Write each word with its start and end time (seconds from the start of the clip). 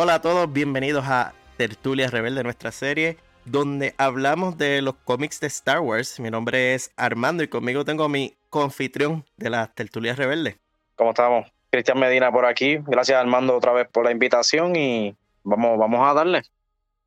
Hola 0.00 0.14
a 0.14 0.22
todos, 0.22 0.52
bienvenidos 0.52 1.04
a 1.08 1.34
Tertulia 1.56 2.06
Rebelde, 2.06 2.44
nuestra 2.44 2.70
serie, 2.70 3.16
donde 3.44 3.96
hablamos 3.98 4.56
de 4.56 4.80
los 4.80 4.94
cómics 4.94 5.40
de 5.40 5.48
Star 5.48 5.80
Wars. 5.80 6.20
Mi 6.20 6.30
nombre 6.30 6.72
es 6.74 6.92
Armando 6.96 7.42
y 7.42 7.48
conmigo 7.48 7.84
tengo 7.84 8.04
a 8.04 8.08
mi 8.08 8.36
confitrión 8.48 9.24
de 9.38 9.50
las 9.50 9.74
Tertulias 9.74 10.16
Rebelde. 10.16 10.60
¿Cómo 10.94 11.10
estamos? 11.10 11.50
Cristian 11.70 11.98
Medina 11.98 12.30
por 12.30 12.46
aquí. 12.46 12.78
Gracias 12.86 13.18
Armando 13.18 13.56
otra 13.56 13.72
vez 13.72 13.88
por 13.88 14.04
la 14.04 14.12
invitación 14.12 14.76
y 14.76 15.16
vamos, 15.42 15.76
vamos 15.76 16.08
a 16.08 16.14
darle. 16.14 16.42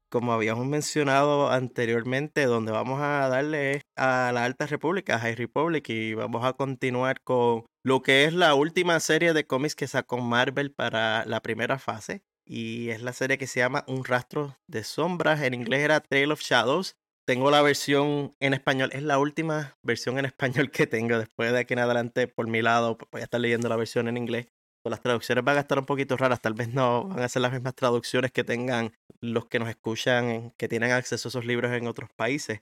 Como 0.10 0.34
habíamos 0.34 0.66
mencionado 0.66 1.50
anteriormente, 1.50 2.44
donde 2.44 2.74
vamos 2.74 3.00
a 3.02 3.30
darle 3.30 3.84
a 3.96 4.32
la 4.34 4.44
Alta 4.44 4.66
República, 4.66 5.16
a 5.16 5.20
High 5.20 5.36
Republic, 5.36 5.88
y 5.88 6.14
vamos 6.14 6.44
a 6.44 6.52
continuar 6.52 7.22
con 7.22 7.64
lo 7.84 8.02
que 8.02 8.26
es 8.26 8.34
la 8.34 8.54
última 8.54 9.00
serie 9.00 9.32
de 9.32 9.48
cómics 9.48 9.76
que 9.76 9.88
sacó 9.88 10.18
Marvel 10.18 10.74
para 10.74 11.26
la 11.26 11.40
primera 11.40 11.80
fase, 11.80 12.22
y 12.46 12.90
es 12.90 13.02
la 13.02 13.14
serie 13.14 13.38
que 13.38 13.48
se 13.48 13.60
llama 13.60 13.84
Un 13.88 14.04
rastro 14.06 14.58
de 14.68 14.84
sombras. 14.84 15.42
En 15.42 15.54
inglés 15.54 15.82
era 15.82 16.00
Trail 16.00 16.32
of 16.32 16.42
Shadows. 16.42 16.96
Tengo 17.28 17.52
la 17.52 17.62
versión 17.62 18.36
en 18.40 18.54
español, 18.54 18.90
es 18.94 19.04
la 19.04 19.20
última 19.20 19.78
versión 19.84 20.18
en 20.18 20.26
español 20.26 20.72
que 20.72 20.88
tengo. 20.88 21.18
Después 21.18 21.52
de 21.52 21.60
aquí 21.60 21.74
en 21.74 21.80
adelante, 21.80 22.28
por 22.28 22.48
mi 22.48 22.62
lado, 22.62 22.98
voy 23.12 23.22
a 23.22 23.26
estar 23.26 23.40
leyendo 23.40 23.70
la 23.70 23.76
versión 23.76 24.08
en 24.08 24.18
inglés. 24.18 24.48
Las 24.84 25.02
traducciones 25.02 25.44
van 25.44 25.58
a 25.58 25.62
estar 25.62 25.78
un 25.78 25.86
poquito 25.86 26.18
raras, 26.18 26.42
tal 26.42 26.56
vez 26.56 26.68
no 26.70 27.06
van 27.06 27.20
a 27.20 27.30
ser 27.30 27.44
las 27.44 27.52
mismas 27.52 27.76
traducciones 27.76 28.32
que 28.32 28.44
tengan 28.44 28.94
los 29.22 29.46
que 29.46 29.60
nos 29.60 29.70
escuchan, 29.70 30.52
que 30.58 30.68
tienen 30.68 30.92
acceso 30.92 31.28
a 31.28 31.30
esos 31.30 31.46
libros 31.46 31.72
en 31.72 31.88
otros 31.88 32.10
países. 32.16 32.62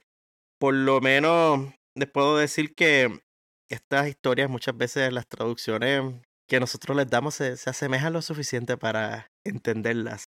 Por 0.58 0.74
lo 0.74 1.00
menos 1.00 1.72
les 1.94 2.10
puedo 2.10 2.36
decir 2.36 2.74
que 2.74 3.22
estas 3.70 4.08
historias 4.08 4.50
muchas 4.50 4.76
veces 4.76 5.12
las 5.12 5.26
traducciones 5.26 6.02
que 6.46 6.60
nosotros 6.60 6.96
les 6.96 7.08
damos 7.08 7.36
se, 7.36 7.52
asemejan 7.52 8.12
lo 8.12 8.20
suficiente 8.20 8.76
para 8.76 9.29
entenderlas. 9.44 10.24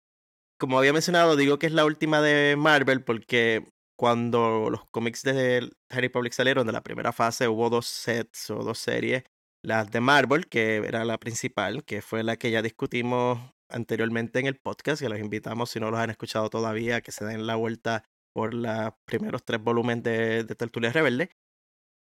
Como 0.59 0.79
había 0.79 0.93
mencionado, 0.93 1.35
digo 1.35 1.59
que 1.59 1.67
es 1.67 1.73
la 1.73 1.85
última 1.85 2.21
de 2.21 2.55
Marvel 2.57 3.03
porque 3.03 3.67
cuando 3.97 4.69
los 4.69 4.85
cómics 4.91 5.23
de 5.23 5.71
Harry 5.89 6.09
Public 6.09 6.33
salieron 6.33 6.67
de 6.67 6.73
la 6.73 6.83
primera 6.83 7.11
fase 7.11 7.47
hubo 7.47 7.69
dos 7.69 7.87
sets 7.87 8.49
o 8.49 8.63
dos 8.63 8.79
series. 8.79 9.23
Las 9.63 9.91
de 9.91 10.01
Marvel, 10.01 10.47
que 10.47 10.77
era 10.77 11.03
la 11.03 11.17
principal, 11.17 11.83
que 11.83 12.01
fue 12.01 12.23
la 12.23 12.37
que 12.37 12.51
ya 12.51 12.61
discutimos 12.61 13.39
anteriormente 13.69 14.39
en 14.39 14.47
el 14.47 14.57
podcast, 14.57 15.01
que 15.01 15.09
los 15.09 15.19
invitamos, 15.19 15.71
si 15.71 15.79
no 15.79 15.91
los 15.91 15.99
han 15.99 16.09
escuchado 16.09 16.49
todavía, 16.49 17.01
que 17.01 17.11
se 17.11 17.25
den 17.25 17.47
la 17.47 17.55
vuelta 17.55 18.03
por 18.33 18.53
los 18.53 18.93
primeros 19.05 19.43
tres 19.43 19.61
volúmenes 19.61 20.03
de, 20.03 20.43
de 20.43 20.55
Tertulia 20.55 20.91
Rebelde. 20.91 21.31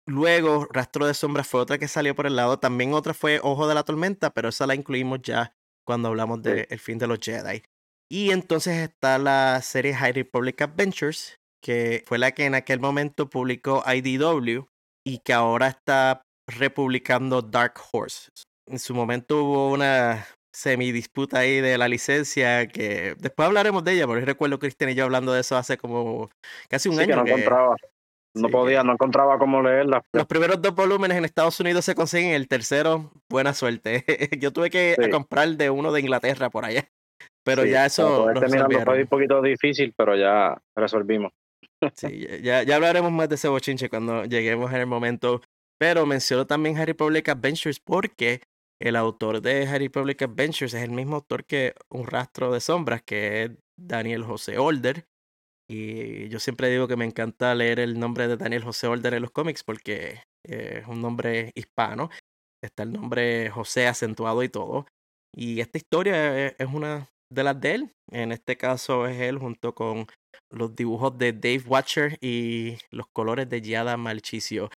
Luego, 0.07 0.67
Rastro 0.71 1.05
de 1.05 1.13
Sombras 1.13 1.47
fue 1.47 1.61
otra 1.61 1.77
que 1.77 1.87
salió 1.87 2.15
por 2.15 2.25
el 2.25 2.35
lado. 2.35 2.57
También 2.57 2.93
otra 2.93 3.13
fue 3.13 3.39
Ojo 3.43 3.67
de 3.67 3.75
la 3.75 3.83
Tormenta, 3.83 4.31
pero 4.31 4.49
esa 4.49 4.65
la 4.65 4.75
incluimos 4.75 5.21
ya 5.21 5.53
cuando 5.85 6.09
hablamos 6.09 6.41
de 6.41 6.67
El 6.69 6.79
fin 6.79 6.97
de 6.97 7.07
los 7.07 7.19
Jedi. 7.19 7.63
Y 8.11 8.31
entonces 8.31 8.77
está 8.77 9.17
la 9.17 9.61
serie 9.61 9.93
High 9.93 10.13
Republic 10.13 10.61
Adventures, 10.61 11.37
que 11.63 12.03
fue 12.05 12.17
la 12.17 12.31
que 12.31 12.45
en 12.45 12.55
aquel 12.55 12.79
momento 12.79 13.29
publicó 13.29 13.83
IDW 13.85 14.65
y 15.05 15.19
que 15.19 15.33
ahora 15.33 15.67
está 15.67 16.21
republicando 16.47 17.41
Dark 17.41 17.75
Horse. 17.91 18.29
En 18.67 18.79
su 18.79 18.93
momento 18.93 19.43
hubo 19.43 19.71
una 19.71 20.27
semidisputa 20.53 21.39
ahí 21.39 21.61
de 21.61 21.77
la 21.77 21.87
licencia 21.87 22.67
que 22.67 23.15
después 23.17 23.47
hablaremos 23.47 23.83
de 23.83 23.93
ella, 23.93 24.07
porque 24.07 24.25
recuerdo 24.25 24.59
Cristian 24.59 24.89
y 24.89 24.95
yo 24.95 25.05
hablando 25.05 25.31
de 25.31 25.41
eso 25.41 25.55
hace 25.55 25.77
como 25.77 26.29
casi 26.67 26.89
un 26.89 26.99
año. 26.99 27.23
Que 27.23 27.35
no 27.37 27.75
no 28.35 28.49
podía, 28.49 28.83
no 28.83 28.93
encontraba 28.93 29.37
cómo 29.37 29.61
leerla. 29.61 30.03
Los 30.13 30.25
primeros 30.25 30.61
dos 30.61 30.73
volúmenes 30.73 31.17
en 31.17 31.25
Estados 31.25 31.59
Unidos 31.59 31.85
se 31.85 31.95
consiguen, 31.95 32.31
el 32.31 32.47
tercero, 32.47 33.11
buena 33.29 33.53
suerte. 33.53 34.03
Yo 34.39 34.51
tuve 34.51 34.69
que 34.69 34.95
comprar 35.11 35.49
de 35.49 35.69
uno 35.69 35.91
de 35.91 36.01
Inglaterra 36.01 36.49
por 36.49 36.65
allá. 36.65 36.87
Pero 37.43 37.65
ya 37.65 37.85
eso. 37.85 38.27
fue 38.85 39.01
un 39.01 39.07
poquito 39.07 39.41
difícil, 39.41 39.93
pero 39.97 40.15
ya 40.15 40.57
resolvimos. 40.75 41.31
Sí, 41.95 42.27
ya, 42.43 42.61
ya 42.61 42.75
hablaremos 42.75 43.11
más 43.11 43.27
de 43.27 43.33
ese 43.33 43.47
bochinche 43.47 43.89
cuando 43.89 44.25
lleguemos 44.25 44.71
en 44.71 44.81
el 44.81 44.85
momento. 44.85 45.41
Pero 45.79 46.05
menciono 46.05 46.45
también 46.45 46.77
Harry 46.77 46.93
Public 46.93 47.29
Adventures 47.29 47.79
porque 47.79 48.41
el 48.79 48.95
autor 48.95 49.41
de 49.41 49.67
Harry 49.67 49.89
Public 49.89 50.21
Adventures 50.21 50.75
es 50.75 50.83
el 50.83 50.91
mismo 50.91 51.15
autor 51.15 51.43
que 51.43 51.73
Un 51.89 52.05
Rastro 52.05 52.51
de 52.51 52.59
Sombras, 52.59 53.01
que 53.01 53.43
es 53.43 53.51
Daniel 53.79 54.23
José 54.23 54.59
Older. 54.59 55.05
Y 55.71 56.27
yo 56.27 56.39
siempre 56.41 56.69
digo 56.69 56.89
que 56.89 56.97
me 56.97 57.05
encanta 57.05 57.55
leer 57.55 57.79
el 57.79 57.97
nombre 57.97 58.27
de 58.27 58.35
Daniel 58.35 58.65
José 58.65 58.87
Older 58.87 59.13
en 59.13 59.21
los 59.21 59.31
cómics 59.31 59.63
porque 59.63 60.21
es 60.43 60.85
un 60.85 61.01
nombre 61.01 61.53
hispano. 61.55 62.09
Está 62.61 62.83
el 62.83 62.91
nombre 62.91 63.49
José 63.49 63.87
acentuado 63.87 64.43
y 64.43 64.49
todo. 64.49 64.85
Y 65.33 65.61
esta 65.61 65.77
historia 65.77 66.47
e, 66.47 66.55
es 66.59 66.67
una 66.67 67.09
de 67.31 67.43
las 67.45 67.61
de 67.61 67.75
él. 67.75 67.93
En 68.11 68.33
este 68.33 68.57
caso 68.57 69.07
es 69.07 69.21
él 69.21 69.37
junto 69.37 69.73
con 69.73 70.07
los 70.51 70.75
dibujos 70.75 71.17
de 71.17 71.31
Dave 71.31 71.63
Watcher 71.65 72.17
y 72.19 72.77
los 72.89 73.07
colores 73.07 73.47
de 73.47 73.61
Giada 73.61 73.95
Malchicio. 73.95 74.69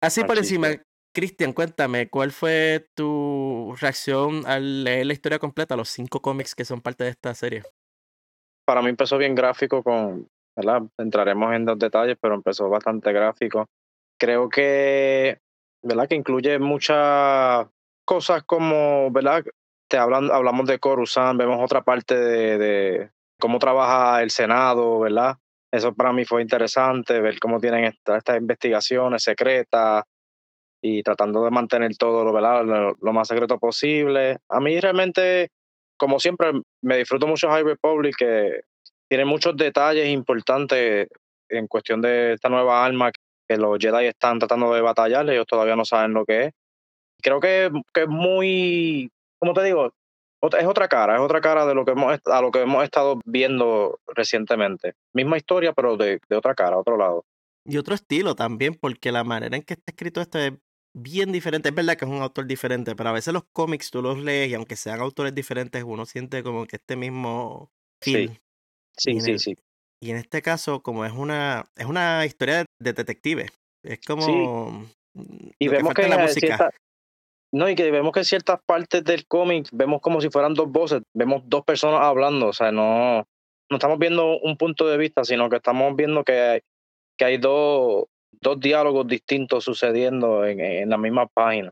Así 0.00 0.22
por 0.22 0.38
encima, 0.38 0.68
Cristian, 1.12 1.52
cuéntame, 1.52 2.08
¿cuál 2.08 2.30
fue 2.30 2.88
tu 2.94 3.74
reacción 3.80 4.46
al 4.46 4.84
leer 4.84 5.06
la 5.06 5.12
historia 5.12 5.40
completa, 5.40 5.74
los 5.74 5.88
cinco 5.88 6.22
cómics 6.22 6.54
que 6.54 6.64
son 6.64 6.80
parte 6.80 7.02
de 7.02 7.10
esta 7.10 7.34
serie? 7.34 7.64
Para 8.64 8.82
mí 8.82 8.88
empezó 8.88 9.18
bien 9.18 9.34
gráfico 9.34 9.82
con, 9.82 10.28
¿verdad? 10.56 10.82
Entraremos 10.98 11.54
en 11.54 11.64
dos 11.64 11.78
detalles, 11.78 12.16
pero 12.20 12.34
empezó 12.34 12.68
bastante 12.68 13.12
gráfico. 13.12 13.66
Creo 14.18 14.48
que, 14.48 15.38
¿verdad? 15.82 16.08
Que 16.08 16.14
incluye 16.16 16.58
muchas 16.58 17.66
cosas 18.04 18.42
como, 18.44 19.10
¿verdad? 19.10 19.44
Te 19.88 19.96
hablan, 19.96 20.30
hablamos 20.30 20.66
de 20.66 20.78
Coruscant, 20.78 21.38
vemos 21.38 21.58
otra 21.62 21.82
parte 21.82 22.16
de, 22.16 22.58
de 22.58 23.10
cómo 23.40 23.58
trabaja 23.58 24.22
el 24.22 24.30
Senado, 24.30 25.00
¿verdad? 25.00 25.36
Eso 25.72 25.94
para 25.94 26.12
mí 26.12 26.24
fue 26.24 26.42
interesante, 26.42 27.20
ver 27.20 27.38
cómo 27.38 27.60
tienen 27.60 27.84
estas 27.84 28.22
investigaciones 28.36 29.22
secretas 29.22 30.04
y 30.82 31.02
tratando 31.02 31.44
de 31.44 31.50
mantener 31.50 31.96
todo 31.96 32.32
¿verdad? 32.32 32.64
Lo, 32.64 32.96
lo, 33.00 33.12
más 33.12 33.28
secreto 33.28 33.58
posible. 33.58 34.38
A 34.48 34.60
mí 34.60 34.80
realmente 34.80 35.50
como 36.00 36.18
siempre, 36.18 36.52
me 36.82 36.96
disfruto 36.96 37.26
mucho 37.26 37.50
High 37.50 37.62
Republic, 37.62 38.16
que 38.16 38.62
tiene 39.06 39.26
muchos 39.26 39.54
detalles 39.54 40.08
importantes 40.08 41.08
en 41.50 41.66
cuestión 41.66 42.00
de 42.00 42.32
esta 42.32 42.48
nueva 42.48 42.82
arma 42.82 43.12
que 43.46 43.56
los 43.58 43.78
Jedi 43.78 44.06
están 44.06 44.38
tratando 44.38 44.72
de 44.72 44.80
batallar, 44.80 45.28
ellos 45.28 45.46
todavía 45.46 45.76
no 45.76 45.84
saben 45.84 46.14
lo 46.14 46.24
que 46.24 46.44
es. 46.44 46.52
Creo 47.22 47.38
que, 47.38 47.70
que 47.92 48.02
es 48.02 48.08
muy, 48.08 49.10
como 49.38 49.52
te 49.52 49.62
digo, 49.62 49.92
es 50.58 50.66
otra 50.66 50.88
cara, 50.88 51.16
es 51.16 51.20
otra 51.20 51.42
cara 51.42 51.66
de 51.66 51.74
lo 51.74 51.84
que 51.84 51.90
hemos, 51.90 52.18
a 52.24 52.40
lo 52.40 52.50
que 52.50 52.62
hemos 52.62 52.82
estado 52.82 53.20
viendo 53.26 54.00
recientemente. 54.06 54.94
Misma 55.12 55.36
historia, 55.36 55.74
pero 55.74 55.98
de, 55.98 56.18
de 56.30 56.36
otra 56.36 56.54
cara, 56.54 56.78
otro 56.78 56.96
lado. 56.96 57.26
Y 57.66 57.76
otro 57.76 57.94
estilo 57.94 58.34
también, 58.34 58.74
porque 58.74 59.12
la 59.12 59.22
manera 59.22 59.54
en 59.54 59.62
que 59.62 59.74
está 59.74 59.92
escrito 59.92 60.22
esto 60.22 60.38
es 60.38 60.52
bien 60.94 61.32
diferente. 61.32 61.68
Es 61.68 61.74
verdad 61.74 61.96
que 61.96 62.04
es 62.04 62.10
un 62.10 62.22
autor 62.22 62.46
diferente, 62.46 62.94
pero 62.94 63.10
a 63.10 63.12
veces 63.12 63.32
los 63.32 63.44
cómics 63.52 63.90
tú 63.90 64.02
los 64.02 64.18
lees 64.18 64.50
y 64.50 64.54
aunque 64.54 64.76
sean 64.76 65.00
autores 65.00 65.34
diferentes, 65.34 65.82
uno 65.84 66.06
siente 66.06 66.42
como 66.42 66.66
que 66.66 66.76
este 66.76 66.96
mismo 66.96 67.70
film. 68.02 68.34
Sí, 68.96 69.20
sí, 69.20 69.38
sí, 69.38 69.56
Y 70.02 70.10
en 70.10 70.16
este 70.16 70.42
caso, 70.42 70.82
como 70.82 71.04
es 71.04 71.12
una, 71.12 71.64
es 71.76 71.86
una 71.86 72.26
historia 72.26 72.64
de 72.80 72.92
detective, 72.92 73.46
es 73.84 74.00
como... 74.06 74.86
Y 75.58 75.68
vemos 75.68 75.94
que, 75.94 76.08
la 76.08 76.18
música. 76.18 76.70
no, 77.52 77.68
y 77.68 77.74
que 77.74 77.90
vemos 77.90 78.12
que 78.12 78.20
en 78.20 78.24
ciertas 78.24 78.60
partes 78.64 79.02
del 79.02 79.26
cómic 79.26 79.68
vemos 79.72 80.00
como 80.00 80.20
si 80.20 80.30
fueran 80.30 80.54
dos 80.54 80.70
voces, 80.70 81.02
vemos 81.14 81.42
dos 81.46 81.64
personas 81.64 82.00
hablando, 82.02 82.48
o 82.48 82.52
sea, 82.52 82.70
no, 82.70 83.26
no 83.70 83.76
estamos 83.76 83.98
viendo 83.98 84.38
un 84.38 84.56
punto 84.56 84.86
de 84.86 84.98
vista, 84.98 85.24
sino 85.24 85.48
que 85.48 85.56
estamos 85.56 85.96
viendo 85.96 86.22
que 86.22 86.62
que 87.20 87.26
hay 87.26 87.36
dos, 87.36 88.06
dos 88.40 88.60
diálogos 88.60 89.06
distintos 89.06 89.64
sucediendo 89.64 90.44
en, 90.44 90.60
en 90.60 90.90
la 90.90 90.98
misma 90.98 91.26
página, 91.26 91.70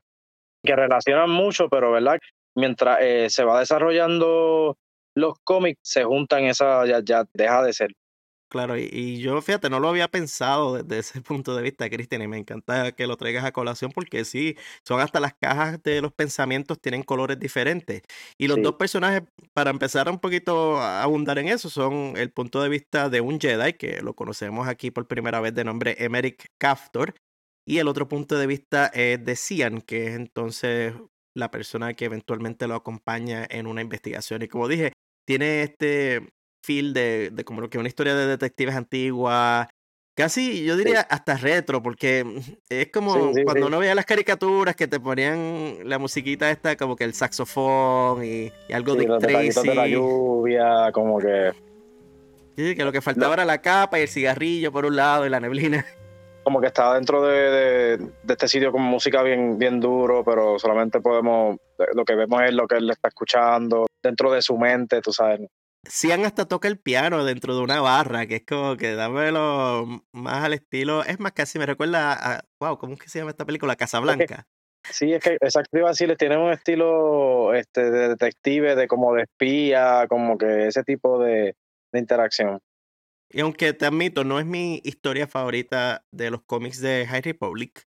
que 0.62 0.76
relacionan 0.76 1.30
mucho, 1.30 1.68
pero 1.68 1.92
verdad, 1.92 2.18
mientras 2.54 2.98
eh, 3.00 3.26
se 3.30 3.44
va 3.44 3.60
desarrollando 3.60 4.76
los 5.14 5.38
cómics, 5.44 5.80
se 5.82 6.04
juntan 6.04 6.44
esa, 6.44 6.86
ya, 6.86 7.00
ya 7.02 7.24
deja 7.32 7.62
de 7.62 7.72
ser 7.72 7.90
Claro, 8.50 8.78
y, 8.78 9.18
yo, 9.20 9.42
fíjate, 9.42 9.68
no 9.68 9.78
lo 9.78 9.88
había 9.90 10.08
pensado 10.08 10.82
desde 10.82 10.98
ese 11.18 11.20
punto 11.20 11.54
de 11.54 11.62
vista, 11.62 11.90
Cristian, 11.90 12.22
y 12.22 12.28
me 12.28 12.38
encanta 12.38 12.92
que 12.92 13.06
lo 13.06 13.18
traigas 13.18 13.44
a 13.44 13.52
colación 13.52 13.92
porque 13.92 14.24
sí, 14.24 14.56
son 14.84 15.00
hasta 15.00 15.20
las 15.20 15.34
cajas 15.34 15.82
de 15.82 16.00
los 16.00 16.12
pensamientos 16.14 16.80
tienen 16.80 17.02
colores 17.02 17.38
diferentes. 17.38 18.02
Y 18.38 18.46
los 18.48 18.62
dos 18.62 18.76
personajes, 18.76 19.22
para 19.52 19.70
empezar 19.70 20.08
un 20.08 20.18
poquito 20.18 20.78
a 20.78 21.02
abundar 21.02 21.38
en 21.38 21.48
eso, 21.48 21.68
son 21.68 22.14
el 22.16 22.32
punto 22.32 22.62
de 22.62 22.70
vista 22.70 23.10
de 23.10 23.20
un 23.20 23.38
Jedi, 23.38 23.74
que 23.74 24.00
lo 24.00 24.14
conocemos 24.14 24.66
aquí 24.66 24.90
por 24.90 25.06
primera 25.06 25.40
vez 25.40 25.54
de 25.54 25.64
nombre 25.64 25.96
Emerick 25.98 26.46
Kaftor, 26.58 27.14
y 27.66 27.78
el 27.78 27.88
otro 27.88 28.08
punto 28.08 28.38
de 28.38 28.46
vista 28.46 28.86
es 28.86 29.22
de 29.22 29.36
Cian, 29.36 29.82
que 29.82 30.06
es 30.06 30.14
entonces 30.16 30.94
la 31.34 31.50
persona 31.50 31.92
que 31.92 32.06
eventualmente 32.06 32.66
lo 32.66 32.76
acompaña 32.76 33.46
en 33.50 33.66
una 33.66 33.82
investigación. 33.82 34.40
Y 34.42 34.48
como 34.48 34.68
dije, 34.68 34.92
tiene 35.26 35.62
este 35.62 36.26
feel 36.68 36.92
de, 36.92 37.30
de 37.32 37.44
como 37.44 37.66
que 37.70 37.78
una 37.78 37.88
historia 37.88 38.14
de 38.14 38.26
detectives 38.26 38.74
antigua, 38.76 39.70
Casi, 40.14 40.64
yo 40.64 40.76
diría 40.76 41.00
hasta 41.02 41.36
retro, 41.36 41.80
porque 41.80 42.24
es 42.68 42.90
como 42.90 43.14
Sí, 43.28 43.34
sí, 43.36 43.44
cuando 43.44 43.66
sí. 43.66 43.66
uno 43.68 43.78
veía 43.78 43.94
las 43.94 44.04
caricaturas 44.04 44.74
que 44.74 44.88
te 44.88 44.98
ponían 44.98 45.88
la 45.88 45.98
musiquita 46.00 46.50
esta, 46.50 46.76
como 46.76 46.96
que 46.96 47.04
el 47.04 47.14
saxofón 47.14 48.24
y, 48.24 48.50
y 48.68 48.72
algo 48.72 48.94
Sí, 48.94 48.98
de 48.98 49.06
los 49.06 49.22
detallitos 49.22 49.62
de 49.62 49.74
la 49.76 49.82
Tracy. 49.86 49.92
lluvia, 49.94 50.90
como 50.92 51.18
que, 51.20 51.52
Sí, 52.56 52.74
que 52.74 52.84
lo 52.84 52.90
que 52.90 53.00
faltaba 53.00 53.34
era 53.34 53.44
la 53.44 53.62
capa 53.62 54.00
y 54.00 54.02
el 54.02 54.08
cigarrillo 54.08 54.72
por 54.72 54.84
un 54.86 54.96
lado 54.96 55.24
y 55.24 55.30
la 55.30 55.38
neblina. 55.38 55.86
como 56.42 56.60
que 56.60 56.66
está 56.66 56.94
dentro 56.94 57.22
de, 57.22 57.36
de- 57.50 57.96
de 57.98 58.32
este 58.32 58.48
sitio 58.48 58.72
con 58.72 58.82
música 58.82 59.22
bien, 59.22 59.56
bien 59.56 59.78
duro, 59.78 60.24
pero 60.24 60.58
solamente 60.58 61.00
podemos, 61.00 61.58
lo 61.94 62.04
que 62.04 62.16
vemos 62.16 62.42
es 62.42 62.52
lo 62.54 62.66
que 62.66 62.76
él 62.78 62.90
está 62.90 63.06
escuchando, 63.06 63.86
dentro 64.02 64.32
de 64.32 64.42
su 64.42 64.58
mente, 64.58 65.00
tú 65.00 65.12
sabes. 65.12 65.40
Sian 65.84 66.24
hasta 66.24 66.46
toca 66.46 66.68
el 66.68 66.78
piano 66.78 67.24
dentro 67.24 67.56
de 67.56 67.62
una 67.62 67.80
barra, 67.80 68.26
que 68.26 68.36
es 68.36 68.44
como 68.46 68.76
que 68.76 68.94
dámelo 68.94 70.04
más 70.12 70.44
al 70.44 70.54
estilo. 70.54 71.04
Es 71.04 71.18
más, 71.20 71.32
casi 71.32 71.58
me 71.58 71.66
recuerda 71.66 72.12
a. 72.12 72.44
Wow, 72.60 72.78
¿cómo 72.78 72.94
es 72.94 73.00
que 73.00 73.08
se 73.08 73.18
llama 73.20 73.30
esta 73.30 73.46
película? 73.46 73.76
Casablanca. 73.76 74.46
Sí, 74.90 75.12
es 75.12 75.22
que 75.22 75.34
exacto 75.40 75.76
iba 75.78 75.88
a 75.88 75.90
decirles, 75.90 76.18
tienen 76.18 76.38
un 76.38 76.52
estilo 76.52 77.52
este, 77.54 77.90
de 77.90 78.08
detective, 78.08 78.74
de 78.74 78.88
como 78.88 79.14
de 79.14 79.22
espía, 79.22 80.06
como 80.08 80.38
que 80.38 80.68
ese 80.68 80.82
tipo 80.82 81.22
de, 81.22 81.56
de 81.92 81.98
interacción. 81.98 82.58
Y 83.30 83.40
aunque 83.40 83.72
te 83.74 83.84
admito, 83.86 84.24
no 84.24 84.38
es 84.40 84.46
mi 84.46 84.80
historia 84.84 85.26
favorita 85.26 86.04
de 86.12 86.30
los 86.30 86.42
cómics 86.44 86.80
de 86.80 87.06
High 87.06 87.20
Republic, 87.22 87.82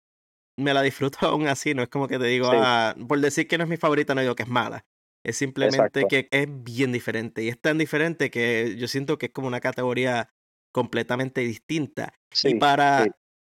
me 0.57 0.73
la 0.73 0.81
disfruto 0.81 1.17
aún 1.27 1.47
así. 1.47 1.73
No 1.73 1.83
es 1.83 1.89
como 1.89 2.07
que 2.07 2.19
te 2.19 2.25
digo, 2.25 2.51
Sí. 2.51 2.57
ah, 2.59 2.95
por 3.07 3.19
decir 3.19 3.47
que 3.47 3.57
no 3.57 3.63
es 3.63 3.69
mi 3.69 3.77
favorita, 3.77 4.13
no 4.13 4.21
digo 4.21 4.35
que 4.35 4.43
es 4.43 4.49
mala. 4.49 4.85
Es 5.25 5.37
simplemente 5.37 6.01
Exacto. 6.01 6.07
que 6.07 6.27
es 6.31 6.47
bien 6.63 6.91
diferente. 6.91 7.43
Y 7.43 7.49
es 7.49 7.59
tan 7.59 7.77
diferente 7.77 8.29
que 8.29 8.75
yo 8.77 8.87
siento 8.87 9.17
que 9.17 9.27
es 9.27 9.31
como 9.31 9.47
una 9.47 9.59
categoría 9.59 10.29
completamente 10.71 11.41
distinta. 11.41 12.13
Sí, 12.31 12.49
y 12.49 12.55
para 12.55 13.03
sí. 13.03 13.09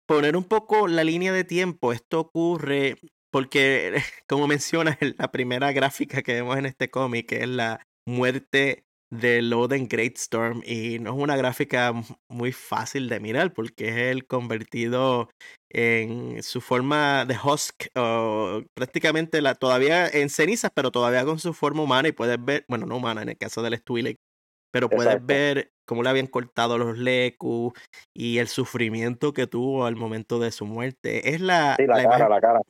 poner 0.06 0.36
un 0.36 0.44
poco 0.44 0.88
la 0.88 1.04
línea 1.04 1.32
de 1.32 1.44
tiempo, 1.44 1.94
esto 1.94 2.20
ocurre 2.20 2.98
porque, 3.32 3.94
como 4.28 4.48
mencionas, 4.48 4.98
en 5.02 5.16
la 5.18 5.32
primera 5.32 5.72
gráfica 5.72 6.22
que 6.22 6.34
vemos 6.34 6.58
en 6.58 6.66
este 6.66 6.90
cómic 6.90 7.32
es 7.32 7.48
la 7.48 7.86
muerte 8.06 8.86
de 9.20 9.42
Loden 9.42 9.88
Greatstorm 9.88 10.62
y 10.66 10.98
no 11.00 11.12
es 11.16 11.18
una 11.22 11.36
gráfica 11.38 11.94
muy 12.30 12.52
fácil 12.52 13.10
de 13.10 13.20
mirar 13.20 13.54
porque 13.54 13.90
es 13.90 13.96
el 14.12 14.26
convertido 14.26 15.30
en 15.70 16.42
su 16.42 16.62
forma 16.62 17.26
de 17.26 17.36
husk 17.44 17.88
o 17.96 18.64
prácticamente 18.76 19.42
la, 19.42 19.56
todavía 19.56 20.08
en 20.08 20.30
cenizas 20.30 20.72
pero 20.74 20.92
todavía 20.92 21.26
con 21.26 21.40
su 21.40 21.54
forma 21.54 21.84
humana 21.84 22.08
y 22.08 22.12
puedes 22.12 22.44
ver, 22.44 22.66
bueno 22.68 22.86
no 22.86 22.98
humana 22.98 23.22
en 23.22 23.30
el 23.30 23.38
caso 23.38 23.62
del 23.62 23.82
Twi'lek, 23.84 24.18
pero 24.72 24.90
puedes 24.90 25.16
Exacto. 25.16 25.28
ver 25.28 25.72
cómo 25.86 26.02
le 26.04 26.10
habían 26.10 26.28
cortado 26.28 26.78
los 26.78 26.98
lecus 26.98 27.74
y 28.16 28.40
el 28.40 28.48
sufrimiento 28.48 29.34
que 29.34 29.48
tuvo 29.48 29.86
al 29.86 29.96
momento 29.96 30.40
de 30.40 30.52
su 30.52 30.66
muerte. 30.66 31.34
Es 31.34 31.42
la, 31.42 31.76
Sí, 31.78 31.86
la, 31.88 31.98
la 31.98 32.04
cara, 32.04 32.04
imagen 32.04 32.30
la 32.30 32.42
cara. 32.42 32.62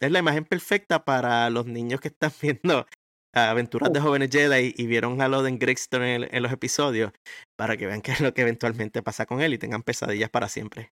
es 0.00 0.10
la 0.10 0.18
imagen 0.18 0.44
perfecta 0.44 1.04
para 1.04 1.50
los 1.50 1.66
niños 1.66 2.00
que 2.00 2.08
están 2.08 2.32
viendo 2.42 2.86
aventuras 3.32 3.92
de 3.92 4.00
jóvenes 4.00 4.30
Jedi 4.30 4.74
y 4.76 4.86
vieron 4.86 5.20
a 5.20 5.28
Loden 5.28 5.58
Gregston 5.58 6.02
en, 6.02 6.28
en 6.34 6.42
los 6.42 6.52
episodios 6.52 7.12
para 7.56 7.76
que 7.76 7.86
vean 7.86 8.00
qué 8.00 8.12
es 8.12 8.20
lo 8.20 8.34
que 8.34 8.42
eventualmente 8.42 9.02
pasa 9.02 9.26
con 9.26 9.40
él 9.40 9.54
y 9.54 9.58
tengan 9.58 9.82
pesadillas 9.82 10.30
para 10.30 10.48
siempre. 10.48 10.92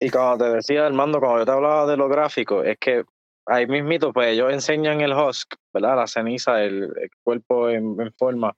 Y 0.00 0.10
como 0.10 0.36
te 0.36 0.44
decía, 0.50 0.86
Armando, 0.86 1.20
cuando 1.20 1.38
yo 1.38 1.46
te 1.46 1.52
hablaba 1.52 1.86
de 1.86 1.96
lo 1.96 2.08
gráfico, 2.08 2.62
es 2.62 2.76
que 2.78 3.04
ahí 3.46 3.66
mismito, 3.66 4.12
pues 4.12 4.28
ellos 4.28 4.52
enseñan 4.52 5.00
el 5.00 5.12
husk, 5.12 5.54
¿verdad? 5.72 5.96
La 5.96 6.06
ceniza, 6.06 6.62
el, 6.62 6.82
el 6.82 7.10
cuerpo 7.22 7.70
en, 7.70 7.98
en 8.00 8.12
forma. 8.18 8.54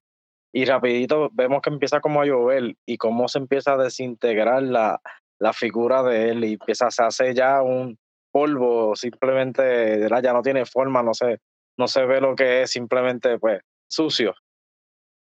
Y 0.52 0.64
rapidito 0.64 1.30
vemos 1.32 1.60
que 1.62 1.70
empieza 1.70 2.00
como 2.00 2.22
a 2.22 2.26
llover 2.26 2.74
y 2.86 2.96
cómo 2.96 3.28
se 3.28 3.38
empieza 3.38 3.74
a 3.74 3.76
desintegrar 3.76 4.62
la, 4.62 5.00
la 5.38 5.52
figura 5.52 6.02
de 6.02 6.30
él 6.30 6.44
y 6.44 6.54
empieza, 6.54 6.90
se 6.90 7.02
hace 7.02 7.34
ya 7.34 7.62
un 7.62 7.98
polvo, 8.32 8.96
simplemente, 8.96 9.62
¿verdad? 9.62 10.22
Ya 10.22 10.32
no 10.32 10.42
tiene 10.42 10.64
forma, 10.64 11.02
no 11.02 11.14
sé, 11.14 11.38
no 11.78 11.88
se 11.88 12.04
ve 12.04 12.20
lo 12.20 12.34
que 12.34 12.62
es, 12.62 12.70
simplemente, 12.70 13.38
pues, 13.38 13.60
sucio. 13.90 14.34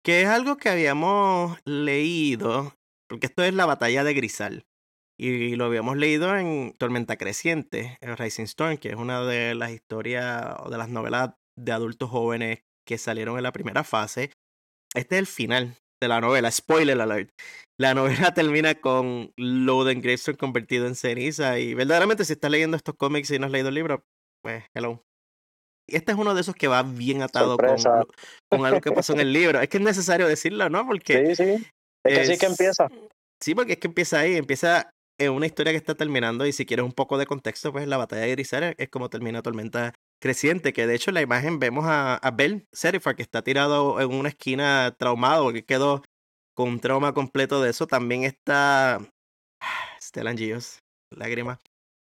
Que 0.04 0.22
es 0.22 0.28
algo 0.28 0.58
que 0.58 0.70
habíamos 0.70 1.58
leído, 1.66 2.74
porque 3.10 3.28
esto 3.28 3.44
es 3.44 3.54
la 3.54 3.66
batalla 3.66 4.04
de 4.04 4.14
Grisal. 4.14 4.66
Y 5.20 5.56
lo 5.56 5.66
habíamos 5.66 5.98
leído 5.98 6.38
en 6.38 6.74
Tormenta 6.78 7.18
Creciente, 7.18 7.98
en 8.02 8.16
Rising 8.16 8.44
Storm, 8.44 8.78
que 8.78 8.90
es 8.90 8.96
una 8.96 9.24
de 9.24 9.56
las 9.56 9.72
historias 9.72 10.56
o 10.60 10.70
de 10.70 10.78
las 10.78 10.90
novelas 10.90 11.32
de 11.58 11.72
adultos 11.72 12.10
jóvenes 12.10 12.60
que 12.88 12.98
salieron 12.98 13.38
en 13.38 13.44
la 13.44 13.52
primera 13.52 13.84
fase. 13.84 14.32
Este 14.94 15.16
es 15.16 15.20
el 15.20 15.28
final 15.28 15.76
de 16.02 16.08
la 16.08 16.22
novela, 16.22 16.52
spoiler 16.52 17.02
alert. 17.02 17.32
La 17.80 17.94
novela 17.94 18.34
termina 18.34 18.76
con 18.76 19.32
Loden 19.38 20.02
Gravestone 20.02 20.38
convertido 20.38 20.88
en 20.88 20.96
ceniza. 20.96 21.60
Y 21.60 21.74
verdaderamente, 21.74 22.24
si 22.24 22.34
estás 22.34 22.52
leyendo 22.52 22.78
estos 22.78 22.96
cómics 22.96 23.32
y 23.32 23.40
no 23.40 23.48
has 23.48 23.52
leído 23.52 23.70
el 23.70 23.76
libro, 23.76 24.06
pues 24.44 24.66
hello. 24.76 25.04
Este 25.88 26.12
es 26.12 26.18
uno 26.18 26.34
de 26.34 26.42
esos 26.42 26.56
que 26.56 26.68
va 26.68 26.84
bien 26.84 27.22
atado 27.22 27.58
con, 27.58 28.66
algo 28.66 28.82
que 28.82 28.92
pasó 28.92 29.14
en 29.14 29.22
el 29.22 29.32
libro. 29.32 29.62
Es 29.62 29.70
que 29.70 29.78
es 29.78 29.84
necesario 29.84 30.28
decirlo, 30.28 30.70
¿no? 30.70 30.86
Porque 30.86 31.36
Sí, 31.36 31.36
sí. 31.36 31.68
Es 32.04 32.14
que 32.14 32.20
así 32.22 32.38
que 32.38 32.46
empieza. 32.46 32.88
Sí, 33.42 33.56
porque 33.56 33.74
es 33.74 33.80
que 33.80 33.88
empieza 33.88 34.20
ahí, 34.20 34.36
empieza 34.36 34.92
en 35.20 35.32
una 35.32 35.46
historia 35.46 35.72
que 35.72 35.78
está 35.78 35.96
terminando 35.96 36.46
y 36.46 36.52
si 36.52 36.66
quieres 36.66 36.86
un 36.86 36.92
poco 36.92 37.18
de 37.18 37.26
contexto, 37.26 37.72
pues 37.72 37.88
la 37.88 37.98
batalla 37.98 38.24
de 38.24 38.32
Grisel 38.32 38.76
es 38.78 38.90
como 38.90 39.10
termina 39.10 39.42
Tormenta 39.42 39.94
Creciente, 40.22 40.74
que 40.74 40.88
de 40.88 40.96
hecho 40.96 41.10
en 41.10 41.16
la 41.16 41.22
imagen 41.22 41.60
vemos 41.60 41.86
a, 41.86 42.16
a 42.16 42.32
Bell 42.32 42.68
Serifar 42.72 43.16
que 43.16 43.24
está 43.24 43.42
tirado 43.44 44.00
en 44.00 44.14
una 44.14 44.30
esquina 44.30 44.96
traumado, 44.98 45.46
porque 45.46 45.66
quedó 45.66 46.04
con 46.56 46.70
un 46.70 46.80
trauma 46.80 47.14
completo 47.14 47.62
de 47.62 47.70
eso. 47.70 47.88
También 47.88 48.24
está 48.24 49.00
Stellan 50.02 50.38
Gios, 50.38 50.80
lágrima. 51.12 51.60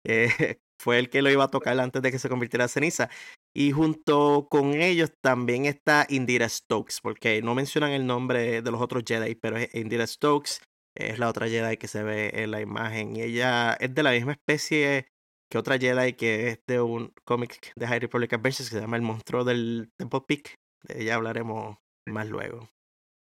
eh, 0.06 0.58
fue 0.82 0.98
el 0.98 1.08
que 1.10 1.22
lo 1.22 1.30
iba 1.30 1.44
a 1.44 1.48
tocar 1.48 1.78
antes 1.78 2.02
de 2.02 2.10
que 2.10 2.18
se 2.18 2.28
convirtiera 2.28 2.64
en 2.64 2.68
ceniza. 2.68 3.08
Y 3.54 3.72
junto 3.72 4.48
con 4.50 4.74
ellos 4.74 5.12
también 5.20 5.66
está 5.66 6.06
Indira 6.08 6.48
Stokes, 6.48 6.96
porque 7.02 7.40
no 7.42 7.54
mencionan 7.54 7.90
el 7.92 8.06
nombre 8.06 8.62
de 8.62 8.70
los 8.70 8.80
otros 8.80 9.04
Jedi, 9.06 9.34
pero 9.34 9.56
es 9.58 9.74
Indira 9.74 10.06
Stokes, 10.06 10.60
es 10.96 11.18
la 11.18 11.28
otra 11.28 11.48
Jedi 11.48 11.76
que 11.76 11.88
se 11.88 12.02
ve 12.02 12.30
en 12.34 12.50
la 12.50 12.60
imagen. 12.60 13.16
Y 13.16 13.22
ella 13.22 13.74
es 13.74 13.94
de 13.94 14.02
la 14.02 14.10
misma 14.12 14.32
especie 14.32 15.06
que 15.50 15.58
otra 15.58 15.78
Jedi 15.78 16.14
que 16.14 16.48
es 16.48 16.60
de 16.66 16.80
un 16.80 17.12
cómic 17.24 17.72
de 17.76 17.86
High 17.86 18.00
Republic 18.00 18.32
Adventures 18.32 18.68
que 18.70 18.76
se 18.76 18.80
llama 18.80 18.96
El 18.96 19.02
monstruo 19.02 19.44
del 19.44 19.90
Temple 19.98 20.22
Peak. 20.26 20.54
De 20.82 21.02
ella 21.02 21.14
hablaremos 21.14 21.76
más 22.08 22.26
luego. 22.26 22.68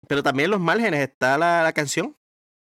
Pero 0.07 0.21
también 0.23 0.45
en 0.45 0.51
los 0.51 0.59
márgenes 0.59 0.99
está 1.01 1.37
la, 1.37 1.63
la 1.63 1.71
canción, 1.73 2.15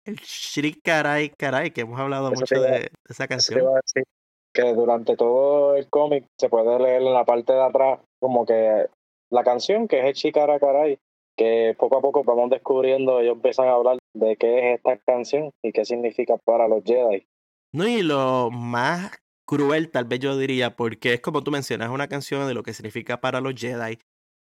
el 0.04 0.16
Shri 0.16 0.74
Karai 0.74 1.30
Karai, 1.30 1.70
que 1.70 1.82
hemos 1.82 1.98
hablado 1.98 2.30
Eso 2.32 2.40
mucho 2.40 2.56
iba- 2.56 2.66
de, 2.66 2.90
esa 3.08 3.24
Eso 3.24 3.24
te 3.24 3.28
canción. 3.28 3.60
iba 3.60 3.70
a 3.70 3.80
decir, 3.84 4.04
que 4.52 4.74
durante 4.74 5.16
todo 5.16 5.76
el 5.76 5.88
cómic 5.88 6.26
se 6.38 6.48
puede 6.48 6.78
leer 6.78 7.02
en 7.02 7.14
la 7.14 7.24
parte 7.24 7.52
de 7.52 7.62
atrás 7.62 8.00
como 8.20 8.44
que 8.44 8.86
la 9.30 9.44
canción 9.44 9.88
que 9.88 10.00
es 10.00 10.04
el 10.04 10.14
Chikara 10.14 10.60
Caray, 10.60 10.98
que 11.36 11.74
poco 11.78 11.98
a 11.98 12.02
poco 12.02 12.22
vamos 12.24 12.50
descubriendo, 12.50 13.20
ellos 13.20 13.36
empiezan 13.36 13.68
a 13.68 13.72
hablar 13.72 13.98
de 14.14 14.36
qué 14.36 14.58
es 14.58 14.76
esta 14.76 14.98
canción 14.98 15.50
y 15.62 15.72
qué 15.72 15.84
significa 15.84 16.36
para 16.36 16.68
los 16.68 16.84
Jedi. 16.84 17.26
No, 17.72 17.88
y 17.88 18.02
lo 18.02 18.50
más 18.50 19.18
cruel, 19.46 19.90
tal 19.90 20.04
vez 20.04 20.20
yo 20.20 20.36
diría, 20.36 20.76
porque 20.76 21.14
es 21.14 21.20
como 21.20 21.42
tú 21.42 21.50
mencionas, 21.50 21.88
una 21.88 22.08
canción 22.08 22.46
de 22.46 22.54
lo 22.54 22.62
que 22.62 22.74
significa 22.74 23.20
para 23.20 23.40
los 23.40 23.54
Jedi. 23.54 23.98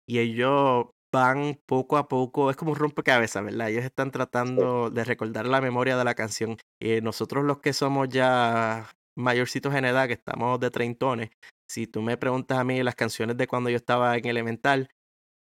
Y 0.08 0.20
ellos 0.20 0.86
van 1.12 1.58
poco 1.66 1.96
a 1.96 2.06
poco, 2.06 2.50
es 2.50 2.56
como 2.56 2.72
un 2.72 2.78
rompecabezas, 2.78 3.44
¿verdad? 3.44 3.70
Ellos 3.70 3.84
están 3.84 4.12
tratando 4.12 4.90
de 4.90 5.02
recordar 5.02 5.46
la 5.46 5.60
memoria 5.60 5.96
de 5.96 6.04
la 6.04 6.14
canción. 6.14 6.56
Y 6.80 7.00
nosotros 7.00 7.44
los 7.44 7.58
que 7.58 7.72
somos 7.72 8.08
ya 8.08 8.86
mayorcitos 9.16 9.74
en 9.74 9.84
edad, 9.84 10.06
que 10.06 10.12
estamos 10.12 10.60
de 10.60 10.70
treintones, 10.70 11.30
si 11.68 11.86
tú 11.86 12.02
me 12.02 12.16
preguntas 12.16 12.58
a 12.58 12.64
mí 12.64 12.82
las 12.82 12.94
canciones 12.94 13.36
de 13.36 13.46
cuando 13.46 13.70
yo 13.70 13.76
estaba 13.76 14.16
en 14.16 14.26
elemental, 14.26 14.88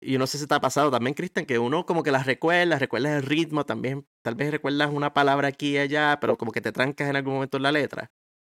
y 0.01 0.19
no 0.19 0.27
sé 0.27 0.39
si 0.39 0.47
te 0.47 0.55
ha 0.55 0.61
pasado 0.61 0.91
también, 0.91 1.15
Cristian, 1.15 1.47
que 1.47 1.59
uno 1.59 1.87
como 1.87 2.03
que 2.03 2.11
las 2.11 2.27
recuerda, 2.27 2.79
recuerdas 2.79 3.13
el 3.13 3.23
ritmo, 3.23 3.65
también 3.65 4.07
tal 4.23 4.35
vez 4.35 4.51
recuerdas 4.51 4.91
una 4.93 5.13
palabra 5.15 5.49
aquí 5.49 5.73
y 5.73 5.79
allá, 5.79 6.19
pero 6.21 6.37
como 6.37 6.53
que 6.53 6.61
te 6.61 6.73
trancas 6.73 7.09
en 7.09 7.17
algún 7.17 7.35
momento 7.35 7.57
en 7.57 7.63
la 7.63 7.73
letra. 7.73 8.11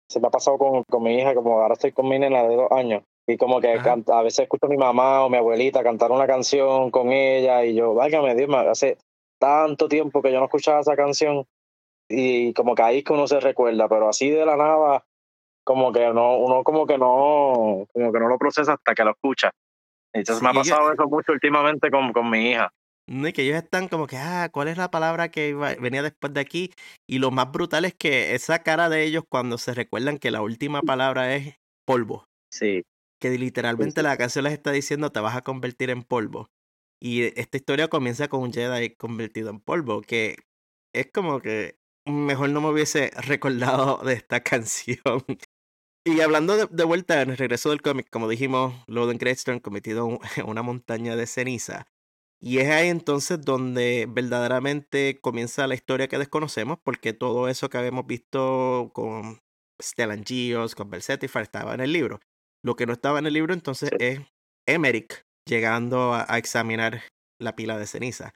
Se 0.09 0.19
me 0.19 0.27
ha 0.27 0.31
pasado 0.31 0.57
con, 0.57 0.83
con 0.83 1.03
mi 1.03 1.17
hija, 1.19 1.35
como 1.35 1.61
ahora 1.61 1.73
estoy 1.73 1.91
con 1.91 2.09
mi 2.09 2.17
nena 2.17 2.43
de 2.43 2.55
dos 2.55 2.71
años, 2.71 3.03
y 3.27 3.37
como 3.37 3.61
que 3.61 3.77
canta- 3.79 4.19
a 4.19 4.23
veces 4.23 4.39
escucho 4.39 4.65
a 4.65 4.69
mi 4.69 4.77
mamá 4.77 5.25
o 5.25 5.29
mi 5.29 5.37
abuelita 5.37 5.83
cantar 5.83 6.11
una 6.11 6.25
canción 6.25 6.91
con 6.91 7.11
ella, 7.11 7.63
y 7.65 7.75
yo, 7.75 7.93
válgame 7.93 8.33
Dios, 8.35 8.49
hace 8.67 8.97
tanto 9.39 9.87
tiempo 9.87 10.21
que 10.21 10.31
yo 10.31 10.39
no 10.39 10.45
escuchaba 10.45 10.79
esa 10.79 10.95
canción, 10.95 11.45
y 12.09 12.53
como 12.53 12.75
que 12.75 12.83
ahí 12.83 12.97
es 12.99 13.03
que 13.03 13.13
uno 13.13 13.27
se 13.27 13.39
recuerda, 13.39 13.87
pero 13.89 14.09
así 14.09 14.29
de 14.29 14.45
la 14.45 14.55
nada, 14.57 15.05
como 15.63 15.91
que 15.91 16.07
no, 16.13 16.37
uno 16.37 16.63
como 16.63 16.85
que 16.85 16.97
no, 16.97 17.87
como 17.93 18.11
que 18.13 18.19
no 18.19 18.27
lo 18.29 18.37
procesa 18.37 18.73
hasta 18.73 18.95
que 18.95 19.03
lo 19.03 19.11
escucha. 19.11 19.51
Entonces 20.13 20.39
Sí, 20.39 20.43
me 20.43 20.49
ha 20.51 20.53
pasado 20.53 20.93
eso 20.93 21.07
mucho 21.07 21.31
últimamente 21.33 21.91
con, 21.91 22.13
con 22.13 22.29
mi 22.29 22.51
hija. 22.51 22.71
No, 23.09 23.27
y 23.27 23.33
que 23.33 23.43
ellos 23.43 23.55
están 23.57 23.87
como 23.87 24.05
que, 24.07 24.17
ah, 24.17 24.49
¿cuál 24.51 24.67
es 24.67 24.77
la 24.77 24.91
palabra 24.91 25.29
que 25.29 25.49
iba- 25.49 25.75
venía 25.75 26.03
después 26.03 26.33
de 26.33 26.41
aquí? 26.41 26.71
Y 27.07 27.19
lo 27.19 27.31
más 27.31 27.51
brutal 27.51 27.85
es 27.85 27.93
que 27.93 28.35
esa 28.35 28.63
cara 28.63 28.89
de 28.89 29.03
ellos 29.03 29.23
cuando 29.29 29.57
se 29.57 29.73
recuerdan 29.73 30.17
que 30.17 30.31
la 30.31 30.41
última 30.41 30.81
palabra 30.81 31.33
es 31.35 31.55
polvo. 31.85 32.25
Sí, 32.51 32.83
Que 33.21 33.29
literalmente 33.37 34.01
sí. 34.01 34.03
la 34.07 34.17
canción 34.17 34.43
les 34.43 34.53
está 34.53 34.71
diciendo 34.71 35.11
te 35.11 35.19
vas 35.21 35.35
a 35.37 35.41
convertir 35.41 35.89
en 35.89 36.03
polvo. 36.03 36.49
Y 37.01 37.23
esta 37.39 37.57
historia 37.57 37.87
comienza 37.87 38.27
con 38.27 38.41
un 38.41 38.51
Jedi 38.51 38.89
convertido 38.95 39.51
en 39.51 39.59
polvo, 39.59 40.01
que 40.01 40.35
es 40.93 41.09
como 41.13 41.39
que 41.39 41.75
mejor 42.07 42.49
no 42.49 42.61
me 42.61 42.69
hubiese 42.69 43.11
recordado 43.17 43.97
de 44.03 44.13
esta 44.13 44.39
canción. 44.43 45.23
Y 46.05 46.21
hablando 46.21 46.67
de, 46.67 46.83
vuelta 46.85 47.21
en 47.21 47.31
el 47.31 47.37
regreso 47.37 47.69
del 47.69 47.81
cómic, 47.81 48.09
como 48.09 48.29
dijimos, 48.29 48.73
Loden 48.87 49.17
Greystone 49.17 49.61
cometido 49.61 50.07
una 50.45 50.61
montaña 50.61 51.15
de 51.15 51.27
ceniza. 51.27 51.87
Y 52.39 52.59
es 52.59 52.69
ahí 52.69 52.87
entonces 52.87 53.41
donde 53.41 54.07
verdaderamente 54.07 55.19
comienza 55.21 55.67
la 55.67 55.75
historia 55.75 56.07
que 56.07 56.17
desconocemos, 56.17 56.77
porque 56.83 57.13
todo 57.13 57.47
eso 57.49 57.69
que 57.69 57.77
habíamos 57.77 58.05
visto 58.05 58.91
con 58.93 59.41
Stellan 59.81 60.23
Geos, 60.23 60.75
con 60.75 60.89
Bersetifar, 60.89 61.43
estaba 61.43 61.73
en 61.73 61.81
el 61.81 61.91
libro. 61.91 62.19
Lo 62.63 62.75
que 62.75 62.85
no 62.85 62.93
estaba 62.93 63.19
en 63.19 63.25
el 63.25 63.33
libro 63.33 63.53
entonces 63.53 63.89
es 63.99 64.21
Emmerich 64.67 65.25
llegando 65.47 66.13
a, 66.13 66.37
examinar 66.37 67.01
la 67.39 67.55
pila 67.55 67.77
de 67.77 67.87
ceniza. 67.87 68.33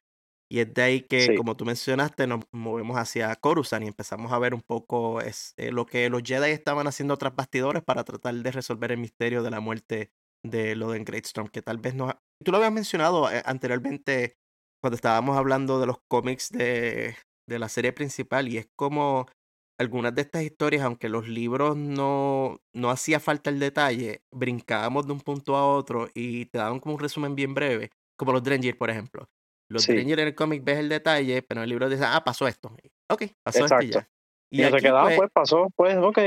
Y 0.52 0.60
es 0.60 0.74
de 0.74 0.82
ahí 0.82 1.02
que, 1.04 1.34
como 1.38 1.56
tú 1.56 1.64
mencionaste, 1.64 2.28
nos 2.28 2.42
movemos 2.52 2.98
hacia 2.98 3.34
Coruscant 3.38 3.86
y 3.86 3.88
empezamos 3.88 4.34
a 4.34 4.38
ver 4.38 4.54
un 4.54 4.60
poco 4.62 5.22
es, 5.22 5.54
eh, 5.56 5.72
lo 5.72 5.86
que 5.86 6.10
los 6.10 6.24
Jedi 6.24 6.52
estaban 6.52 6.88
haciendo 6.88 7.16
tras 7.18 7.34
bastidores 7.34 7.82
para 7.82 8.04
tratar 8.04 8.36
de 8.36 8.52
resolver 8.52 8.92
el 8.92 8.98
misterio 8.98 9.44
de 9.44 9.50
la 9.50 9.62
muerte 9.62 10.12
de 10.44 10.76
Loden 10.76 11.06
Greatstorm, 11.06 11.48
que 11.48 11.62
tal 11.62 11.78
vez 11.78 11.96
no... 11.96 12.20
Tú 12.44 12.52
lo 12.52 12.58
habías 12.58 12.74
mencionado 12.74 13.32
eh, 13.32 13.42
anteriormente 13.46 14.36
cuando 14.82 14.96
estábamos 14.96 15.38
hablando 15.38 15.80
de 15.80 15.86
los 15.86 16.00
cómics 16.10 16.50
de, 16.50 17.16
de 17.48 17.58
la 17.58 17.70
serie 17.70 17.94
principal 17.94 18.50
y 18.50 18.58
es 18.58 18.68
como 18.76 19.28
algunas 19.80 20.14
de 20.14 20.24
estas 20.24 20.44
historias, 20.44 20.84
aunque 20.84 21.08
los 21.08 21.30
libros 21.30 21.78
no, 21.78 22.60
no 22.74 22.90
hacía 22.90 23.22
falta 23.22 23.50
el 23.50 23.60
detalle, 23.60 24.26
brincábamos 24.34 25.08
de 25.08 25.14
un 25.14 25.22
punto 25.22 25.56
a 25.56 25.66
otro 25.66 26.10
y 26.14 26.48
te 26.48 26.58
daban 26.58 26.82
como 26.82 26.96
un 26.96 27.00
resumen 27.00 27.36
bien 27.36 27.54
breve, 27.54 27.90
como 28.18 28.34
los 28.34 28.44
Drengir, 28.44 28.78
por 28.78 28.90
ejemplo. 28.90 29.30
Los 29.72 29.84
sí. 29.84 29.94
en 29.94 30.20
el 30.20 30.36
cómic 30.36 30.64
ves 30.66 30.80
el 30.80 30.90
detalle, 30.90 31.42
pero 31.42 31.62
en 31.62 31.64
el 31.64 31.70
libro 31.70 31.90
dice, 31.90 32.04
ah, 32.06 32.22
pasó 32.26 32.46
esto. 32.46 32.76
Ok, 33.10 33.24
pasó 33.42 33.66
esto 33.66 33.82
y 33.82 33.92
ya. 33.92 34.08
Y, 34.52 34.64
se 34.64 34.78
quedaba, 34.78 35.04
pues, 35.04 35.18
pues, 35.18 35.32
pasó, 35.32 35.68
pues, 35.78 35.96
ok. 35.98 36.18
Y 36.18 36.24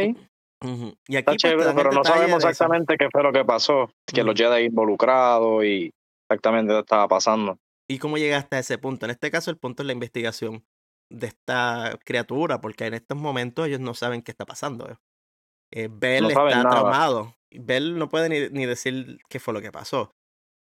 aquí, 0.65 0.97
Está 1.09 1.33
pues, 1.33 1.43
chévere, 1.43 1.75
pero 1.75 1.93
no 1.93 2.03
sabemos 2.03 2.43
exactamente 2.43 2.97
qué 2.97 3.09
fue 3.13 3.23
lo 3.23 3.35
que 3.35 3.45
pasó, 3.45 3.91
que 4.07 4.25
los 4.25 4.35
Jedi 4.35 4.65
involucrados 4.65 5.63
y 5.63 5.91
exactamente 6.27 6.73
qué 6.73 6.79
estaba 6.79 7.07
pasando. 7.07 7.59
¿Y 7.87 7.99
cómo 7.99 8.17
llegaste 8.17 8.57
a 8.57 8.61
ese 8.61 8.79
punto? 8.79 9.05
En 9.05 9.11
este 9.11 9.31
caso, 9.31 9.51
el 9.51 9.59
punto 9.59 9.83
es 9.83 9.87
la 9.87 9.93
investigación 9.93 10.65
de 11.11 11.27
esta 11.27 11.99
criatura, 12.03 12.63
porque 12.63 12.87
en 12.87 12.95
estos 12.95 13.19
momentos 13.19 13.67
ellos 13.67 13.81
no 13.81 13.93
saben 13.93 14.23
qué 14.23 14.31
está 14.31 14.47
pasando. 14.47 14.89
Eh, 15.71 15.89
Bell 15.91 16.31
está 16.31 16.63
traumado. 16.63 17.35
Bell 17.51 17.99
no 17.99 18.09
puede 18.09 18.31
ni, 18.31 18.49
ni, 18.59 18.65
decir 18.65 19.19
qué 19.29 19.39
fue 19.39 19.53
lo 19.53 19.61
que 19.61 19.71
pasó. 19.71 20.13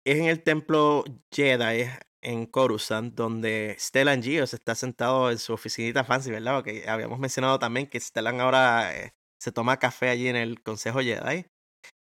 Es 0.06 0.18
en 0.18 0.24
el 0.24 0.42
templo 0.42 1.04
Jedi, 1.30 1.90
en 2.22 2.46
Coruscant, 2.46 3.14
donde 3.14 3.76
Stellan 3.78 4.22
Gios 4.22 4.54
está 4.54 4.74
sentado 4.74 5.30
en 5.30 5.38
su 5.38 5.52
oficinita 5.52 6.04
fancy, 6.04 6.30
¿verdad? 6.30 6.56
Porque 6.56 6.88
habíamos 6.88 7.18
mencionado 7.18 7.58
también 7.58 7.86
que 7.86 8.00
Stellan 8.00 8.40
ahora 8.40 8.94
eh, 8.96 9.12
se 9.40 9.52
toma 9.52 9.78
café 9.78 10.08
allí 10.08 10.28
en 10.28 10.36
el 10.36 10.62
Consejo 10.62 11.00
Jedi. 11.00 11.46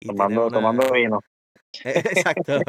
tomando, 0.04 0.50
tomando 0.50 0.90
vino. 0.92 1.20
Exacto 1.84 2.60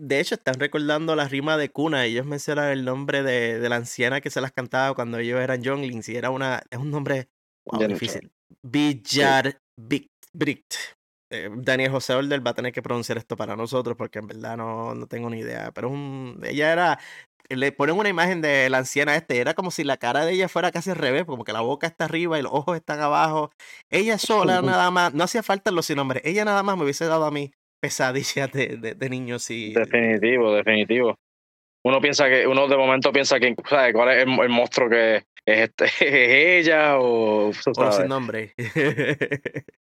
de 0.00 0.18
hecho, 0.18 0.34
están 0.34 0.58
recordando 0.58 1.14
la 1.14 1.28
rima 1.28 1.58
de 1.58 1.70
cuna. 1.70 2.06
Ellos 2.06 2.24
mencionan 2.24 2.70
el 2.70 2.86
nombre 2.86 3.22
de, 3.22 3.58
de 3.58 3.68
la 3.68 3.76
anciana 3.76 4.22
que 4.22 4.30
se 4.30 4.40
las 4.40 4.50
cantaba 4.50 4.94
cuando 4.94 5.18
ellos 5.18 5.38
eran 5.40 5.62
younglings. 5.62 6.08
Y 6.08 6.16
era 6.16 6.30
una, 6.30 6.62
es 6.70 6.78
un 6.78 6.90
nombre 6.90 7.28
difícil. 7.86 8.32
Villar 8.62 9.60
Bricht. 9.76 10.74
Eh, 11.30 11.48
Daniel 11.52 11.92
José 11.92 12.14
Older 12.14 12.44
va 12.44 12.50
a 12.50 12.54
tener 12.54 12.72
que 12.72 12.82
pronunciar 12.82 13.16
esto 13.16 13.36
para 13.36 13.54
nosotros 13.54 13.96
porque 13.96 14.18
en 14.18 14.26
verdad 14.26 14.56
no, 14.56 14.94
no 14.94 15.06
tengo 15.06 15.30
ni 15.30 15.38
idea. 15.38 15.70
Pero 15.72 15.88
un, 15.88 16.40
ella 16.44 16.72
era. 16.72 16.98
Le 17.48 17.72
ponen 17.72 17.96
una 17.96 18.08
imagen 18.08 18.42
de 18.42 18.70
la 18.70 18.78
anciana 18.78 19.16
este. 19.16 19.38
Era 19.38 19.54
como 19.54 19.72
si 19.72 19.82
la 19.82 19.96
cara 19.96 20.24
de 20.24 20.32
ella 20.32 20.48
fuera 20.48 20.70
casi 20.70 20.90
al 20.90 20.96
revés, 20.96 21.24
como 21.24 21.44
que 21.44 21.52
la 21.52 21.60
boca 21.60 21.88
está 21.88 22.04
arriba 22.04 22.38
y 22.38 22.42
los 22.42 22.52
ojos 22.52 22.76
están 22.76 23.00
abajo. 23.00 23.50
Ella 23.90 24.18
sola, 24.18 24.62
nada 24.62 24.90
más. 24.90 25.14
No 25.14 25.24
hacía 25.24 25.42
falta 25.42 25.70
los 25.72 25.86
sin 25.86 25.96
nombres. 25.96 26.22
Ella 26.24 26.44
nada 26.44 26.62
más 26.62 26.76
me 26.76 26.84
hubiese 26.84 27.06
dado 27.06 27.24
a 27.24 27.30
mí 27.30 27.50
pesadillas 27.80 28.52
de, 28.52 28.76
de, 28.76 29.08
niños 29.08 29.50
y... 29.50 29.72
Definitivo, 29.72 30.52
definitivo. 30.52 31.18
Uno 31.82 32.00
piensa 32.00 32.28
que, 32.28 32.46
uno 32.46 32.68
de 32.68 32.76
momento 32.76 33.10
piensa 33.10 33.40
que, 33.40 33.54
¿sabes? 33.68 33.94
¿Cuál 33.94 34.10
es 34.10 34.18
el, 34.18 34.48
monstruo 34.50 34.90
que 34.90 35.16
es, 35.16 35.24
este, 35.46 35.84
es 35.86 36.66
ella 36.66 36.98
o... 36.98 37.48
O 37.48 37.92
sin 37.92 38.06
nombre. 38.06 38.54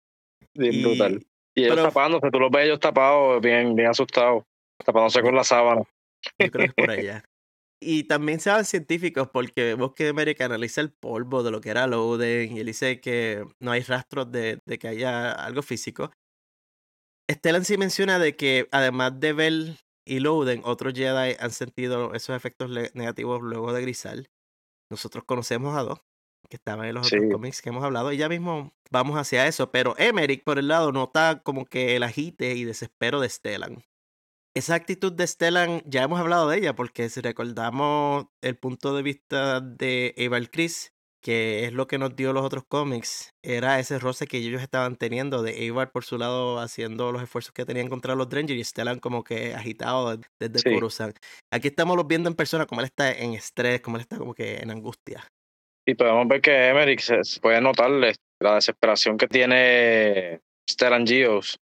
bien 0.57 0.75
y, 0.75 0.83
brutal. 0.83 1.27
Y 1.55 1.65
ellos 1.65 1.77
tapándose, 1.77 2.31
tú 2.31 2.39
los 2.39 2.51
ves 2.51 2.67
ellos 2.67 2.81
tapados, 2.81 3.41
bien, 3.41 3.75
bien 3.75 3.89
asustados, 3.89 4.45
tapándose 4.85 5.23
con 5.23 5.35
la 5.35 5.45
sábana. 5.45 5.83
Yo 6.39 6.51
creo 6.51 6.65
que 6.65 6.65
es 6.65 6.75
por 6.75 6.91
ella. 6.99 7.25
Y 7.81 8.05
también 8.05 8.41
se 8.41 8.51
van 8.51 8.65
científicos 8.65 9.29
porque 9.31 9.75
Bosque 9.75 10.09
América 10.09 10.47
analiza 10.47 10.81
el 10.81 10.93
polvo 10.93 11.43
de 11.43 11.51
lo 11.51 11.61
que 11.61 11.71
era 11.71 11.87
Loden 11.87 12.57
y 12.57 12.61
él 12.61 12.67
dice 12.67 13.01
que 13.01 13.45
no 13.61 13.71
hay 13.71 13.83
rastros 13.83 14.33
de, 14.33 14.61
de 14.67 14.79
que 14.79 14.89
haya 14.89 15.31
algo 15.33 15.63
físico. 15.63 16.11
Stellan 17.31 17.65
sí 17.65 17.77
menciona 17.77 18.19
de 18.19 18.35
que 18.37 18.69
además 18.71 19.21
de 19.21 19.33
Bell 19.33 19.79
y 20.07 20.21
Loden, 20.21 20.63
otros 20.65 20.95
Jedi 20.95 21.37
han 21.39 21.51
sentido 21.51 22.15
esos 22.15 22.35
efectos 22.37 22.71
negativos 22.95 23.43
luego 23.43 23.73
de 23.73 23.83
Grisal. 23.83 24.31
Nosotros 24.91 25.25
conocemos 25.25 25.77
a 25.77 25.83
dos 25.83 26.06
que 26.49 26.57
estaban 26.57 26.87
en 26.87 26.95
los 26.95 27.07
otros 27.07 27.25
cómics 27.33 27.63
que 27.63 27.71
hemos 27.71 27.85
hablado 27.85 28.13
y 28.13 28.17
ya 28.17 28.29
mismo 28.29 28.73
vamos 28.91 29.19
hacia 29.19 29.47
eso, 29.47 29.71
pero 29.71 29.95
Emmerich 29.99 30.45
por 30.45 30.59
el 30.59 30.69
lado 30.69 30.93
nota 30.93 31.41
como 31.43 31.65
que 31.65 31.97
el 31.97 32.03
agite 32.03 32.55
y 32.55 32.65
desespero 32.65 33.21
de 33.21 33.29
Stellan. 33.29 33.85
Esa 34.55 34.75
actitud 34.75 35.13
de 35.13 35.27
Stellan 35.27 35.83
ya 35.85 36.03
hemos 36.03 36.19
hablado 36.19 36.49
de 36.49 36.59
ella 36.59 36.75
porque 36.75 37.09
si 37.11 37.21
recordamos 37.21 38.27
el 38.41 38.57
punto 38.57 38.95
de 38.97 39.03
vista 39.03 39.61
de 39.61 40.15
Eval 40.17 40.51
Chris, 40.51 40.95
que 41.27 41.65
es 41.65 41.73
lo 41.73 41.89
que 41.89 41.99
nos 41.99 42.15
dio 42.15 42.33
los 42.33 42.45
otros 42.45 42.65
cómics, 42.69 43.35
era 43.43 43.81
ese 43.81 43.99
roce 43.99 44.29
que 44.29 44.39
ellos 44.39 44.63
estaban 44.63 44.95
teniendo 44.97 45.43
de 45.43 45.69
Avar 45.69 45.91
por 45.91 46.05
su 46.05 46.19
lado 46.19 46.61
haciendo 46.61 47.11
los 47.11 47.21
esfuerzos 47.21 47.53
que 47.53 47.67
tenían 47.67 47.89
contra 47.89 48.15
los 48.15 48.29
Drangers 48.29 48.61
y 48.61 48.65
Stellan 48.65 49.01
como 49.01 49.25
que 49.25 49.53
agitado 49.53 50.19
desde 50.39 50.59
sí. 50.61 50.73
Coruscant. 50.73 51.19
Aquí 51.51 51.69
estamos 51.69 51.97
los 51.97 52.07
viendo 52.07 52.29
en 52.29 52.37
persona 52.37 52.67
como 52.67 52.81
él 52.81 52.87
está 52.87 53.13
en 53.13 53.35
estrés, 53.35 53.81
como 53.81 53.97
él 53.97 54.03
está 54.03 54.19
como 54.19 54.35
que 54.35 54.59
en 54.59 54.71
angustia. 54.71 55.27
Y 55.87 55.95
podemos 55.95 56.27
ver 56.27 56.41
que 56.41 56.69
Emmerich 56.69 57.01
se 57.01 57.41
puede 57.41 57.61
notarle 57.61 58.15
la 58.41 58.57
desesperación 58.57 59.17
que 59.17 59.29
tiene 59.29 60.41
Stellan 60.69 61.07
Geos. 61.07 61.59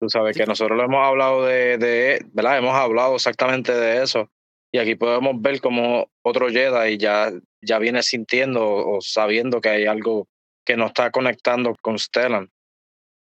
Tú 0.00 0.08
sabes 0.08 0.36
que 0.36 0.46
nosotros 0.46 0.76
lo 0.76 0.84
hemos 0.84 1.06
hablado 1.06 1.44
de, 1.44 1.76
de, 1.76 2.24
¿verdad? 2.32 2.58
Hemos 2.58 2.74
hablado 2.74 3.16
exactamente 3.16 3.72
de 3.72 4.02
eso. 4.02 4.30
Y 4.72 4.78
aquí 4.78 4.94
podemos 4.94 5.40
ver 5.40 5.60
como 5.60 6.08
otro 6.24 6.48
Jedi 6.48 6.98
ya, 6.98 7.32
ya 7.62 7.78
viene 7.78 8.02
sintiendo 8.02 8.66
o 8.66 9.00
sabiendo 9.00 9.60
que 9.60 9.70
hay 9.70 9.86
algo 9.86 10.26
que 10.66 10.76
no 10.76 10.86
está 10.86 11.10
conectando 11.10 11.74
con 11.80 11.98
Stellan. 11.98 12.50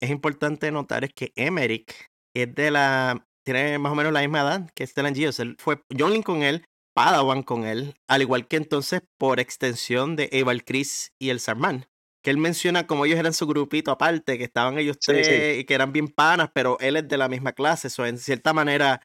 Es 0.03 0.11
importante 0.11 0.71
notar 0.71 1.05
es 1.05 1.13
que 1.15 1.33
Emmerich 1.37 2.09
es 2.35 2.55
de 2.55 2.71
la. 2.71 3.27
tiene 3.45 3.79
más 3.79 3.93
o 3.93 3.95
menos 3.95 4.13
la 4.13 4.21
misma 4.21 4.41
edad 4.41 4.71
que 4.75 4.87
Stellan 4.87 5.15
Gios. 5.15 5.39
Él 5.41 5.57
fue 5.59 5.81
John 5.97 6.23
con 6.23 6.43
él, 6.43 6.65
Padawan 6.95 7.43
con 7.43 7.65
él, 7.65 7.97
al 8.09 8.23
igual 8.23 8.47
que 8.47 8.57
entonces 8.57 9.03
por 9.19 9.41
extensión 9.41 10.17
de 10.17 10.29
Eval 10.33 10.65
Chris 10.65 11.13
y 11.21 11.31
el 11.31 11.41
Sarman. 11.41 11.87
Que 12.23 12.31
él 12.31 12.39
menciona 12.39 12.87
como 12.87 13.05
ellos 13.05 13.19
eran 13.19 13.35
su 13.35 13.47
grupito 13.47 13.91
aparte, 13.91 14.39
que 14.39 14.45
estaban 14.45 14.79
ellos 14.79 14.99
tres 14.99 15.59
y 15.59 15.65
que 15.65 15.75
eran 15.75 15.93
bien 15.93 16.09
panas, 16.09 16.51
pero 16.55 16.79
él 16.81 16.97
es 16.97 17.07
de 17.07 17.19
la 17.19 17.29
misma 17.29 17.53
clase. 17.53 17.89
Eso 17.89 18.07
en 18.07 18.17
cierta 18.17 18.55
manera 18.55 19.03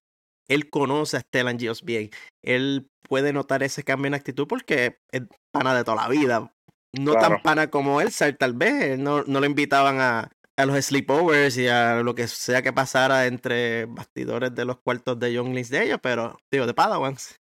él 0.47 0.69
conoce 0.69 1.17
a 1.17 1.19
Stellan 1.19 1.59
Gios 1.59 1.83
bien. 1.83 2.09
Él 2.41 2.89
puede 3.07 3.33
notar 3.33 3.61
ese 3.63 3.83
cambio 3.83 4.07
en 4.07 4.13
actitud 4.13 4.47
porque 4.47 4.99
es 5.11 5.23
pana 5.51 5.75
de 5.75 5.83
toda 5.83 6.03
la 6.03 6.07
vida. 6.07 6.53
No 6.97 7.13
tan 7.13 7.41
pana 7.41 7.69
como 7.69 8.01
él, 8.01 8.09
tal 8.37 8.53
vez. 8.53 8.97
No, 8.97 9.23
no 9.23 9.39
lo 9.39 9.45
invitaban 9.45 9.99
a, 9.99 10.31
a 10.57 10.65
los 10.65 10.85
sleepovers 10.85 11.57
y 11.57 11.67
a 11.67 12.01
lo 12.01 12.15
que 12.15 12.27
sea 12.27 12.61
que 12.61 12.73
pasara 12.73 13.27
entre 13.27 13.85
bastidores 13.85 14.55
de 14.55 14.65
los 14.65 14.77
cuartos 14.79 15.19
de 15.19 15.33
younglings 15.33 15.69
de 15.69 15.83
ellos, 15.83 15.99
pero, 16.01 16.37
digo, 16.51 16.65
de 16.65 16.73
Padawans. 16.73 17.39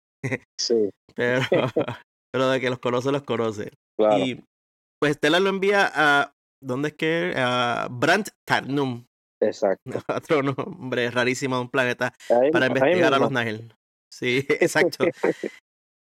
Sí. 0.58 0.90
pero, 1.14 1.42
pero 2.32 2.48
de 2.50 2.60
que 2.60 2.70
los 2.70 2.78
conoce, 2.78 3.12
los 3.12 3.22
conoce. 3.22 3.72
Y 4.18 4.42
pues 5.00 5.14
Stellan 5.16 5.44
lo 5.44 5.50
envía 5.50 5.90
a. 5.94 6.32
¿Dónde 6.60 6.88
es 6.88 6.94
que? 6.94 7.34
A 7.36 7.86
Brant 7.88 8.30
Tarnum, 8.44 9.04
Exacto. 9.40 10.02
Otro 10.08 10.42
nombre 10.42 11.10
rarísimo 11.10 11.56
de 11.56 11.62
un 11.62 11.70
planeta 11.70 12.12
para 12.52 12.66
investigar 12.66 13.14
a 13.14 13.18
los 13.18 13.30
Nahel. 13.30 13.74
Sí, 14.12 14.46
exacto. 14.48 15.06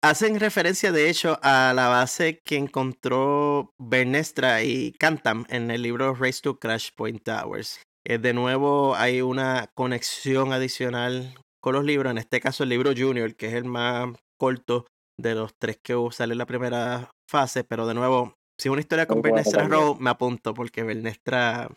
Hacen 0.03 0.39
referencia, 0.39 0.91
de 0.91 1.09
hecho, 1.09 1.39
a 1.41 1.73
la 1.75 1.87
base 1.87 2.39
que 2.45 2.55
encontró 2.55 3.73
Bernestra 3.79 4.63
y 4.63 4.93
Cantam 4.93 5.45
en 5.49 5.71
el 5.71 5.81
libro 5.81 6.13
Race 6.13 6.39
to 6.41 6.59
Crash 6.59 6.91
Point 6.95 7.23
Towers. 7.23 7.81
Eh, 8.05 8.19
de 8.19 8.33
nuevo, 8.33 8.95
hay 8.95 9.21
una 9.21 9.69
conexión 9.75 10.53
adicional 10.53 11.35
con 11.61 11.73
los 11.73 11.83
libros, 11.83 12.11
en 12.11 12.17
este 12.17 12.39
caso 12.39 12.63
el 12.63 12.69
libro 12.69 12.91
Junior, 12.95 13.35
que 13.35 13.47
es 13.47 13.53
el 13.53 13.65
más 13.65 14.09
corto 14.39 14.85
de 15.19 15.35
los 15.35 15.55
tres 15.57 15.79
que 15.81 15.95
sale 16.11 16.33
en 16.33 16.37
la 16.37 16.45
primera 16.45 17.11
fase, 17.29 17.63
pero 17.63 17.87
de 17.87 17.93
nuevo, 17.93 18.35
si 18.59 18.69
es 18.69 18.71
una 18.71 18.81
historia 18.81 19.07
con 19.07 19.21
Bernestra 19.21 19.67
Rowe, 19.67 19.97
me 19.99 20.09
apunto, 20.09 20.53
porque 20.53 20.83
Bernestra 20.83 21.69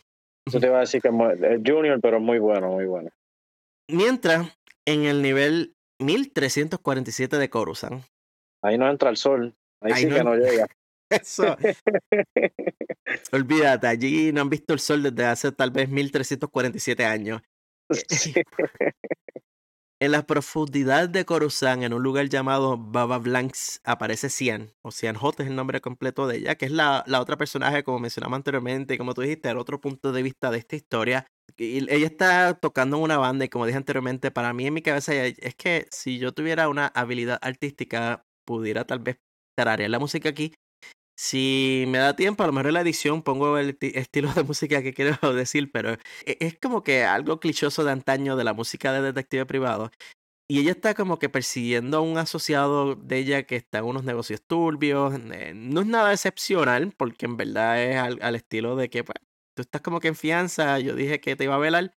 yo 0.50 0.60
te 0.60 0.66
iba 0.66 0.78
a 0.78 0.80
decir 0.80 1.00
que 1.00 1.08
es 1.08 1.60
junior, 1.64 2.00
pero 2.00 2.20
muy 2.20 2.38
bueno, 2.38 2.68
muy 2.70 2.86
bueno. 2.86 3.10
Mientras, 3.88 4.56
en 4.86 5.04
el 5.04 5.22
nivel 5.22 5.74
1347 6.00 7.36
de 7.36 7.50
Coruscant. 7.50 8.04
Ahí 8.62 8.78
no 8.78 8.88
entra 8.90 9.10
el 9.10 9.16
sol. 9.16 9.54
Ahí, 9.82 9.94
sí 9.94 10.08
que 10.08 10.24
no 10.24 10.34
llega. 10.34 10.66
Eso. 11.10 11.56
Olvídate, 13.32 13.86
allí 13.86 14.32
no 14.32 14.42
han 14.42 14.50
visto 14.50 14.72
el 14.74 14.80
sol 14.80 15.02
desde 15.02 15.24
hace 15.24 15.52
tal 15.52 15.70
vez 15.70 15.88
1347 15.88 17.04
años. 17.04 17.42
En 20.02 20.12
la 20.12 20.22
profundidad 20.26 21.10
de 21.10 21.26
Coruscant, 21.26 21.82
en 21.82 21.92
un 21.92 22.02
lugar 22.02 22.26
llamado 22.30 22.78
Baba 22.78 23.18
Blanks, 23.18 23.82
aparece 23.84 24.30
Cian, 24.30 24.72
o 24.80 24.90
Cian 24.92 25.14
Hot 25.16 25.38
es 25.40 25.48
el 25.48 25.54
nombre 25.54 25.82
completo 25.82 26.26
de 26.26 26.38
ella, 26.38 26.54
que 26.54 26.64
es 26.64 26.72
la, 26.72 27.04
la 27.06 27.20
otra 27.20 27.36
personaje, 27.36 27.84
como 27.84 27.98
mencionamos 27.98 28.34
anteriormente, 28.34 28.96
como 28.96 29.12
tú 29.12 29.20
dijiste, 29.20 29.50
el 29.50 29.58
otro 29.58 29.78
punto 29.78 30.10
de 30.12 30.22
vista 30.22 30.50
de 30.50 30.56
esta 30.56 30.74
historia. 30.74 31.26
Y 31.58 31.92
ella 31.92 32.06
está 32.06 32.54
tocando 32.54 32.96
en 32.96 33.02
una 33.02 33.18
banda, 33.18 33.44
y 33.44 33.50
como 33.50 33.66
dije 33.66 33.76
anteriormente, 33.76 34.30
para 34.30 34.54
mí 34.54 34.66
en 34.66 34.72
mi 34.72 34.80
cabeza 34.80 35.12
es 35.14 35.54
que 35.54 35.86
si 35.90 36.18
yo 36.18 36.32
tuviera 36.32 36.70
una 36.70 36.86
habilidad 36.86 37.38
artística, 37.42 38.24
pudiera 38.46 38.86
tal 38.86 39.00
vez 39.00 39.18
tararear 39.54 39.90
la 39.90 39.98
música 39.98 40.30
aquí. 40.30 40.54
Si 41.22 41.84
me 41.86 41.98
da 41.98 42.16
tiempo, 42.16 42.42
a 42.42 42.46
lo 42.46 42.54
mejor 42.54 42.68
en 42.68 42.74
la 42.74 42.80
edición 42.80 43.22
pongo 43.22 43.58
el 43.58 43.76
estilo 43.82 44.32
de 44.32 44.42
música 44.42 44.82
que 44.82 44.94
quiero 44.94 45.18
decir, 45.34 45.70
pero 45.70 45.92
e-, 46.24 46.38
es 46.40 46.58
como 46.58 46.82
que 46.82 47.04
algo 47.04 47.40
clichoso 47.40 47.84
de 47.84 47.92
antaño 47.92 48.36
de 48.36 48.44
la 48.44 48.54
música 48.54 48.90
de 48.90 49.02
detective 49.02 49.44
privado. 49.44 49.90
Y 50.48 50.60
ella 50.60 50.70
está 50.70 50.94
como 50.94 51.18
que 51.18 51.28
persiguiendo 51.28 51.98
a 51.98 52.00
un 52.00 52.16
asociado 52.16 52.94
de 52.94 53.18
ella 53.18 53.42
que 53.42 53.56
está 53.56 53.80
en 53.80 53.84
unos 53.84 54.04
negocios 54.04 54.40
turbios. 54.46 55.20
No 55.54 55.80
es 55.82 55.86
nada 55.86 56.10
excepcional, 56.10 56.94
porque 56.96 57.26
en 57.26 57.36
verdad 57.36 57.82
es 57.82 57.96
al, 57.98 58.34
estilo 58.34 58.74
de 58.76 58.88
que 58.88 59.04
pues, 59.04 59.16
tú 59.54 59.60
estás 59.60 59.82
como 59.82 60.00
que 60.00 60.08
en 60.08 60.16
fianza. 60.16 60.78
Yo 60.78 60.94
dije 60.94 61.20
que 61.20 61.36
te 61.36 61.44
iba 61.44 61.56
a 61.56 61.58
velar. 61.58 61.94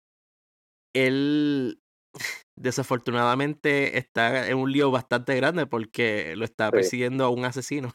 Él 0.93 1.81
desafortunadamente 2.57 3.97
está 3.97 4.49
en 4.49 4.57
un 4.57 4.71
lío 4.71 4.91
bastante 4.91 5.33
grande 5.37 5.65
porque 5.65 6.35
lo 6.35 6.43
está 6.43 6.71
persiguiendo 6.71 7.23
a 7.23 7.29
un 7.29 7.45
asesino 7.45 7.93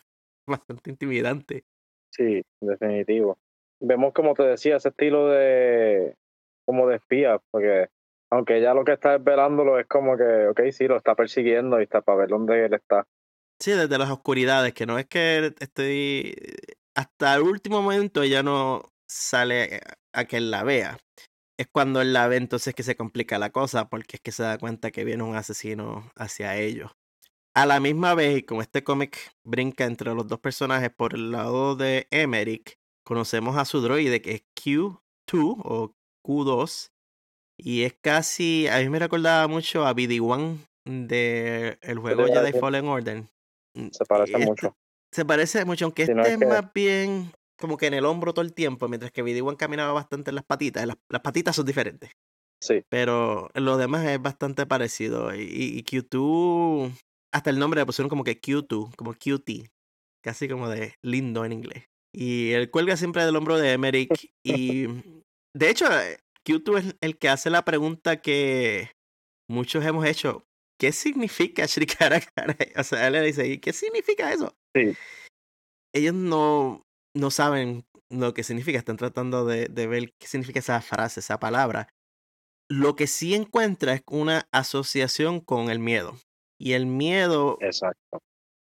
bastante 0.49 0.91
intimidante. 0.91 1.65
Sí, 2.11 2.43
definitivo. 2.61 3.39
Vemos, 3.81 4.13
como 4.13 4.35
te 4.35 4.43
decía, 4.43 4.77
ese 4.77 4.89
estilo 4.89 5.29
de 5.29 6.17
como 6.67 6.89
de 6.89 6.97
espía, 6.97 7.41
porque 7.51 7.89
aunque 8.31 8.61
ya 8.61 8.75
lo 8.75 8.85
que 8.85 8.93
está 8.93 9.15
esperándolo 9.15 9.79
es 9.79 9.87
como 9.87 10.17
que, 10.17 10.49
ok, 10.49 10.61
sí, 10.71 10.87
lo 10.87 10.97
está 10.97 11.15
persiguiendo 11.15 11.81
y 11.81 11.85
está 11.85 12.03
para 12.03 12.19
ver 12.19 12.29
dónde 12.29 12.65
él 12.65 12.75
está. 12.75 13.07
Sí, 13.61 13.73
desde 13.73 13.99
las 13.99 14.11
oscuridades, 14.11 14.75
que 14.75 14.87
no 14.87 14.99
es 14.99 15.07
que 15.07 15.55
estoy... 15.59 16.35
Hasta 16.95 17.35
el 17.37 17.43
último 17.43 17.81
momento 17.81 18.23
ella 18.23 18.43
no 18.43 18.83
sale 19.09 19.81
a 20.13 20.25
que 20.27 20.37
él 20.37 20.51
la 20.51 20.63
vea. 20.63 20.99
Es 21.57 21.69
cuando 21.73 22.01
él 22.01 22.13
la 22.13 22.29
ve 22.29 22.37
entonces 22.37 22.75
que 22.75 22.83
se 22.83 22.97
complica 22.97 23.39
la 23.39 23.51
cosa, 23.51 23.89
porque 23.89 24.17
es 24.17 24.21
que 24.21 24.33
se 24.33 24.43
da 24.43 24.59
cuenta 24.59 24.91
que 24.91 25.05
viene 25.05 25.23
un 25.23 25.37
asesino 25.37 26.11
hacia 26.17 26.57
ellos. 26.57 26.98
A 27.59 27.67
la 27.67 27.81
misma 27.81 28.15
vez, 28.15 28.39
y 28.39 28.43
como 28.45 28.63
este 28.63 28.85
cómic 28.85 29.19
brinca 29.43 29.85
entre 29.85 30.15
los 30.15 30.29
dos 30.29 30.39
personajes 30.39 30.91
por 30.91 31.17
el 31.17 31.33
lado 31.33 31.75
de 31.75 32.07
Emmerich, 32.13 32.79
conocemos 33.03 33.57
a 33.57 33.65
su 33.65 33.81
droide 33.81 34.23
que 34.23 34.31
es 34.31 34.43
Q2 34.55 35.01
o 35.65 35.93
Q2. 36.25 36.93
Y 37.57 37.83
es 37.83 37.95
casi, 38.01 38.69
a 38.69 38.79
mí 38.79 38.89
me 38.89 39.01
recordaba 39.01 39.49
mucho 39.49 39.85
a 39.85 39.93
BD-1 39.93 40.57
del 40.85 41.79
el 41.81 41.99
juego 41.99 42.27
Jedi 42.27 42.53
Fallen 42.61 42.87
Order. 42.87 43.25
Mm, 43.75 43.89
se 43.91 44.05
parece 44.05 44.33
este 44.35 44.47
mucho. 44.47 44.77
Se 45.11 45.25
parece 45.25 45.65
mucho, 45.65 45.87
aunque 45.87 46.03
este 46.05 46.35
es, 46.35 46.39
más 46.39 46.73
bien 46.73 47.33
como 47.59 47.77
que 47.77 47.89
en 47.89 47.95
el 47.95 48.05
hombro 48.05 48.35
todo 48.35 48.45
el 48.45 48.55
tiempo, 48.55 48.87
mientras 48.87 49.11
que 49.11 49.25
BD-1 49.25 49.57
caminaba 49.57 49.93
bastante 49.93 50.31
en 50.31 50.37
las 50.37 50.45
patitas. 50.45 50.87
Las, 50.87 50.97
las, 51.09 51.23
patitas 51.23 51.57
son 51.57 51.67
diferentes. 51.67 52.13
Sí. 52.61 52.85
Pero 52.89 53.51
lo 53.55 53.77
demás 53.79 54.07
es 54.07 54.23
bastante 54.23 54.65
parecido. 54.65 55.35
Y, 55.35 55.41
y, 55.41 55.83
Q2 55.83 56.93
hasta 57.33 57.51
el 57.51 57.59
nombre 57.59 57.81
le 57.81 57.87
pusieron 57.87 58.09
como 58.09 58.25
que 58.25 58.41
Q2, 58.41 58.95
como 58.97 59.15
QT, 59.15 59.71
casi 60.23 60.49
como 60.49 60.69
de 60.69 60.95
lindo 61.03 61.45
en 61.45 61.53
inglés. 61.53 61.85
Y 62.15 62.53
él 62.53 62.71
cuelga 62.71 62.97
siempre 62.97 63.25
del 63.25 63.37
hombro 63.37 63.59
de 63.59 63.73
Emmerich. 63.73 64.31
y 64.45 64.87
de 65.55 65.71
hecho, 65.71 65.87
eh, 66.01 66.19
Q2 66.47 66.79
es 66.79 66.97
el 67.01 67.19
que 67.19 67.29
hace 67.29 67.51
la 67.51 67.65
pregunta 67.65 68.21
que 68.21 68.93
muchos 69.49 69.85
hemos 69.85 70.07
hecho. 70.07 70.45
¿Qué 70.81 70.93
significa 70.93 71.67
Shrikara 71.67 72.21
O 72.77 72.85
sea, 72.85 73.09
él 73.09 73.15
le 73.15 73.23
dice, 73.23 73.61
¿qué 73.61 73.73
significa 73.73 74.33
eso? 74.33 74.57
Sí. 74.75 74.97
Ellos 75.93 76.15
no, 76.15 76.83
no 77.15 77.31
saben 77.31 77.85
lo 78.11 78.33
que 78.33 78.45
significa, 78.45 78.79
están 78.79 78.97
tratando 78.97 79.45
de, 79.45 79.67
de 79.67 79.87
ver 79.87 80.15
qué 80.19 80.27
significa 80.27 80.61
esa 80.61 80.81
frase, 80.81 81.21
esa 81.21 81.39
palabra. 81.39 81.89
Lo 82.71 82.97
que 82.97 83.07
sí 83.07 83.35
encuentra 83.35 83.95
es 83.95 84.03
una 84.07 84.47
asociación 84.53 85.41
con 85.41 85.71
el 85.71 85.79
miedo. 85.79 86.19
Y 86.61 86.73
el 86.73 86.87
miedo 86.87 87.59
Exacto. 87.61 88.19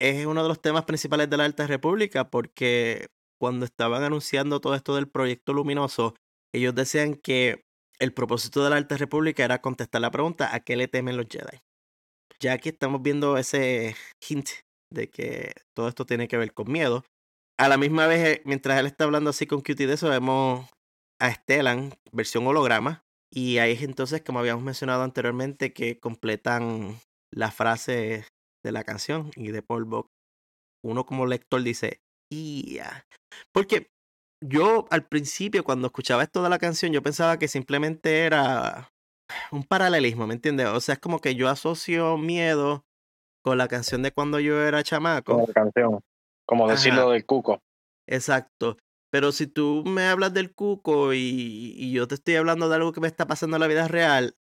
es 0.00 0.26
uno 0.26 0.42
de 0.42 0.48
los 0.48 0.60
temas 0.60 0.84
principales 0.84 1.28
de 1.28 1.36
la 1.36 1.44
Alta 1.44 1.66
República 1.66 2.30
porque 2.30 3.08
cuando 3.40 3.64
estaban 3.64 4.02
anunciando 4.02 4.60
todo 4.60 4.74
esto 4.74 4.94
del 4.94 5.08
proyecto 5.08 5.52
luminoso, 5.52 6.14
ellos 6.54 6.74
decían 6.74 7.14
que 7.14 7.62
el 7.98 8.12
propósito 8.12 8.62
de 8.62 8.70
la 8.70 8.76
Alta 8.76 8.96
República 8.96 9.44
era 9.44 9.60
contestar 9.60 10.00
la 10.00 10.10
pregunta 10.10 10.54
¿a 10.54 10.60
qué 10.60 10.76
le 10.76 10.88
temen 10.88 11.16
los 11.16 11.26
Jedi? 11.28 11.58
Ya 12.40 12.58
que 12.58 12.70
estamos 12.70 13.02
viendo 13.02 13.36
ese 13.36 13.94
hint 14.26 14.48
de 14.92 15.08
que 15.08 15.52
todo 15.74 15.88
esto 15.88 16.06
tiene 16.06 16.28
que 16.28 16.36
ver 16.36 16.52
con 16.52 16.70
miedo. 16.70 17.04
A 17.58 17.68
la 17.68 17.76
misma 17.76 18.06
vez, 18.06 18.26
eh, 18.26 18.42
mientras 18.44 18.78
él 18.80 18.86
está 18.86 19.04
hablando 19.04 19.30
así 19.30 19.46
con 19.46 19.60
Cutie 19.60 19.86
de 19.86 19.94
eso, 19.94 20.08
vemos 20.08 20.66
a 21.20 21.32
Stellan, 21.32 21.92
versión 22.12 22.46
holograma. 22.46 23.02
Y 23.30 23.58
ahí 23.58 23.72
es 23.72 23.82
entonces, 23.82 24.22
como 24.22 24.38
habíamos 24.38 24.64
mencionado 24.64 25.02
anteriormente, 25.02 25.72
que 25.72 26.00
completan 26.00 26.98
la 27.32 27.50
frase 27.50 28.26
de 28.64 28.72
la 28.72 28.84
canción 28.84 29.30
y 29.36 29.50
de 29.50 29.62
Paul 29.62 29.84
Buck, 29.84 30.06
uno 30.84 31.04
como 31.06 31.26
lector 31.26 31.62
dice, 31.62 32.00
¡Ya! 32.32 33.04
Porque 33.52 33.88
yo 34.42 34.86
al 34.90 35.04
principio 35.06 35.64
cuando 35.64 35.88
escuchaba 35.88 36.22
esto 36.22 36.42
de 36.42 36.48
la 36.48 36.58
canción 36.58 36.92
yo 36.92 37.02
pensaba 37.02 37.38
que 37.38 37.48
simplemente 37.48 38.20
era 38.20 38.90
un 39.52 39.64
paralelismo, 39.64 40.26
¿me 40.26 40.34
entiendes? 40.34 40.66
O 40.68 40.80
sea, 40.80 40.94
es 40.94 41.00
como 41.00 41.20
que 41.20 41.34
yo 41.34 41.48
asocio 41.48 42.16
miedo 42.16 42.84
con 43.44 43.58
la 43.58 43.68
canción 43.68 44.02
de 44.02 44.12
cuando 44.12 44.40
yo 44.40 44.60
era 44.62 44.82
chamaco. 44.82 45.34
Con 45.34 45.46
la 45.46 45.52
canción, 45.52 46.00
como 46.46 46.68
decirlo 46.68 47.10
del 47.10 47.24
cuco. 47.24 47.60
Exacto. 48.08 48.76
Pero 49.12 49.32
si 49.32 49.46
tú 49.46 49.82
me 49.86 50.04
hablas 50.04 50.32
del 50.32 50.52
cuco 50.54 51.12
y, 51.14 51.74
y, 51.76 51.92
yo 51.92 52.06
te 52.06 52.14
estoy 52.14 52.36
hablando 52.36 52.68
de 52.68 52.76
algo 52.76 52.92
que 52.92 53.00
me 53.00 53.08
está 53.08 53.26
pasando 53.26 53.56
en 53.56 53.60
la 53.60 53.66
vida 53.66 53.88
real, 53.88 54.36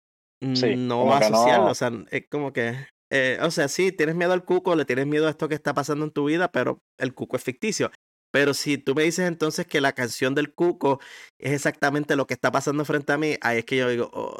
no 0.77 1.05
va 1.05 1.17
a 1.17 1.19
asociarlo. 1.19 1.67
O 1.67 1.75
sea, 1.75 1.91
es 2.11 2.27
como 2.29 2.53
que. 2.53 2.75
Eh, 3.11 3.37
o 3.41 3.51
sea, 3.51 3.67
sí, 3.67 3.91
tienes 3.91 4.15
miedo 4.15 4.33
al 4.33 4.43
cuco, 4.43 4.75
le 4.75 4.85
tienes 4.85 5.05
miedo 5.05 5.27
a 5.27 5.29
esto 5.29 5.47
que 5.47 5.55
está 5.55 5.73
pasando 5.73 6.05
en 6.05 6.11
tu 6.11 6.25
vida, 6.25 6.51
pero 6.51 6.79
el 6.97 7.13
cuco 7.13 7.37
es 7.37 7.43
ficticio. 7.43 7.91
Pero 8.31 8.53
si 8.53 8.77
tú 8.77 8.95
me 8.95 9.03
dices 9.03 9.27
entonces 9.27 9.65
que 9.65 9.79
la 9.79 9.93
canción 9.93 10.35
del 10.35 10.53
cuco 10.53 10.99
es 11.39 11.53
exactamente 11.53 12.17
lo 12.17 12.27
que 12.27 12.33
está 12.33 12.51
pasando 12.51 12.83
frente 12.83 13.13
a 13.13 13.17
mí, 13.17 13.37
ahí 13.41 13.59
es 13.59 13.65
que 13.65 13.77
yo 13.77 13.87
digo, 13.87 14.09
oh, 14.11 14.35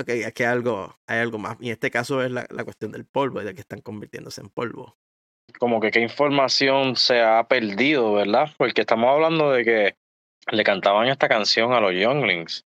ok, 0.00 0.10
aquí 0.26 0.44
hay 0.44 0.50
algo, 0.50 0.94
hay 1.08 1.18
algo 1.18 1.38
más. 1.38 1.56
Y 1.58 1.66
en 1.66 1.72
este 1.72 1.90
caso 1.90 2.22
es 2.22 2.30
la, 2.30 2.46
la 2.50 2.62
cuestión 2.62 2.92
del 2.92 3.06
polvo 3.06 3.42
y 3.42 3.44
de 3.44 3.54
que 3.54 3.60
están 3.60 3.80
convirtiéndose 3.80 4.40
en 4.40 4.50
polvo. 4.50 4.96
Como 5.58 5.80
que 5.80 5.90
qué 5.90 6.00
información 6.00 6.94
se 6.94 7.22
ha 7.22 7.42
perdido, 7.48 8.12
¿verdad? 8.12 8.50
Porque 8.56 8.82
estamos 8.82 9.10
hablando 9.10 9.50
de 9.50 9.64
que 9.64 9.96
le 10.52 10.62
cantaban 10.62 11.08
esta 11.08 11.28
canción 11.28 11.72
a 11.72 11.80
los 11.80 11.92
Younglings 11.92 12.64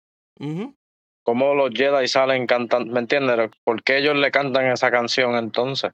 cómo 1.24 1.54
los 1.54 1.70
Jedi 1.70 2.06
salen 2.06 2.46
cantando, 2.46 2.92
¿me 2.92 3.00
entiendes? 3.00 3.50
¿Por 3.64 3.82
qué 3.82 3.98
ellos 3.98 4.14
le 4.14 4.30
cantan 4.30 4.66
esa 4.66 4.90
canción 4.90 5.34
entonces? 5.34 5.92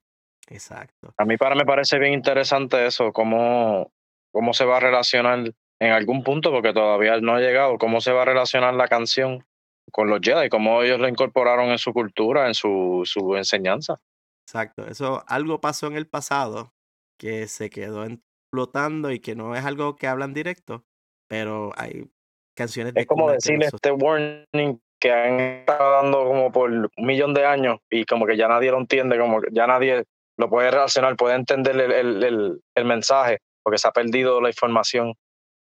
Exacto. 0.49 1.15
A 1.17 1.25
mí 1.25 1.37
para 1.37 1.55
me 1.55 1.65
parece 1.65 1.99
bien 1.99 2.13
interesante 2.13 2.85
eso, 2.85 3.13
cómo, 3.13 3.93
cómo 4.33 4.53
se 4.53 4.65
va 4.65 4.77
a 4.77 4.81
relacionar 4.81 5.53
en 5.81 5.93
algún 5.93 6.23
punto, 6.23 6.51
porque 6.51 6.75
todavía 6.75 7.19
no 7.21 7.37
ha 7.37 7.41
llegado, 7.41 7.79
cómo 7.79 8.01
se 8.01 8.13
va 8.13 8.23
a 8.23 8.27
relacionar 8.27 8.75
la 8.75 8.89
canción 8.89 9.47
con 9.91 10.11
los 10.11 10.21
Jedi, 10.21 10.49
cómo 10.49 10.83
ellos 10.83 11.01
lo 11.01 11.09
incorporaron 11.09 11.71
en 11.71 11.79
su 11.79 11.93
cultura, 11.93 12.47
en 12.49 12.55
su, 12.55 13.03
su 13.05 13.37
enseñanza. 13.37 14.01
Exacto, 14.47 14.87
eso 14.87 15.25
algo 15.29 15.61
pasó 15.61 15.87
en 15.87 15.97
el 15.97 16.09
pasado 16.09 16.75
que 17.19 17.47
se 17.47 17.71
quedó 17.71 18.05
explotando 18.05 19.13
y 19.13 19.21
que 19.21 19.37
no 19.37 19.55
es 19.55 19.65
algo 19.65 19.95
que 19.95 20.09
hablan 20.09 20.35
directo, 20.35 20.85
pero 21.29 21.71
hay 21.77 22.11
canciones 22.57 22.95
de... 22.95 23.03
Es 23.03 23.07
como 23.07 23.31
decirle 23.31 23.67
este 23.67 23.93
warning 23.93 24.81
que 25.01 25.11
han 25.11 25.41
estado 25.41 25.93
dando 26.03 26.25
como 26.25 26.53
por 26.53 26.71
un 26.71 26.91
millón 26.99 27.33
de 27.35 27.47
años 27.47 27.81
y 27.91 28.05
como 28.05 28.27
que 28.27 28.37
ya 28.37 28.47
nadie 28.49 28.71
lo 28.71 28.79
entiende, 28.79 29.19
como 29.19 29.41
que 29.41 29.49
ya 29.51 29.67
nadie 29.67 30.05
lo 30.37 30.49
puede 30.49 30.71
relacionar, 30.71 31.17
puede 31.17 31.35
entender 31.35 31.77
el, 31.77 32.23
el, 32.23 32.63
el, 32.75 32.85
mensaje, 32.85 33.39
porque 33.63 33.79
se 33.79 33.89
ha 33.89 33.93
perdido 33.93 34.41
la 34.41 34.51
información. 34.51 35.15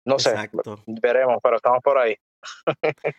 No 0.06 0.18
sé, 0.18 0.34
veremos, 0.86 1.38
pero 1.42 1.56
estamos 1.56 1.82
por 1.82 1.98
ahí. 1.98 2.16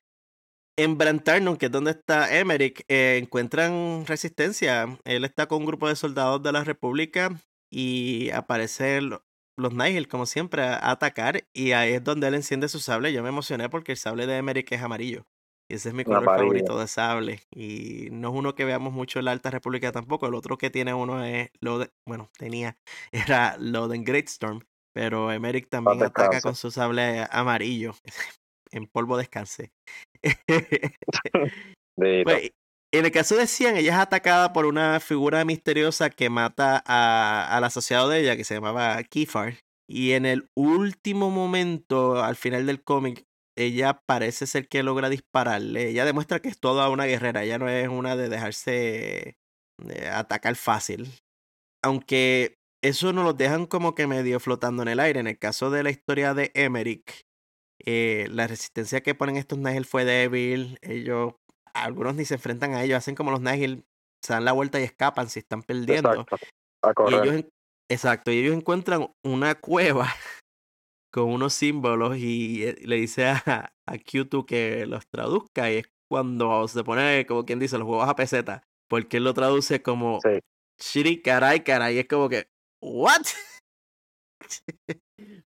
en 0.77 0.97
Brantarnum, 0.97 1.57
que 1.57 1.67
es 1.67 1.71
donde 1.71 1.91
está 1.91 2.35
Emmerich, 2.37 2.83
eh, 2.87 3.19
encuentran 3.21 4.05
resistencia. 4.05 4.97
Él 5.03 5.25
está 5.25 5.47
con 5.47 5.59
un 5.59 5.65
grupo 5.65 5.87
de 5.87 5.95
soldados 5.95 6.41
de 6.41 6.51
la 6.51 6.63
República 6.63 7.29
y 7.69 8.31
aparecen 8.31 9.11
los 9.57 9.73
Nigel, 9.73 10.07
como 10.07 10.25
siempre, 10.25 10.63
a 10.63 10.89
atacar. 10.89 11.43
Y 11.53 11.73
ahí 11.73 11.93
es 11.93 12.03
donde 12.03 12.27
él 12.27 12.33
enciende 12.33 12.67
su 12.67 12.79
sable. 12.79 13.13
Yo 13.13 13.21
me 13.21 13.29
emocioné 13.29 13.69
porque 13.69 13.91
el 13.91 13.97
sable 13.99 14.25
de 14.25 14.37
Emmerich 14.37 14.71
es 14.71 14.81
amarillo 14.81 15.25
ese 15.73 15.89
es 15.89 15.95
mi 15.95 16.03
color 16.03 16.23
favorito 16.23 16.79
de 16.79 16.87
sable. 16.87 17.41
Y 17.51 18.09
no 18.11 18.29
es 18.29 18.35
uno 18.35 18.55
que 18.55 18.65
veamos 18.65 18.93
mucho 18.93 19.19
en 19.19 19.25
la 19.25 19.31
Alta 19.31 19.51
República 19.51 19.91
tampoco. 19.91 20.27
El 20.27 20.35
otro 20.35 20.57
que 20.57 20.69
tiene 20.69 20.93
uno 20.93 21.23
es 21.23 21.49
lo 21.59 21.85
bueno, 22.07 22.29
tenía, 22.37 22.77
era 23.11 23.57
Loden 23.57 24.03
Greatstorm. 24.03 24.61
Pero 24.93 25.31
Emerick 25.31 25.69
también 25.69 26.03
ataca 26.03 26.41
con 26.41 26.55
su 26.55 26.69
sable 26.69 27.25
amarillo. 27.31 27.93
en 28.71 28.87
polvo 28.87 29.17
descanse. 29.17 29.71
pues, 31.95 32.51
en 32.93 33.05
el 33.05 33.11
caso 33.11 33.35
de 33.35 33.47
Cian, 33.47 33.77
ella 33.77 33.93
es 33.93 33.99
atacada 33.99 34.51
por 34.51 34.65
una 34.65 34.99
figura 34.99 35.45
misteriosa 35.45 36.09
que 36.09 36.29
mata 36.29 36.83
a, 36.85 37.55
al 37.55 37.63
asociado 37.63 38.09
de 38.09 38.19
ella, 38.19 38.35
que 38.35 38.43
se 38.43 38.55
llamaba 38.55 39.01
Kifar. 39.03 39.55
Y 39.89 40.11
en 40.11 40.25
el 40.25 40.49
último 40.55 41.29
momento, 41.29 42.21
al 42.23 42.35
final 42.35 42.65
del 42.65 42.83
cómic, 42.83 43.25
ella 43.65 44.01
parece 44.05 44.47
ser 44.47 44.67
que 44.67 44.83
logra 44.83 45.09
dispararle. 45.09 45.89
Ella 45.89 46.05
demuestra 46.05 46.39
que 46.39 46.49
es 46.49 46.59
toda 46.59 46.89
una 46.89 47.05
guerrera. 47.05 47.43
Ella 47.43 47.57
no 47.57 47.69
es 47.69 47.87
una 47.87 48.15
de 48.15 48.29
dejarse 48.29 49.37
de 49.77 50.09
atacar 50.09 50.55
fácil. 50.55 51.11
Aunque 51.83 52.55
eso 52.83 53.13
nos 53.13 53.25
lo 53.25 53.33
dejan 53.33 53.65
como 53.65 53.95
que 53.95 54.07
medio 54.07 54.39
flotando 54.39 54.83
en 54.83 54.89
el 54.89 54.99
aire. 54.99 55.19
En 55.19 55.27
el 55.27 55.37
caso 55.37 55.69
de 55.69 55.83
la 55.83 55.89
historia 55.89 56.33
de 56.33 56.51
Emmerich, 56.53 57.21
eh, 57.85 58.27
la 58.29 58.47
resistencia 58.47 59.01
que 59.01 59.15
ponen 59.15 59.37
estos 59.37 59.57
Nigel 59.57 59.85
fue 59.85 60.05
débil. 60.05 60.77
Ellos, 60.81 61.33
algunos 61.73 62.15
ni 62.15 62.25
se 62.25 62.35
enfrentan 62.35 62.73
a 62.73 62.83
ellos, 62.83 62.97
hacen 62.97 63.15
como 63.15 63.31
los 63.31 63.41
Nigel, 63.41 63.85
se 64.23 64.33
dan 64.33 64.45
la 64.45 64.51
vuelta 64.51 64.79
y 64.79 64.83
escapan 64.83 65.29
si 65.29 65.39
están 65.39 65.63
perdiendo. 65.63 66.11
Exacto. 66.11 66.37
A 66.83 66.93
correr. 66.93 67.25
Y 67.25 67.29
ellos, 67.29 67.45
exacto, 67.89 68.31
y 68.31 68.39
ellos 68.39 68.55
encuentran 68.55 69.13
una 69.23 69.55
cueva 69.55 70.07
con 71.11 71.25
unos 71.25 71.53
símbolos 71.53 72.17
y 72.17 72.63
eh, 72.63 72.75
le 72.85 72.95
dice 72.97 73.25
a, 73.27 73.73
a 73.85 73.93
Q2 73.97 74.45
que 74.45 74.85
los 74.85 75.05
traduzca 75.07 75.71
y 75.71 75.77
es 75.77 75.85
cuando 76.09 76.67
se 76.67 76.83
pone, 76.83 77.25
como 77.25 77.45
quien 77.45 77.59
dice, 77.59 77.77
los 77.77 77.87
huevos 77.87 78.07
a 78.09 78.15
peseta, 78.15 78.63
porque 78.89 79.17
él 79.17 79.23
lo 79.23 79.33
traduce 79.33 79.81
como 79.81 80.19
Sí. 80.21 80.39
Shiri 80.79 81.21
caray 81.21 81.63
caray, 81.63 81.95
y 81.95 81.99
es 81.99 82.07
como 82.07 82.27
que, 82.27 82.49
¿what? 82.81 83.21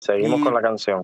Seguimos 0.01 0.41
Y- 0.41 0.43
con 0.45 0.55
la 0.55 0.63
canción. 0.63 1.03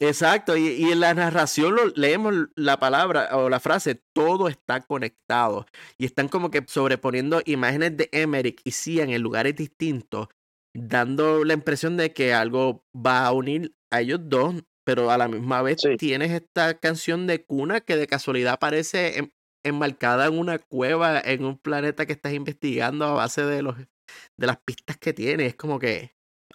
Exacto, 0.00 0.56
y, 0.56 0.68
y 0.68 0.92
en 0.92 1.00
la 1.00 1.12
narración 1.12 1.74
lo, 1.74 1.86
leemos 1.96 2.32
la 2.54 2.78
palabra 2.78 3.36
o 3.36 3.48
la 3.48 3.58
frase, 3.58 4.00
todo 4.14 4.46
está 4.46 4.80
conectado. 4.86 5.66
Y 5.98 6.04
están 6.04 6.28
como 6.28 6.52
que 6.52 6.62
sobreponiendo 6.68 7.42
imágenes 7.46 7.96
de 7.96 8.08
Emmerich 8.12 8.60
y 8.62 8.70
Cian 8.70 9.10
en 9.10 9.22
lugares 9.22 9.56
distintos, 9.56 10.28
dando 10.74 11.44
la 11.44 11.54
impresión 11.54 11.96
de 11.96 12.12
que 12.12 12.32
algo 12.34 12.84
va 12.94 13.26
a 13.26 13.32
unir 13.32 13.72
a 13.92 14.00
ellos 14.00 14.20
dos, 14.22 14.54
pero 14.84 15.10
a 15.10 15.18
la 15.18 15.28
misma 15.28 15.62
vez 15.62 15.78
Sí. 15.82 15.96
tienes 15.96 16.30
esta 16.30 16.74
canción 16.78 17.26
de 17.26 17.44
cuna 17.44 17.80
que 17.80 17.96
de 17.96 18.06
casualidad 18.06 18.54
aparece 18.54 19.18
en- 19.18 19.32
enmarcada 19.64 20.26
en 20.26 20.38
una 20.38 20.58
cueva, 20.58 21.20
en 21.20 21.44
un 21.44 21.58
planeta 21.58 22.06
que 22.06 22.12
estás 22.12 22.32
investigando 22.32 23.04
a 23.04 23.12
base 23.12 23.44
de, 23.44 23.62
los, 23.62 23.76
de 23.76 24.46
las 24.46 24.58
pistas 24.64 24.96
que 24.98 25.12
tiene. 25.12 25.46
Es 25.46 25.56
como 25.56 25.78
que 25.78 26.12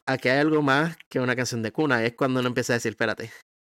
aquí 0.08 0.30
hay 0.30 0.40
algo 0.40 0.62
más 0.62 0.98
que 1.10 1.20
una 1.20 1.36
canción 1.36 1.62
de 1.62 1.72
cuna. 1.72 2.04
Es 2.04 2.16
cuando 2.16 2.40
uno 2.40 2.48
empieza 2.48 2.74
a 2.74 2.78
decir, 2.78 2.92
espérate. 2.92 3.30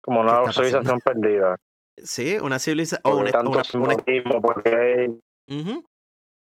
Como 0.04 0.22
¿Qué 0.22 0.32
una 0.32 0.54
civilización 0.54 1.00
perdida. 1.00 1.56
Sí, 1.98 2.38
una 2.42 2.60
civilización. 2.60 3.02
Porque 3.04 3.22
una, 3.22 3.32
tanto 3.32 3.50
una- 3.52 3.58
una- 3.58 3.64
simbolismo, 3.96 4.42
porque, 4.42 5.12
Ujú. 5.50 5.86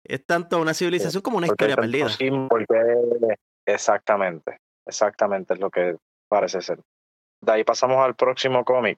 Es 0.06 0.26
tanto 0.26 0.60
una 0.62 0.74
civilización 0.74 1.22
como 1.22 1.38
una 1.38 1.48
porque 1.48 1.64
historia 1.66 1.76
perdida. 1.78 2.08
porque- 2.50 3.36
Exactamente. 3.66 4.58
Exactamente 4.86 5.54
es 5.54 5.60
lo 5.60 5.70
que 5.70 5.98
parece 6.30 6.62
ser. 6.62 6.80
De 7.42 7.52
ahí 7.52 7.64
pasamos 7.64 7.98
al 7.98 8.16
próximo 8.16 8.64
cómic. 8.66 8.98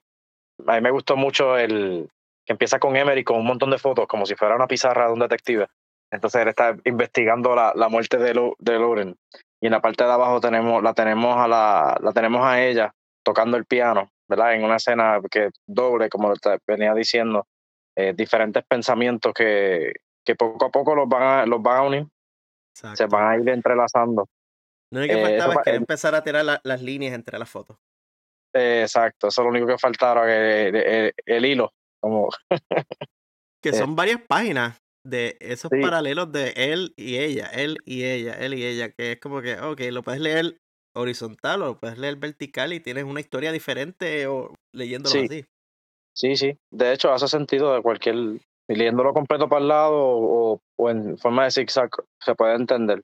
A 0.67 0.75
mí 0.75 0.81
me 0.81 0.91
gustó 0.91 1.15
mucho 1.15 1.57
el 1.57 2.09
que 2.45 2.53
empieza 2.53 2.79
con 2.79 2.95
Emery 2.95 3.23
con 3.23 3.37
un 3.37 3.45
montón 3.45 3.69
de 3.71 3.77
fotos, 3.77 4.07
como 4.07 4.25
si 4.25 4.35
fuera 4.35 4.55
una 4.55 4.67
pizarra 4.67 5.07
de 5.07 5.13
un 5.13 5.19
detective. 5.19 5.67
Entonces 6.11 6.41
él 6.41 6.47
está 6.49 6.75
investigando 6.85 7.55
la, 7.55 7.71
la 7.75 7.87
muerte 7.87 8.17
de, 8.17 8.33
Lu- 8.33 8.55
de 8.59 8.79
Lauren. 8.79 9.15
Y 9.61 9.67
en 9.67 9.71
la 9.71 9.81
parte 9.81 10.03
de 10.03 10.11
abajo 10.11 10.41
tenemos, 10.41 10.81
la 10.81 10.93
tenemos 10.93 11.37
a 11.37 11.47
la, 11.47 11.97
la 12.01 12.11
tenemos 12.11 12.43
a 12.43 12.61
ella 12.61 12.93
tocando 13.23 13.57
el 13.57 13.65
piano, 13.65 14.09
¿verdad? 14.27 14.55
En 14.55 14.63
una 14.63 14.77
escena 14.77 15.19
que 15.29 15.49
doble, 15.67 16.09
como 16.09 16.33
venía 16.67 16.93
diciendo, 16.95 17.45
eh, 17.95 18.13
diferentes 18.13 18.63
pensamientos 18.67 19.33
que, 19.33 19.93
que 20.25 20.35
poco 20.35 20.65
a 20.65 20.69
poco 20.69 20.95
los 20.95 21.07
van 21.07 21.21
a, 21.23 21.45
los 21.45 21.61
van 21.61 21.77
a 21.77 21.81
unir, 21.83 22.07
se 22.97 23.05
van 23.05 23.27
a 23.27 23.37
ir 23.37 23.47
entrelazando. 23.49 24.27
Lo 24.91 24.99
único 24.99 25.13
que 25.15 25.19
eh, 25.19 25.23
faltaba 25.23 25.53
es 25.55 25.59
que 25.63 25.69
eh, 25.71 25.75
empezar 25.75 26.15
a 26.15 26.23
tirar 26.23 26.45
la- 26.45 26.61
las 26.63 26.81
líneas 26.81 27.13
entre 27.13 27.37
las 27.39 27.49
fotos. 27.49 27.77
Eh, 28.53 28.81
exacto, 28.81 29.29
eso 29.29 29.41
es 29.41 29.45
lo 29.45 29.49
único 29.49 29.67
que 29.67 29.77
faltaba, 29.77 30.25
el, 30.33 30.75
el- 30.75 31.13
el 31.25 31.45
hilo, 31.45 31.71
como 32.01 32.29
Que 33.63 33.69
Eh, 33.69 33.73
son 33.73 33.95
varias 33.95 34.19
páginas 34.27 34.77
de 35.05 35.37
esos 35.39 35.69
sí. 35.73 35.81
paralelos 35.81 36.31
de 36.31 36.49
él 36.55 36.93
y 36.97 37.17
ella, 37.17 37.47
él 37.47 37.77
y 37.85 38.03
ella, 38.03 38.33
él 38.33 38.53
y 38.55 38.65
ella, 38.65 38.89
que 38.91 39.13
es 39.13 39.19
como 39.19 39.41
que, 39.41 39.59
ok, 39.59 39.79
lo 39.91 40.03
puedes 40.03 40.19
leer 40.19 40.57
horizontal 40.95 41.61
o 41.61 41.65
lo 41.67 41.79
puedes 41.79 41.97
leer 41.97 42.17
vertical 42.17 42.73
y 42.73 42.79
tienes 42.81 43.05
una 43.05 43.19
historia 43.21 43.51
diferente 43.51 44.27
o 44.27 44.53
leyéndolo 44.75 45.15
Sí. 45.15 45.25
así. 45.25 45.45
Sí, 46.13 46.35
sí. 46.35 46.57
De 46.71 46.91
hecho, 46.91 47.11
hace 47.13 47.27
sentido 47.27 47.73
de 47.73 47.81
cualquier. 47.81 48.15
Leyéndolo 48.67 49.13
completo 49.13 49.49
para 49.49 49.61
el 49.61 49.67
lado 49.67 49.97
o, 49.97 50.59
o 50.77 50.89
en 50.89 51.17
forma 51.17 51.43
de 51.45 51.51
zigzag, 51.51 51.89
se 52.23 52.35
puede 52.35 52.55
entender. 52.55 53.01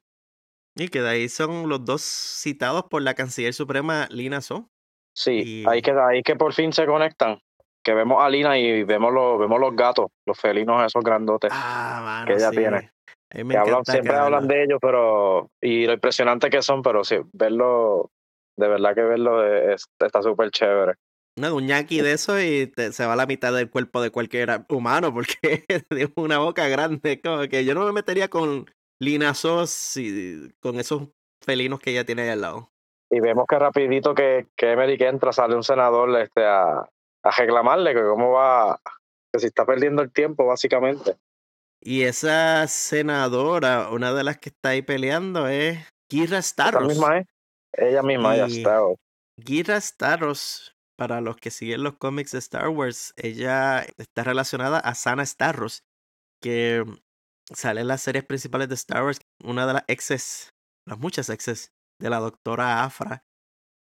Y 0.77 0.89
que 0.89 1.01
de 1.01 1.09
ahí 1.09 1.29
son 1.29 1.67
los 1.69 1.83
dos 1.85 2.01
citados 2.01 2.83
por 2.89 3.01
la 3.01 3.13
canciller 3.13 3.53
suprema 3.53 4.07
Lina 4.11 4.41
So. 4.41 4.69
Sí, 5.15 5.63
Y- 5.63 5.65
ahí, 5.67 5.81
que, 5.81 5.91
ahí 5.91 6.21
que 6.23 6.35
por 6.35 6.53
fin 6.53 6.71
se 6.73 6.85
conectan. 6.85 7.39
Que 7.83 7.93
vemos 7.93 8.21
a 8.21 8.29
Lina 8.29 8.57
y 8.59 8.83
vemos 8.83 9.13
los, 9.13 9.39
vemos 9.39 9.59
los 9.59 9.75
gatos, 9.75 10.07
los 10.27 10.37
felinos 10.39 10.83
esos 10.85 11.03
grandotes. 11.03 11.49
Ah, 11.53 12.01
mano, 12.03 12.27
que 12.27 12.33
ella 12.33 12.49
sí. 12.51 12.57
tiene. 12.57 12.91
Que 13.29 13.57
hablan, 13.57 13.83
siempre 13.85 14.11
que 14.13 14.17
hablan 14.19 14.47
de 14.47 14.63
ellos, 14.63 14.79
pero. 14.81 15.49
Y 15.61 15.85
lo 15.85 15.93
impresionante 15.93 16.49
que 16.49 16.61
son, 16.61 16.81
pero 16.81 17.03
sí, 17.03 17.17
verlo. 17.33 18.09
De 18.57 18.67
verdad 18.67 18.93
que 18.95 19.01
verlo 19.03 19.43
es- 19.45 19.85
está 19.99 20.21
súper 20.21 20.49
chévere. 20.51 20.93
No, 21.39 21.55
un 21.55 21.67
yanqui 21.67 22.01
de 22.01 22.13
eso 22.13 22.41
y 22.41 22.67
te- 22.67 22.91
se 22.91 23.05
va 23.05 23.13
a 23.13 23.15
la 23.17 23.25
mitad 23.27 23.53
del 23.53 23.69
cuerpo 23.69 24.01
de 24.01 24.09
cualquier 24.09 24.65
humano 24.69 25.13
porque 25.13 25.37
tiene 25.89 26.11
una 26.15 26.39
boca 26.39 26.67
grande. 26.67 27.21
Como 27.21 27.47
que 27.47 27.63
yo 27.63 27.73
no 27.73 27.85
me 27.85 27.91
metería 27.91 28.27
con 28.27 28.65
Lina 28.99 29.33
Sos 29.33 29.97
y 29.97 30.51
con 30.60 30.79
esos 30.79 31.10
felinos 31.43 31.79
que 31.79 31.91
ella 31.91 32.05
tiene 32.05 32.23
ahí 32.23 32.29
al 32.29 32.41
lado. 32.41 32.71
Y 33.10 33.19
vemos 33.19 33.45
que 33.47 33.57
rapidito 33.57 34.13
que, 34.13 34.47
que 34.55 34.71
Emery 34.71 34.97
que 34.97 35.07
entra, 35.07 35.31
sale 35.31 35.55
un 35.55 35.63
senador 35.63 36.19
este, 36.19 36.45
a, 36.45 36.79
a 37.23 37.31
reclamarle 37.38 37.93
que 37.93 38.03
cómo 38.03 38.31
va, 38.31 38.79
que 39.31 39.39
si 39.39 39.47
está 39.47 39.65
perdiendo 39.65 40.01
el 40.01 40.12
tiempo, 40.12 40.45
básicamente. 40.45 41.17
Y 41.81 42.03
esa 42.03 42.67
senadora, 42.67 43.89
una 43.91 44.13
de 44.13 44.23
las 44.23 44.39
que 44.39 44.49
está 44.49 44.69
ahí 44.69 44.81
peleando 44.81 45.47
es 45.47 45.79
Kira 46.10 46.39
Esa 46.39 46.41
Starros. 46.41 46.88
misma 46.88 47.19
es. 47.19 47.27
Ella 47.73 48.01
misma, 48.01 48.36
ella 48.36 48.47
está. 48.47 48.81
Gira 49.39 49.79
Starros, 49.79 50.75
para 50.97 51.21
los 51.21 51.38
que 51.38 51.51
siguen 51.51 51.83
los 51.83 51.95
cómics 51.97 52.31
de 52.31 52.39
Star 52.39 52.69
Wars, 52.69 53.13
ella 53.15 53.86
está 53.97 54.23
relacionada 54.23 54.79
a 54.79 54.95
Sana 54.95 55.25
Starros, 55.25 55.83
que 56.41 56.83
sale 57.53 57.81
en 57.81 57.88
las 57.88 58.01
series 58.01 58.25
principales 58.25 58.69
de 58.69 58.75
Star 58.75 59.03
Wars, 59.03 59.19
una 59.43 59.65
de 59.67 59.73
las 59.73 59.83
exes, 59.88 60.53
las 60.86 60.99
muchas 60.99 61.29
exes 61.29 61.71
de 61.99 62.10
la 62.10 62.19
doctora 62.19 62.83
Afra, 62.83 63.23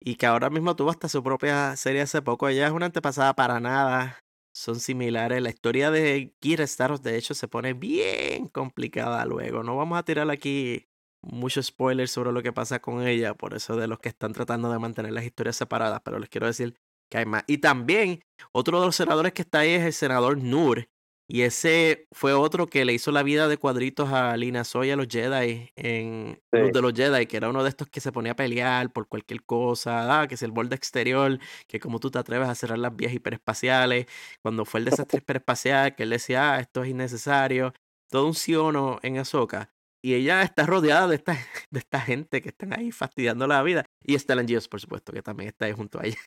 y 0.01 0.17
que 0.17 0.27
ahora 0.27 0.51
mismo 0.51 0.77
tuvo 0.77 0.91
hasta 0.91 1.09
su 1.09 1.23
propia 1.23 1.77
serie 1.77 2.03
hace 2.03 2.23
poco. 2.23 2.49
Ella 2.49 2.67
es 2.67 2.73
una 2.73 2.87
antepasada 2.87 3.35
para 3.35 3.61
nada, 3.61 4.19
son 4.55 4.81
similares. 4.81 5.43
La 5.43 5.51
historia 5.51 5.91
de 5.91 6.35
Gira 6.43 6.67
Starros, 6.67 7.03
de 7.03 7.17
hecho, 7.17 7.35
se 7.35 7.49
pone 7.49 7.75
bien 7.75 8.49
complicada 8.49 9.25
luego. 9.25 9.63
No 9.63 9.77
vamos 9.77 9.99
a 9.99 10.03
tirar 10.05 10.31
aquí 10.31 10.87
muchos 11.23 11.67
spoilers 11.67 12.11
sobre 12.11 12.33
lo 12.33 12.43
que 12.43 12.53
pasa 12.53 12.81
con 12.81 13.07
ella, 13.07 13.35
por 13.35 13.55
eso 13.55 13.77
de 13.77 13.89
los 13.89 13.99
que 13.99 14.09
están 14.09 14.33
tratando 14.33 14.71
de 14.71 14.79
mantener 14.79 15.13
las 15.13 15.25
historias 15.25 15.57
separadas, 15.57 16.01
pero 16.05 16.19
les 16.19 16.29
quiero 16.29 16.47
decir 16.47 16.77
que 17.11 17.19
hay 17.19 17.27
más. 17.27 17.45
Y 17.47 17.59
también, 17.59 18.21
otro 18.53 18.81
de 18.81 18.87
los 18.87 18.97
senadores 18.97 19.33
que 19.33 19.43
está 19.43 19.61
ahí 19.61 19.71
es 19.71 19.85
el 19.85 19.93
senador 19.93 20.39
Nur, 20.39 20.89
y 21.29 21.43
ese 21.43 22.07
fue 22.13 22.33
otro 22.35 22.67
que 22.69 22.85
le 22.85 22.93
hizo 22.93 23.11
la 23.13 23.23
vida 23.25 23.49
de 23.49 23.59
cuadritos 23.59 24.13
a 24.13 24.37
Lina 24.37 24.65
Soy 24.65 24.91
a 24.91 24.97
los 24.97 25.09
Jedi 25.09 25.71
en 25.77 26.41
Sí. 26.53 26.59
Luz 26.61 26.73
de 26.73 26.81
los 26.83 26.93
Jedi, 26.95 27.27
que 27.27 27.37
era 27.37 27.51
uno 27.51 27.63
de 27.65 27.69
estos 27.69 27.89
que 27.89 28.01
se 28.01 28.13
ponía 28.13 28.33
a 28.33 28.37
pelear 28.37 28.93
por 28.93 29.09
cualquier 29.09 29.45
cosa, 29.45 30.21
ah, 30.23 30.29
que 30.29 30.37
es 30.37 30.43
el 30.43 30.53
borde 30.53 30.77
exterior, 30.77 31.39
que 31.69 31.81
como 31.81 31.99
tú 32.01 32.11
te 32.11 32.19
atreves 32.19 32.49
a 32.49 32.55
cerrar 32.55 32.79
las 32.79 32.95
vías 32.97 33.13
hiperespaciales, 33.13 34.07
cuando 34.43 34.65
fue 34.65 34.81
el 34.81 34.87
desastre 34.87 35.19
hiperespacial, 35.19 35.95
que 35.97 36.05
él 36.05 36.11
decía, 36.11 36.55
ah, 36.55 36.61
esto 36.61 36.83
es 36.85 36.91
innecesario, 36.91 37.73
todo 38.11 38.27
un 38.27 38.35
sí 38.35 38.55
o 38.55 38.73
no 38.73 38.99
en 39.03 39.19
Ahsoka. 39.19 39.71
Y 40.03 40.15
ella 40.15 40.43
está 40.43 40.65
rodeada 40.67 41.09
de 41.09 41.17
esta, 41.17 41.33
de 41.71 41.79
esta 41.81 42.01
gente 42.01 42.41
que 42.41 42.51
están 42.51 42.73
ahí 42.79 42.93
fastidiando 42.93 43.47
la 43.49 43.63
vida. 43.63 43.85
Y 44.05 44.17
Stellan 44.19 44.47
Geos, 44.49 44.69
por 44.69 44.81
supuesto, 44.81 45.13
que 45.13 45.23
también 45.23 45.49
está 45.49 45.67
ahí 45.67 45.73
junto 45.73 45.99
a 46.01 46.05
ella. 46.07 46.19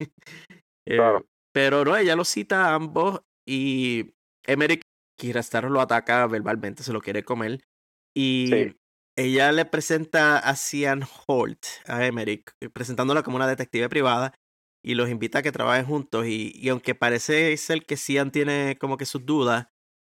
Eh, 0.86 0.96
Claro. 0.96 1.24
pero 1.52 1.84
no, 1.84 1.96
ella 1.96 2.16
lo 2.16 2.24
cita 2.24 2.66
a 2.70 2.74
ambos 2.74 3.22
y 3.46 4.14
Emmerich 4.46 4.82
Kirastaro 5.18 5.70
lo 5.70 5.80
ataca 5.80 6.26
verbalmente, 6.26 6.82
se 6.82 6.92
lo 6.92 7.00
quiere 7.00 7.22
comer. 7.24 7.60
Y 8.16 8.48
Sí. 8.50 8.76
ella 9.16 9.52
le 9.52 9.64
presenta 9.64 10.38
a 10.38 10.56
Cian 10.56 11.04
Holt, 11.26 11.64
a 11.86 12.06
Emmerich, 12.06 12.50
eh, 12.60 12.68
presentándola 12.70 13.22
como 13.22 13.36
una 13.36 13.46
detective 13.46 13.88
privada 13.88 14.34
y 14.84 14.94
los 14.94 15.08
invita 15.10 15.38
a 15.40 15.42
que 15.42 15.52
trabajen 15.52 15.86
juntos. 15.86 16.26
Y, 16.26 16.52
y 16.54 16.68
aunque 16.70 16.94
parece 16.94 17.56
ser 17.56 17.84
que 17.86 17.96
Cian 17.96 18.30
tiene 18.32 18.76
como 18.80 18.96
que 18.96 19.06
sus 19.06 19.24
dudas, 19.24 19.66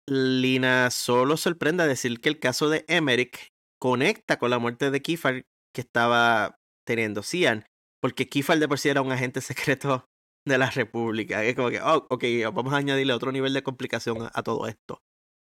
Lina 0.10 0.90
solo 0.92 1.38
sorprende 1.38 1.84
a 1.84 1.88
decir 1.88 2.20
que 2.20 2.30
el 2.30 2.40
caso 2.40 2.70
de 2.70 2.84
Emmerich 2.88 3.50
conecta 3.80 4.38
con 4.38 4.50
la 4.50 4.60
muerte 4.60 4.92
de 4.92 5.02
Kifar, 5.02 5.44
que 5.74 5.82
estaba 5.82 6.60
teniendo 6.86 7.24
Cian, 7.24 7.66
porque 8.02 8.28
Kifal 8.28 8.60
de 8.60 8.68
por 8.68 8.80
sí 8.80 8.90
era 8.90 9.02
un 9.02 9.12
agente 9.12 9.42
secreto 9.42 10.06
de 10.46 10.58
la 10.58 10.70
República. 10.70 11.44
Es 11.44 11.56
como 11.56 11.70
que, 11.70 11.82
oh, 11.82 12.06
ok, 12.10 12.24
vamos 12.54 12.74
a 12.74 12.78
añadirle 12.78 13.14
otro 13.14 13.32
nivel 13.32 13.54
de 13.54 13.64
complicación 13.64 14.30
a, 14.34 14.44
todo 14.44 14.68
esto. 14.68 15.02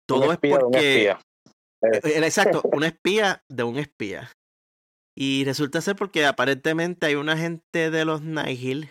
Todo 0.07 0.33
es 0.33 0.39
porque. 0.39 1.11
Eh, 1.11 1.17
eh, 1.83 2.19
exacto, 2.25 2.63
un 2.73 2.85
espía 2.85 3.43
de 3.51 3.63
un 3.63 3.79
espía. 3.79 4.31
Y 5.17 5.45
resulta 5.45 5.81
ser 5.81 5.97
porque 5.97 6.27
aparentemente 6.27 7.07
hay 7.07 7.15
un 7.15 7.29
agente 7.29 7.91
de 7.91 8.05
los 8.05 8.23
Nihil 8.23 8.91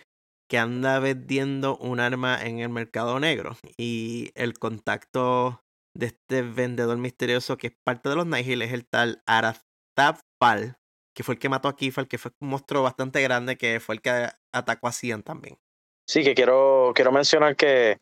que 0.50 0.58
anda 0.58 0.98
vendiendo 0.98 1.76
un 1.76 2.00
arma 2.00 2.42
en 2.42 2.60
el 2.60 2.70
mercado 2.70 3.20
negro. 3.20 3.56
Y 3.78 4.30
el 4.34 4.58
contacto 4.58 5.60
de 5.96 6.06
este 6.06 6.42
vendedor 6.42 6.96
misterioso 6.98 7.56
que 7.56 7.68
es 7.68 7.74
parte 7.84 8.08
de 8.08 8.16
los 8.16 8.26
Nihil 8.26 8.62
es 8.62 8.72
el 8.72 8.86
tal 8.86 9.22
Araztapal, 9.26 10.76
que 11.14 11.22
fue 11.22 11.34
el 11.34 11.38
que 11.38 11.48
mató 11.48 11.68
a 11.68 11.76
Kifal, 11.76 12.08
que 12.08 12.18
fue 12.18 12.32
un 12.40 12.48
monstruo 12.48 12.82
bastante 12.82 13.22
grande, 13.22 13.56
que 13.56 13.80
fue 13.80 13.96
el 13.96 14.02
que 14.02 14.28
atacó 14.52 14.88
a 14.88 14.92
Cian 14.92 15.22
también. 15.22 15.56
Sí, 16.06 16.22
que 16.22 16.34
quiero, 16.34 16.92
quiero 16.94 17.12
mencionar 17.12 17.56
que, 17.56 17.98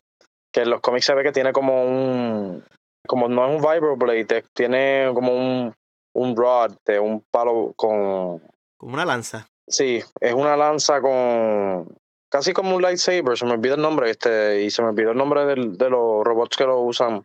que 0.51 0.61
en 0.61 0.69
los 0.69 0.81
cómics 0.81 1.05
se 1.05 1.13
ve 1.13 1.23
que 1.23 1.31
tiene 1.31 1.53
como 1.53 1.83
un, 1.83 2.63
como 3.07 3.27
no 3.27 3.47
es 3.47 3.55
un 3.55 3.61
vibroblade, 3.61 4.43
tiene 4.53 5.09
como 5.13 5.33
un, 5.33 5.73
un 6.15 6.35
rod, 6.35 6.75
de 6.85 6.99
un 6.99 7.23
palo 7.31 7.73
con... 7.75 8.39
Como 8.77 8.93
una 8.93 9.05
lanza. 9.05 9.47
Sí, 9.67 10.01
es 10.19 10.33
una 10.33 10.57
lanza 10.57 11.01
con... 11.01 11.97
Casi 12.29 12.51
como 12.51 12.75
un 12.75 12.81
lightsaber, 12.81 13.37
se 13.37 13.45
me 13.45 13.51
olvida 13.51 13.75
el 13.75 13.81
nombre, 13.81 14.09
este, 14.09 14.63
y 14.63 14.71
se 14.71 14.81
me 14.81 14.89
olvidó 14.89 15.11
el 15.11 15.17
nombre 15.17 15.45
del, 15.45 15.77
de 15.77 15.89
los 15.89 16.23
robots 16.23 16.57
que 16.57 16.65
lo 16.65 16.81
usan, 16.81 17.23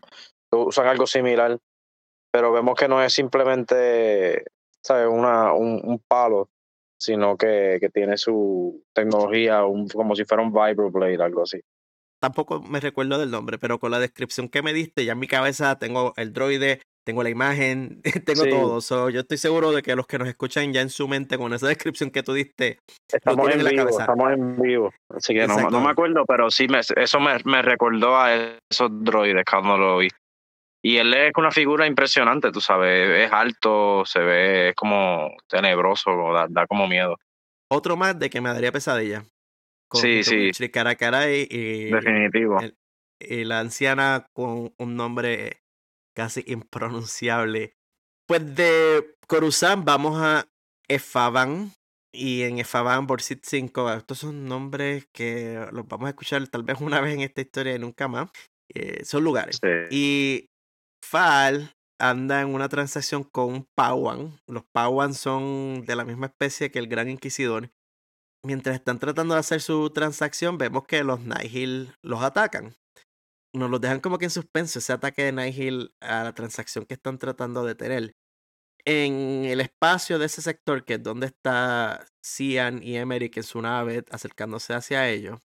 usan 0.53 0.87
algo 0.87 1.07
similar, 1.07 1.59
pero 2.31 2.53
vemos 2.53 2.75
que 2.75 2.88
no 2.88 3.03
es 3.03 3.14
simplemente, 3.14 4.45
¿sabes? 4.85 5.09
Una, 5.09 5.55
un, 5.55 5.81
un 5.83 5.99
palo, 6.07 6.51
sino 6.99 7.37
que, 7.37 7.79
que 7.81 7.89
tiene 7.89 8.17
su 8.17 8.85
tecnología 8.93 9.65
un, 9.65 9.89
como 9.89 10.15
si 10.15 10.25
fuera 10.25 10.43
un 10.43 10.53
vibroblade, 10.53 11.23
algo 11.23 11.43
así. 11.43 11.61
Tampoco 12.21 12.61
me 12.61 12.81
recuerdo 12.81 13.19
del 13.19 13.31
nombre, 13.31 13.59
pero 13.59 13.79
con 13.79 13.93
la 13.93 14.01
descripción 14.01 14.49
que 14.49 14.63
me 14.63 14.73
diste, 14.73 15.05
ya 15.05 15.13
en 15.13 15.21
mi 15.21 15.29
cabeza 15.29 15.79
tengo 15.79 16.15
el 16.17 16.33
droide, 16.33 16.83
tengo 17.05 17.23
la 17.23 17.31
imagen, 17.31 18.03
tengo 18.27 18.45
todo. 18.47 18.81
So, 18.81 19.09
yo 19.09 19.21
estoy 19.21 19.39
seguro 19.39 19.71
de 19.71 19.83
que 19.83 19.95
los 19.95 20.07
que 20.07 20.19
nos 20.19 20.29
escuchan 20.29 20.73
ya 20.73 20.81
en 20.81 20.91
su 20.91 21.07
mente 21.07 21.39
con 21.39 21.53
esa 21.55 21.69
descripción 21.69 22.11
que 22.11 22.25
tú 22.25 22.33
diste, 22.35 22.81
estamos 23.11 23.49
en, 23.51 23.65
vivo, 23.65 23.89
estamos 23.89 24.33
en 24.33 24.61
vivo. 24.61 24.93
Así 25.09 25.33
que 25.33 25.47
no, 25.47 25.71
no, 25.71 25.81
me 25.81 25.91
acuerdo, 25.91 26.25
pero 26.27 26.51
sí, 26.51 26.67
me, 26.67 26.81
eso 26.81 27.21
me, 27.21 27.39
me 27.45 27.63
recordó 27.63 28.17
a 28.19 28.35
esos 28.69 28.91
droides 28.91 29.45
cuando 29.49 29.79
lo 29.79 29.99
vi. 29.99 30.09
Y 30.83 30.99
él 30.99 31.12
es 31.14 31.33
una 31.37 31.51
figura 31.51 31.87
impresionante, 31.87 32.53
tú 32.53 32.61
sabes, 32.61 33.27
es 33.27 33.33
alto, 33.33 34.05
se 34.05 34.21
ve 34.21 34.75
como 34.77 35.35
tenebroso, 35.49 36.11
da, 36.33 36.47
da 36.49 36.67
como 36.67 36.87
miedo. 36.87 37.17
Otro 37.71 37.97
más 37.97 38.19
de 38.19 38.31
que 38.31 38.41
me 38.41 38.49
daría 38.51 38.73
pesadilla. 38.73 39.25
sí, 39.93 40.23
sí. 40.23 40.69
Cara 40.71 40.91
a 40.91 40.95
cara 40.97 41.31
y, 41.31 41.91
Definitivo. 41.91 42.59
y 43.21 43.45
la 43.45 43.61
anciana 43.61 44.27
con 44.33 44.73
un 44.79 44.97
nombre 44.97 45.62
casi 46.14 46.45
impronunciable. 46.47 47.75
Pues 48.27 48.55
de 48.55 49.17
Coruscant 49.27 49.85
vamos 49.85 50.21
a 50.21 50.47
Efaban. 50.88 51.73
Y 52.11 52.43
en 52.43 52.59
Efaban, 52.59 53.07
Borsit 53.07 53.45
5, 53.45 53.93
estos 53.93 54.19
son 54.19 54.47
nombres 54.47 55.07
que 55.12 55.67
los 55.73 55.87
vamos 55.87 56.07
a 56.07 56.11
escuchar 56.11 56.49
tal 56.49 56.62
vez 56.62 56.81
una 56.81 57.03
vez 57.03 57.14
en 57.14 57.21
esta 57.21 57.43
historia 57.43 57.77
y 57.77 57.79
nunca 57.79 58.09
más. 58.09 58.31
Eh, 58.75 59.05
son 59.05 59.25
lugares. 59.25 59.61
Y 59.91 60.49
Fal 61.03 61.75
anda 61.99 62.41
en 62.41 62.55
una 62.55 62.69
transacción 62.69 63.25
con 63.25 63.47
un 63.53 63.69
Pawan. 63.75 64.41
Los 64.47 64.65
Pawan 64.73 65.15
son 65.15 65.85
de 65.85 65.97
la 65.97 66.05
misma 66.05 66.27
especie 66.27 66.71
que 66.71 66.79
el 66.79 66.89
Gran 66.89 67.09
Inquisidor. 67.09 67.71
Mientras 68.45 68.77
están 68.77 68.99
tratando 68.99 69.35
de 69.35 69.41
hacer 69.41 69.61
su 69.61 69.91
transacción, 69.91 70.59
vemos 70.59 70.85
que 70.87 71.03
los 71.03 71.21
Nihil 71.21 71.93
los 72.03 72.23
atacan. 72.23 72.77
Nos 73.53 73.71
los 73.71 73.81
dejan 73.81 74.01
como 74.01 74.19
que 74.19 74.27
en 74.27 74.31
suspenso 74.31 74.79
ese 74.79 74.93
ataque 74.93 75.25
de 75.25 75.33
Nihil 75.33 75.95
a 76.01 76.23
la 76.25 76.35
transacción 76.35 76.87
que 76.87 76.95
están 76.95 77.19
tratando 77.19 77.65
de 77.65 77.75
tener. 77.75 78.15
En 78.85 79.45
el 79.45 79.61
espacio 79.61 80.19
de 80.19 80.27
ese 80.27 80.41
sector, 80.41 80.85
que 80.85 80.95
es 80.95 81.03
donde 81.03 81.27
está 81.27 82.07
Cian 82.23 82.83
y 82.83 82.97
Emerick 82.97 83.37
en 83.37 83.43
su 83.43 83.61
nave 83.61 84.05
acercándose 84.11 84.73
hacia 84.73 85.09
ellos, 85.09 85.41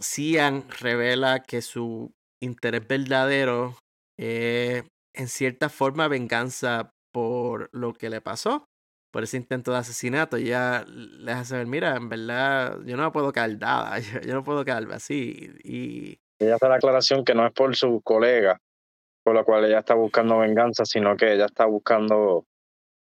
Cian 0.00 0.68
revela 0.70 1.42
que 1.42 1.62
su 1.62 2.14
interés 2.40 2.86
verdadero 2.86 3.76
eh, 4.18 4.82
en 5.14 5.28
cierta 5.28 5.68
forma 5.68 6.08
venganza 6.08 6.92
por 7.12 7.70
lo 7.72 7.94
que 7.94 8.10
le 8.10 8.20
pasó, 8.20 8.66
por 9.12 9.22
ese 9.22 9.38
intento 9.38 9.72
de 9.72 9.78
asesinato. 9.78 10.36
Ya 10.36 10.84
le 10.86 11.32
hace 11.32 11.50
saber, 11.50 11.66
mira, 11.66 11.96
en 11.96 12.08
verdad 12.08 12.78
yo 12.84 12.96
no 12.96 13.12
puedo 13.12 13.32
quedar 13.32 13.58
dada, 13.58 13.98
yo, 14.26 14.34
no 14.34 14.44
puedo 14.44 14.64
quedarme 14.64 14.94
así. 14.94 15.50
Y... 15.64 16.18
Ella 16.38 16.56
hace 16.56 16.68
la 16.68 16.76
aclaración 16.76 17.24
que 17.24 17.34
no 17.34 17.46
es 17.46 17.52
por 17.52 17.74
su 17.74 18.02
colega, 18.02 18.60
por 19.24 19.34
la 19.34 19.44
cual 19.44 19.64
ella 19.64 19.78
está 19.78 19.94
buscando 19.94 20.38
venganza, 20.38 20.84
sino 20.84 21.16
que 21.16 21.32
ella 21.32 21.46
está 21.46 21.64
buscando 21.64 22.44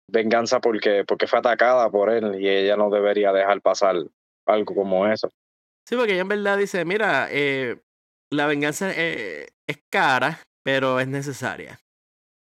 venganza 0.09 0.61
porque, 0.61 1.05
porque 1.05 1.27
fue 1.27 1.41
atacada 1.41 1.91
por 1.91 2.11
él 2.11 2.41
y 2.41 2.49
ella 2.49 2.77
no 2.77 2.91
debería 2.91 3.33
dejar 3.33 3.61
pasar 3.61 3.97
algo 4.47 4.75
como 4.75 5.07
eso. 5.09 5.31
Sí, 5.89 5.97
porque 5.97 6.13
ella 6.13 6.23
en 6.23 6.29
verdad 6.29 6.59
dice, 6.59 6.85
mira, 6.85 7.29
eh, 7.31 7.81
la 8.31 8.47
venganza 8.47 8.91
eh, 8.95 9.49
es 9.69 9.79
cara, 9.91 10.41
pero 10.65 10.99
es 10.99 11.07
necesaria. 11.07 11.79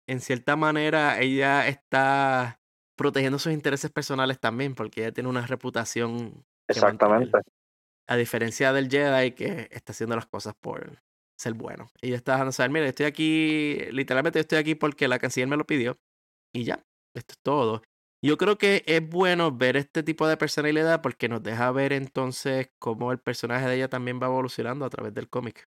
En 0.06 0.20
cierta 0.20 0.56
manera, 0.56 1.20
ella 1.20 1.68
está 1.68 2.60
protegiendo 2.96 3.38
sus 3.38 3.52
intereses 3.52 3.90
personales 3.90 4.40
también, 4.40 4.74
porque 4.74 5.02
ella 5.02 5.12
tiene 5.12 5.30
una 5.30 5.46
reputación. 5.46 6.44
Exactamente. 6.68 7.38
A 8.06 8.16
diferencia 8.16 8.72
del 8.72 8.90
Jedi 8.90 9.32
que 9.32 9.68
está 9.70 9.92
haciendo 9.92 10.16
las 10.16 10.26
cosas 10.26 10.54
por 10.60 11.02
ser 11.38 11.54
bueno. 11.54 11.90
Ella 12.02 12.16
está 12.16 12.32
dejando 12.32 12.52
saber, 12.52 12.70
mira, 12.72 12.86
estoy 12.86 13.06
aquí, 13.06 13.78
literalmente 13.92 14.40
estoy 14.40 14.58
aquí 14.58 14.74
porque 14.74 15.08
la 15.08 15.18
canciller 15.18 15.48
me 15.48 15.56
lo 15.56 15.66
pidió. 15.66 15.98
Y 16.52 16.64
ya, 16.64 16.84
esto 17.14 17.34
es 17.34 17.38
todo. 17.42 17.82
Yo 18.24 18.36
creo 18.36 18.58
que 18.58 18.82
es 18.86 19.08
bueno 19.08 19.52
ver 19.52 19.76
este 19.76 20.02
tipo 20.02 20.26
de 20.26 20.36
personalidad 20.36 21.02
porque 21.02 21.28
nos 21.28 21.42
deja 21.42 21.70
ver 21.70 21.92
entonces 21.92 22.70
cómo 22.80 23.12
el 23.12 23.20
personaje 23.20 23.68
de 23.68 23.76
ella 23.76 23.88
también 23.88 24.18
va 24.20 24.26
evolucionando 24.26 24.84
a 24.84 24.90
través 24.90 25.14
del 25.14 25.28
cómic. 25.28 25.68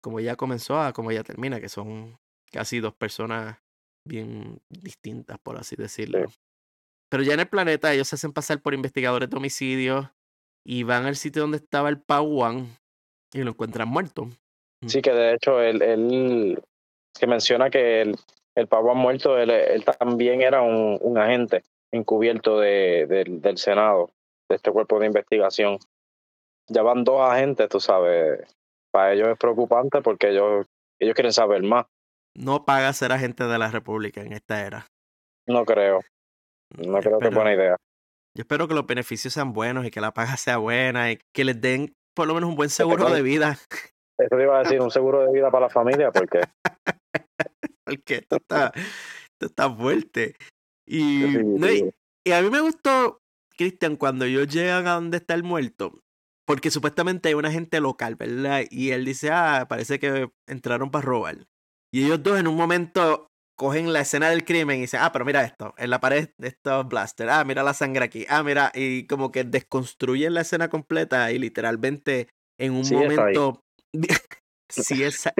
Como 0.00 0.20
ya 0.20 0.36
comenzó 0.36 0.80
a 0.80 0.92
como 0.92 1.10
ya 1.12 1.22
termina, 1.24 1.60
que 1.60 1.68
son 1.68 2.18
casi 2.52 2.80
dos 2.80 2.94
personas 2.94 3.58
bien 4.06 4.60
distintas, 4.70 5.38
por 5.38 5.56
así 5.56 5.76
decirlo. 5.76 6.26
Pero 7.10 7.22
ya 7.22 7.34
en 7.34 7.40
el 7.40 7.48
planeta 7.48 7.92
ellos 7.92 8.08
se 8.08 8.16
hacen 8.16 8.32
pasar 8.32 8.60
por 8.60 8.74
investigadores 8.74 9.28
de 9.28 9.36
homicidios 9.36 10.06
y 10.64 10.82
van 10.82 11.06
al 11.06 11.16
sitio 11.16 11.42
donde 11.42 11.58
estaba 11.58 11.88
el 11.88 12.00
Pawan 12.00 12.66
y 13.32 13.42
lo 13.42 13.50
encuentran 13.50 13.88
muerto. 13.88 14.26
Mm. 14.82 14.88
Sí, 14.88 15.02
que 15.02 15.12
de 15.12 15.34
hecho 15.34 15.60
él, 15.60 15.82
él 15.82 16.62
que 17.18 17.26
menciona 17.26 17.70
que 17.70 18.02
el, 18.02 18.16
el 18.54 18.66
Pawan 18.68 18.96
muerto, 18.96 19.38
él, 19.38 19.50
él 19.50 19.84
también 19.84 20.42
era 20.42 20.62
un, 20.62 20.98
un 21.00 21.18
agente 21.18 21.64
encubierto 21.92 22.60
de, 22.60 23.06
del 23.28 23.58
Senado, 23.58 24.10
de 24.48 24.56
este 24.56 24.70
cuerpo 24.70 24.98
de 24.98 25.06
investigación. 25.06 25.78
Ya 26.68 26.82
van 26.82 27.04
dos 27.04 27.20
agentes, 27.20 27.68
tú 27.68 27.80
sabes, 27.80 28.40
para 28.96 29.12
ellos 29.12 29.28
es 29.28 29.36
preocupante 29.36 30.00
porque 30.00 30.30
ellos, 30.30 30.66
ellos 30.98 31.14
quieren 31.14 31.32
saber 31.32 31.62
más. 31.62 31.84
No 32.34 32.64
paga 32.64 32.90
ser 32.94 33.12
agente 33.12 33.44
de 33.44 33.58
la 33.58 33.70
República 33.70 34.22
en 34.22 34.32
esta 34.32 34.64
era. 34.64 34.86
No 35.46 35.66
creo. 35.66 36.00
No 36.78 36.98
creo 37.00 37.18
que 37.18 37.28
es 37.28 37.34
buena 37.34 37.52
idea. 37.52 37.76
Yo 38.34 38.40
espero 38.40 38.66
que 38.66 38.72
los 38.72 38.86
beneficios 38.86 39.34
sean 39.34 39.52
buenos 39.52 39.84
y 39.84 39.90
que 39.90 40.00
la 40.00 40.12
paga 40.12 40.38
sea 40.38 40.56
buena 40.56 41.12
y 41.12 41.18
que 41.34 41.44
les 41.44 41.60
den 41.60 41.94
por 42.14 42.26
lo 42.26 42.32
menos 42.32 42.48
un 42.48 42.56
buen 42.56 42.70
seguro 42.70 43.10
de 43.10 43.20
vida. 43.20 43.58
Eso 44.18 44.34
te 44.34 44.42
iba 44.42 44.56
a 44.56 44.62
decir, 44.62 44.80
un 44.80 44.90
seguro 44.90 45.26
de 45.26 45.32
vida 45.32 45.50
para 45.50 45.66
la 45.66 45.70
familia, 45.70 46.10
porque. 46.10 46.40
porque 47.84 48.14
esto 48.14 48.36
está, 48.36 48.72
esto 48.74 49.46
está 49.46 49.70
fuerte. 49.70 50.36
Y, 50.86 51.36
y, 52.24 52.32
a 52.32 52.40
mí 52.40 52.48
me 52.48 52.60
gustó, 52.60 53.20
Cristian, 53.58 53.96
cuando 53.96 54.24
ellos 54.24 54.48
llegan 54.48 54.86
a 54.86 54.94
donde 54.94 55.18
está 55.18 55.34
el 55.34 55.42
muerto, 55.42 56.00
porque 56.46 56.70
supuestamente 56.70 57.28
hay 57.28 57.34
una 57.34 57.50
gente 57.50 57.80
local, 57.80 58.14
¿verdad? 58.14 58.64
Y 58.70 58.90
él 58.90 59.04
dice, 59.04 59.30
ah, 59.30 59.66
parece 59.68 59.98
que 59.98 60.30
entraron 60.46 60.90
para 60.90 61.04
robar. 61.04 61.46
Y 61.92 62.04
ellos 62.04 62.22
dos 62.22 62.38
en 62.38 62.46
un 62.46 62.56
momento 62.56 63.26
cogen 63.58 63.92
la 63.92 64.00
escena 64.00 64.30
del 64.30 64.44
crimen 64.44 64.78
y 64.78 64.82
dicen, 64.82 65.00
ah, 65.02 65.12
pero 65.12 65.24
mira 65.24 65.42
esto, 65.42 65.74
en 65.78 65.90
la 65.90 66.00
pared 66.00 66.30
de 66.38 66.48
estos 66.48 66.86
blasters, 66.88 67.32
ah, 67.32 67.44
mira 67.44 67.62
la 67.62 67.74
sangre 67.74 68.04
aquí, 68.04 68.26
ah, 68.28 68.42
mira, 68.42 68.70
y 68.74 69.06
como 69.06 69.32
que 69.32 69.44
desconstruyen 69.44 70.34
la 70.34 70.42
escena 70.42 70.68
completa 70.68 71.32
y 71.32 71.38
literalmente 71.38 72.28
en 72.58 72.72
un 72.72 72.88
momento... 72.88 73.62
sí, 74.68 75.02
esa, 75.02 75.32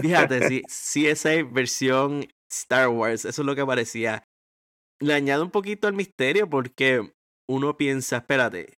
fíjate, 0.00 0.48
sí, 0.48 0.62
sí, 0.68 1.06
esa 1.08 1.30
versión 1.42 2.26
Star 2.50 2.88
Wars, 2.88 3.24
eso 3.24 3.42
es 3.42 3.46
lo 3.46 3.56
que 3.56 3.66
parecía. 3.66 4.24
Le 5.00 5.14
añade 5.14 5.42
un 5.42 5.50
poquito 5.50 5.88
al 5.88 5.94
misterio 5.94 6.48
porque 6.48 7.12
uno 7.48 7.76
piensa, 7.76 8.18
espérate, 8.18 8.77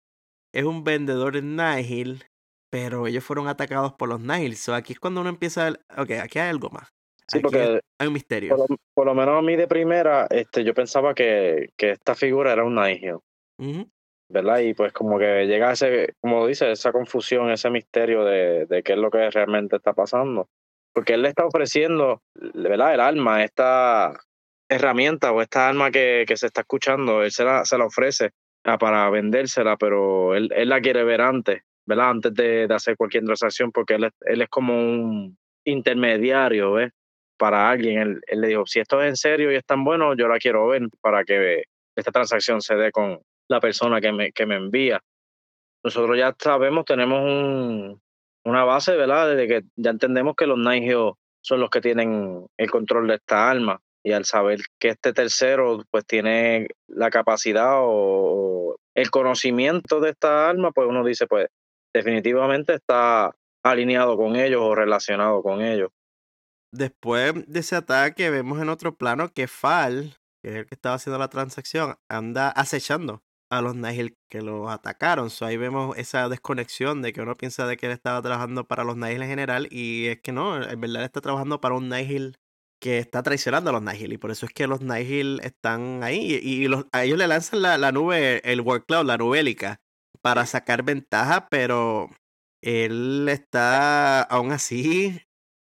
es 0.58 0.64
un 0.64 0.82
vendedor 0.82 1.36
en 1.36 1.54
Nihil, 1.54 2.24
pero 2.68 3.06
ellos 3.06 3.22
fueron 3.22 3.46
atacados 3.46 3.92
por 3.92 4.08
los 4.08 4.20
Nihil. 4.20 4.56
So 4.56 4.74
aquí 4.74 4.92
es 4.92 4.98
cuando 4.98 5.20
uno 5.20 5.30
empieza, 5.30 5.68
a, 5.68 6.02
ok, 6.02 6.10
aquí 6.20 6.40
hay 6.40 6.48
algo 6.48 6.68
más. 6.70 6.92
Sí, 7.28 7.38
porque 7.38 7.80
hay 7.96 8.06
un 8.08 8.12
misterio. 8.12 8.56
Por 8.92 9.06
lo, 9.06 9.14
menos 9.14 9.38
a 9.38 9.42
mí 9.42 9.54
de 9.54 9.68
primera, 9.68 10.26
este, 10.30 10.64
yo 10.64 10.74
pensaba 10.74 11.14
que, 11.14 11.70
que 11.76 11.92
esta 11.92 12.16
figura 12.16 12.52
era 12.52 12.64
un 12.64 12.74
Nihil. 12.74 13.18
¿verdad? 14.30 14.58
Y 14.58 14.74
pues 14.74 14.92
como 14.92 15.16
que 15.16 15.46
llega 15.46 15.72
ese, 15.72 16.14
como 16.20 16.44
dice, 16.48 16.72
esa 16.72 16.90
confusión, 16.90 17.50
ese 17.50 17.70
misterio 17.70 18.24
de, 18.24 18.66
de 18.66 18.82
qué 18.82 18.94
es 18.94 18.98
lo 18.98 19.10
que 19.10 19.30
realmente 19.30 19.76
está 19.76 19.92
pasando. 19.92 20.48
Porque 20.92 21.14
él 21.14 21.22
le 21.22 21.28
está 21.28 21.46
ofreciendo, 21.46 22.22
¿verdad? 22.34 22.94
El 22.94 23.00
alma, 23.00 23.44
esta 23.44 24.18
herramienta 24.68 25.30
o 25.30 25.40
esta 25.40 25.68
alma 25.68 25.92
que, 25.92 26.24
que 26.26 26.36
se 26.36 26.46
está 26.46 26.62
escuchando, 26.62 27.22
él 27.22 27.30
se 27.30 27.44
la, 27.44 27.64
se 27.64 27.78
la 27.78 27.84
ofrece 27.84 28.32
para 28.76 29.08
vendérsela, 29.08 29.76
pero 29.76 30.34
él, 30.34 30.50
él 30.54 30.68
la 30.68 30.80
quiere 30.80 31.04
ver 31.04 31.20
antes, 31.20 31.62
¿verdad? 31.86 32.10
Antes 32.10 32.34
de, 32.34 32.66
de 32.66 32.74
hacer 32.74 32.96
cualquier 32.96 33.24
transacción, 33.24 33.72
porque 33.72 33.94
él, 33.94 34.10
él 34.20 34.42
es 34.42 34.48
como 34.48 34.74
un 34.78 35.38
intermediario, 35.64 36.72
¿ves? 36.72 36.92
Para 37.38 37.70
alguien. 37.70 37.98
Él, 37.98 38.20
él, 38.26 38.40
le 38.40 38.48
dijo, 38.48 38.66
si 38.66 38.80
esto 38.80 39.00
es 39.00 39.08
en 39.08 39.16
serio 39.16 39.52
y 39.52 39.54
es 39.54 39.64
tan 39.64 39.84
bueno, 39.84 40.14
yo 40.14 40.28
la 40.28 40.38
quiero 40.38 40.66
ver 40.66 40.82
para 41.00 41.24
que 41.24 41.62
esta 41.96 42.12
transacción 42.12 42.60
se 42.60 42.74
dé 42.74 42.92
con 42.92 43.20
la 43.48 43.60
persona 43.60 44.00
que 44.00 44.12
me, 44.12 44.32
que 44.32 44.44
me 44.44 44.56
envía. 44.56 45.00
Nosotros 45.82 46.18
ya 46.18 46.34
sabemos, 46.38 46.84
tenemos 46.84 47.22
un, 47.22 48.00
una 48.44 48.64
base, 48.64 48.96
¿verdad? 48.96 49.34
De 49.34 49.46
que 49.46 49.62
ya 49.76 49.90
entendemos 49.90 50.34
que 50.36 50.46
los 50.46 50.58
Nigel 50.58 51.12
son 51.40 51.60
los 51.60 51.70
que 51.70 51.80
tienen 51.80 52.46
el 52.56 52.70
control 52.70 53.08
de 53.08 53.14
esta 53.14 53.50
arma 53.50 53.80
y 54.02 54.12
al 54.12 54.24
saber 54.24 54.60
que 54.78 54.88
este 54.88 55.12
tercero 55.12 55.82
pues 55.90 56.06
tiene 56.06 56.68
la 56.86 57.10
capacidad 57.10 57.78
o, 57.80 58.57
el 58.98 59.10
conocimiento 59.10 60.00
de 60.00 60.10
esta 60.10 60.48
arma, 60.48 60.72
pues 60.72 60.88
uno 60.88 61.04
dice, 61.04 61.26
pues 61.26 61.46
definitivamente 61.94 62.74
está 62.74 63.30
alineado 63.64 64.16
con 64.16 64.34
ellos 64.34 64.60
o 64.60 64.74
relacionado 64.74 65.40
con 65.42 65.62
ellos. 65.62 65.90
Después 66.72 67.32
de 67.46 67.60
ese 67.60 67.76
ataque 67.76 68.28
vemos 68.30 68.60
en 68.60 68.68
otro 68.68 68.96
plano 68.96 69.32
que 69.32 69.46
Fal, 69.46 70.16
que 70.42 70.50
es 70.50 70.56
el 70.56 70.66
que 70.66 70.74
estaba 70.74 70.96
haciendo 70.96 71.18
la 71.18 71.28
transacción, 71.28 71.94
anda 72.10 72.50
acechando 72.50 73.22
a 73.50 73.62
los 73.62 73.76
Nihil 73.76 74.16
que 74.28 74.42
los 74.42 74.68
atacaron. 74.68 75.30
So, 75.30 75.46
ahí 75.46 75.56
vemos 75.56 75.96
esa 75.96 76.28
desconexión 76.28 77.00
de 77.00 77.12
que 77.12 77.22
uno 77.22 77.36
piensa 77.36 77.66
de 77.66 77.76
que 77.76 77.86
él 77.86 77.92
estaba 77.92 78.20
trabajando 78.20 78.66
para 78.66 78.84
los 78.84 78.96
Nihil 78.96 79.22
en 79.22 79.28
general 79.28 79.68
y 79.70 80.08
es 80.08 80.20
que 80.20 80.32
no, 80.32 80.62
en 80.62 80.80
verdad 80.80 81.04
está 81.04 81.20
trabajando 81.20 81.60
para 81.60 81.76
un 81.76 81.88
Nihil 81.88 82.36
que 82.80 82.98
está 82.98 83.22
traicionando 83.22 83.70
a 83.70 83.72
los 83.72 83.82
Nihil 83.82 84.12
y 84.12 84.18
por 84.18 84.30
eso 84.30 84.46
es 84.46 84.52
que 84.52 84.66
los 84.66 84.80
Nihil 84.80 85.40
están 85.42 86.02
ahí 86.02 86.38
y, 86.42 86.68
los, 86.68 86.86
a 86.92 87.04
ellos 87.04 87.18
le 87.18 87.26
lanzan 87.26 87.62
la, 87.62 87.78
la 87.78 87.92
nube, 87.92 88.40
el 88.50 88.60
World 88.60 88.84
Cloud, 88.86 89.06
la 89.06 89.16
nubélica, 89.16 89.80
para 90.22 90.46
sacar 90.46 90.82
ventaja, 90.82 91.48
pero 91.50 92.08
él 92.62 93.28
está 93.28 94.22
aún 94.22 94.52
así 94.52 95.20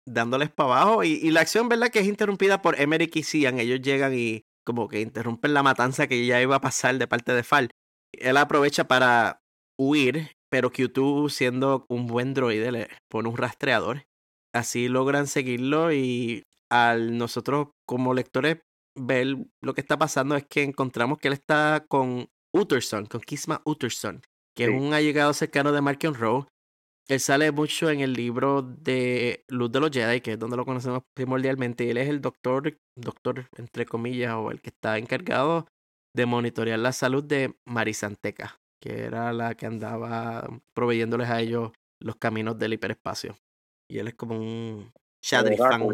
dándoles 0.05 0.49
para 0.49 0.81
abajo 0.81 1.03
y, 1.03 1.13
y, 1.13 1.31
la 1.31 1.41
acción, 1.41 1.69
¿verdad? 1.69 1.89
Que 1.89 1.99
es 1.99 2.07
interrumpida 2.07 2.61
por 2.61 2.79
Emerick 2.79 3.15
y 3.15 3.23
Cian. 3.23 3.59
Ellos 3.59 3.81
llegan 3.81 4.13
y 4.17 4.43
como 4.65 4.87
que 4.87 5.01
interrumpen 5.01 5.53
la 5.53 5.63
matanza 5.63 6.07
que 6.07 6.25
ya 6.25 6.41
iba 6.41 6.55
a 6.55 6.61
pasar 6.61 6.97
de 6.97 7.07
parte 7.07 7.33
de 7.33 7.43
Fal. 7.43 7.71
Él 8.13 8.37
aprovecha 8.37 8.87
para 8.87 9.41
huir, 9.79 10.31
pero 10.49 10.71
Q2 10.71 11.29
siendo 11.29 11.85
un 11.89 12.07
buen 12.07 12.33
droide 12.33 12.71
le 12.71 12.87
pone 13.09 13.29
un 13.29 13.37
rastreador. 13.37 14.03
Así 14.53 14.89
logran 14.89 15.27
seguirlo 15.27 15.93
y 15.93 16.43
al 16.71 17.17
nosotros 17.17 17.69
como 17.85 18.13
lectores 18.13 18.59
ver 18.95 19.35
lo 19.61 19.73
que 19.73 19.81
está 19.81 19.97
pasando 19.97 20.35
es 20.35 20.45
que 20.45 20.63
encontramos 20.63 21.19
que 21.19 21.27
él 21.27 21.33
está 21.33 21.85
con 21.87 22.29
Utterson, 22.53 23.05
con 23.05 23.21
Kisma 23.21 23.61
Utterson, 23.65 24.21
que 24.55 24.65
es 24.65 24.69
un 24.69 24.93
allegado 24.93 25.33
cercano 25.33 25.71
de 25.71 25.81
Markion 25.81 26.15
Rowe. 26.15 26.47
Él 27.07 27.19
sale 27.19 27.51
mucho 27.51 27.89
en 27.89 27.99
el 27.99 28.13
libro 28.13 28.61
de 28.61 29.43
Luz 29.49 29.71
de 29.71 29.79
los 29.79 29.91
Jedi, 29.91 30.21
que 30.21 30.33
es 30.33 30.39
donde 30.39 30.57
lo 30.57 30.65
conocemos 30.65 31.03
primordialmente. 31.13 31.83
Y 31.83 31.89
él 31.89 31.97
es 31.97 32.09
el 32.09 32.21
doctor, 32.21 32.77
doctor 32.95 33.47
entre 33.57 33.85
comillas, 33.85 34.33
o 34.35 34.51
el 34.51 34.61
que 34.61 34.69
está 34.69 34.97
encargado 34.97 35.67
de 36.15 36.25
monitorear 36.25 36.79
la 36.79 36.93
salud 36.93 37.23
de 37.23 37.55
Marisanteca, 37.65 38.59
que 38.81 39.03
era 39.03 39.33
la 39.33 39.55
que 39.55 39.65
andaba 39.65 40.47
proveyéndoles 40.73 41.29
a 41.29 41.41
ellos 41.41 41.71
los 42.01 42.15
caminos 42.17 42.57
del 42.57 42.73
hiperespacio. 42.73 43.37
Y 43.89 43.99
él 43.99 44.09
es 44.09 44.15
como 44.15 44.37
un 44.37 44.91
Shadrifan. 45.21 45.89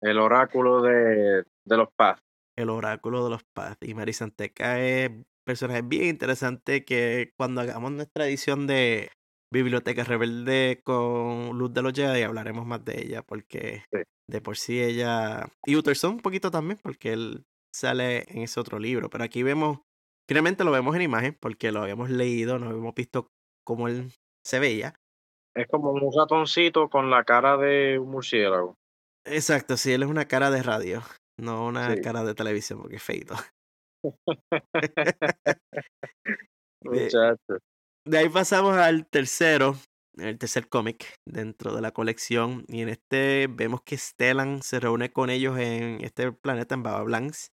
El 0.00 0.18
oráculo 0.18 0.82
de, 0.82 1.44
de 1.64 1.76
los 1.76 1.88
Paz. 1.96 2.20
El 2.56 2.70
oráculo 2.70 3.24
de 3.24 3.30
los 3.30 3.44
Paz. 3.44 3.76
Y 3.80 3.94
Marisanteca 3.94 4.80
es 4.80 5.10
un 5.10 5.26
personaje 5.44 5.82
bien 5.82 6.04
interesante 6.04 6.84
que 6.84 7.32
cuando 7.36 7.60
hagamos 7.60 7.92
nuestra 7.92 8.26
edición 8.26 8.66
de 8.66 9.10
Biblioteca 9.50 10.04
Rebelde 10.04 10.80
con 10.84 11.56
Luz 11.56 11.72
de 11.72 11.82
los 11.82 11.92
Jedi 11.94 12.22
hablaremos 12.22 12.66
más 12.66 12.84
de 12.84 13.00
ella 13.00 13.22
porque 13.22 13.84
de 14.28 14.40
por 14.40 14.56
sí 14.56 14.82
ella... 14.82 15.48
Y 15.64 15.76
Utterson 15.76 16.14
un 16.14 16.20
poquito 16.20 16.50
también 16.50 16.78
porque 16.82 17.12
él 17.12 17.44
sale 17.74 18.24
en 18.28 18.42
ese 18.42 18.60
otro 18.60 18.78
libro. 18.78 19.08
Pero 19.08 19.24
aquí 19.24 19.42
vemos, 19.42 19.80
finalmente 20.28 20.64
lo 20.64 20.70
vemos 20.70 20.94
en 20.96 21.02
imagen 21.02 21.36
porque 21.40 21.72
lo 21.72 21.82
habíamos 21.82 22.10
leído, 22.10 22.58
nos 22.58 22.72
hemos 22.72 22.94
visto 22.94 23.28
cómo 23.64 23.88
él 23.88 24.12
se 24.44 24.58
veía. 24.58 24.94
Es 25.54 25.66
como 25.68 25.90
un 25.90 26.12
ratoncito 26.14 26.88
con 26.88 27.10
la 27.10 27.24
cara 27.24 27.56
de 27.56 27.98
un 27.98 28.10
murciélago. 28.10 28.76
Exacto, 29.24 29.76
sí, 29.76 29.92
él 29.92 30.02
es 30.02 30.08
una 30.08 30.26
cara 30.26 30.50
de 30.50 30.62
radio, 30.62 31.02
no 31.38 31.66
una 31.66 31.96
cara 31.96 32.24
de 32.24 32.34
televisión, 32.34 32.80
porque 32.80 32.96
es 32.96 33.02
feito. 33.02 33.34
de, 36.82 37.14
de 38.06 38.18
ahí 38.18 38.28
pasamos 38.28 38.76
al 38.76 39.06
tercero, 39.06 39.76
el 40.16 40.38
tercer 40.38 40.68
cómic 40.68 41.14
dentro 41.26 41.74
de 41.74 41.82
la 41.82 41.92
colección. 41.92 42.64
Y 42.68 42.82
en 42.82 42.88
este 42.88 43.46
vemos 43.48 43.82
que 43.82 43.96
Stellan 43.98 44.62
se 44.62 44.80
reúne 44.80 45.12
con 45.12 45.30
ellos 45.30 45.58
en 45.58 46.02
este 46.04 46.32
planeta 46.32 46.74
en 46.74 46.82
Baba 46.82 47.02
Blancs. 47.02 47.50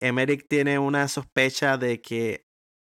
Emerick 0.00 0.46
tiene 0.48 0.78
una 0.78 1.08
sospecha 1.08 1.76
de 1.78 2.00
que 2.00 2.44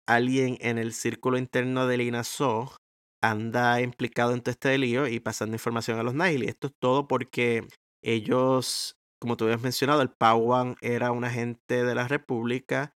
alguien 0.08 0.56
en 0.60 0.78
el 0.78 0.92
círculo 0.92 1.38
interno 1.38 1.86
del 1.86 2.02
INASO 2.02 2.76
anda 3.22 3.80
implicado 3.80 4.34
en 4.34 4.42
todo 4.42 4.50
este 4.52 4.76
lío 4.78 5.06
y 5.08 5.20
pasando 5.20 5.54
información 5.54 5.98
a 5.98 6.02
los 6.02 6.14
Nihil. 6.14 6.44
Esto 6.44 6.68
es 6.68 6.74
todo 6.80 7.08
porque 7.08 7.66
ellos, 8.04 8.98
como 9.18 9.36
tú 9.36 9.44
habías 9.44 9.62
mencionado, 9.62 10.02
el 10.02 10.10
Pauan 10.10 10.76
era 10.80 11.10
un 11.10 11.24
agente 11.24 11.82
de 11.82 11.94
la 11.94 12.06
República 12.06 12.94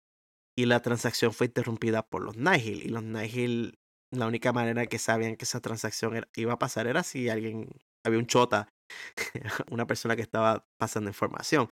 y 0.57 0.66
la 0.66 0.83
transacción 0.83 1.33
fue 1.33 1.47
interrumpida 1.47 2.03
por 2.03 2.23
los 2.23 2.37
Nihil. 2.37 2.85
Y 2.85 2.88
los 2.88 3.03
Nihil, 3.03 3.79
la 4.12 4.27
única 4.27 4.53
manera 4.53 4.87
que 4.87 4.99
sabían 4.99 5.37
que 5.37 5.44
esa 5.44 5.61
transacción 5.61 6.27
iba 6.37 6.53
a 6.53 6.59
pasar 6.59 6.87
era 6.87 7.03
si 7.03 7.29
alguien, 7.29 7.71
había 8.05 8.18
un 8.18 8.27
chota, 8.27 8.68
una 9.71 9.87
persona 9.87 10.14
que 10.14 10.23
estaba 10.23 10.66
pasando 10.79 11.09
información. 11.09 11.68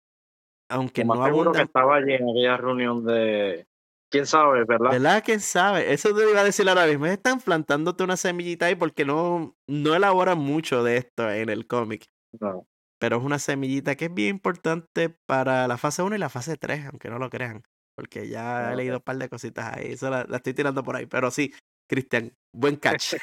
Aunque 0.69 1.03
no 1.03 1.23
abunda... 1.23 1.51
que 1.53 1.63
estaba 1.63 1.95
allí 1.95 2.13
en 2.13 2.29
aquella 2.29 2.57
reunión 2.57 3.05
de... 3.05 3.65
¿Quién 4.09 4.25
sabe, 4.25 4.65
verdad? 4.65 4.91
¿Verdad? 4.91 5.23
¿Quién 5.23 5.39
sabe? 5.39 5.93
Eso 5.93 6.13
te 6.13 6.29
iba 6.29 6.41
a 6.41 6.43
decir 6.43 6.67
ahora 6.67 6.85
mismo. 6.85 7.05
Están 7.05 7.39
plantándote 7.39 8.03
una 8.03 8.17
semillita 8.17 8.65
ahí 8.65 8.75
porque 8.75 9.05
no, 9.05 9.55
no 9.67 9.95
elaboran 9.95 10.37
mucho 10.37 10.83
de 10.83 10.97
esto 10.97 11.31
en 11.31 11.47
el 11.47 11.65
cómic. 11.65 12.07
No 12.37 12.65
pero 13.01 13.17
es 13.17 13.23
una 13.23 13.39
semillita 13.39 13.95
que 13.95 14.05
es 14.05 14.13
bien 14.13 14.29
importante 14.29 15.09
para 15.09 15.67
la 15.67 15.79
fase 15.79 16.03
1 16.03 16.15
y 16.15 16.19
la 16.19 16.29
fase 16.29 16.55
3, 16.55 16.85
aunque 16.85 17.09
no 17.09 17.17
lo 17.17 17.31
crean, 17.31 17.63
porque 17.97 18.29
ya 18.29 18.71
he 18.71 18.75
leído 18.75 18.97
un 18.97 19.01
par 19.01 19.17
de 19.17 19.27
cositas 19.27 19.75
ahí, 19.75 19.93
eso 19.93 20.11
la, 20.11 20.27
estoy 20.31 20.53
tirando 20.53 20.83
por 20.83 20.95
ahí, 20.95 21.07
pero 21.07 21.31
sí, 21.31 21.51
Cristian, 21.89 22.31
buen 22.55 22.75
catch. 22.75 23.15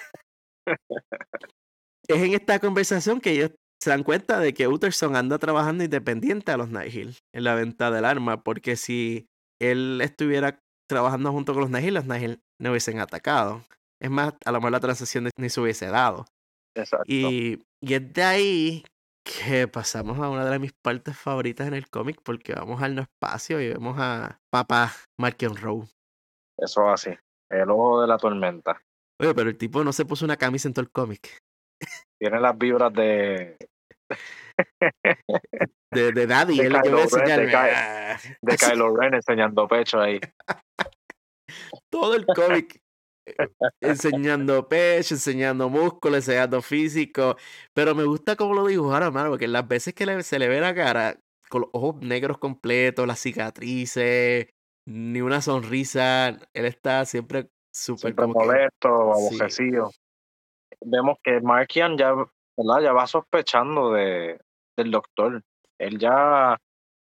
es 2.08 2.22
en 2.22 2.34
esta 2.34 2.58
conversación 2.58 3.20
que 3.20 3.30
ellos 3.30 3.52
se 3.80 3.90
dan 3.90 4.02
cuenta 4.02 4.40
de 4.40 4.52
que 4.52 4.66
Utterson 4.66 5.14
anda 5.14 5.38
trabajando 5.38 5.84
independiente 5.84 6.50
a 6.50 6.56
los 6.56 6.70
Nihil 6.70 7.16
en 7.32 7.44
la 7.44 7.54
venta 7.54 7.92
del 7.92 8.04
arma, 8.04 8.42
porque 8.42 8.74
si 8.74 9.28
él 9.62 10.00
estuviera 10.02 10.58
trabajando 10.90 11.30
junto 11.30 11.52
con 11.52 11.62
los 11.62 11.70
Nihil, 11.70 11.94
los 11.94 12.06
Nihil 12.06 12.40
no 12.60 12.70
hubiesen 12.70 12.98
atacado. 12.98 13.64
Es 14.02 14.10
más, 14.10 14.34
a 14.44 14.50
lo 14.50 14.58
mejor 14.58 14.72
la 14.72 14.80
transacción 14.80 15.30
ni 15.38 15.50
se 15.50 15.60
hubiese 15.60 15.86
dado. 15.86 16.26
Exacto. 16.76 17.04
Y, 17.06 17.62
y 17.80 17.94
es 17.94 18.12
de 18.12 18.22
ahí 18.24 18.82
que 19.28 19.68
pasamos 19.68 20.18
a 20.18 20.30
una 20.30 20.48
de 20.48 20.58
mis 20.58 20.72
partes 20.72 21.16
favoritas 21.16 21.68
en 21.68 21.74
el 21.74 21.88
cómic 21.88 22.20
porque 22.24 22.54
vamos 22.54 22.82
al 22.82 22.94
no 22.94 23.02
espacio 23.02 23.60
y 23.60 23.68
vemos 23.68 23.96
a 23.98 24.40
papá 24.50 24.92
Markion 25.20 25.56
Rowe. 25.56 25.86
Eso 26.58 26.88
así, 26.88 27.10
el 27.50 27.70
ojo 27.70 28.00
de 28.00 28.08
la 28.08 28.16
tormenta. 28.16 28.80
Oye, 29.20 29.34
pero 29.34 29.50
el 29.50 29.58
tipo 29.58 29.84
no 29.84 29.92
se 29.92 30.04
puso 30.04 30.24
una 30.24 30.36
camisa 30.36 30.68
en 30.68 30.74
todo 30.74 30.84
el 30.84 30.90
cómic. 30.90 31.38
Tiene 32.18 32.40
las 32.40 32.56
vibras 32.56 32.92
de. 32.92 33.56
de, 35.92 36.12
de 36.12 36.26
Daddy, 36.26 36.58
de, 36.58 36.68
Kylo 36.68 37.04
Ren, 37.06 37.50
de, 38.42 38.56
Kylo 38.56 38.96
Ren 38.96 39.14
enseñando 39.14 39.68
pecho 39.68 40.00
ahí. 40.00 40.20
Todo 41.90 42.14
el 42.14 42.26
cómic 42.26 42.80
enseñando 43.80 44.68
pecho, 44.68 45.14
enseñando 45.14 45.68
músculo, 45.68 46.16
enseñando 46.16 46.62
físico. 46.62 47.36
Pero 47.72 47.94
me 47.94 48.04
gusta 48.04 48.36
cómo 48.36 48.54
lo 48.54 48.66
dibujaron, 48.66 49.12
mano, 49.12 49.30
porque 49.30 49.48
las 49.48 49.66
veces 49.66 49.94
que 49.94 50.22
se 50.22 50.38
le 50.38 50.48
ve 50.48 50.60
la 50.60 50.74
cara 50.74 51.18
con 51.48 51.62
los 51.62 51.70
ojos 51.72 51.96
negros 52.02 52.38
completos, 52.38 53.06
las 53.06 53.20
cicatrices, 53.20 54.48
ni 54.86 55.20
una 55.20 55.40
sonrisa, 55.40 56.28
él 56.28 56.64
está 56.64 57.04
siempre 57.04 57.50
súper 57.70 58.14
molesto, 58.14 58.88
abojecido. 58.88 59.90
Vemos 60.80 61.18
que 61.22 61.40
Markian 61.40 61.96
ya, 61.96 62.12
¿verdad? 62.12 62.82
ya 62.82 62.92
va 62.92 63.06
sospechando 63.06 63.92
de, 63.92 64.40
del 64.76 64.90
doctor. 64.90 65.42
Él 65.78 65.98
ya 65.98 66.56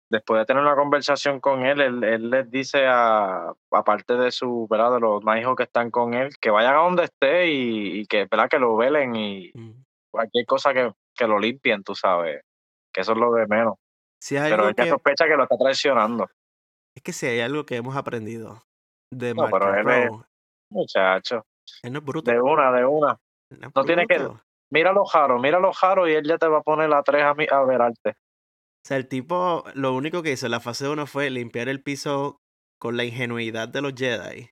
después 0.10 0.39
de 0.39 0.45
tener 0.45 0.64
una 0.64 0.76
conversación 0.76 1.39
con 1.39 1.66
él, 1.66 1.82
él, 1.82 2.30
les 2.30 2.49
dice 2.49 2.86
a, 2.88 3.53
aparte 3.72 4.16
de 4.16 4.32
su, 4.32 4.68
¿verdad? 4.70 4.93
De 4.93 4.99
los 4.99 5.22
hijos 5.38 5.55
que 5.55 5.64
están 5.64 5.91
con 5.91 6.14
él, 6.14 6.38
que 6.39 6.49
vayan 6.49 6.76
a 6.76 6.80
donde 6.80 7.03
esté 7.05 7.47
y, 7.47 8.05
que, 8.08 8.28
¿verdad? 8.30 8.49
Que 8.49 8.60
lo 8.60 8.76
velen 8.76 9.16
y 9.16 9.51
mm. 9.53 9.84
cualquier 10.12 10.45
cosa 10.45 10.74
que, 10.74 10.91
que, 11.16 11.28
lo 11.28 11.39
limpien, 11.39 11.84
tú 11.84 11.95
sabes. 11.95 12.41
Que 12.93 13.01
eso 13.01 13.12
es 13.12 13.18
lo 13.18 13.34
de 13.34 13.47
menos. 13.47 13.76
pero 14.30 14.70
ella 14.70 14.88
sospecha 14.88 15.26
que 15.26 15.36
lo 15.36 15.43
está 15.43 15.58
traicionando. 15.58 16.28
Es 16.95 17.03
que 17.03 17.14
si 17.14 17.28
hay 17.28 17.41
algo 17.41 17.66
que 17.66 17.76
hemos 17.76 17.95
aprendido 17.95 18.64
de 19.12 19.34
no, 19.34 19.47
pero 19.51 19.76
él 19.76 20.10
muchacho. 20.70 21.45
Él 21.84 21.93
no 21.93 21.99
es 21.99 22.05
bruto. 22.05 22.32
De 22.32 22.41
una, 22.41 22.72
de 22.72 22.86
una. 22.86 23.20
No, 23.76 23.84
tiene 23.84 24.08
que. 24.08 24.28
Mira 24.70 24.91
los 24.91 25.10
jaros, 25.10 25.41
mira 25.41 25.60
los 25.60 25.78
jaros 25.78 26.10
y 26.10 26.14
él 26.14 26.28
ya 26.28 26.38
te 26.38 26.47
va 26.47 26.58
a 26.58 26.62
poner 26.62 26.89
la 26.89 27.01
tres 27.03 27.24
a, 27.24 27.34
mí, 27.34 27.45
a 27.49 27.64
verarte. 27.64 28.16
O 28.88 28.89
sea, 28.89 28.95
el 28.95 29.09
tipo, 29.09 29.65
lo 29.73 29.93
único 29.93 30.23
que 30.23 30.31
hizo 30.31 30.45
en 30.45 30.53
la 30.53 30.61
fase 30.61 30.88
1 30.88 31.07
fue 31.07 31.29
limpiar 31.29 31.67
el 31.67 31.83
piso 31.83 32.39
con 32.79 32.95
la 32.95 33.03
ingenuidad 33.03 33.67
de 33.67 33.81
los 33.81 33.91
Jedi. 33.93 34.51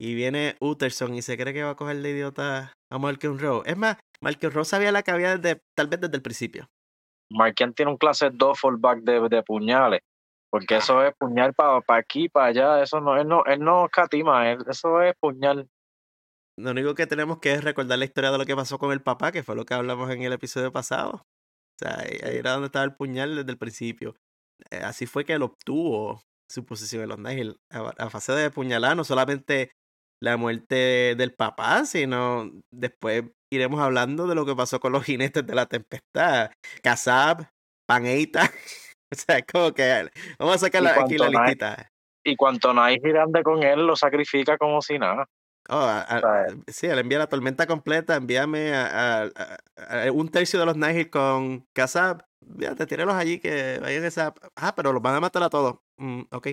Y 0.00 0.16
viene 0.16 0.56
Utterson 0.58 1.14
y 1.14 1.22
se 1.22 1.36
cree 1.36 1.54
que 1.54 1.62
va 1.62 1.70
a 1.70 1.76
coger 1.76 2.02
de 2.02 2.10
idiota 2.10 2.72
a 2.90 2.98
Malcolm 2.98 3.38
Rowe. 3.38 3.62
Es 3.66 3.76
más, 3.76 3.96
Malcolm 4.20 4.52
Rowe 4.52 4.64
sabía 4.64 4.90
la 4.90 5.04
que 5.04 5.12
había 5.12 5.36
desde, 5.36 5.60
tal 5.76 5.86
vez 5.86 6.00
desde 6.00 6.16
el 6.16 6.22
principio. 6.22 6.66
Markian 7.30 7.72
tiene 7.72 7.92
un 7.92 7.98
clase 7.98 8.30
2 8.32 8.58
fallback 8.58 9.02
de, 9.02 9.28
de 9.28 9.44
puñales. 9.44 10.00
Porque 10.50 10.78
eso 10.78 11.00
es 11.04 11.14
puñal 11.16 11.54
para 11.54 11.80
aquí, 11.90 12.28
para 12.28 12.46
allá. 12.46 12.82
Eso 12.82 13.00
no, 13.00 13.16
él 13.16 13.28
no, 13.28 13.44
él 13.44 13.60
no 13.60 13.88
catima, 13.92 14.50
eso 14.50 15.00
es 15.02 15.14
puñal. 15.20 15.68
Lo 16.58 16.72
único 16.72 16.96
que 16.96 17.06
tenemos 17.06 17.38
que 17.38 17.52
es 17.52 17.62
recordar 17.62 17.96
la 18.00 18.06
historia 18.06 18.32
de 18.32 18.38
lo 18.38 18.44
que 18.44 18.56
pasó 18.56 18.76
con 18.76 18.90
el 18.90 19.02
papá, 19.02 19.30
que 19.30 19.44
fue 19.44 19.54
lo 19.54 19.64
que 19.64 19.74
hablamos 19.74 20.10
en 20.10 20.22
el 20.22 20.32
episodio 20.32 20.72
pasado. 20.72 21.22
O 21.80 21.84
sea, 21.84 22.00
ahí, 22.00 22.18
era 22.20 22.52
donde 22.52 22.66
estaba 22.66 22.84
el 22.84 22.94
puñal 22.94 23.36
desde 23.36 23.50
el 23.50 23.58
principio. 23.58 24.16
Eh, 24.70 24.80
así 24.82 25.06
fue 25.06 25.24
que 25.24 25.34
él 25.34 25.42
obtuvo 25.42 26.22
su 26.50 26.64
posición 26.64 27.02
en 27.02 27.08
los 27.10 27.18
Nigel. 27.18 27.56
A, 27.70 28.10
fase 28.10 28.32
de 28.32 28.50
puñalar, 28.50 28.96
no 28.96 29.04
solamente 29.04 29.70
la 30.20 30.36
muerte 30.36 31.14
del 31.16 31.34
papá, 31.34 31.84
sino 31.84 32.50
después 32.72 33.24
iremos 33.52 33.80
hablando 33.80 34.26
de 34.26 34.34
lo 34.34 34.44
que 34.44 34.56
pasó 34.56 34.80
con 34.80 34.92
los 34.92 35.04
jinetes 35.04 35.46
de 35.46 35.54
la 35.54 35.66
tempestad. 35.66 36.50
Kazab, 36.82 37.48
Paneita. 37.86 38.42
o 39.12 39.14
sea, 39.14 39.38
es 39.38 39.44
como 39.50 39.72
que 39.72 40.10
vamos 40.38 40.56
a 40.56 40.58
sacar 40.58 40.86
aquí 40.86 41.16
la 41.16 41.28
listita. 41.28 41.88
Y 42.24 42.36
cuanto 42.36 42.74
Nigel 42.74 43.16
ande 43.16 43.42
con 43.42 43.62
él, 43.62 43.86
lo 43.86 43.94
sacrifica 43.94 44.58
como 44.58 44.82
si 44.82 44.98
nada. 44.98 45.26
Oh, 45.70 46.02
sí, 46.66 46.86
él 46.86 46.98
envía 46.98 47.18
la 47.18 47.26
tormenta 47.26 47.66
completa, 47.66 48.16
envíame 48.16 48.74
a, 48.74 49.28
un 50.12 50.30
tercio 50.30 50.58
de 50.58 50.66
los 50.66 50.76
Nihil 50.76 51.10
con 51.10 51.66
Kazab. 51.74 52.24
te 52.76 52.86
tírelos 52.86 53.14
allí 53.14 53.38
que 53.38 53.78
vayan 53.80 54.04
a 54.04 54.06
esa. 54.06 54.34
Ah, 54.56 54.74
pero 54.74 54.92
los 54.92 55.02
van 55.02 55.16
a 55.16 55.20
matar 55.20 55.42
a 55.42 55.50
todos. 55.50 55.80
Mm, 55.98 56.22
ok. 56.30 56.48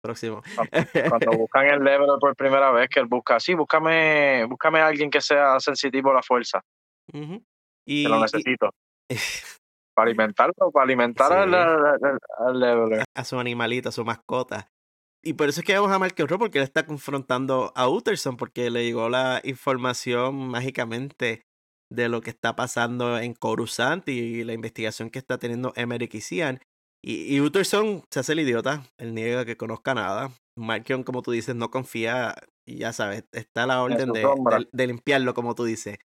Próximo. 0.00 0.42
Cuando, 1.10 1.32
buscan 1.32 1.66
el 1.66 1.82
level 1.82 2.08
por 2.20 2.36
primera 2.36 2.70
vez, 2.70 2.88
que 2.88 3.00
él 3.00 3.06
busca, 3.06 3.40
sí, 3.40 3.54
búscame, 3.54 4.44
búscame 4.44 4.78
a 4.78 4.86
alguien 4.86 5.10
que 5.10 5.20
sea 5.20 5.58
sensitivo 5.58 6.12
a 6.12 6.14
la 6.14 6.22
fuerza. 6.22 6.62
y, 7.84 8.04
que 8.04 8.08
lo 8.08 8.20
necesito. 8.20 8.70
para 9.94 10.10
alimentarlo, 10.10 10.70
para 10.72 10.84
alimentar 10.84 11.32
al, 11.32 11.52
al, 11.52 12.60
level. 12.60 13.02
A 13.16 13.24
su 13.24 13.36
animalito, 13.40 13.88
a 13.88 13.92
su 13.92 14.04
mascota. 14.04 14.70
Y 15.22 15.32
por 15.32 15.48
eso 15.48 15.60
es 15.60 15.66
que 15.66 15.74
vamos 15.74 15.90
a 15.90 15.98
Mark 15.98 16.14
Rowe, 16.16 16.38
porque 16.38 16.58
él 16.58 16.64
está 16.64 16.86
confrontando 16.86 17.72
a 17.74 17.88
Utterson, 17.88 18.36
porque 18.36 18.70
le 18.70 18.84
llegó 18.84 19.08
la 19.08 19.40
información 19.44 20.48
mágicamente 20.48 21.42
de 21.90 22.08
lo 22.08 22.20
que 22.20 22.30
está 22.30 22.54
pasando 22.54 23.18
en 23.18 23.34
Coruscant 23.34 24.08
y 24.08 24.44
la 24.44 24.52
investigación 24.52 25.10
que 25.10 25.18
está 25.18 25.38
teniendo 25.38 25.72
Emmerich 25.74 26.14
y 26.14 26.20
Cian. 26.20 26.60
Y, 27.02 27.40
Utterson 27.40 28.04
se 28.10 28.20
hace 28.20 28.32
el 28.32 28.40
idiota, 28.40 28.84
él 28.98 29.14
niega 29.14 29.44
que 29.44 29.56
conozca 29.56 29.94
nada. 29.94 30.32
Markion, 30.56 31.04
como 31.04 31.22
tú 31.22 31.30
dices, 31.30 31.54
no 31.54 31.70
confía, 31.70 32.34
y 32.66 32.78
ya 32.78 32.92
sabes, 32.92 33.24
está 33.32 33.64
a 33.64 33.66
la 33.66 33.82
orden 33.82 34.12
de, 34.12 34.86
limpiarlo, 34.86 35.34
como 35.34 35.54
tú 35.54 35.64
dices. 35.64 35.98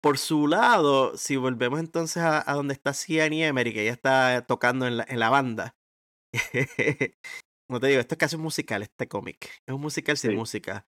Por 0.00 0.18
su 0.18 0.46
lado, 0.46 1.16
si 1.16 1.36
volvemos 1.36 1.80
entonces 1.80 2.22
a, 2.22 2.44
donde 2.54 2.74
está 2.74 2.94
Cian 2.94 3.32
y 3.32 3.40
que 3.72 3.82
ella 3.82 3.92
está 3.92 4.46
tocando 4.46 4.86
en 4.86 4.98
la, 4.98 5.06
en 5.08 5.18
la 5.18 5.30
banda, 5.30 5.76
como 7.68 7.80
te 7.80 7.88
digo, 7.88 8.00
esto 8.00 8.14
es 8.14 8.18
casi 8.18 8.36
un 8.36 8.42
musical, 8.42 8.82
este 8.82 9.08
cómic. 9.08 9.50
Es 9.66 9.74
un 9.74 9.80
musical 9.80 10.16
sin 10.16 10.36
música. 10.36 10.86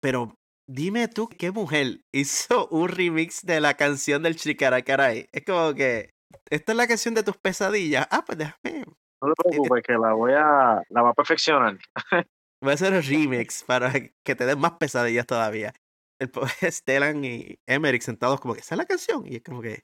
Pero 0.00 0.34
dime 0.68 1.08
tú, 1.08 1.28
¿qué 1.28 1.50
mujer 1.50 2.00
hizo 2.12 2.68
un 2.68 2.88
remix 2.88 3.44
de 3.44 3.60
la 3.60 3.74
canción 3.74 4.22
del 4.22 4.36
Caray? 4.84 5.28
Es 5.32 5.44
como 5.44 5.74
que, 5.74 6.10
esta 6.50 6.72
es 6.72 6.76
la 6.76 6.86
canción 6.86 7.14
de 7.14 7.22
tus 7.22 7.36
pesadillas. 7.36 8.06
Ah, 8.10 8.24
pues 8.26 8.38
déjame. 8.38 8.84
No 9.22 9.32
te 9.34 9.50
preocupes, 9.50 9.82
que 9.84 9.92
la 9.92 10.14
voy 10.14 10.32
a, 10.32 10.82
la 10.88 11.02
voy 11.02 11.10
a 11.10 11.14
perfeccionar. 11.14 11.78
voy 12.60 12.70
a 12.70 12.74
hacer 12.74 12.92
el 12.92 13.04
remix 13.04 13.62
para 13.64 13.92
que 13.92 14.34
te 14.34 14.46
den 14.46 14.58
más 14.58 14.72
pesadillas 14.72 15.26
todavía. 15.26 15.72
El 16.18 16.30
Stellan 16.72 17.24
y 17.24 17.58
Emmerich 17.66 18.02
sentados 18.02 18.40
como 18.40 18.54
que, 18.54 18.60
¿esa 18.60 18.74
es 18.74 18.78
la 18.78 18.86
canción? 18.86 19.26
Y 19.26 19.36
es 19.36 19.42
como 19.42 19.62
que, 19.62 19.82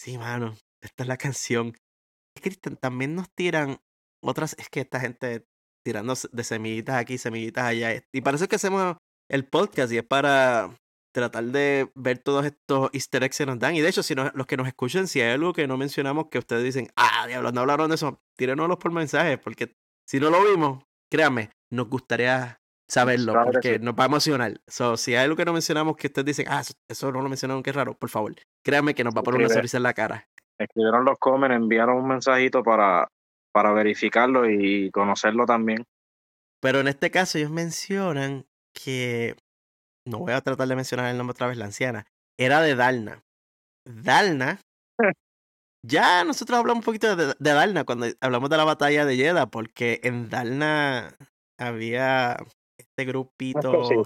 sí, 0.00 0.16
mano, 0.16 0.54
esta 0.80 1.02
es 1.02 1.08
la 1.08 1.16
canción. 1.16 1.72
Cristian, 2.40 2.76
también 2.76 3.14
nos 3.14 3.30
tiran 3.34 3.78
otras 4.22 4.54
es 4.58 4.68
que 4.68 4.80
esta 4.80 5.00
gente 5.00 5.46
tirando 5.84 6.14
de 6.30 6.44
semillitas 6.44 6.96
aquí, 6.96 7.18
semillitas 7.18 7.64
allá. 7.64 8.02
Y 8.12 8.20
parece 8.20 8.48
que 8.48 8.56
hacemos 8.56 8.96
el 9.28 9.46
podcast 9.46 9.92
y 9.92 9.98
es 9.98 10.04
para 10.04 10.70
tratar 11.12 11.44
de 11.44 11.90
ver 11.94 12.18
todos 12.18 12.46
estos 12.46 12.90
easter 12.92 13.22
eggs 13.22 13.38
que 13.38 13.46
nos 13.46 13.58
dan. 13.58 13.74
Y 13.74 13.80
de 13.80 13.88
hecho, 13.88 14.02
si 14.02 14.14
los 14.14 14.46
que 14.46 14.56
nos 14.56 14.66
escuchan, 14.66 15.06
si 15.06 15.20
hay 15.20 15.32
algo 15.32 15.52
que 15.52 15.66
no 15.66 15.76
mencionamos 15.76 16.28
que 16.30 16.38
ustedes 16.38 16.64
dicen, 16.64 16.88
ah, 16.96 17.26
diablos, 17.26 17.52
no 17.52 17.60
hablaron 17.60 17.88
de 17.88 17.96
eso, 17.96 18.20
tírenoslos 18.36 18.78
por 18.78 18.92
mensajes, 18.92 19.38
porque 19.38 19.74
si 20.06 20.20
no 20.20 20.30
lo 20.30 20.42
vimos, 20.44 20.84
créanme, 21.10 21.50
nos 21.70 21.88
gustaría 21.88 22.60
saberlo, 22.88 23.34
porque 23.44 23.78
nos 23.78 23.94
va 23.94 24.04
a 24.04 24.06
emocionar. 24.06 24.60
So, 24.66 24.96
si 24.96 25.14
hay 25.14 25.24
algo 25.24 25.36
que 25.36 25.44
no 25.44 25.52
mencionamos 25.52 25.96
que 25.96 26.08
ustedes 26.08 26.26
dicen, 26.26 26.46
ah, 26.48 26.62
eso, 26.88 27.12
no 27.12 27.20
lo 27.22 27.28
mencionaron, 27.28 27.62
qué 27.62 27.72
raro, 27.72 27.94
por 27.94 28.08
favor, 28.08 28.34
créanme 28.64 28.94
que 28.94 29.04
nos 29.04 29.14
va 29.14 29.20
a 29.20 29.22
poner 29.22 29.40
una 29.40 29.48
sonrisa 29.50 29.76
en 29.76 29.82
la 29.82 29.94
cara. 29.94 30.28
Escribieron 30.58 31.04
los 31.04 31.18
comments, 31.18 31.56
enviaron 31.56 31.96
un 31.98 32.08
mensajito 32.08 32.62
para 32.62 33.08
para 33.52 33.72
verificarlo 33.72 34.48
y 34.48 34.90
conocerlo 34.90 35.46
también. 35.46 35.84
Pero 36.60 36.80
en 36.80 36.88
este 36.88 37.10
caso 37.10 37.38
ellos 37.38 37.50
mencionan 37.50 38.46
que, 38.74 39.36
no 40.06 40.18
voy 40.18 40.32
a 40.32 40.40
tratar 40.40 40.68
de 40.68 40.76
mencionar 40.76 41.10
el 41.10 41.18
nombre 41.18 41.32
otra 41.32 41.48
vez, 41.48 41.56
la 41.56 41.66
anciana, 41.66 42.06
era 42.38 42.60
de 42.60 42.74
Dalna. 42.74 43.22
Dalna, 43.84 44.60
ya 45.86 46.24
nosotros 46.24 46.58
hablamos 46.58 46.82
un 46.82 46.84
poquito 46.84 47.16
de, 47.16 47.34
Dalna 47.38 47.84
cuando 47.84 48.06
hablamos 48.20 48.48
de 48.48 48.56
la 48.56 48.64
batalla 48.64 49.04
de 49.04 49.16
Yeda, 49.16 49.46
porque 49.46 50.00
en 50.04 50.30
Dalna 50.30 51.14
había 51.58 52.36
este 52.78 53.04
grupito 53.04 54.04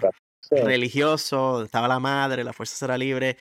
religioso, 0.51 1.63
estaba 1.63 1.89
la 1.89 2.01
madre, 2.01 2.45
la 2.45 2.53
fuerza 2.53 2.77
será 2.77 2.97
libre. 2.97 3.37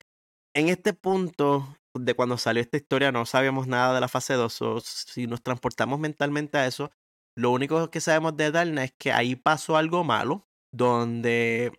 En 0.53 0.69
este 0.69 0.93
punto, 0.93 1.77
de 1.97 2.13
cuando 2.13 2.37
salió 2.37 2.61
esta 2.61 2.77
historia 2.77 3.11
no 3.11 3.25
sabíamos 3.25 3.67
nada 3.67 3.93
de 3.93 4.01
la 4.01 4.07
fase 4.07 4.33
2. 4.33 4.61
O 4.61 4.79
si 4.81 5.27
nos 5.27 5.41
transportamos 5.41 5.99
mentalmente 5.99 6.57
a 6.57 6.67
eso, 6.67 6.91
lo 7.37 7.51
único 7.51 7.89
que 7.89 8.01
sabemos 8.01 8.35
de 8.37 8.51
Darna 8.51 8.83
es 8.83 8.93
que 8.97 9.11
ahí 9.11 9.35
pasó 9.35 9.77
algo 9.77 10.03
malo, 10.03 10.47
donde 10.73 11.71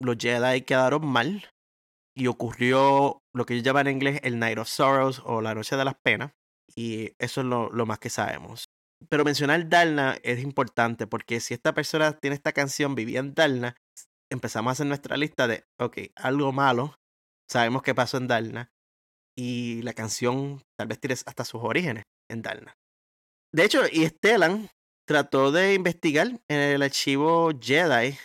los 0.00 0.16
Jedi 0.18 0.62
quedaron 0.62 1.06
mal 1.06 1.48
y 2.14 2.26
ocurrió 2.26 3.22
lo 3.34 3.46
que 3.46 3.54
ellos 3.54 3.64
llaman 3.64 3.86
en 3.86 3.96
inglés 3.96 4.20
el 4.22 4.38
Night 4.38 4.58
of 4.58 4.68
Sorrows 4.68 5.22
o 5.24 5.40
la 5.40 5.54
Noche 5.54 5.76
de 5.76 5.84
las 5.84 5.94
Penas. 6.02 6.32
Y 6.74 7.12
eso 7.18 7.42
es 7.42 7.46
lo, 7.46 7.70
lo 7.70 7.86
más 7.86 7.98
que 7.98 8.10
sabemos. 8.10 8.64
Pero 9.08 9.24
mencionar 9.24 9.68
Dalna 9.68 10.18
es 10.22 10.42
importante 10.42 11.06
porque 11.06 11.40
si 11.40 11.54
esta 11.54 11.74
persona 11.74 12.12
tiene 12.12 12.36
esta 12.36 12.52
canción, 12.52 12.94
vivía 12.94 13.20
en 13.20 13.34
Dalna, 13.34 13.76
empezamos 14.30 14.70
a 14.70 14.72
hacer 14.72 14.86
nuestra 14.86 15.16
lista 15.16 15.46
de, 15.46 15.64
ok, 15.78 15.98
algo 16.16 16.52
malo, 16.52 16.94
sabemos 17.50 17.82
qué 17.82 17.94
pasó 17.94 18.16
en 18.16 18.28
Dalna, 18.28 18.71
y 19.36 19.82
la 19.82 19.92
canción 19.92 20.62
tal 20.78 20.88
vez 20.88 21.00
tienes 21.00 21.22
hasta 21.26 21.44
sus 21.44 21.62
orígenes 21.62 22.04
en 22.30 22.42
Dalna. 22.42 22.74
De 23.54 23.64
hecho, 23.64 23.82
y 23.90 24.06
Stellan 24.06 24.68
trató 25.06 25.52
de 25.52 25.74
investigar 25.74 26.28
en 26.48 26.58
el 26.58 26.82
archivo 26.82 27.50
Jedi, 27.60 28.16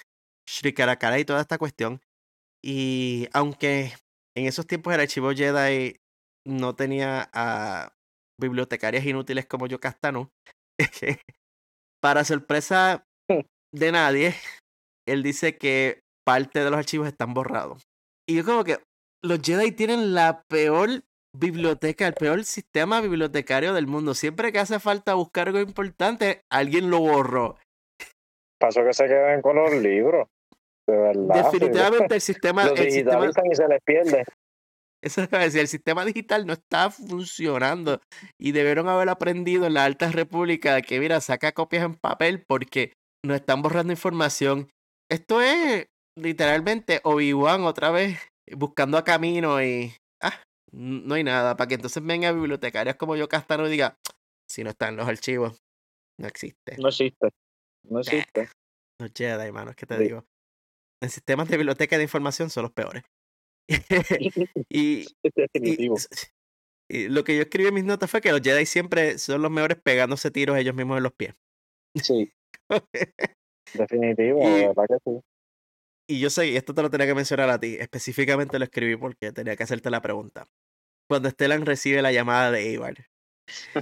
Shrikarakara 0.49 1.19
y 1.19 1.25
toda 1.25 1.41
esta 1.41 1.57
cuestión. 1.57 2.01
Y 2.63 3.27
aunque 3.33 3.93
en 4.35 4.45
esos 4.45 4.67
tiempos 4.67 4.93
el 4.93 5.01
archivo 5.01 5.31
Jedi 5.31 5.97
no 6.45 6.75
tenía 6.75 7.29
a 7.33 7.93
bibliotecarias 8.39 9.05
inútiles 9.05 9.45
como 9.45 9.67
yo 9.67 9.79
Castano, 9.79 10.31
para 12.01 12.23
sorpresa 12.23 13.03
de 13.73 13.91
nadie, 13.91 14.35
él 15.07 15.23
dice 15.23 15.57
que 15.57 16.01
parte 16.25 16.63
de 16.63 16.69
los 16.69 16.79
archivos 16.79 17.07
están 17.07 17.33
borrados. 17.33 17.83
Y 18.27 18.35
yo 18.35 18.45
como 18.45 18.63
que, 18.63 18.79
los 19.27 19.41
Jedi 19.41 19.71
tienen 19.71 20.13
la 20.13 20.43
peor 20.47 21.03
biblioteca, 21.33 22.07
el 22.07 22.13
peor 22.13 22.43
sistema 22.43 23.01
bibliotecario 23.01 23.73
del 23.73 23.87
mundo. 23.87 24.13
Siempre 24.13 24.51
que 24.51 24.59
hace 24.59 24.79
falta 24.79 25.13
buscar 25.13 25.47
algo 25.47 25.59
importante, 25.59 26.41
alguien 26.49 26.89
lo 26.89 26.99
borró. 26.99 27.57
Pasó 28.59 28.83
que 28.83 28.93
se 28.93 29.05
queden 29.05 29.41
con 29.41 29.55
los 29.55 29.73
libros. 29.73 30.27
De 30.87 30.97
verdad. 30.97 31.43
Definitivamente 31.43 32.15
el 32.15 32.21
sistema. 32.31 32.65
Los 32.65 32.79
el 32.79 32.91
sistema, 32.91 33.27
y 33.27 33.55
se 33.55 33.67
les 33.67 33.81
pierde. 33.83 34.23
Eso 35.03 35.21
es 35.21 35.29
decir, 35.29 35.61
el 35.61 35.67
sistema 35.67 36.05
digital 36.05 36.47
no 36.47 36.53
está 36.53 36.89
funcionando 36.89 38.01
y 38.39 38.51
debieron 38.51 38.89
haber 38.89 39.09
aprendido 39.09 39.67
en 39.67 39.75
la 39.75 39.85
Alta 39.85 40.11
República 40.11 40.81
que, 40.81 40.99
mira, 40.99 41.21
saca 41.21 41.51
copias 41.51 41.83
en 41.83 41.95
papel 41.95 42.43
porque 42.47 42.93
nos 43.23 43.35
están 43.35 43.61
borrando 43.61 43.93
información. 43.93 44.69
Esto 45.09 45.41
es 45.41 45.87
literalmente 46.17 46.99
Obi-Wan 47.03 47.63
otra 47.63 47.91
vez 47.91 48.17
buscando 48.55 48.97
a 48.97 49.03
camino 49.03 49.61
y 49.61 49.93
ah, 50.21 50.41
no 50.71 51.15
hay 51.15 51.23
nada 51.23 51.57
para 51.57 51.67
que 51.67 51.75
entonces 51.75 52.03
venga 52.05 52.31
bibliotecarios 52.31 52.95
como 52.95 53.15
yo 53.15 53.27
Castano 53.27 53.67
y 53.67 53.71
diga, 53.71 53.97
si 54.49 54.63
no 54.63 54.69
están 54.69 54.95
los 54.95 55.07
archivos, 55.07 55.59
no 56.19 56.27
existe. 56.27 56.77
No 56.77 56.89
existe. 56.89 57.29
No 57.83 57.99
existe. 57.99 58.49
No 58.99 59.07
Jedi, 59.13 59.47
hermano, 59.47 59.71
es 59.71 59.75
que 59.75 59.85
te 59.85 59.97
digo. 59.97 60.25
En 61.01 61.09
sistemas 61.09 61.47
de 61.47 61.57
biblioteca 61.57 61.97
de 61.97 62.03
información 62.03 62.49
son 62.49 62.63
los 62.63 62.71
peores. 62.71 63.03
y, 64.69 65.05
y, 66.89 67.07
lo 67.09 67.23
que 67.23 67.35
yo 67.35 67.41
escribí 67.41 67.67
en 67.67 67.73
mis 67.73 67.83
notas 67.83 68.09
fue 68.09 68.21
que 68.21 68.31
los 68.31 68.41
Jedi 68.41 68.65
siempre 68.65 69.19
son 69.19 69.41
los 69.41 69.51
mejores 69.51 69.77
pegándose 69.81 70.31
tiros 70.31 70.57
ellos 70.57 70.73
mismos 70.73 70.97
en 70.97 71.03
los 71.03 71.13
pies. 71.13 71.35
Sí. 72.01 72.31
Definitivo, 73.73 74.41
y, 74.41 74.67
verdad 74.67 74.85
que 74.87 74.97
sí. 75.03 75.21
Y 76.09 76.19
yo 76.19 76.29
sé, 76.29 76.47
y 76.47 76.55
esto 76.55 76.73
te 76.73 76.81
lo 76.81 76.89
tenía 76.89 77.05
que 77.05 77.15
mencionar 77.15 77.49
a 77.49 77.59
ti, 77.59 77.75
específicamente 77.79 78.57
lo 78.57 78.65
escribí 78.65 78.95
porque 78.95 79.31
tenía 79.33 79.55
que 79.55 79.63
hacerte 79.63 79.89
la 79.89 80.01
pregunta. 80.01 80.47
Cuando 81.09 81.29
Stellan 81.29 81.65
recibe 81.65 82.01
la 82.01 82.11
llamada 82.11 82.51
de 82.51 82.71
Ivar, 82.71 82.95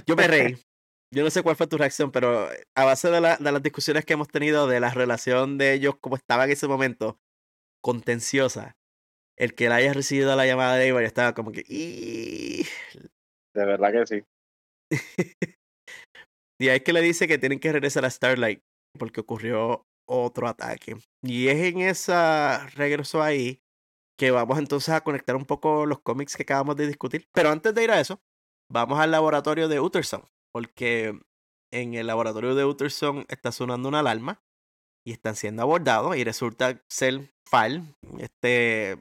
yo 0.06 0.16
me 0.16 0.26
reí. 0.26 0.56
Yo 1.14 1.22
no 1.22 1.30
sé 1.30 1.44
cuál 1.44 1.54
fue 1.54 1.68
tu 1.68 1.78
reacción, 1.78 2.10
pero 2.10 2.48
a 2.74 2.84
base 2.84 3.08
de, 3.08 3.20
la, 3.20 3.36
de 3.36 3.52
las 3.52 3.62
discusiones 3.62 4.04
que 4.04 4.14
hemos 4.14 4.26
tenido 4.26 4.66
de 4.66 4.80
la 4.80 4.90
relación 4.90 5.56
de 5.56 5.72
ellos 5.72 5.94
como 6.00 6.16
estaba 6.16 6.44
en 6.44 6.50
ese 6.50 6.66
momento, 6.66 7.20
contenciosa, 7.80 8.76
el 9.38 9.54
que 9.54 9.68
la 9.68 9.76
haya 9.76 9.92
recibido 9.92 10.34
la 10.34 10.46
llamada 10.46 10.74
de 10.74 10.88
Ivar 10.88 11.04
estaba 11.04 11.32
como 11.32 11.52
que... 11.52 11.62
De 13.54 13.64
verdad 13.64 13.92
que 13.92 14.06
sí. 14.06 14.24
y 16.60 16.68
ahí 16.68 16.78
es 16.78 16.82
que 16.82 16.92
le 16.92 17.02
dice 17.02 17.28
que 17.28 17.38
tienen 17.38 17.60
que 17.60 17.72
regresar 17.72 18.04
a 18.04 18.10
Starlight 18.10 18.60
porque 18.98 19.20
ocurrió 19.20 19.86
otro 20.06 20.48
ataque. 20.48 20.96
Y 21.22 21.48
es 21.48 21.56
en 21.56 21.80
esa 21.80 22.66
regreso 22.74 23.22
ahí 23.22 23.60
que 24.18 24.30
vamos 24.30 24.58
entonces 24.58 24.94
a 24.94 25.02
conectar 25.02 25.36
un 25.36 25.44
poco 25.44 25.86
los 25.86 26.00
cómics 26.00 26.36
que 26.36 26.42
acabamos 26.42 26.76
de 26.76 26.86
discutir. 26.86 27.28
Pero 27.32 27.50
antes 27.50 27.74
de 27.74 27.84
ir 27.84 27.90
a 27.90 28.00
eso, 28.00 28.20
vamos 28.70 28.98
al 28.98 29.10
laboratorio 29.10 29.68
de 29.68 29.80
Utterson, 29.80 30.24
porque 30.52 31.18
en 31.72 31.94
el 31.94 32.06
laboratorio 32.06 32.54
de 32.54 32.64
Utterson 32.64 33.26
está 33.28 33.52
sonando 33.52 33.88
una 33.88 34.00
alarma 34.00 34.40
y 35.06 35.12
están 35.12 35.36
siendo 35.36 35.62
abordados 35.62 36.16
y 36.16 36.24
resulta 36.24 36.82
ser 36.88 37.30
Fal, 37.48 37.94
este 38.18 38.98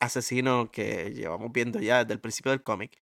asesino 0.00 0.70
que 0.72 1.12
llevamos 1.14 1.52
viendo 1.52 1.78
ya 1.78 2.00
desde 2.00 2.14
el 2.14 2.20
principio 2.20 2.50
del 2.50 2.62
cómic. 2.62 2.98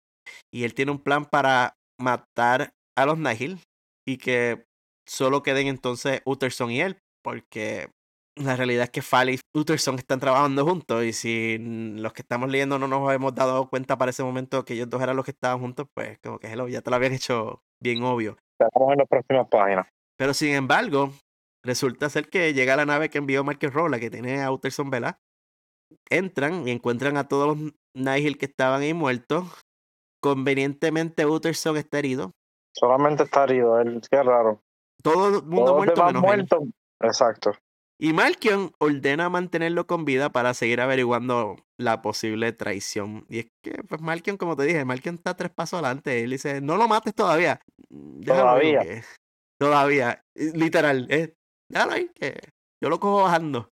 Y 0.53 0.65
él 0.65 0.75
tiene 0.75 0.93
un 0.93 1.03
plan 1.03 1.25
para 1.25 1.79
matar 1.99 2.75
a 2.97 3.07
los 3.07 3.19
Nihil 3.19 3.61
y 4.07 4.19
que 4.19 4.67
solo 5.07 5.43
queden 5.43 5.67
entonces 5.67 6.21
Utterson 6.27 6.71
y 6.71 6.83
él, 6.83 6.99
porque 7.23 7.89
la 8.37 8.57
realidad 8.57 8.85
es 8.85 8.91
que 8.91 9.03
Fall 9.03 9.31
y 9.31 9.41
Utterson 9.55 9.97
están 9.97 10.21
trabajando 10.21 10.65
juntos 10.65 11.05
y 11.05 11.13
si 11.13 11.59
los 11.59 12.13
que 12.13 12.23
estamos 12.23 12.51
leyendo 12.51 12.79
no 12.79 12.89
nos 12.89 13.13
hemos 13.13 13.35
dado 13.35 13.69
cuenta 13.69 13.99
para 13.99 14.11
ese 14.11 14.23
momento 14.23 14.65
que 14.65 14.75
ellos 14.75 14.89
dos 14.89 15.03
eran 15.03 15.17
los 15.17 15.25
que 15.25 15.33
estaban 15.33 15.61
juntos, 15.61 15.87
pues 15.95 16.19
como 16.23 16.39
que 16.39 16.51
hello, 16.51 16.69
ya 16.69 16.81
te 16.81 16.91
lo 16.91 16.97
habían 16.97 17.13
hecho 17.13 17.63
bien 17.81 18.03
obvio. 18.03 18.37
Estamos 18.59 18.93
en 18.93 18.99
las 18.99 19.09
próximas 19.09 19.49
páginas. 19.49 19.87
Pero 20.17 20.35
sin 20.35 20.55
embargo, 20.55 21.11
resulta 21.65 22.09
ser 22.09 22.29
que 22.29 22.55
llega 22.55 22.77
la 22.77 22.87
nave 22.87 23.11
que 23.11 23.19
envió 23.19 23.45
Marcus 23.45 23.73
Rolla, 23.73 23.99
que 23.99 24.11
tiene 24.11 24.43
a 24.43 24.51
Utterson, 24.51 24.91
¿verdad? 24.91 25.19
Entran 26.09 26.67
y 26.67 26.71
encuentran 26.71 27.17
a 27.17 27.29
todos 27.29 27.49
los 27.49 27.73
Nigel 27.95 28.39
que 28.39 28.47
estaban 28.47 28.83
ahí 28.83 28.95
muertos. 28.95 29.47
Convenientemente 30.23 31.27
Utterson 31.27 31.77
está 31.77 31.99
herido. 31.99 32.33
Solamente 32.75 33.25
está 33.25 33.45
herido, 33.45 33.79
él, 33.81 34.01
qué 34.11 34.23
raro. 34.23 34.63
Todo 35.03 35.41
el 35.41 35.45
mundo 35.45 35.77
muerto 35.77 36.05
menos 36.07 36.23
muerto. 36.23 36.63
Exacto. 37.03 37.53
Y 37.99 38.13
Malkion 38.13 38.73
ordena 38.79 39.29
mantenerlo 39.29 39.87
con 39.87 40.05
vida 40.05 40.31
para 40.31 40.55
seguir 40.55 40.81
averiguando 40.81 41.57
la 41.79 42.03
posible 42.03 42.53
traición. 42.53 43.25
Y 43.29 43.39
es 43.41 43.47
que, 43.63 43.83
pues 43.85 44.01
Malkion, 44.01 44.37
como 44.37 44.57
te 44.57 44.65
dije, 44.65 44.85
Malkion 44.85 45.15
está 45.15 45.37
tres 45.37 45.53
pasos 45.53 45.75
adelante. 45.75 46.25
Él 46.25 46.31
dice, 46.31 46.61
no 46.61 46.77
lo 46.77 46.89
mates 46.89 47.15
todavía. 47.15 47.61
todavía. 48.27 48.83
Todavía. 49.57 50.25
Literal. 50.35 51.07
Eh, 51.11 51.35
déjalo 51.71 51.93
ahí, 51.93 52.11
que 52.15 52.41
yo 52.83 52.89
lo 52.89 52.99
cojo 52.99 53.23
bajando. 53.23 53.71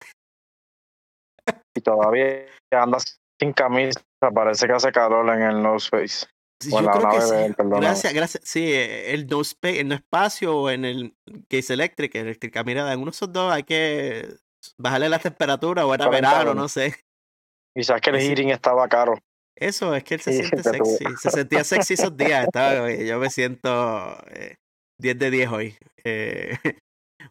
Y 1.73 1.80
todavía 1.80 2.47
andas 2.71 3.21
sin 3.39 3.53
camisa. 3.53 4.01
Parece 4.19 4.67
que 4.67 4.73
hace 4.73 4.91
calor 4.91 5.34
en 5.34 5.43
el 5.43 5.63
nose 5.63 5.89
face. 5.89 6.28
Yo 6.60 6.78
creo 6.78 7.10
que 7.10 7.22
sí. 7.22 7.53
gracias, 7.58 8.14
gracias. 8.14 8.43
Sí, 8.45 8.72
el 8.74 9.28
no, 9.28 9.41
el 9.64 9.88
no 9.88 9.95
espacio 9.95 10.58
o 10.58 10.70
en 10.70 10.86
el 10.86 11.16
Case 11.49 11.74
Electric, 11.74 12.16
eléctrica 12.16 12.64
mirada, 12.64 12.93
en 12.93 12.99
uno 12.99 13.12
de 13.12 13.16
esos 13.16 13.32
dos 13.32 13.51
hay 13.51 13.64
que 13.64 14.28
bajarle 14.78 15.10
la 15.10 15.20
temperatura 15.20 15.86
o 15.86 15.93
era 15.93 16.10
verano, 16.10 16.53
no 16.53 16.68
sé. 16.68 16.95
Quizás 17.76 18.01
que 18.01 18.10
el 18.10 18.20
heating 18.20 18.49
estaba 18.49 18.88
caro. 18.88 19.20
Eso, 19.55 19.95
es 19.95 20.03
que 20.03 20.16
él 20.16 20.22
se 20.22 20.34
siente 20.34 20.64
sexy. 20.64 21.05
Se 21.20 21.32
sentía 21.32 21.64
sexy 21.64 21.93
esos 21.95 22.16
días. 22.16 22.45
Estaba, 22.45 22.91
yo 22.91 23.20
me 23.20 23.30
siento 23.30 24.18
10 24.99 25.16
eh, 25.16 25.18
de 25.18 25.32
10 25.32 25.51
hoy. 25.51 25.78
Eh, 26.03 26.58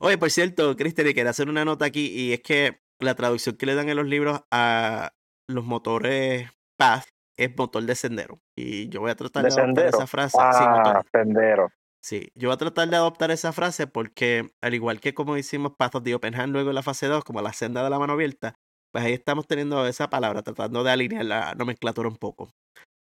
oye, 0.01 0.19
por 0.19 0.31
cierto, 0.31 0.77
Cristian, 0.77 1.07
quería 1.09 1.31
hacer 1.31 1.49
una 1.49 1.65
nota 1.65 1.85
aquí 1.85 2.07
y 2.07 2.33
es 2.33 2.41
que 2.41 2.81
la 3.01 3.15
traducción 3.15 3.57
que 3.57 3.67
le 3.67 3.75
dan 3.75 3.89
en 3.89 3.97
los 3.97 4.07
libros 4.07 4.41
a 4.51 5.13
los 5.49 5.65
motores 5.65 6.51
Path 6.77 7.07
es 7.39 7.57
motor 7.57 7.83
de 7.85 7.95
sendero. 7.95 8.41
Y 8.57 8.89
yo 8.89 9.01
voy 9.01 9.11
a 9.11 9.17
tratar 9.17 9.45
de, 9.45 9.61
adoptar 9.61 9.87
esa 9.87 10.07
frase. 10.07 10.37
Ah, 10.41 11.03
sendero. 11.13 11.71
Sí, 12.03 12.29
yo 12.35 12.49
voy 12.49 12.55
a 12.55 12.59
tratar 12.59 12.89
de 12.89 12.97
adoptar 12.97 13.31
esa 13.31 13.53
frase 13.53 13.87
porque, 13.87 14.49
al 14.63 14.75
igual 14.75 15.01
que 15.01 15.13
como 15.13 15.37
hicimos 15.37 15.73
Path 15.77 15.97
of 15.97 16.05
the 16.05 16.15
Open 16.15 16.35
Hand 16.35 16.53
luego 16.53 16.71
en 16.71 16.77
la 16.77 16.83
fase 16.83 17.07
2, 17.07 17.25
como 17.25 17.43
la 17.43 17.53
senda 17.53 17.83
de 17.83 17.91
la 17.91 17.99
mano 17.99 18.13
abierta, 18.13 18.55
pues 18.93 19.05
ahí 19.05 19.13
estamos 19.13 19.47
teniendo 19.47 19.87
esa 19.87 20.09
palabra, 20.09 20.43
tratando 20.43 20.85
de 20.85 20.91
alinear 20.93 21.25
la 21.25 21.55
nomenclatura 21.55 22.09
un 22.09 22.17
poco. 22.17 22.51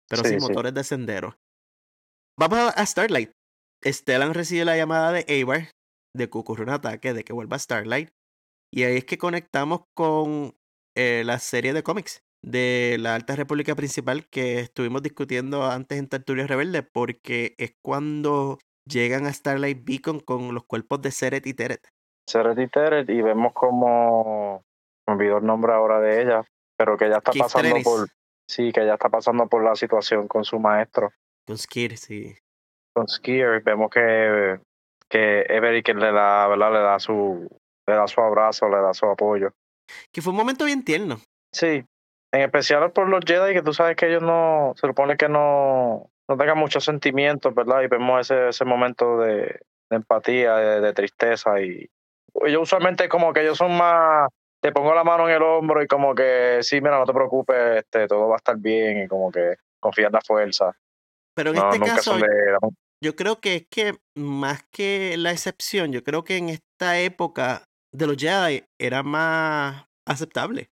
Pero 0.09 0.25
sí, 0.25 0.37
motores 0.39 0.73
de 0.73 0.85
sendero. 0.85 1.37
Vamos 2.39 2.73
a, 2.77 2.87
Starlight. 2.87 3.33
Stellan 3.85 4.35
recibe 4.35 4.65
la 4.65 4.77
llamada 4.77 5.11
de 5.13 5.43
Avar 5.43 5.71
de 6.17 6.31
que 6.31 6.39
ocurre 6.39 6.63
un 6.63 6.71
ataque, 6.71 7.13
de 7.13 7.25
que 7.25 7.33
vuelva 7.33 7.57
a 7.57 7.59
Starlight. 7.59 8.11
Y 8.73 8.85
ahí 8.85 8.99
es 8.99 9.05
que 9.05 9.19
conectamos 9.19 9.83
con 9.95 10.55
eh, 10.97 11.25
la 11.27 11.39
serie 11.39 11.73
de 11.73 11.83
cómics 11.83 12.23
de 12.43 12.97
la 12.99 13.15
Alta 13.15 13.37
República 13.37 13.75
Principal 13.75 14.27
que 14.29 14.61
estuvimos 14.61 15.03
discutiendo 15.03 15.65
antes 15.65 15.99
en 15.99 16.09
Tertulia 16.09 16.47
Rebelde, 16.47 16.83
porque 16.83 17.55
es 17.59 17.75
cuando 17.83 18.59
llegan 18.85 19.27
a 19.27 19.33
Starlight 19.33 19.85
Beacon 19.85 20.21
con 20.21 20.55
los 20.55 20.65
cuerpos 20.65 21.01
de 21.03 21.13
Seret 21.13 21.47
y 21.47 21.55
Teret. 21.55 21.89
Seret 22.29 22.59
y 22.59 22.69
Teret, 22.69 23.09
y 23.09 23.23
vemos 23.23 23.53
como, 23.53 24.63
me 25.07 25.15
olvidó 25.15 25.39
el 25.39 25.47
nombre 25.47 25.73
ahora 25.73 26.01
de 26.01 26.23
ella, 26.23 26.45
pero 26.77 26.97
que 26.97 27.07
ella 27.07 27.19
está 27.19 27.33
pasando 27.33 27.77
por, 27.83 28.09
sí, 28.49 28.73
que 28.73 28.83
ella 28.83 28.95
está 28.95 29.09
pasando 29.09 29.47
por 29.47 29.63
la 29.65 29.77
situación 29.77 30.27
con 30.27 30.45
su 30.45 30.59
maestro. 30.59 31.13
Con 31.47 31.59
Skir, 31.59 31.97
sí. 31.97 32.37
Con 32.93 33.09
Skir, 33.09 33.63
vemos 33.65 33.91
que, 33.91 34.59
que 35.09 35.41
Everett 35.49 35.89
le 35.89 36.13
da, 36.13 36.49
¿verdad? 36.49 36.73
Le 36.73 36.81
da 36.81 36.99
su, 36.99 37.49
le 37.87 37.95
da 37.95 38.07
su 38.07 38.21
abrazo, 38.21 38.69
le 38.69 38.79
da 38.79 38.93
su 38.95 39.07
apoyo. 39.07 39.53
Que 40.13 40.23
fue 40.23 40.33
un 40.33 40.37
momento 40.37 40.65
bien 40.65 40.85
tierno. 40.85 41.19
Sí, 41.53 41.85
en 42.33 42.41
especial 42.41 42.91
por 42.93 43.09
los 43.09 43.25
Jedi, 43.25 43.53
que 43.53 43.63
tú 43.63 43.75
sabes 43.75 43.95
que 43.95 44.09
ellos 44.09 44.23
no, 44.23 44.73
se 44.77 44.87
supone 44.87 45.17
que 45.17 45.29
no, 45.29 46.11
no 46.29 46.37
tengan 46.37 46.59
muchos 46.59 46.85
sentimientos, 46.85 47.55
¿verdad? 47.55 47.83
Y 47.83 47.89
vemos 47.89 48.21
ese, 48.23 48.49
ese 48.49 48.65
momento 48.65 49.19
de, 49.19 49.61
empatía, 49.91 50.57
de, 50.57 50.93
tristeza. 50.95 51.61
Y 51.61 51.91
ellos 52.47 52.63
usualmente 52.63 53.09
como 53.11 53.35
que 53.35 53.43
ellos 53.43 53.59
son 53.59 53.77
más, 53.77 54.31
te 54.63 54.73
pongo 54.73 54.95
la 54.95 55.05
mano 55.05 55.29
en 55.29 55.37
el 55.37 55.43
hombro 55.43 55.83
y 55.83 55.87
como 55.87 56.15
que, 56.15 56.59
sí, 56.63 56.81
mira, 56.81 56.99
no 56.99 57.05
te 57.05 57.13
preocupes, 57.13 57.77
este, 57.77 58.09
todo 58.09 58.29
va 58.29 58.37
a 58.37 58.39
estar 58.39 58.57
bien 58.57 59.05
y 59.05 59.09
como 59.09 59.31
que 59.31 59.57
confía 59.79 60.07
en 60.07 60.13
la 60.13 60.23
fuerza. 60.23 60.73
Pero 61.35 61.51
en 61.51 61.57
este 61.57 61.81
caso, 61.81 62.17
yo 63.03 63.15
creo 63.15 63.41
que 63.41 63.57
es 63.57 63.67
que 63.69 63.99
más 64.15 64.65
que 64.71 65.17
la 65.19 65.33
excepción, 65.33 65.93
yo 65.93 66.03
creo 66.03 66.25
que 66.25 66.39
en 66.39 66.49
esta 66.49 66.99
época 66.99 67.65
de 67.93 68.07
los 68.07 68.17
Jedi 68.17 68.65
era 68.79 69.03
más 69.03 69.87
aceptable 70.07 70.72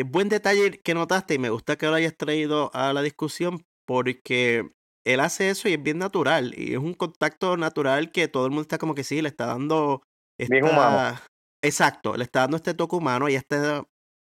es 0.00 0.10
buen 0.10 0.28
detalle 0.28 0.80
que 0.80 0.94
notaste 0.94 1.34
y 1.34 1.38
me 1.38 1.50
gusta 1.50 1.76
que 1.76 1.86
lo 1.86 1.94
hayas 1.94 2.16
traído 2.16 2.70
a 2.74 2.92
la 2.92 3.02
discusión 3.02 3.64
porque 3.86 4.70
él 5.04 5.20
hace 5.20 5.50
eso 5.50 5.68
y 5.68 5.74
es 5.74 5.82
bien 5.82 5.98
natural 5.98 6.52
y 6.56 6.72
es 6.72 6.78
un 6.78 6.94
contacto 6.94 7.56
natural 7.56 8.10
que 8.10 8.28
todo 8.28 8.44
el 8.46 8.50
mundo 8.50 8.62
está 8.62 8.78
como 8.78 8.94
que 8.94 9.04
sí, 9.04 9.22
le 9.22 9.28
está 9.28 9.46
dando... 9.46 10.02
bien 10.38 10.64
humano. 10.64 11.18
Exacto, 11.62 12.16
le 12.16 12.24
está 12.24 12.40
dando 12.40 12.56
este 12.56 12.74
toque 12.74 12.96
humano 12.96 13.28
y 13.28 13.34
este 13.34 13.56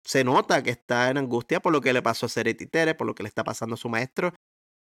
se 0.03 0.23
nota 0.23 0.63
que 0.63 0.71
está 0.71 1.09
en 1.09 1.17
angustia 1.17 1.59
por 1.59 1.71
lo 1.71 1.81
que 1.81 1.93
le 1.93 2.01
pasó 2.01 2.25
a 2.25 2.29
Seretitere, 2.29 2.95
por 2.95 3.05
lo 3.05 3.13
que 3.13 3.23
le 3.23 3.29
está 3.29 3.43
pasando 3.43 3.75
a 3.75 3.77
su 3.77 3.89
maestro. 3.89 4.33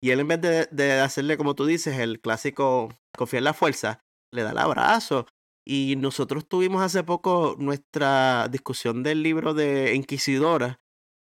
Y 0.01 0.11
él 0.11 0.21
en 0.21 0.27
vez 0.29 0.41
de, 0.41 0.67
de 0.71 0.93
hacerle, 1.01 1.35
como 1.35 1.55
tú 1.55 1.65
dices, 1.65 1.99
el 1.99 2.21
clásico 2.21 2.89
confiar 3.17 3.39
en 3.39 3.45
la 3.45 3.53
fuerza, 3.53 3.99
le 4.31 4.43
da 4.43 4.51
el 4.51 4.57
abrazo 4.57 5.25
y 5.71 5.97
nosotros 5.97 6.47
tuvimos 6.47 6.81
hace 6.81 7.03
poco 7.03 7.55
nuestra 7.59 8.47
discusión 8.49 9.03
del 9.03 9.21
libro 9.21 9.53
de 9.53 9.93
Inquisidora, 9.93 10.81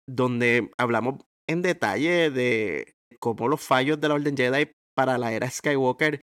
donde 0.05 0.69
hablamos 0.77 1.21
en 1.47 1.61
detalle 1.61 2.29
de 2.29 2.93
cómo 3.21 3.47
los 3.47 3.61
fallos 3.61 4.01
de 4.01 4.09
la 4.09 4.15
Orden 4.15 4.35
Jedi 4.35 4.69
para 4.97 5.17
la 5.17 5.31
era 5.31 5.49
Skywalker, 5.49 6.19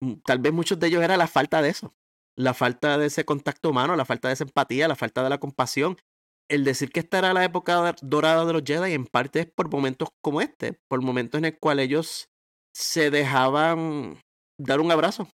mm, 0.00 0.14
tal 0.24 0.38
vez 0.38 0.54
muchos 0.54 0.78
de 0.78 0.86
ellos 0.86 1.02
era 1.02 1.18
la 1.18 1.26
falta 1.26 1.60
de 1.60 1.68
eso, 1.68 1.92
la 2.38 2.54
falta 2.54 2.96
de 2.96 3.04
ese 3.08 3.26
contacto 3.26 3.68
humano, 3.68 3.96
la 3.96 4.06
falta 4.06 4.28
de 4.28 4.34
esa 4.34 4.44
empatía, 4.44 4.88
la 4.88 4.96
falta 4.96 5.22
de 5.22 5.28
la 5.28 5.38
compasión. 5.38 5.98
El 6.48 6.64
decir 6.64 6.90
que 6.90 7.00
esta 7.00 7.18
era 7.18 7.34
la 7.34 7.44
época 7.44 7.94
dorada 8.00 8.46
de 8.46 8.52
los 8.54 8.62
Jedi 8.64 8.94
en 8.94 9.04
parte 9.04 9.40
es 9.40 9.46
por 9.54 9.70
momentos 9.70 10.08
como 10.22 10.40
este, 10.40 10.78
por 10.88 11.02
momentos 11.02 11.36
en 11.36 11.44
el 11.44 11.58
cual 11.58 11.80
ellos 11.80 12.30
se 12.74 13.10
dejaban 13.10 14.20
dar 14.58 14.80
un 14.80 14.90
abrazo 14.90 15.28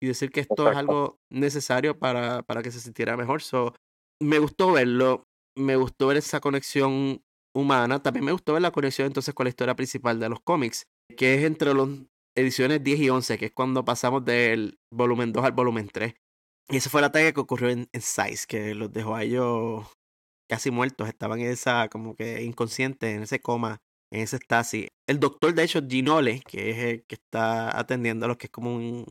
y 0.00 0.06
decir 0.06 0.30
que 0.30 0.40
esto 0.40 0.70
es 0.70 0.76
algo 0.76 1.18
necesario 1.30 1.98
para, 1.98 2.42
para 2.42 2.62
que 2.62 2.70
se 2.70 2.80
sintiera 2.80 3.16
mejor. 3.16 3.42
So, 3.42 3.74
me 4.20 4.38
gustó 4.38 4.72
verlo, 4.72 5.24
me 5.56 5.76
gustó 5.76 6.08
ver 6.08 6.18
esa 6.18 6.40
conexión 6.40 7.22
humana, 7.56 8.02
también 8.02 8.24
me 8.24 8.32
gustó 8.32 8.52
ver 8.52 8.62
la 8.62 8.70
conexión 8.70 9.06
entonces 9.06 9.34
con 9.34 9.44
la 9.44 9.50
historia 9.50 9.74
principal 9.74 10.20
de 10.20 10.28
los 10.28 10.40
cómics, 10.40 10.84
que 11.16 11.34
es 11.34 11.44
entre 11.44 11.74
las 11.74 11.88
ediciones 12.36 12.82
10 12.82 13.00
y 13.00 13.10
11, 13.10 13.38
que 13.38 13.46
es 13.46 13.52
cuando 13.52 13.84
pasamos 13.84 14.24
del 14.24 14.78
volumen 14.92 15.32
2 15.32 15.44
al 15.44 15.52
volumen 15.52 15.88
3. 15.88 16.14
Y 16.70 16.76
ese 16.76 16.90
fue 16.90 17.00
el 17.00 17.06
ataque 17.06 17.32
que 17.32 17.40
ocurrió 17.40 17.70
en, 17.70 17.88
en 17.92 18.00
Size, 18.02 18.46
que 18.46 18.74
los 18.74 18.92
dejó 18.92 19.14
a 19.14 19.22
ellos 19.24 19.86
casi 20.48 20.70
muertos, 20.70 21.08
estaban 21.08 21.40
en 21.40 21.50
esa 21.50 21.88
como 21.88 22.14
que 22.14 22.42
inconsciente, 22.42 23.14
en 23.14 23.22
ese 23.22 23.40
coma, 23.40 23.78
en 24.12 24.22
ese 24.22 24.36
estasis. 24.36 24.88
El 25.06 25.20
doctor, 25.20 25.54
de 25.54 25.64
hecho, 25.64 25.80
Ginole, 25.86 26.42
que 26.46 26.70
es 26.70 26.78
el 26.78 27.04
que 27.06 27.14
está 27.16 27.78
atendiendo 27.78 28.24
a 28.24 28.28
los 28.28 28.36
que 28.38 28.46
es 28.46 28.50
como 28.50 28.74
un... 28.74 29.04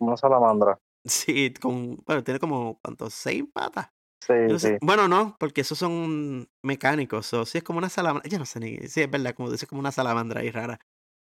Una 0.00 0.16
salamandra. 0.16 0.78
Sí, 1.04 1.52
con, 1.60 1.96
bueno, 2.04 2.24
tiene 2.24 2.40
como, 2.40 2.78
¿cuántos? 2.82 3.14
¿Seis 3.14 3.44
patas? 3.52 3.90
Sí, 4.20 4.58
sí. 4.58 4.76
Bueno, 4.80 5.06
no, 5.06 5.36
porque 5.38 5.60
esos 5.60 5.78
son 5.78 6.48
mecánicos. 6.64 7.32
O 7.32 7.44
si 7.44 7.58
es 7.58 7.64
como 7.64 7.78
una 7.78 7.88
salamandra. 7.88 8.28
Yo 8.28 8.38
no 8.38 8.46
sé 8.46 8.58
ni. 8.58 8.76
Sí, 8.88 9.02
es 9.02 9.10
verdad, 9.10 9.34
como 9.34 9.50
dice, 9.50 9.66
como 9.66 9.78
una 9.78 9.92
salamandra 9.92 10.40
ahí 10.40 10.50
rara. 10.50 10.80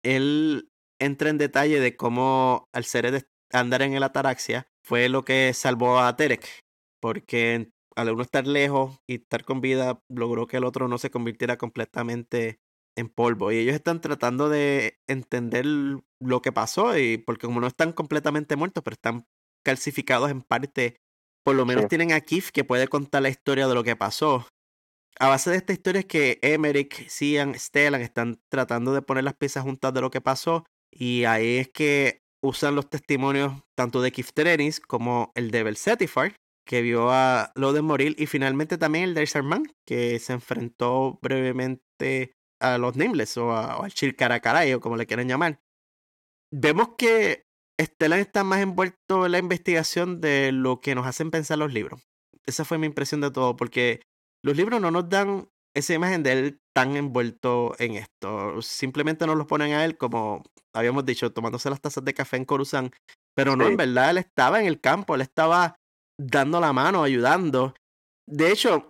Él 0.03 0.69
entra 0.99 1.29
en 1.29 1.37
detalle 1.37 1.79
de 1.79 1.95
cómo 1.95 2.67
al 2.73 2.83
ser 2.83 3.09
de 3.11 3.25
andar 3.53 3.81
en 3.81 3.93
el 3.93 4.03
ataraxia 4.03 4.67
fue 4.83 5.09
lo 5.09 5.23
que 5.23 5.53
salvó 5.53 5.99
a 5.99 6.15
Terek. 6.17 6.45
Porque 7.01 7.71
al 7.95 8.11
uno 8.11 8.23
estar 8.23 8.45
lejos 8.45 8.99
y 9.07 9.15
estar 9.15 9.45
con 9.45 9.61
vida, 9.61 10.01
logró 10.09 10.47
que 10.47 10.57
el 10.57 10.65
otro 10.65 10.87
no 10.87 10.97
se 10.97 11.11
convirtiera 11.11 11.57
completamente 11.57 12.59
en 12.97 13.09
polvo. 13.09 13.51
Y 13.51 13.57
ellos 13.57 13.75
están 13.75 14.01
tratando 14.01 14.49
de 14.49 14.99
entender 15.07 15.65
lo 16.21 16.41
que 16.41 16.51
pasó. 16.51 16.97
Y 16.97 17.17
porque 17.17 17.47
como 17.47 17.59
no 17.59 17.67
están 17.67 17.91
completamente 17.93 18.55
muertos, 18.55 18.83
pero 18.83 18.93
están 18.93 19.25
calcificados 19.63 20.31
en 20.31 20.41
parte 20.41 20.95
por 21.43 21.55
lo 21.55 21.65
menos 21.65 21.87
tienen 21.87 22.11
a 22.11 22.21
Keith 22.21 22.49
que 22.53 22.63
puede 22.63 22.87
contar 22.87 23.23
la 23.23 23.29
historia 23.29 23.67
de 23.67 23.73
lo 23.73 23.83
que 23.83 23.95
pasó. 23.95 24.47
A 25.19 25.27
base 25.27 25.49
de 25.49 25.57
esta 25.57 25.73
historia 25.73 25.99
es 25.99 26.05
que 26.05 26.39
Emmerich, 26.41 27.07
Cian, 27.09 27.55
Stellan 27.55 28.01
están 28.01 28.39
tratando 28.49 28.93
de 28.93 29.01
poner 29.01 29.23
las 29.23 29.35
piezas 29.35 29.63
juntas 29.63 29.93
de 29.93 30.01
lo 30.01 30.11
que 30.11 30.21
pasó. 30.21 30.65
Y 30.91 31.25
ahí 31.25 31.57
es 31.57 31.69
que 31.69 32.21
usan 32.41 32.75
los 32.75 32.89
testimonios 32.89 33.53
tanto 33.75 34.01
de 34.01 34.11
Keith 34.11 34.31
Trenis 34.33 34.79
como 34.79 35.31
el 35.35 35.51
de 35.51 35.63
Belsetifar, 35.63 36.35
que 36.65 36.81
vio 36.81 37.11
a 37.11 37.51
Loden 37.55 37.85
morir, 37.85 38.15
y 38.17 38.25
finalmente 38.25 38.77
también 38.77 39.05
el 39.05 39.13
de 39.13 39.25
Sherman, 39.25 39.63
que 39.85 40.19
se 40.19 40.33
enfrentó 40.33 41.19
brevemente 41.21 42.33
a 42.59 42.77
los 42.77 42.95
Nameless 42.95 43.37
o, 43.37 43.51
a, 43.51 43.77
o 43.77 43.83
al 43.83 43.93
Chilcaracaray, 43.93 44.73
o 44.73 44.79
como 44.79 44.95
le 44.95 45.05
quieran 45.05 45.27
llamar. 45.27 45.59
Vemos 46.51 46.89
que 46.97 47.43
Stellan 47.81 48.19
está 48.19 48.43
más 48.43 48.61
envuelto 48.61 49.25
en 49.25 49.31
la 49.31 49.39
investigación 49.39 50.21
de 50.21 50.51
lo 50.51 50.81
que 50.81 50.95
nos 50.95 51.07
hacen 51.07 51.31
pensar 51.31 51.57
los 51.57 51.73
libros. 51.73 52.01
Esa 52.45 52.65
fue 52.65 52.77
mi 52.77 52.87
impresión 52.87 53.21
de 53.21 53.31
todo, 53.31 53.55
porque 53.55 54.01
los 54.43 54.55
libros 54.57 54.81
no 54.81 54.91
nos 54.91 55.09
dan 55.09 55.49
esa 55.73 55.93
imagen 55.93 56.23
de 56.23 56.31
él 56.33 56.59
tan 56.75 56.95
envuelto 56.97 57.73
en 57.79 57.95
esto. 57.95 58.61
Simplemente 58.61 59.25
nos 59.25 59.37
lo 59.37 59.47
ponen 59.47 59.73
a 59.73 59.85
él 59.85 59.97
como 59.97 60.43
habíamos 60.73 61.05
dicho, 61.05 61.31
tomándose 61.31 61.69
las 61.69 61.81
tazas 61.81 62.03
de 62.03 62.13
café 62.13 62.37
en 62.37 62.45
Coruscant. 62.45 62.93
Pero 63.35 63.55
no, 63.55 63.67
en 63.67 63.77
verdad, 63.77 64.11
él 64.11 64.17
estaba 64.17 64.59
en 64.59 64.67
el 64.67 64.79
campo, 64.79 65.15
él 65.15 65.21
estaba 65.21 65.75
dando 66.19 66.59
la 66.59 66.73
mano, 66.73 67.03
ayudando. 67.03 67.73
De 68.27 68.51
hecho, 68.51 68.89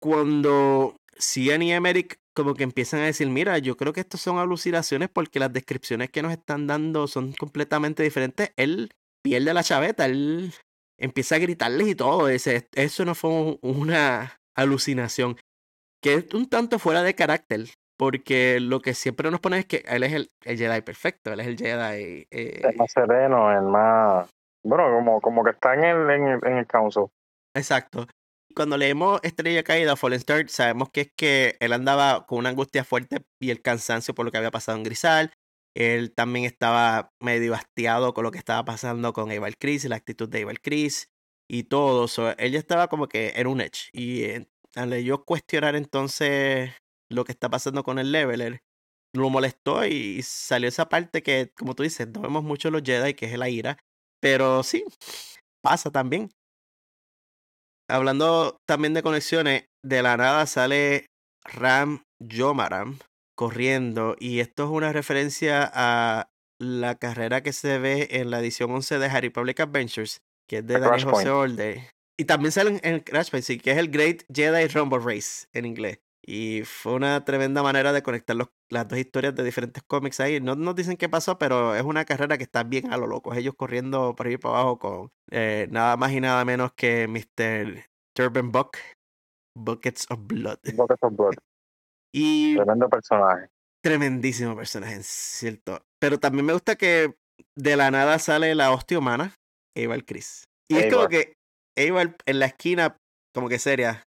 cuando 0.00 0.96
Cian 1.22 1.62
y 1.62 1.72
Emmerich 1.72 2.18
como 2.34 2.54
que 2.54 2.64
empiezan 2.64 3.00
a 3.00 3.04
decir, 3.04 3.28
mira, 3.28 3.58
yo 3.58 3.76
creo 3.76 3.92
que 3.92 4.00
estos 4.00 4.20
son 4.20 4.38
alucinaciones 4.38 5.08
porque 5.08 5.38
las 5.38 5.52
descripciones 5.52 6.10
que 6.10 6.22
nos 6.22 6.32
están 6.32 6.66
dando 6.66 7.06
son 7.06 7.32
completamente 7.32 8.02
diferentes. 8.02 8.52
Él 8.56 8.90
pierde 9.22 9.54
la 9.54 9.62
chaveta, 9.62 10.06
él 10.06 10.52
empieza 10.98 11.36
a 11.36 11.38
gritarles 11.38 11.88
y 11.88 11.94
todo. 11.94 12.28
Ese, 12.28 12.68
eso 12.74 13.04
no 13.04 13.14
fue 13.14 13.58
una 13.62 14.40
alucinación. 14.56 15.36
Que 16.02 16.14
es 16.14 16.34
un 16.34 16.48
tanto 16.48 16.78
fuera 16.78 17.02
de 17.02 17.14
carácter. 17.14 17.66
Porque 17.98 18.58
lo 18.58 18.80
que 18.80 18.94
siempre 18.94 19.30
nos 19.30 19.38
pone 19.38 19.58
es 19.58 19.66
que 19.66 19.84
él 19.86 20.02
es 20.02 20.12
el, 20.12 20.30
Jedi 20.40 20.80
perfecto, 20.80 21.32
él 21.32 21.38
es 21.38 21.46
el 21.46 21.56
Jedi. 21.56 22.26
Eh, 22.30 22.60
el 22.64 22.76
más 22.76 22.90
sereno, 22.90 23.52
el 23.52 23.62
más. 23.62 24.28
Bueno, 24.64 24.90
como, 24.90 25.20
como 25.20 25.44
que 25.44 25.50
está 25.50 25.74
en 25.74 25.84
el, 25.84 26.10
en 26.10 26.26
el, 26.26 26.40
en 26.44 26.56
el 26.56 26.66
council. 26.66 27.04
Exacto 27.54 28.08
cuando 28.52 28.76
leemos 28.76 29.20
Estrella 29.22 29.62
Caída, 29.62 29.96
Fallen 29.96 30.18
Star, 30.18 30.48
sabemos 30.48 30.90
que 30.90 31.02
es 31.02 31.12
que 31.16 31.56
él 31.60 31.72
andaba 31.72 32.26
con 32.26 32.38
una 32.38 32.50
angustia 32.50 32.84
fuerte 32.84 33.24
y 33.40 33.50
el 33.50 33.62
cansancio 33.62 34.14
por 34.14 34.24
lo 34.24 34.32
que 34.32 34.38
había 34.38 34.50
pasado 34.50 34.78
en 34.78 34.84
Grisal. 34.84 35.32
Él 35.74 36.12
también 36.14 36.44
estaba 36.44 37.10
medio 37.20 37.54
hastiado 37.54 38.14
con 38.14 38.24
lo 38.24 38.30
que 38.30 38.38
estaba 38.38 38.64
pasando 38.64 39.12
con 39.12 39.32
Eval 39.32 39.56
Chris 39.58 39.84
la 39.86 39.96
actitud 39.96 40.28
de 40.28 40.40
Eval 40.40 40.60
Chris 40.60 41.08
y 41.48 41.64
todo. 41.64 42.08
So, 42.08 42.36
él 42.36 42.52
ya 42.52 42.58
estaba 42.58 42.88
como 42.88 43.08
que 43.08 43.32
en 43.36 43.46
un 43.46 43.60
edge. 43.60 43.88
Y 43.92 44.24
eh, 44.24 44.48
al 44.74 44.94
yo 45.02 45.24
cuestionar 45.24 45.76
entonces 45.76 46.72
lo 47.08 47.24
que 47.24 47.32
está 47.32 47.50
pasando 47.50 47.82
con 47.84 47.98
el 47.98 48.12
leveler, 48.12 48.62
lo 49.14 49.30
molestó 49.30 49.84
y 49.86 50.22
salió 50.22 50.68
esa 50.68 50.88
parte 50.88 51.22
que, 51.22 51.52
como 51.56 51.74
tú 51.74 51.82
dices, 51.82 52.08
no 52.08 52.22
vemos 52.22 52.44
mucho 52.44 52.70
los 52.70 52.82
Jedi, 52.82 53.14
que 53.14 53.26
es 53.26 53.38
la 53.38 53.48
ira. 53.48 53.78
Pero 54.20 54.62
sí, 54.62 54.84
pasa 55.62 55.90
también 55.90 56.30
hablando 57.92 58.56
también 58.66 58.94
de 58.94 59.02
conexiones, 59.02 59.66
de 59.84 60.02
la 60.02 60.16
nada 60.16 60.46
sale 60.46 61.06
Ram 61.44 62.02
Yomaram 62.20 62.98
corriendo 63.36 64.16
y 64.18 64.40
esto 64.40 64.64
es 64.64 64.70
una 64.70 64.92
referencia 64.92 65.70
a 65.72 66.30
la 66.60 66.94
carrera 66.94 67.42
que 67.42 67.52
se 67.52 67.78
ve 67.78 68.08
en 68.12 68.30
la 68.30 68.40
edición 68.40 68.70
11 68.70 68.98
de 68.98 69.06
Harry 69.06 69.30
Public 69.30 69.60
Adventures, 69.60 70.22
que 70.48 70.58
es 70.58 70.66
de 70.66 70.78
Daniel 70.78 71.04
José 71.04 71.30
Olde. 71.30 71.90
Y 72.18 72.24
también 72.24 72.52
sale 72.52 72.80
en 72.82 73.00
Crash 73.00 73.30
Point, 73.30 73.44
sí, 73.44 73.58
que 73.58 73.72
es 73.72 73.78
el 73.78 73.90
Great 73.90 74.22
Jedi 74.32 74.68
Rumble 74.68 75.00
Race 75.00 75.46
en 75.52 75.64
inglés. 75.64 75.98
Y 76.24 76.62
fue 76.64 76.94
una 76.94 77.24
tremenda 77.24 77.62
manera 77.62 77.92
de 77.92 78.02
conectar 78.02 78.36
las 78.70 78.88
dos 78.88 78.98
historias 78.98 79.34
de 79.34 79.42
diferentes 79.42 79.82
cómics 79.82 80.20
ahí. 80.20 80.40
No 80.40 80.54
nos 80.54 80.76
dicen 80.76 80.96
qué 80.96 81.08
pasó, 81.08 81.36
pero 81.36 81.74
es 81.74 81.82
una 81.82 82.04
carrera 82.04 82.38
que 82.38 82.44
está 82.44 82.62
bien 82.62 82.92
a 82.92 82.96
lo 82.96 83.08
loco. 83.08 83.34
Ellos 83.34 83.54
corriendo 83.56 84.14
por 84.14 84.28
ahí 84.28 84.36
para 84.36 84.60
abajo 84.60 84.78
con 84.78 85.10
eh, 85.30 85.66
nada 85.70 85.96
más 85.96 86.12
y 86.12 86.20
nada 86.20 86.44
menos 86.44 86.72
que 86.74 87.08
Mr. 87.08 87.86
Turban 88.14 88.52
Buck, 88.52 88.76
Buckets 89.58 90.06
of 90.10 90.20
Blood. 90.22 90.58
Buckets 90.76 91.02
of 91.02 91.16
Blood. 91.16 91.34
y 92.14 92.54
Tremendo 92.54 92.88
personaje. 92.88 93.48
Tremendísimo 93.82 94.54
personaje, 94.54 95.02
cierto. 95.02 95.84
Pero 96.00 96.20
también 96.20 96.46
me 96.46 96.52
gusta 96.52 96.76
que 96.76 97.16
de 97.56 97.76
la 97.76 97.90
nada 97.90 98.20
sale 98.20 98.54
la 98.54 98.70
hostia 98.70 98.98
humana, 98.98 99.34
Eval 99.76 100.04
Chris. 100.04 100.44
Y 100.68 100.76
es 100.76 100.94
como 100.94 101.08
que 101.08 101.34
Eval 101.76 102.16
en 102.26 102.38
la 102.38 102.46
esquina, 102.46 102.96
como 103.34 103.48
que 103.48 103.58
seria, 103.58 104.04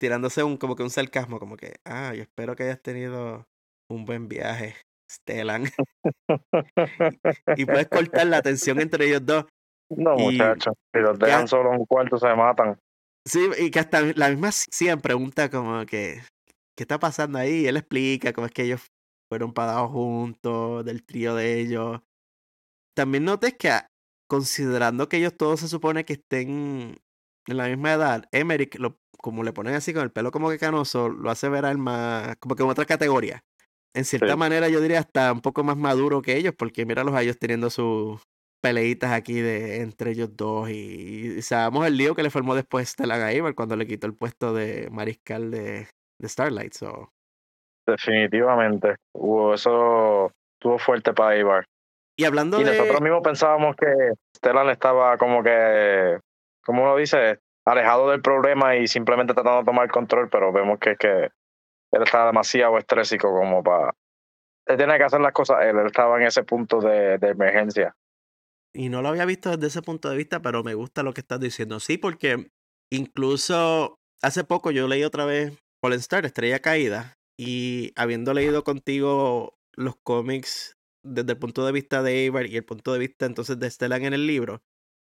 tirándose 0.00 0.42
un 0.42 0.56
como 0.56 0.74
que 0.74 0.82
un 0.82 0.90
sarcasmo, 0.90 1.38
como 1.38 1.56
que, 1.56 1.74
ah, 1.84 2.14
yo 2.14 2.22
espero 2.22 2.56
que 2.56 2.64
hayas 2.64 2.82
tenido 2.82 3.46
un 3.90 4.06
buen 4.06 4.28
viaje, 4.28 4.74
Stellan. 5.10 5.64
y 7.56 7.66
puedes 7.66 7.88
cortar 7.88 8.26
la 8.26 8.40
tensión 8.40 8.80
entre 8.80 9.06
ellos 9.06 9.24
dos. 9.24 9.44
No, 9.90 10.16
muchachos, 10.16 10.74
si 10.94 11.00
los 11.00 11.18
dejan 11.18 11.48
solo 11.48 11.72
en 11.74 11.80
un 11.80 11.86
cuarto 11.86 12.16
se 12.16 12.34
matan. 12.34 12.78
Sí, 13.26 13.50
y 13.58 13.70
que 13.70 13.80
hasta 13.80 14.00
la 14.14 14.30
misma 14.30 14.50
Cian 14.52 15.00
pregunta 15.00 15.50
como 15.50 15.84
que, 15.84 16.22
¿qué 16.76 16.84
está 16.84 16.98
pasando 16.98 17.38
ahí? 17.38 17.62
Y 17.62 17.66
él 17.66 17.76
explica 17.76 18.32
cómo 18.32 18.46
es 18.46 18.52
que 18.52 18.62
ellos 18.62 18.86
fueron 19.30 19.52
pagados 19.52 19.90
juntos, 19.90 20.84
del 20.84 21.04
trío 21.04 21.34
de 21.34 21.60
ellos. 21.60 22.00
También 22.96 23.24
notes 23.24 23.54
que 23.58 23.70
considerando 24.28 25.08
que 25.08 25.18
ellos 25.18 25.36
todos 25.36 25.60
se 25.60 25.68
supone 25.68 26.04
que 26.04 26.14
estén 26.14 26.96
en 27.46 27.56
la 27.56 27.68
misma 27.68 27.92
edad, 27.92 28.24
Emmerich 28.32 28.78
lo 28.78 28.98
como 29.20 29.42
le 29.42 29.52
ponen 29.52 29.74
así 29.74 29.92
con 29.92 30.02
el 30.02 30.10
pelo 30.10 30.30
como 30.30 30.50
que 30.50 30.58
canoso, 30.58 31.08
lo 31.08 31.30
hace 31.30 31.48
ver 31.48 31.66
al 31.66 31.78
más, 31.78 32.36
como 32.36 32.56
que 32.56 32.62
en 32.62 32.70
otra 32.70 32.86
categoría. 32.86 33.44
En 33.94 34.04
cierta 34.04 34.36
manera 34.36 34.68
yo 34.68 34.80
diría 34.80 35.00
hasta 35.00 35.32
un 35.32 35.40
poco 35.40 35.64
más 35.64 35.76
maduro 35.76 36.22
que 36.22 36.36
ellos, 36.36 36.54
porque 36.56 36.86
míralos 36.86 37.14
a 37.14 37.22
ellos 37.22 37.38
teniendo 37.38 37.70
sus 37.70 38.22
peleitas 38.62 39.12
aquí 39.12 39.40
de 39.40 39.80
entre 39.80 40.12
ellos 40.12 40.36
dos 40.36 40.70
y, 40.70 41.42
sabemos 41.42 41.86
el 41.86 41.96
lío 41.96 42.14
que 42.14 42.22
le 42.22 42.30
formó 42.30 42.54
después 42.54 42.94
la 43.00 43.18
Gamer 43.18 43.54
cuando 43.54 43.76
le 43.76 43.86
quitó 43.86 44.06
el 44.06 44.14
puesto 44.14 44.54
de 44.54 44.88
mariscal 44.90 45.50
de, 45.50 45.88
de 46.18 46.28
Starlight. 46.28 46.72
So. 46.74 47.10
Definitivamente, 47.86 48.96
hubo 49.12 49.54
eso 49.54 50.30
estuvo 50.58 50.78
fuerte 50.78 51.12
para 51.12 51.36
Ibar. 51.36 51.64
Y 52.16 52.24
hablando 52.24 52.60
y 52.60 52.64
nosotros 52.64 53.00
mismos 53.00 53.22
pensábamos 53.22 53.76
que 53.76 53.86
Stellan 54.36 54.68
estaba 54.68 55.16
como 55.16 55.42
que, 55.42 56.18
como 56.64 56.82
uno 56.82 56.96
dice, 56.96 57.40
alejado 57.64 58.10
del 58.10 58.22
problema 58.22 58.76
y 58.76 58.88
simplemente 58.88 59.34
tratando 59.34 59.60
de 59.60 59.64
tomar 59.64 59.90
control, 59.90 60.28
pero 60.30 60.52
vemos 60.52 60.78
que, 60.78 60.96
que 60.96 61.30
él 61.92 62.02
estaba 62.02 62.26
demasiado 62.26 62.78
estrésico 62.78 63.32
como 63.32 63.62
para... 63.62 63.94
Él 64.66 64.76
tiene 64.76 64.96
que 64.98 65.04
hacer 65.04 65.20
las 65.20 65.32
cosas, 65.32 65.58
él, 65.62 65.78
él 65.78 65.86
estaba 65.86 66.16
en 66.18 66.26
ese 66.26 66.44
punto 66.44 66.80
de, 66.80 67.18
de 67.18 67.28
emergencia. 67.28 67.96
Y 68.72 68.88
no 68.88 69.02
lo 69.02 69.08
había 69.08 69.24
visto 69.24 69.50
desde 69.50 69.66
ese 69.66 69.82
punto 69.82 70.08
de 70.08 70.16
vista, 70.16 70.42
pero 70.42 70.62
me 70.62 70.74
gusta 70.74 71.02
lo 71.02 71.12
que 71.12 71.22
estás 71.22 71.40
diciendo. 71.40 71.80
Sí, 71.80 71.98
porque 71.98 72.50
incluso 72.92 73.98
hace 74.22 74.44
poco 74.44 74.70
yo 74.70 74.86
leí 74.86 75.02
otra 75.02 75.24
vez 75.24 75.58
Fallen 75.82 75.98
Star, 75.98 76.24
Estrella 76.24 76.60
Caída, 76.60 77.16
y 77.38 77.92
habiendo 77.96 78.34
leído 78.34 78.62
contigo 78.62 79.58
los 79.72 79.96
cómics 79.96 80.76
desde 81.02 81.32
el 81.32 81.38
punto 81.38 81.64
de 81.64 81.72
vista 81.72 82.02
de 82.02 82.28
Avar 82.28 82.46
y 82.46 82.56
el 82.56 82.64
punto 82.64 82.92
de 82.92 82.98
vista 82.98 83.26
entonces 83.26 83.58
de 83.58 83.70
Stellan 83.70 84.04
en 84.04 84.12
el 84.12 84.26
libro, 84.26 84.62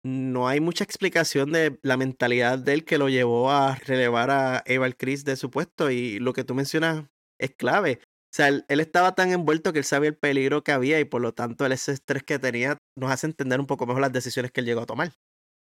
no 0.02 0.48
hay 0.48 0.60
mucha 0.60 0.84
explicación 0.84 1.52
de 1.52 1.78
la 1.82 1.96
mentalidad 1.96 2.58
de 2.58 2.72
él 2.72 2.84
que 2.84 2.98
lo 2.98 3.08
llevó 3.08 3.50
a 3.50 3.74
relevar 3.74 4.30
a 4.30 4.62
Eval 4.66 4.96
Chris 4.96 5.24
de 5.24 5.36
su 5.36 5.50
puesto 5.50 5.90
y 5.90 6.18
lo 6.18 6.32
que 6.32 6.44
tú 6.44 6.54
mencionas 6.54 7.04
es 7.38 7.54
clave. 7.54 8.00
O 8.02 8.32
sea, 8.32 8.48
él, 8.48 8.64
estaba 8.68 9.14
tan 9.14 9.32
envuelto 9.32 9.72
que 9.72 9.80
él 9.80 9.84
sabía 9.84 10.08
el 10.08 10.16
peligro 10.16 10.62
que 10.62 10.72
había 10.72 11.00
y 11.00 11.04
por 11.04 11.20
lo 11.20 11.32
tanto 11.32 11.66
el 11.66 11.72
ese 11.72 11.92
estrés 11.92 12.22
que 12.22 12.38
tenía 12.38 12.78
nos 12.96 13.10
hace 13.10 13.26
entender 13.26 13.60
un 13.60 13.66
poco 13.66 13.86
mejor 13.86 14.02
las 14.02 14.12
decisiones 14.12 14.52
que 14.52 14.60
él 14.60 14.66
llegó 14.66 14.82
a 14.82 14.86
tomar. 14.86 15.12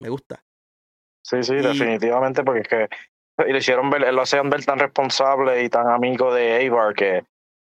Me 0.01 0.09
gusta. 0.09 0.43
Sí, 1.23 1.41
sí, 1.43 1.55
definitivamente, 1.55 2.43
porque 2.43 2.61
es 2.61 2.67
que 2.67 2.89
y 3.47 3.51
lo 3.51 3.57
hicieron 3.57 3.89
ver, 3.89 4.13
lo 4.13 4.21
hacían 4.21 4.49
ver 4.49 4.63
tan 4.63 4.79
responsable 4.79 5.63
y 5.63 5.69
tan 5.69 5.89
amigo 5.89 6.33
de 6.33 6.67
Avar 6.67 6.93
que 6.93 7.25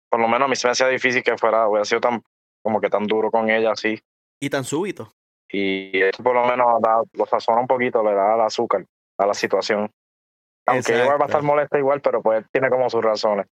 por 0.09 0.20
lo 0.20 0.28
menos 0.28 0.45
a 0.45 0.47
mí 0.49 0.55
se 0.55 0.68
me 0.68 0.72
hacía 0.72 0.88
difícil 0.88 1.24
que 1.24 1.38
fuera, 1.38 1.68
hubiera 1.68 1.86
sido 1.86 2.01
tan, 2.01 2.24
como 2.64 2.82
que 2.82 2.89
tan 2.89 3.05
duro 3.05 3.32
con 3.32 3.49
ella 3.49 3.72
así. 3.72 4.01
Y 4.41 4.49
tan 4.49 4.64
súbito. 4.64 5.14
Y 5.52 6.02
esto 6.02 6.24
por 6.24 6.36
lo 6.36 6.45
menos 6.45 6.82
da, 6.82 7.02
lo 7.14 7.26
sazona 7.26 7.62
un 7.62 7.68
poquito, 7.68 8.04
le 8.04 8.14
da 8.14 8.36
el 8.36 8.41
azúcar 8.41 8.86
a 9.18 9.26
la 9.26 9.34
situación. 9.34 9.91
Aunque 10.66 10.97
igual 10.97 11.20
va 11.20 11.26
a 11.26 11.28
estar 11.28 11.43
molesta 11.43 11.78
igual, 11.78 12.02
pero 12.02 12.22
pues 12.22 12.45
tiene 12.52 12.70
como 12.70 12.89
sus 12.89 13.04
razones. 13.04 13.47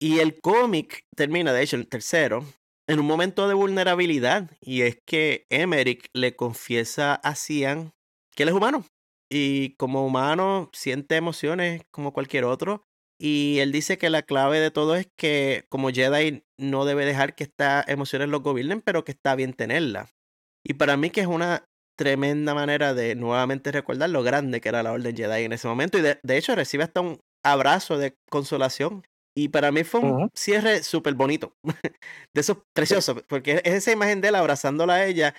Y 0.00 0.20
el 0.20 0.40
cómic 0.40 1.04
termina, 1.16 1.52
de 1.52 1.62
hecho, 1.62 1.76
el 1.76 1.88
tercero, 1.88 2.44
en 2.86 3.00
un 3.00 3.06
momento 3.06 3.48
de 3.48 3.54
vulnerabilidad. 3.54 4.50
Y 4.60 4.82
es 4.82 5.00
que 5.04 5.46
Emmerich 5.50 6.06
le 6.12 6.36
confiesa 6.36 7.14
a 7.14 7.34
Cian 7.34 7.92
que 8.34 8.44
él 8.44 8.50
es 8.50 8.54
humano. 8.54 8.84
Y 9.30 9.74
como 9.76 10.06
humano 10.06 10.70
siente 10.72 11.16
emociones 11.16 11.82
como 11.90 12.12
cualquier 12.12 12.44
otro. 12.44 12.84
Y 13.20 13.58
él 13.58 13.72
dice 13.72 13.98
que 13.98 14.10
la 14.10 14.22
clave 14.22 14.60
de 14.60 14.70
todo 14.70 14.94
es 14.94 15.08
que 15.16 15.64
como 15.68 15.90
Jedi 15.90 16.44
no 16.56 16.84
debe 16.84 17.04
dejar 17.04 17.34
que 17.34 17.44
estas 17.44 17.88
emociones 17.88 18.28
lo 18.28 18.40
gobiernen, 18.40 18.80
pero 18.80 19.04
que 19.04 19.10
está 19.12 19.34
bien 19.34 19.54
tenerlas. 19.54 20.17
Y 20.64 20.74
para 20.74 20.96
mí 20.96 21.10
que 21.10 21.20
es 21.20 21.26
una 21.26 21.64
tremenda 21.98 22.54
manera 22.54 22.94
de 22.94 23.14
nuevamente 23.16 23.72
recordar 23.72 24.10
lo 24.10 24.22
grande 24.22 24.60
que 24.60 24.68
era 24.68 24.82
la 24.82 24.92
Orden 24.92 25.16
Jedi 25.16 25.44
en 25.44 25.52
ese 25.52 25.68
momento. 25.68 25.98
Y 25.98 26.02
de, 26.02 26.18
hecho 26.36 26.54
recibe 26.54 26.84
hasta 26.84 27.00
un 27.00 27.20
abrazo 27.44 27.98
de 27.98 28.14
consolación. 28.30 29.04
Y 29.36 29.48
para 29.48 29.70
mí 29.70 29.84
fue 29.84 30.00
un 30.00 30.30
cierre 30.34 30.82
súper 30.82 31.14
bonito. 31.14 31.52
de 32.34 32.40
esos 32.40 32.58
preciosos. 32.74 33.22
Porque 33.28 33.60
es 33.64 33.74
esa 33.74 33.92
imagen 33.92 34.20
de 34.20 34.28
él 34.28 34.34
abrazándola 34.34 34.94
a 34.94 35.06
ella. 35.06 35.34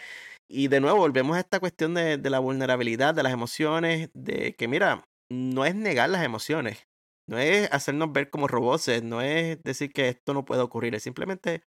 Y 0.50 0.68
de 0.68 0.80
nuevo 0.80 1.00
volvemos 1.00 1.38
a 1.38 1.42
esta 1.42 1.60
cuestión 1.60 1.94
de, 1.94 2.18
de 2.18 2.30
la 2.30 2.40
vulnerabilidad, 2.40 3.14
de 3.14 3.24
las 3.24 3.34
emociones. 3.34 4.10
De 4.14 4.56
que 4.56 4.68
mira, 4.68 5.04
no 5.32 5.66
es 5.66 5.76
negar 5.76 6.10
las 6.10 6.24
emociones. 6.24 6.88
No 7.30 7.38
es 7.38 7.72
hacernos 7.72 8.12
ver 8.12 8.32
como 8.32 8.48
robots, 8.48 9.04
no 9.04 9.22
es 9.22 9.62
decir 9.62 9.92
que 9.94 10.10
esto 10.10 10.34
no 10.34 10.46
puede 10.46 10.62
ocurrir, 10.62 10.96
es 10.96 11.04
simplemente 11.04 11.62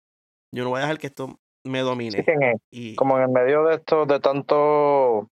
yo 0.53 0.63
no 0.63 0.71
voy 0.71 0.79
a 0.79 0.81
dejar 0.81 0.97
que 0.97 1.07
esto 1.07 1.39
me 1.63 1.79
domine. 1.79 2.23
y... 2.71 2.95
Como 2.95 3.17
en 3.17 3.23
el 3.23 3.29
medio 3.29 3.63
de 3.65 3.75
esto, 3.75 4.05
de 4.05 4.19
tanto, 4.19 5.29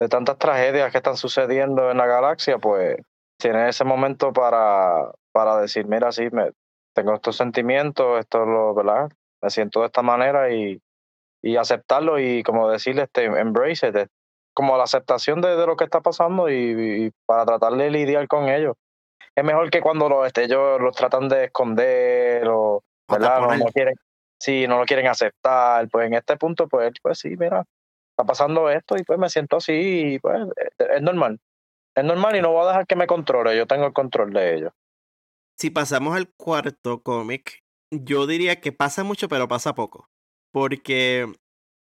de 0.00 0.08
tantas 0.08 0.38
tragedias 0.38 0.90
que 0.90 0.98
están 0.98 1.16
sucediendo 1.16 1.90
en 1.90 1.98
la 1.98 2.06
galaxia, 2.06 2.58
pues 2.58 2.98
tiene 3.40 3.68
ese 3.68 3.84
momento 3.84 4.32
para, 4.32 5.10
para 5.32 5.60
decir, 5.60 5.86
mira, 5.86 6.12
sí, 6.12 6.28
me, 6.30 6.50
tengo 6.94 7.14
estos 7.14 7.36
sentimientos, 7.36 8.20
esto 8.20 8.42
es 8.42 8.48
lo, 8.48 8.74
¿verdad? 8.74 9.10
Me 9.42 9.50
siento 9.50 9.80
de 9.80 9.86
esta 9.86 10.02
manera 10.02 10.52
y, 10.52 10.80
y 11.42 11.56
aceptarlo 11.56 12.18
y 12.18 12.42
como 12.42 12.70
decirle, 12.70 13.02
este, 13.02 13.24
embrace 13.24 13.88
it, 13.88 14.08
como 14.54 14.76
la 14.76 14.84
aceptación 14.84 15.40
de, 15.40 15.56
de 15.56 15.66
lo 15.66 15.76
que 15.76 15.84
está 15.84 16.00
pasando 16.00 16.50
y, 16.50 17.06
y, 17.06 17.10
para 17.24 17.46
tratar 17.46 17.72
de 17.74 17.90
lidiar 17.90 18.28
con 18.28 18.48
ello. 18.48 18.74
Es 19.34 19.44
mejor 19.44 19.70
que 19.70 19.80
cuando 19.80 20.08
los, 20.08 20.26
este, 20.26 20.44
ellos 20.44 20.80
los 20.80 20.94
tratan 20.94 21.28
de 21.28 21.44
esconder 21.44 22.46
o, 22.48 22.82
¿verdad? 23.08 23.40
No, 23.40 23.56
no, 23.56 23.64
quieren, 23.66 23.94
si 24.40 24.66
no 24.66 24.78
lo 24.78 24.86
quieren 24.86 25.06
aceptar, 25.06 25.88
pues 25.88 26.06
en 26.06 26.14
este 26.14 26.36
punto, 26.36 26.66
pues, 26.66 26.92
pues 27.02 27.18
sí, 27.18 27.36
mira, 27.36 27.64
está 28.10 28.24
pasando 28.26 28.70
esto 28.70 28.96
y 28.96 29.04
pues 29.04 29.18
me 29.18 29.28
siento 29.28 29.58
así 29.58 30.14
y 30.14 30.18
pues 30.18 30.40
es 30.78 31.02
normal. 31.02 31.38
Es 31.94 32.04
normal 32.04 32.36
y 32.36 32.40
no 32.40 32.52
voy 32.52 32.64
a 32.64 32.68
dejar 32.68 32.86
que 32.86 32.96
me 32.96 33.06
controle, 33.06 33.56
yo 33.56 33.66
tengo 33.66 33.86
el 33.86 33.92
control 33.92 34.32
de 34.32 34.54
ellos. 34.54 34.72
Si 35.58 35.70
pasamos 35.70 36.16
al 36.16 36.32
cuarto 36.36 37.02
cómic, 37.02 37.60
yo 37.92 38.26
diría 38.26 38.60
que 38.60 38.72
pasa 38.72 39.04
mucho, 39.04 39.28
pero 39.28 39.46
pasa 39.46 39.74
poco. 39.74 40.08
Porque 40.52 41.26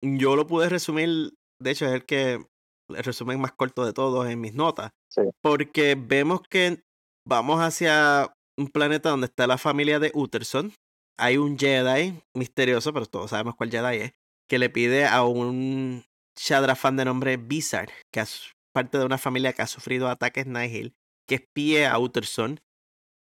yo 0.03 0.35
lo 0.35 0.45
pude 0.45 0.67
resumir, 0.67 1.31
de 1.59 1.71
hecho 1.71 1.85
es 1.85 1.93
el 1.93 2.05
que 2.05 2.45
el 2.89 3.03
resumen 3.03 3.39
más 3.39 3.53
corto 3.53 3.85
de 3.85 3.93
todos 3.93 4.27
en 4.27 4.41
mis 4.41 4.53
notas. 4.53 4.91
Porque 5.41 5.95
vemos 5.97 6.41
que 6.49 6.83
vamos 7.25 7.61
hacia 7.61 8.33
un 8.57 8.67
planeta 8.67 9.09
donde 9.09 9.27
está 9.27 9.47
la 9.47 9.57
familia 9.57 9.99
de 9.99 10.11
Utterson, 10.13 10.73
hay 11.21 11.37
un 11.37 11.57
Jedi 11.57 12.19
misterioso, 12.33 12.91
pero 12.93 13.05
todos 13.05 13.29
sabemos 13.29 13.55
cuál 13.55 13.69
Jedi 13.69 13.97
es, 13.97 14.13
que 14.49 14.57
le 14.57 14.69
pide 14.69 15.05
a 15.05 15.23
un 15.23 16.03
Shadrafan 16.35 16.97
de 16.97 17.05
nombre 17.05 17.37
Bizarre, 17.37 17.93
que 18.11 18.21
es 18.21 18.53
parte 18.73 18.97
de 18.97 19.05
una 19.05 19.19
familia 19.19 19.53
que 19.53 19.61
ha 19.61 19.67
sufrido 19.67 20.09
ataques 20.09 20.47
Nihil, 20.47 20.95
que 21.27 21.35
espíe 21.35 21.85
a 21.85 21.99
Utterson 21.99 22.59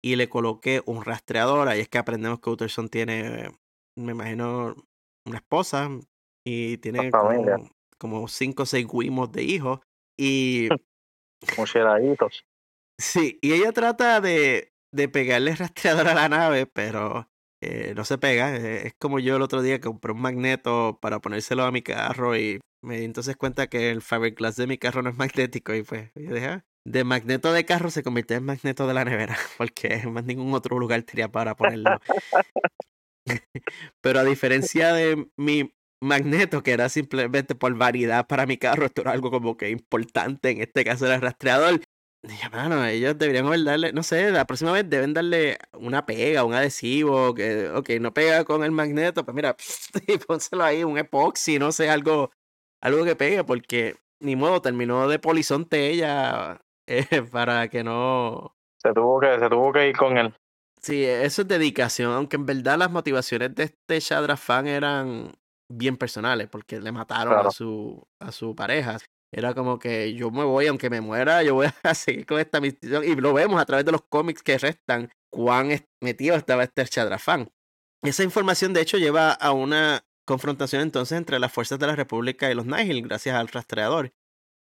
y 0.03 0.15
le 0.15 0.29
coloque 0.29 0.83
un 0.85 1.03
rastreador. 1.03 1.67
Ahí 1.67 1.79
es 1.79 1.89
que 1.89 1.97
aprendemos 1.97 2.39
que 2.39 2.51
Utterson 2.51 2.87
tiene, 2.87 3.49
me 3.97 4.11
imagino, 4.11 4.75
una 5.25 5.37
esposa 5.37 5.89
y 6.45 6.77
tiene 6.77 7.09
como, 7.97 8.27
cinco 8.27 8.63
o 8.63 8.65
seis 8.67 8.87
guimos 8.87 9.31
de 9.31 9.43
hijos. 9.43 9.79
Y. 10.17 10.69
Como 11.55 11.67
Sí, 12.99 13.37
y 13.43 13.53
ella 13.53 13.71
trata 13.71 14.21
de, 14.21 14.73
de 14.91 15.07
pegarle 15.07 15.55
rastreador 15.55 16.07
a 16.07 16.15
la 16.15 16.29
nave, 16.29 16.65
pero 16.65 17.29
eh, 17.61 17.93
no 17.95 18.05
se 18.05 18.17
pega. 18.17 18.55
Eh, 18.55 18.87
es 18.87 18.93
como 18.99 19.19
yo 19.19 19.35
el 19.35 19.41
otro 19.41 19.61
día 19.61 19.79
compré 19.79 20.11
un 20.13 20.21
magneto 20.21 20.99
para 21.01 21.19
ponérselo 21.19 21.63
a 21.63 21.71
mi 21.71 21.81
carro 21.81 22.35
y 22.37 22.59
me 22.81 22.99
di 22.99 23.05
entonces 23.05 23.35
cuenta 23.35 23.67
que 23.67 23.89
el 23.89 24.01
fiberglass 24.01 24.55
de 24.55 24.67
mi 24.67 24.77
carro 24.77 25.01
no 25.01 25.09
es 25.09 25.17
magnético 25.17 25.73
y 25.73 25.83
pues 25.83 26.11
ah, 26.43 26.63
de 26.85 27.03
magneto 27.03 27.51
de 27.51 27.65
carro 27.65 27.89
se 27.89 28.03
convirtió 28.03 28.37
en 28.37 28.45
magneto 28.45 28.87
de 28.87 28.93
la 28.93 29.05
nevera 29.05 29.37
porque 29.57 30.05
más 30.07 30.23
ningún 30.25 30.53
otro 30.53 30.79
lugar 30.79 31.03
tenía 31.03 31.31
para 31.31 31.55
ponerlo. 31.55 31.99
Pero 34.01 34.19
a 34.19 34.23
diferencia 34.23 34.93
de 34.93 35.27
mi 35.35 35.73
magneto, 36.01 36.63
que 36.63 36.71
era 36.71 36.89
simplemente 36.89 37.55
por 37.55 37.73
variedad 37.75 38.27
para 38.27 38.45
mi 38.45 38.57
carro, 38.57 38.85
esto 38.85 39.01
era 39.01 39.11
algo 39.11 39.31
como 39.31 39.57
que 39.57 39.69
importante, 39.69 40.51
en 40.51 40.61
este 40.61 40.83
caso 40.85 41.05
era 41.05 41.15
el 41.15 41.21
rastreador. 41.21 41.81
Dije, 42.23 42.49
mano, 42.49 42.83
ellos 42.83 43.17
deberían 43.17 43.45
haber 43.45 43.63
darle, 43.63 43.93
no 43.93 44.03
sé, 44.03 44.31
la 44.31 44.45
próxima 44.45 44.71
vez 44.71 44.89
deben 44.89 45.13
darle 45.13 45.57
una 45.73 46.05
pega, 46.05 46.43
un 46.43 46.53
adhesivo, 46.53 47.33
que, 47.33 47.69
ok, 47.69 47.89
no 48.01 48.13
pega 48.13 48.43
con 48.43 48.63
el 48.63 48.71
magneto, 48.71 49.23
pues 49.23 49.35
mira, 49.35 49.55
y 50.07 50.17
pónselo 50.17 50.63
ahí, 50.63 50.83
un 50.83 50.97
epoxi, 50.97 51.59
no 51.59 51.71
sé, 51.71 51.89
algo, 51.89 52.31
algo 52.81 53.05
que 53.05 53.15
pegue, 53.15 53.43
porque 53.43 53.95
ni 54.19 54.35
modo, 54.35 54.61
terminó 54.61 55.07
de 55.07 55.19
polizonte 55.19 55.89
ella 55.89 56.59
eh, 56.87 57.21
para 57.31 57.67
que 57.69 57.83
no... 57.83 58.55
Se 58.81 58.93
tuvo 58.93 59.19
que, 59.19 59.39
se 59.39 59.49
tuvo 59.49 59.71
que 59.71 59.89
ir 59.89 59.95
con 59.95 60.17
él. 60.17 60.33
Sí, 60.81 61.03
eso 61.03 61.41
es 61.41 61.47
dedicación, 61.47 62.13
aunque 62.13 62.35
en 62.35 62.45
verdad 62.45 62.77
las 62.77 62.91
motivaciones 62.91 63.53
de 63.55 63.63
este 63.63 63.99
Shadra 63.99 64.37
fan 64.37 64.67
eran 64.67 65.31
bien 65.69 65.97
personales, 65.97 66.47
porque 66.47 66.79
le 66.79 66.91
mataron 66.91 67.45
a 67.45 67.51
su 67.51 68.07
a 68.19 68.31
su 68.31 68.55
pareja. 68.55 68.97
Era 69.31 69.53
como 69.53 69.77
que 69.79 70.13
yo 70.13 70.31
me 70.31 70.43
voy, 70.43 70.67
aunque 70.67 70.89
me 70.89 71.01
muera, 71.01 71.43
yo 71.43 71.55
voy 71.55 71.67
a 71.83 71.93
seguir 71.93 72.25
con 72.25 72.39
esta 72.39 72.61
misión. 72.61 73.03
Y 73.03 73.15
lo 73.15 73.33
vemos 73.33 73.61
a 73.61 73.65
través 73.65 73.85
de 73.85 73.91
los 73.91 74.01
cómics 74.03 74.41
que 74.43 74.57
restan, 74.57 75.09
cuán 75.29 75.69
metido 76.01 76.35
estaba 76.35 76.63
este 76.63 76.85
Chadrafán. 76.85 77.49
Esa 78.03 78.23
información, 78.23 78.73
de 78.73 78.81
hecho, 78.81 78.97
lleva 78.97 79.31
a 79.31 79.51
una 79.51 80.05
confrontación 80.25 80.81
entonces 80.81 81.17
entre 81.17 81.39
las 81.39 81.51
fuerzas 81.51 81.79
de 81.79 81.87
la 81.87 81.95
República 81.95 82.51
y 82.51 82.55
los 82.55 82.65
Nihil, 82.65 83.01
gracias 83.01 83.35
al 83.35 83.47
rastreador. 83.47 84.13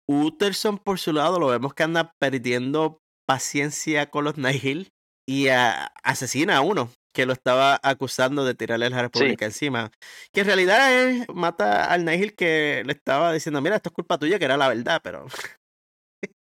Utterson, 0.08 0.78
por 0.78 1.00
su 1.00 1.14
lado, 1.14 1.40
lo 1.40 1.48
vemos 1.48 1.74
que 1.74 1.84
anda 1.84 2.14
perdiendo 2.20 3.02
paciencia 3.28 4.10
con 4.10 4.24
los 4.24 4.38
Nihil 4.38 4.92
y 5.28 5.48
asesina 5.48 6.58
a 6.58 6.62
uno 6.62 6.90
que 7.16 7.26
lo 7.26 7.34
estaba 7.34 7.80
acusando 7.82 8.44
de 8.44 8.54
tirarle 8.54 8.88
a 8.88 8.90
la 8.90 9.02
República 9.04 9.46
encima. 9.46 9.90
Que 10.34 10.42
en 10.42 10.48
realidad 10.48 10.94
es, 10.94 11.28
mata 11.34 11.86
al 11.86 12.04
Nihil 12.04 12.36
que 12.36 12.84
le 12.86 12.92
estaba 12.92 13.32
diciendo, 13.32 13.62
mira, 13.62 13.78
esto 13.78 13.90
es 13.90 13.96
culpa 13.96 14.20
tuya, 14.20 14.38
que 14.38 14.46
era 14.46 14.58
la 14.58 14.68
verdad, 14.68 15.00
pero 15.02 15.26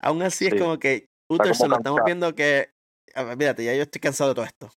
aún 0.00 0.22
así 0.22 0.46
es 0.46 0.60
como 0.60 0.78
que 0.78 1.06
Utterson, 1.30 1.70
lo 1.70 1.76
estamos 1.78 2.00
viendo 2.04 2.34
que, 2.34 2.70
mírate, 3.36 3.64
ya 3.64 3.74
yo 3.74 3.82
estoy 3.82 4.00
cansado 4.00 4.30
de 4.30 4.34
todo 4.34 4.44
esto. 4.44 4.70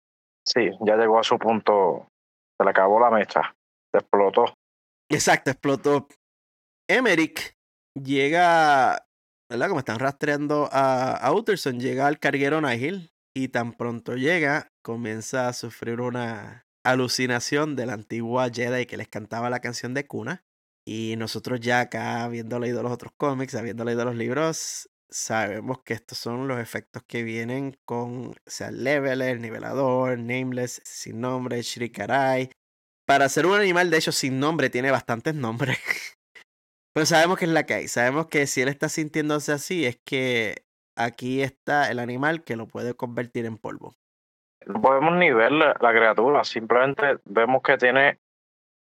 Sí, 0.47 0.71
ya 0.79 0.95
llegó 0.95 1.19
a 1.19 1.23
su 1.23 1.37
punto, 1.37 2.07
se 2.57 2.63
le 2.63 2.69
acabó 2.69 2.99
la 2.99 3.11
mecha, 3.11 3.53
se 3.91 3.99
explotó. 3.99 4.45
Exacto, 5.09 5.51
explotó. 5.51 6.07
Emmerich 6.89 7.55
llega, 7.93 9.05
¿verdad? 9.49 9.67
Como 9.67 9.79
están 9.79 9.99
rastreando 9.99 10.69
a, 10.71 11.17
a 11.17 11.33
Utterson, 11.33 11.79
llega 11.79 12.07
al 12.07 12.19
carguero 12.19 12.61
Nihil 12.61 13.10
y 13.33 13.49
tan 13.49 13.73
pronto 13.73 14.15
llega, 14.15 14.67
comienza 14.81 15.47
a 15.47 15.53
sufrir 15.53 16.01
una 16.01 16.65
alucinación 16.83 17.75
de 17.75 17.85
la 17.85 17.93
antigua 17.93 18.49
Jedi 18.49 18.85
que 18.85 18.97
les 18.97 19.07
cantaba 19.07 19.49
la 19.49 19.59
canción 19.59 19.93
de 19.93 20.05
cuna. 20.05 20.43
Y 20.85 21.15
nosotros 21.17 21.59
ya 21.59 21.81
acá, 21.81 22.23
habiendo 22.23 22.59
leído 22.59 22.81
los 22.81 22.91
otros 22.91 23.13
cómics, 23.15 23.55
habiendo 23.55 23.85
leído 23.85 24.03
los 24.03 24.15
libros, 24.15 24.89
sabemos 25.09 25.83
que 25.83 25.93
estos 25.93 26.17
son 26.17 26.47
los 26.47 26.59
efectos 26.59 27.03
que 27.07 27.23
vienen 27.23 27.77
con, 27.85 28.29
o 28.29 28.35
sea, 28.47 28.69
el 28.69 28.83
leveler, 28.83 29.39
nivelador, 29.39 30.17
nameless, 30.17 30.81
sin 30.83 31.21
nombre, 31.21 31.61
Shrikarai. 31.61 32.49
Para 33.05 33.29
ser 33.29 33.45
un 33.45 33.59
animal, 33.59 33.89
de 33.89 33.97
hecho, 33.97 34.11
sin 34.11 34.39
nombre, 34.39 34.69
tiene 34.69 34.89
bastantes 34.89 35.35
nombres. 35.35 35.77
Pero 36.93 37.05
sabemos 37.05 37.37
que 37.37 37.45
es 37.45 37.51
la 37.51 37.65
que 37.65 37.73
hay. 37.75 37.87
Sabemos 37.87 38.27
que 38.27 38.47
si 38.47 38.61
él 38.61 38.67
está 38.67 38.89
sintiéndose 38.89 39.51
así, 39.51 39.85
es 39.85 39.97
que 40.03 40.65
aquí 41.03 41.41
está 41.41 41.91
el 41.91 41.99
animal 41.99 42.43
que 42.43 42.55
lo 42.55 42.67
puede 42.67 42.93
convertir 42.93 43.45
en 43.45 43.57
polvo. 43.57 43.93
No 44.65 44.81
podemos 44.81 45.15
ni 45.15 45.31
ver 45.31 45.51
la, 45.51 45.73
criatura, 45.73 46.43
simplemente 46.43 47.17
vemos 47.25 47.63
que 47.63 47.77
tiene, 47.77 48.19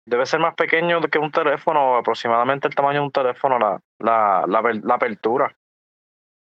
debe 0.07 0.25
ser 0.25 0.41
más 0.41 0.55
pequeño 0.55 1.01
que 1.03 1.19
un 1.19 1.31
teléfono, 1.31 1.97
aproximadamente 1.97 2.67
el 2.69 2.75
tamaño 2.75 3.01
de 3.01 3.07
un 3.07 3.13
teléfono, 3.13 3.59
la, 3.59 3.81
la, 3.99 4.45
la, 4.47 4.95
apertura. 4.95 5.55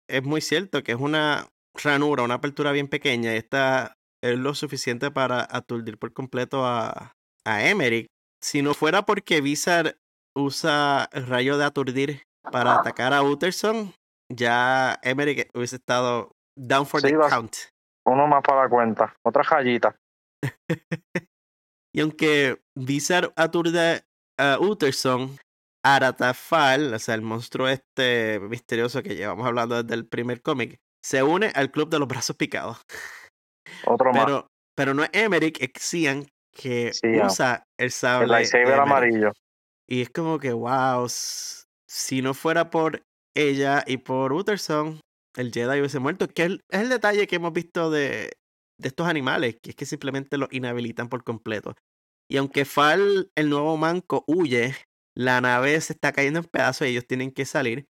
Es 0.08 0.24
muy 0.24 0.42
cierto 0.42 0.84
que 0.84 0.92
es 0.92 1.00
una 1.00 1.48
ranura, 1.74 2.24
una 2.24 2.36
apertura 2.36 2.72
bien 2.72 2.88
pequeña 2.88 3.34
y 3.34 3.38
esta 3.38 3.96
es 4.22 4.38
lo 4.38 4.54
suficiente 4.54 5.10
para 5.10 5.48
aturdir 5.50 5.98
por 5.98 6.14
completo 6.14 6.66
a, 6.66 7.14
a 7.44 7.68
Emmerich. 7.68 8.08
Si 8.40 8.62
no 8.62 8.74
fuera 8.74 9.04
porque 9.04 9.42
Vizar 9.42 9.96
usa 10.36 11.10
el 11.12 11.26
rayo 11.28 11.58
de 11.58 11.66
aturdir 11.66 12.24
para 12.52 12.76
atacar 12.76 13.14
a 13.14 13.24
Utterson, 13.24 13.94
ya 14.36 15.00
Emmerich 15.02 15.50
hubiese 15.54 15.78
estado 15.78 16.32
down 16.58 16.86
for 16.86 17.02
the 17.02 17.14
count. 17.30 17.56
Uno 18.06 18.28
más 18.28 18.44
para 18.44 18.64
la 18.64 18.70
cuenta, 18.70 19.16
otra 19.24 19.44
rayita. 19.44 19.96
y 21.96 22.02
aunque 22.02 22.62
Vizar 22.76 23.32
aturde 23.36 24.04
a 24.38 24.58
Utterson, 24.60 25.38
Aratafal, 25.86 26.94
o 26.94 27.00
sea, 27.00 27.16
el 27.16 27.22
monstruo 27.22 27.68
este 27.68 28.40
misterioso 28.40 29.04
que 29.04 29.16
llevamos 29.16 29.46
hablando 29.46 29.82
desde 29.82 29.96
el 29.96 30.08
primer 30.08 30.42
cómic, 30.42 30.80
se 31.04 31.24
une 31.24 31.52
al 31.56 31.72
club 31.72 31.90
de 31.90 32.00
los 32.00 32.08
brazos 32.08 32.36
picados. 32.36 32.82
Otro 33.86 34.12
pero, 34.12 34.36
más. 34.36 34.46
Pero 34.76 34.94
no 34.94 35.04
es 35.04 35.10
Emmerich, 35.14 35.62
es 35.62 35.72
Cian 35.78 36.26
que 36.52 36.92
usa 37.26 37.66
el 37.78 37.92
sable. 37.92 38.26
El 38.26 38.32
lightsaber 38.32 38.80
amarillo. 38.80 39.32
Y 39.88 40.02
es 40.02 40.10
como 40.10 40.40
que, 40.40 40.54
wow, 40.54 41.08
si 41.10 42.22
no 42.22 42.34
fuera 42.34 42.70
por 42.70 43.04
ella 43.36 43.84
y 43.88 43.98
por 43.98 44.34
Utterson, 44.34 45.00
el 45.36 45.52
Jedi 45.52 45.80
hubiese 45.80 46.00
muerto. 46.00 46.28
Que 46.28 46.44
es, 46.44 46.60
el 46.70 46.90
detalle 46.90 47.28
que 47.28 47.36
hemos 47.38 47.54
visto 47.54 47.90
de, 47.90 48.34
estos 48.82 49.08
animales, 49.08 49.58
que 49.62 49.72
es 49.72 49.76
que 49.76 49.86
simplemente 49.86 50.38
los 50.38 50.52
inhabilitan 50.52 51.10
por 51.10 51.24
completo. 51.24 51.76
Y 52.30 52.38
aunque 52.38 52.66
Fal, 52.66 53.32
el 53.36 53.50
nuevo 53.50 53.78
manco, 53.78 54.24
huye, 54.28 54.76
la 55.16 55.42
nave 55.42 55.80
se 55.82 55.94
está 55.94 56.12
cayendo 56.12 56.40
en 56.40 56.46
pedazos 56.46 56.88
y 56.88 56.92
ellos 56.92 57.08
tienen 57.08 57.32
que 57.32 57.46
salir. 57.46 57.86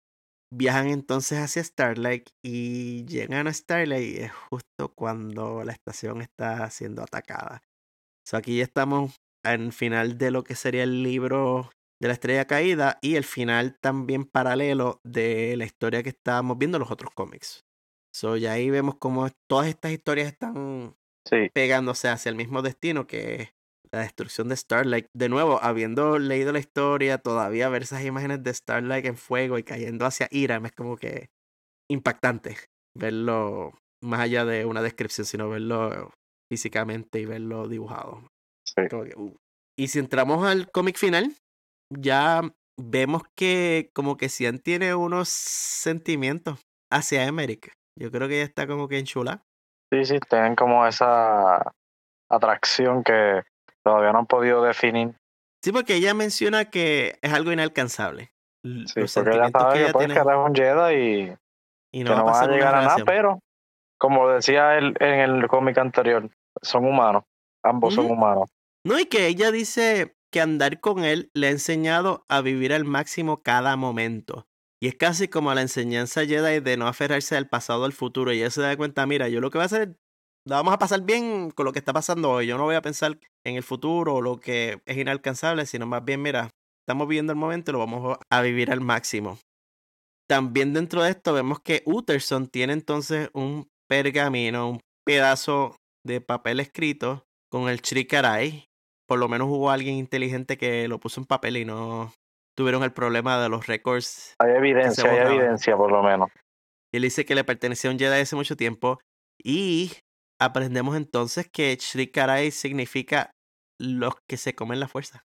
Viajan 0.51 0.89
entonces 0.89 1.39
hacia 1.39 1.62
Starlight 1.62 2.30
y 2.43 3.05
llegan 3.05 3.49
a 3.49 3.53
Starlight 3.53 4.16
y 4.16 4.22
es 4.22 4.32
justo 4.32 4.95
cuando 4.95 5.62
la 5.62 5.72
estación 5.72 6.22
está 6.22 6.70
siendo 6.70 7.03
atacada. 7.03 7.62
So 8.26 8.36
aquí 8.36 8.59
ya 8.59 8.64
estamos 8.64 9.14
al 9.45 9.72
final 9.72 10.16
de 10.18 10.30
lo 10.30 10.45
que 10.45 10.55
sería 10.55 10.84
el 10.84 11.03
libro 11.03 11.70
de 12.01 12.09
la 12.09 12.14
estrella 12.14 12.46
caída 12.46 12.99
y 13.03 13.16
el 13.16 13.24
final 13.24 13.76
también 13.80 14.24
paralelo 14.24 15.01
de 15.05 15.57
la 15.57 15.64
historia 15.64 16.03
que 16.03 16.11
estábamos 16.11 16.59
viendo 16.59 16.76
en 16.76 16.80
los 16.80 16.90
otros 16.90 17.12
cómics. 17.14 17.64
So, 18.12 18.36
ya 18.36 18.53
ahí 18.53 18.70
vemos 18.70 18.96
cómo 18.96 19.28
todas 19.49 19.68
estas 19.68 19.92
historias 19.92 20.28
están 20.28 20.96
pegándose 21.53 22.09
hacia 22.09 22.30
el 22.30 22.36
mismo 22.36 22.62
destino 22.62 23.07
que 23.07 23.34
es 23.34 23.55
la 23.92 24.01
destrucción 24.01 24.49
de 24.49 24.57
Starlight. 24.57 25.07
De 25.14 25.28
nuevo, 25.28 25.61
habiendo 25.62 26.18
leído 26.18 26.53
la 26.53 26.59
historia, 26.59 27.18
todavía 27.18 27.68
ver 27.68 27.82
esas 27.82 28.05
imágenes 28.05 28.42
de 28.42 28.55
Starlight 28.55 29.05
en 29.07 29.16
fuego 29.16 29.59
y 29.59 29.62
cayendo 29.62 30.07
hacia 30.07 30.28
Ira, 30.30 30.61
es 30.64 30.72
como 30.72 30.96
que 30.96 31.30
impactante 31.90 32.57
verlo 32.94 33.72
más 34.03 34.20
allá 34.20 34.44
de 34.44 34.64
una 34.64 34.82
descripción, 34.82 35.26
sino 35.26 35.49
verlo 35.49 36.12
físicamente 36.51 37.20
y 37.20 37.24
verlo 37.24 37.68
dibujado. 37.68 38.28
Uh. 39.16 39.34
Y 39.76 39.88
si 39.88 39.99
entramos 39.99 40.46
al 40.46 40.70
cómic 40.70 40.96
final, 40.96 41.34
ya 41.91 42.43
vemos 42.76 43.22
que 43.34 43.91
como 43.95 44.16
que 44.16 44.28
Cian 44.28 44.59
tiene 44.59 44.95
unos 44.95 45.28
sentimientos 45.28 46.66
hacia 46.91 47.24
Emmerich. 47.24 47.72
Yo 47.99 48.11
creo 48.11 48.28
que 48.28 48.36
ella 48.36 48.45
está 48.45 48.66
como 48.66 48.89
que 48.89 48.99
en 48.99 49.05
chula. 49.05 49.43
Sí, 49.93 50.05
sí, 50.05 50.20
tienen 50.28 50.55
como 50.55 50.86
esa 50.86 51.72
atracción 52.30 53.03
que 53.03 53.43
todavía 53.82 54.12
no 54.12 54.20
han 54.20 54.26
podido 54.26 54.62
definir. 54.62 55.14
Sí, 55.64 55.72
porque 55.72 55.97
ella 55.97 56.14
menciona 56.14 56.66
que 56.66 57.18
es 57.20 57.32
algo 57.32 57.53
inalcanzable. 57.53 58.32
Sí, 58.62 59.01
porque 59.14 59.30
ella 59.30 59.51
sabe 59.51 59.86
que, 59.86 59.93
puede 59.93 60.12
es 60.12 60.20
un 60.20 60.55
Jedi 60.55 61.36
y, 61.93 62.05
no, 62.05 62.24
va 62.24 62.41
a, 62.41 62.47
llegar 62.47 62.74
a 62.74 62.82
nada, 62.82 63.05
pero 63.05 63.41
como 63.99 64.28
decía 64.28 64.76
él 64.76 64.95
en 65.01 65.20
el 65.20 65.49
cómic 65.49 65.78
anterior, 65.78 66.30
son 66.62 66.84
humanos. 66.84 67.24
Ambos 67.64 67.95
son 67.95 68.11
humanos. 68.11 68.51
No, 68.84 68.99
y 68.99 69.07
que 69.07 69.26
ella 69.26 69.51
dice, 69.51 70.16
que 70.31 70.41
andar 70.41 70.81
con 70.81 71.05
él 71.05 71.31
le 71.35 71.49
ha 71.49 71.51
enseñado 71.51 72.24
a 72.29 72.41
vivir 72.41 72.72
al 72.72 72.85
máximo 72.85 73.43
cada 73.43 73.76
momento. 73.76 74.47
Y 74.81 74.89
es 74.89 74.95
casi 74.95 75.29
como 75.29 75.53
la 75.55 75.62
enseñanza 75.62 76.24
Jedi 76.24 76.61
de 76.61 76.76
no 76.76 76.87
aferrarse 76.87 77.37
al 77.37 77.49
pasado 77.49 77.83
o 77.83 77.85
al 77.85 77.93
futuro. 77.93 78.33
Y 78.33 78.39
ella 78.39 78.51
se 78.51 78.61
da 78.61 78.76
cuenta, 78.76 79.07
mira, 79.07 79.29
yo 79.29 79.41
lo 79.41 79.51
que 79.51 79.59
voy 79.59 79.64
a 79.64 79.66
hacer, 79.66 79.99
vamos 80.47 80.72
a 80.72 80.79
pasar 80.79 81.03
bien 81.03 81.51
con 81.51 81.66
lo 81.66 81.72
que 81.72 81.81
está 81.81 81.93
pasando 81.93 82.31
hoy. 82.31 82.47
Yo 82.47 82.57
no 82.57 82.64
voy 82.64 82.76
a 82.76 82.83
pensar 82.83 83.18
en 83.45 83.57
el 83.57 83.62
futuro 83.62 84.14
o 84.14 84.20
lo 84.20 84.39
que 84.39 84.81
es 84.87 84.97
inalcanzable, 84.97 85.66
sino 85.66 85.87
más 85.87 86.05
bien, 86.05 86.22
mira, 86.22 86.51
estamos 86.87 87.09
viviendo 87.09 87.33
el 87.33 87.39
momento 87.39 87.70
y 87.70 87.72
lo 87.72 87.81
vamos 87.81 88.18
a 88.31 88.41
vivir 88.43 88.70
al 88.70 88.81
máximo. 88.81 89.39
También 90.29 90.74
dentro 90.74 91.03
de 91.03 91.11
esto 91.11 91.33
vemos 91.33 91.61
que 91.61 91.83
Utterson 91.87 92.49
tiene 92.49 92.74
entonces 92.74 93.31
un 93.33 93.68
pergamino, 93.89 94.70
un 94.70 94.81
pedazo 95.05 95.76
de 96.07 96.20
papel 96.20 96.61
escrito 96.61 97.26
con 97.51 97.68
el 97.68 97.79
Shrikarai 97.79 98.68
por 99.09 99.18
lo 99.18 99.28
menos 99.28 99.48
hubo 99.48 99.70
alguien 99.70 99.96
inteligente 99.96 100.59
que 100.59 100.86
lo 100.86 101.00
puso 101.00 101.20
en 101.20 101.26
papel 101.26 101.56
y 101.56 101.64
no 101.64 102.12
tuvieron 102.54 102.82
el 102.82 102.92
problema 102.92 103.42
de 103.42 103.48
los 103.48 103.66
récords. 103.66 104.34
Hay 104.38 104.52
evidencia, 104.52 105.11
hay 105.11 105.34
evidencia 105.34 105.76
por 105.76 105.90
lo 105.90 106.02
menos. 106.02 106.28
Y 106.92 106.98
él 106.98 107.02
dice 107.04 107.24
que 107.24 107.34
le 107.34 107.44
pertenecía 107.44 107.90
a 107.90 107.92
un 107.92 107.98
Jedi 107.98 108.20
hace 108.20 108.36
mucho 108.36 108.56
tiempo. 108.56 108.98
Y 109.42 109.92
aprendemos 110.40 110.96
entonces 110.96 111.48
que 111.50 111.74
Shrikarai 111.74 112.50
significa 112.50 113.30
los 113.80 114.14
que 114.28 114.36
se 114.36 114.54
comen 114.54 114.80
la 114.80 114.88
fuerza. 114.88 115.24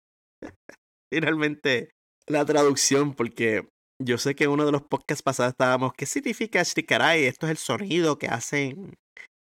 Finalmente, 1.11 1.89
la 2.27 2.45
traducción, 2.45 3.13
porque 3.13 3.67
yo 4.01 4.17
sé 4.17 4.35
que 4.35 4.45
en 4.45 4.51
uno 4.51 4.65
de 4.65 4.71
los 4.71 4.83
podcasts 4.83 5.23
pasados 5.23 5.51
estábamos, 5.51 5.93
¿qué 5.93 6.05
significa 6.05 6.63
Shrikarai? 6.63 7.25
Esto 7.25 7.47
es 7.47 7.51
el 7.51 7.57
sonido 7.57 8.17
que 8.17 8.27
hacen 8.27 8.93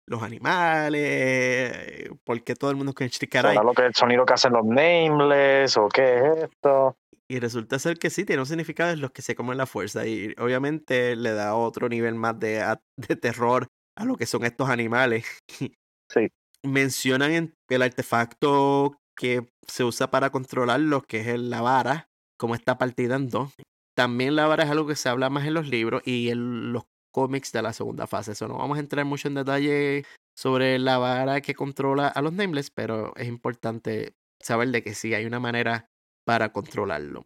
los 0.07 0.23
animales, 0.23 2.09
porque 2.23 2.55
todo 2.55 2.71
el 2.71 2.77
mundo 2.77 2.93
con 2.93 3.09
¿Será 3.09 3.53
lo 3.63 3.73
que 3.73 3.85
el 3.85 3.93
sonido 3.95 4.25
que 4.25 4.33
hacen 4.33 4.53
los 4.53 4.65
nameless 4.65 5.77
o 5.77 5.87
qué 5.87 6.17
es 6.17 6.43
esto? 6.43 6.97
Y 7.29 7.39
resulta 7.39 7.79
ser 7.79 7.97
que 7.97 8.09
sí, 8.09 8.25
tiene 8.25 8.41
un 8.41 8.45
significado 8.45 8.91
en 8.91 8.99
los 8.99 9.11
que 9.11 9.21
se 9.21 9.35
comen 9.35 9.57
la 9.57 9.65
fuerza 9.65 10.05
y 10.05 10.33
obviamente 10.37 11.15
le 11.15 11.31
da 11.33 11.55
otro 11.55 11.87
nivel 11.87 12.15
más 12.15 12.37
de, 12.39 12.75
de 12.97 13.15
terror 13.15 13.67
a 13.95 14.05
lo 14.05 14.15
que 14.15 14.25
son 14.25 14.43
estos 14.43 14.69
animales. 14.69 15.25
Sí. 16.13 16.27
Mencionan 16.61 17.31
en 17.31 17.53
el 17.69 17.81
artefacto 17.81 18.97
que 19.15 19.47
se 19.65 19.85
usa 19.85 20.11
para 20.11 20.29
controlarlos, 20.29 21.05
que 21.05 21.21
es 21.21 21.39
la 21.39 21.61
vara, 21.61 22.09
como 22.37 22.53
está 22.53 22.77
partida 22.77 23.15
en 23.15 23.29
dos. 23.29 23.53
También 23.95 24.35
la 24.35 24.45
vara 24.45 24.65
es 24.65 24.69
algo 24.69 24.87
que 24.87 24.97
se 24.97 25.07
habla 25.07 25.29
más 25.29 25.45
en 25.45 25.53
los 25.53 25.69
libros 25.69 26.01
y 26.05 26.29
en 26.29 26.73
los 26.73 26.83
cómics 27.11 27.51
de 27.51 27.61
la 27.61 27.73
segunda 27.73 28.07
fase. 28.07 28.31
Eso 28.31 28.47
no 28.47 28.57
vamos 28.57 28.77
a 28.77 28.81
entrar 28.81 29.05
mucho 29.05 29.27
en 29.27 29.35
detalle 29.35 30.05
sobre 30.35 30.79
la 30.79 30.97
vara 30.97 31.41
que 31.41 31.53
controla 31.53 32.07
a 32.07 32.21
los 32.21 32.33
nameless, 32.33 32.71
pero 32.71 33.15
es 33.15 33.27
importante 33.27 34.13
saber 34.39 34.69
de 34.69 34.83
que 34.83 34.95
sí 34.95 35.13
hay 35.13 35.25
una 35.25 35.39
manera 35.39 35.89
para 36.25 36.51
controlarlo. 36.51 37.23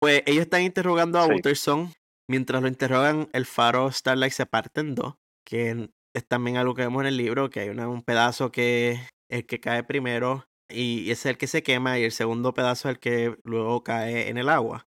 Pues 0.00 0.22
ellos 0.26 0.42
están 0.42 0.62
interrogando 0.62 1.18
a 1.18 1.26
Utterson. 1.26 1.92
Mientras 2.28 2.60
lo 2.60 2.68
interrogan, 2.68 3.28
el 3.32 3.46
faro 3.46 3.90
Starlight 3.90 4.32
se 4.32 4.46
parte 4.46 4.80
en 4.80 4.94
dos, 4.94 5.14
que 5.44 5.90
es 6.14 6.26
también 6.26 6.56
algo 6.56 6.74
que 6.74 6.82
vemos 6.82 7.02
en 7.02 7.08
el 7.08 7.16
libro, 7.16 7.50
que 7.50 7.60
hay 7.60 7.68
un 7.68 8.02
pedazo 8.02 8.50
que 8.50 8.92
es 8.92 9.00
el 9.28 9.46
que 9.46 9.60
cae 9.60 9.84
primero 9.84 10.44
y 10.68 11.10
es 11.10 11.24
el 11.26 11.38
que 11.38 11.46
se 11.46 11.62
quema 11.62 11.98
y 11.98 12.04
el 12.04 12.12
segundo 12.12 12.52
pedazo 12.52 12.88
es 12.88 12.96
el 12.96 13.00
que 13.00 13.36
luego 13.44 13.84
cae 13.84 14.28
en 14.28 14.38
el 14.38 14.48
agua. 14.48 14.86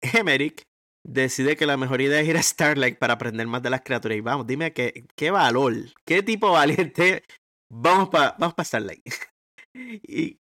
Emmerich 0.00 0.62
decide 1.06 1.56
que 1.56 1.66
la 1.66 1.76
mejor 1.76 2.00
idea 2.00 2.20
es 2.20 2.28
ir 2.28 2.36
a 2.36 2.42
Starlight 2.42 2.98
para 2.98 3.14
aprender 3.14 3.46
más 3.46 3.62
de 3.62 3.70
las 3.70 3.82
criaturas. 3.82 4.18
Y 4.18 4.20
vamos, 4.20 4.46
dime 4.46 4.72
qué, 4.72 5.06
qué 5.14 5.30
valor, 5.30 5.74
qué 6.04 6.22
tipo 6.22 6.50
valiente. 6.52 7.24
Vamos 7.70 8.08
para 8.08 8.34
vamos 8.38 8.54
pa 8.54 8.64
Starlight. 8.64 9.02
y 9.74 10.38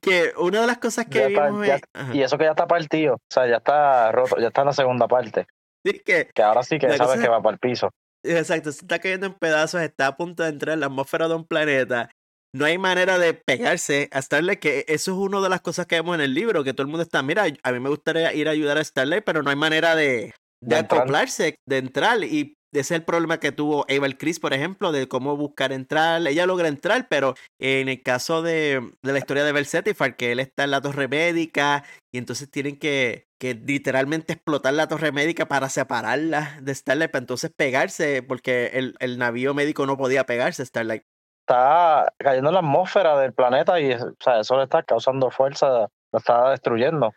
que 0.00 0.32
una 0.38 0.60
de 0.60 0.66
las 0.66 0.78
cosas 0.78 1.06
que 1.06 1.26
vimos 1.26 1.66
Y 2.12 2.22
eso 2.22 2.38
que 2.38 2.44
ya 2.44 2.50
está 2.50 2.66
partido, 2.66 3.14
o 3.14 3.32
sea, 3.32 3.46
ya 3.46 3.56
está 3.56 4.12
roto, 4.12 4.36
ya 4.38 4.48
está 4.48 4.62
en 4.62 4.66
la 4.66 4.72
segunda 4.72 5.08
parte. 5.08 5.46
Sí, 5.84 6.00
que, 6.04 6.28
que 6.34 6.42
ahora 6.42 6.62
sí 6.62 6.78
que 6.78 6.96
sabe 6.96 7.20
que 7.20 7.28
va 7.28 7.42
para 7.42 7.54
el 7.54 7.58
piso. 7.58 7.90
Exacto, 8.24 8.72
se 8.72 8.80
está 8.80 8.98
cayendo 8.98 9.26
en 9.26 9.34
pedazos, 9.34 9.80
está 9.82 10.08
a 10.08 10.16
punto 10.16 10.42
de 10.42 10.48
entrar 10.48 10.74
en 10.74 10.80
la 10.80 10.86
atmósfera 10.86 11.28
de 11.28 11.34
un 11.34 11.46
planeta. 11.46 12.10
No 12.56 12.64
hay 12.64 12.78
manera 12.78 13.18
de 13.18 13.34
pegarse 13.34 14.08
a 14.12 14.22
Starlight, 14.22 14.58
que 14.58 14.86
eso 14.88 15.12
es 15.12 15.18
una 15.18 15.42
de 15.42 15.50
las 15.50 15.60
cosas 15.60 15.84
que 15.84 15.96
vemos 15.96 16.14
en 16.14 16.22
el 16.22 16.32
libro, 16.32 16.64
que 16.64 16.72
todo 16.72 16.84
el 16.84 16.88
mundo 16.88 17.02
está, 17.02 17.22
mira, 17.22 17.44
a 17.62 17.72
mí 17.72 17.80
me 17.80 17.90
gustaría 17.90 18.32
ir 18.32 18.48
a 18.48 18.52
ayudar 18.52 18.78
a 18.78 18.84
Starlight, 18.84 19.24
pero 19.24 19.42
no 19.42 19.50
hay 19.50 19.56
manera 19.56 19.94
de, 19.94 20.32
de, 20.62 20.76
acoplarse, 20.76 21.56
de 21.68 21.76
entrar. 21.76 22.24
Y 22.24 22.54
ese 22.72 22.80
es 22.80 22.90
el 22.92 23.04
problema 23.04 23.40
que 23.40 23.52
tuvo 23.52 23.84
Eva 23.88 24.08
Chris, 24.16 24.40
por 24.40 24.54
ejemplo, 24.54 24.90
de 24.90 25.06
cómo 25.06 25.36
buscar 25.36 25.70
entrar. 25.70 26.26
Ella 26.26 26.46
logra 26.46 26.68
entrar, 26.68 27.08
pero 27.10 27.34
en 27.60 27.90
el 27.90 28.02
caso 28.02 28.40
de, 28.40 28.90
de 29.02 29.12
la 29.12 29.18
historia 29.18 29.44
de 29.44 29.52
Bersetifar, 29.52 30.16
que 30.16 30.32
él 30.32 30.40
está 30.40 30.64
en 30.64 30.70
la 30.70 30.80
torre 30.80 31.08
médica 31.08 31.84
y 32.10 32.16
entonces 32.16 32.50
tienen 32.50 32.78
que, 32.78 33.26
que 33.38 33.52
literalmente 33.52 34.32
explotar 34.32 34.72
la 34.72 34.88
torre 34.88 35.12
médica 35.12 35.46
para 35.46 35.68
separarla 35.68 36.58
de 36.62 36.74
Starlight, 36.74 37.10
para 37.10 37.22
entonces 37.22 37.50
pegarse, 37.54 38.22
porque 38.22 38.70
el, 38.72 38.94
el 39.00 39.18
navío 39.18 39.52
médico 39.52 39.84
no 39.84 39.98
podía 39.98 40.24
pegarse 40.24 40.62
a 40.62 40.64
Starlight. 40.64 41.02
Está 41.48 42.12
cayendo 42.18 42.50
en 42.50 42.54
la 42.54 42.60
atmósfera 42.60 43.16
del 43.20 43.32
planeta 43.32 43.78
y 43.78 43.92
o 43.92 44.14
sea, 44.18 44.40
eso 44.40 44.56
le 44.56 44.64
está 44.64 44.82
causando 44.82 45.30
fuerza, 45.30 45.88
lo 46.12 46.18
está 46.18 46.50
destruyendo. 46.50 47.12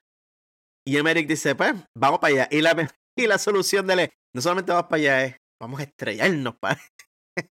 Y 0.85 0.97
Emmerich 0.97 1.27
dice, 1.27 1.55
pues, 1.55 1.73
vamos 1.95 2.19
para 2.19 2.33
allá. 2.33 2.47
Y 2.51 2.61
la, 2.61 2.75
y 3.17 3.27
la 3.27 3.37
solución 3.39 3.87
de 3.87 3.93
él, 3.93 4.09
no 4.35 4.41
solamente 4.41 4.71
vamos 4.71 4.87
para 4.87 4.97
allá, 4.97 5.25
es, 5.25 5.37
vamos 5.59 5.79
a 5.79 5.83
estrellarnos 5.83 6.55
para... 6.57 6.79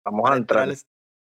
Vamos 0.06 0.30
a 0.32 0.36
entrar. 0.36 0.70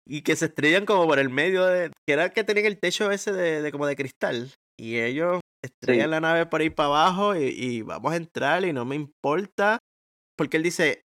Y 0.08 0.22
que 0.22 0.36
se 0.36 0.45
estrellan 0.45 0.86
como 0.86 1.08
por 1.08 1.20
el 1.20 1.30
medio 1.30 1.66
de... 1.66 1.91
Que 2.08 2.14
era 2.14 2.30
que 2.30 2.43
tenían 2.43 2.66
el 2.66 2.80
techo 2.80 3.12
ese 3.12 3.32
de, 3.32 3.62
de 3.62 3.72
como 3.72 3.86
de 3.86 3.95
cristal. 3.95 4.51
Y 4.78 4.99
ellos 4.99 5.39
estrellan 5.64 6.12
la 6.12 6.20
nave 6.20 6.45
por 6.45 6.62
ahí 6.62 6.70
para 6.70 6.88
abajo 6.89 7.36
y, 7.36 7.82
vamos 7.84 8.12
a 8.12 8.18
entrar 8.18 8.66
y 8.66 8.74
no 8.74 8.86
me 8.86 8.95
importa. 8.95 9.80
Porque 10.38 10.58
él 10.58 10.64
dice... 10.64 11.04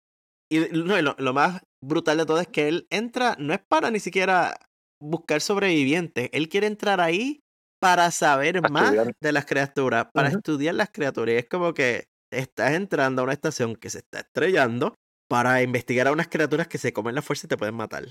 Y 0.51 0.61
no, 0.72 1.01
lo, 1.03 1.16
lo 1.18 1.32
más 1.34 1.62
brutal 1.82 2.18
de 2.18 2.26
todo 2.26 2.40
es 2.40 2.49
que 2.49 2.68
él 2.68 2.86
entra, 2.90 3.36
no 3.38 3.53
es 3.53 3.61
para 3.61 3.90
ni 3.90 4.01
siquiera 4.01 4.55
buscar 5.01 5.40
sobrevivientes. 5.40 6.30
Él 6.32 6.49
quiere 6.49 6.66
entrar 6.66 7.01
ahí 7.01 7.40
para 7.80 8.11
saber 8.11 8.68
más 8.70 8.94
de 9.20 9.32
las 9.32 9.44
criaturas, 9.44 10.07
para 10.12 10.28
estudiar 10.28 10.74
las 10.74 10.90
criaturas. 10.90 11.34
Y 11.34 11.38
es 11.38 11.49
como 11.49 11.74
que 11.74 12.09
estás 12.32 12.72
entrando 12.72 13.22
a 13.22 13.24
una 13.24 13.32
estación 13.32 13.76
que 13.76 13.90
se 13.90 13.99
está 13.99 14.20
estrellando 14.20 14.94
para 15.28 15.62
investigar 15.62 16.09
a 16.09 16.12
unas 16.12 16.28
criaturas 16.28 16.68
que 16.68 16.78
se 16.78 16.92
comen 16.92 17.14
la 17.14 17.22
fuerza 17.22 17.47
y 17.47 17.49
te 17.49 17.57
pueden 17.57 17.74
matar. 17.74 18.05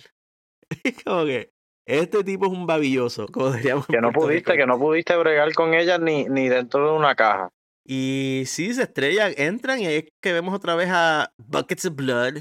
Es 0.84 1.04
como 1.04 1.26
que 1.26 1.52
este 1.88 2.24
tipo 2.24 2.48
es 2.48 2.52
un 2.52 2.66
babilloso, 2.66 3.28
como 3.28 3.52
diríamos. 3.52 3.86
Que 3.86 4.02
no 4.02 4.12
pudiste, 4.12 4.58
que 4.58 4.66
no 4.66 4.80
pudiste 4.80 5.16
bregar 5.16 5.54
con 5.54 5.76
ellas 5.76 6.00
ni, 6.00 6.26
ni 6.26 6.50
dentro 6.50 6.88
de 6.88 6.98
una 6.98 7.16
caja. 7.16 7.52
Y 7.88 8.44
sí, 8.48 8.74
se 8.74 8.84
estrellan, 8.84 9.34
entran 9.38 9.80
y 9.80 9.86
es 9.86 10.06
que 10.22 10.34
vemos 10.34 10.56
otra 10.56 10.76
vez 10.76 10.90
a 10.92 11.32
Buckets 11.38 11.86
of 11.86 11.96
Blood, 11.96 12.38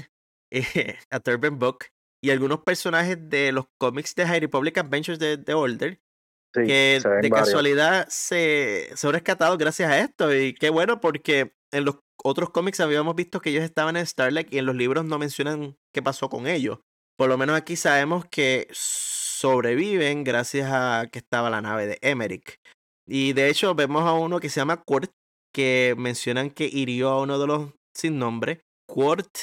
a 1.11 1.19
Turban 1.19 1.59
Book 1.59 1.85
y 2.23 2.31
algunos 2.31 2.61
personajes 2.61 3.17
de 3.29 3.51
los 3.51 3.65
cómics 3.77 4.15
de 4.15 4.25
High 4.25 4.39
Republic 4.39 4.77
Adventures 4.77 5.19
de, 5.19 5.37
The 5.37 5.53
Older 5.53 5.99
que 6.63 7.01
de 7.21 7.29
casualidad 7.29 8.07
se, 8.09 8.89
se 8.95 9.07
han 9.07 9.13
rescatado 9.13 9.57
gracias 9.57 9.91
a 9.91 9.99
esto. 9.99 10.33
Y 10.33 10.53
qué 10.53 10.69
bueno 10.69 11.01
porque 11.01 11.53
en 11.71 11.85
los 11.85 11.97
otros 12.23 12.49
cómics 12.49 12.79
habíamos 12.79 13.15
visto 13.15 13.41
que 13.41 13.49
ellos 13.49 13.63
estaban 13.63 13.97
en 13.97 14.05
Starlight 14.05 14.53
y 14.53 14.57
en 14.57 14.65
los 14.65 14.75
libros 14.75 15.05
no 15.05 15.19
mencionan 15.19 15.77
qué 15.93 16.01
pasó 16.01 16.29
con 16.29 16.47
ellos. 16.47 16.79
Por 17.17 17.29
lo 17.29 17.37
menos 17.37 17.55
aquí 17.55 17.75
sabemos 17.75 18.25
que 18.25 18.67
sobreviven 18.71 20.23
gracias 20.23 20.69
a 20.71 21.07
que 21.11 21.19
estaba 21.19 21.49
la 21.49 21.61
nave 21.61 21.87
de 21.87 21.97
Emmerich. 22.01 22.59
Y 23.07 23.33
de 23.33 23.49
hecho 23.49 23.75
vemos 23.75 24.03
a 24.03 24.13
uno 24.13 24.39
que 24.39 24.49
se 24.49 24.59
llama 24.59 24.81
Quart, 24.81 25.11
que 25.55 25.95
mencionan 25.97 26.49
que 26.49 26.65
hirió 26.65 27.11
a 27.11 27.21
uno 27.21 27.39
de 27.39 27.47
los 27.47 27.71
sin 27.95 28.19
nombre. 28.19 28.59
Quart 28.89 29.37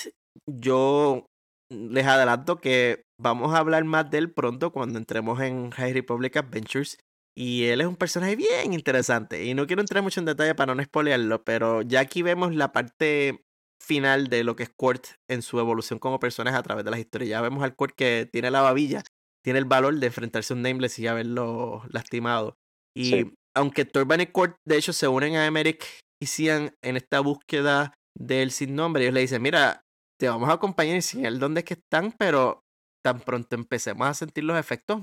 yo 0.46 1.24
les 1.70 2.06
adelanto 2.06 2.60
que 2.60 3.04
vamos 3.18 3.54
a 3.54 3.58
hablar 3.58 3.84
más 3.84 4.10
de 4.10 4.18
él 4.18 4.30
pronto 4.30 4.72
cuando 4.72 4.98
entremos 4.98 5.40
en 5.40 5.70
High 5.70 5.94
Republic 5.94 6.36
Adventures. 6.36 6.98
Y 7.34 7.64
él 7.64 7.80
es 7.80 7.86
un 7.86 7.96
personaje 7.96 8.36
bien 8.36 8.74
interesante. 8.74 9.46
Y 9.46 9.54
no 9.54 9.66
quiero 9.66 9.80
entrar 9.80 10.02
mucho 10.02 10.20
en 10.20 10.26
detalle 10.26 10.54
para 10.54 10.74
no 10.74 10.82
spoilearlo, 10.82 11.42
pero 11.44 11.80
ya 11.80 12.00
aquí 12.00 12.20
vemos 12.20 12.54
la 12.54 12.72
parte 12.72 13.46
final 13.82 14.28
de 14.28 14.44
lo 14.44 14.54
que 14.54 14.64
es 14.64 14.70
Quart 14.76 15.06
en 15.30 15.40
su 15.40 15.58
evolución 15.60 15.98
como 15.98 16.20
personaje 16.20 16.58
a 16.58 16.62
través 16.62 16.84
de 16.84 16.90
las 16.90 17.00
historias. 17.00 17.30
Ya 17.30 17.40
vemos 17.40 17.64
al 17.64 17.74
Quart 17.74 17.94
que 17.96 18.28
tiene 18.30 18.50
la 18.50 18.60
babilla, 18.60 19.02
tiene 19.42 19.60
el 19.60 19.64
valor 19.64 19.98
de 19.98 20.08
enfrentarse 20.08 20.52
a 20.52 20.56
un 20.56 20.62
Nameless 20.62 20.98
y 20.98 21.06
haberlo 21.06 21.84
lastimado. 21.88 22.58
Y 22.94 23.32
aunque 23.54 23.84
Torban 23.84 24.20
y 24.20 24.26
Quart 24.26 24.56
de 24.66 24.76
hecho 24.76 24.92
se 24.92 25.08
unen 25.08 25.36
a 25.36 25.46
Emmerich 25.46 25.84
y 26.22 26.26
Cian 26.26 26.74
en 26.82 26.96
esta 26.96 27.20
búsqueda 27.20 27.94
del 28.16 28.50
sin 28.50 28.74
nombre, 28.74 29.02
ellos 29.02 29.14
le 29.14 29.20
dicen, 29.20 29.42
mira, 29.42 29.82
te 30.20 30.28
vamos 30.28 30.48
a 30.48 30.54
acompañar 30.54 30.96
y 30.96 31.02
sin 31.02 31.26
el 31.26 31.38
dónde 31.38 31.60
es 31.60 31.64
que 31.64 31.74
están, 31.74 32.12
pero 32.12 32.62
tan 33.04 33.20
pronto 33.20 33.56
empecemos 33.56 34.06
a 34.06 34.14
sentir 34.14 34.44
los 34.44 34.58
efectos, 34.58 35.02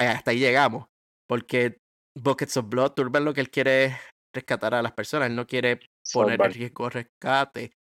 eh, 0.00 0.06
hasta 0.06 0.30
ahí 0.30 0.38
llegamos. 0.38 0.86
Porque 1.28 1.78
Buckets 2.16 2.56
of 2.56 2.68
Blood, 2.68 2.92
Turban 2.92 3.24
lo 3.24 3.34
que 3.34 3.40
él 3.40 3.50
quiere 3.50 3.86
es 3.86 3.94
rescatar 4.34 4.74
a 4.74 4.82
las 4.82 4.92
personas, 4.92 5.28
él 5.28 5.36
no 5.36 5.46
quiere 5.46 5.80
poner 6.12 6.40
en 6.40 6.52
riesgo 6.52 6.88
rescate. 6.88 7.72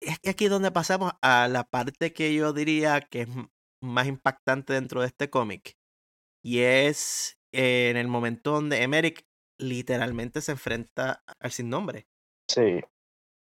Es 0.00 0.18
que 0.20 0.30
aquí 0.30 0.44
es 0.44 0.50
donde 0.50 0.70
pasamos 0.70 1.12
a 1.22 1.48
la 1.48 1.64
parte 1.64 2.12
que 2.12 2.34
yo 2.34 2.52
diría 2.52 3.00
que 3.00 3.22
es 3.22 3.28
más 3.82 4.06
impactante 4.06 4.72
dentro 4.72 5.00
de 5.00 5.08
este 5.08 5.28
cómic. 5.28 5.72
Y 6.44 6.60
es 6.60 7.36
en 7.52 7.96
el 7.96 8.08
momento 8.08 8.52
donde 8.52 8.82
Emmerich 8.82 9.27
literalmente 9.58 10.40
se 10.40 10.52
enfrenta 10.52 11.22
al 11.40 11.50
sin 11.50 11.68
nombre. 11.68 12.06
Sí. 12.50 12.80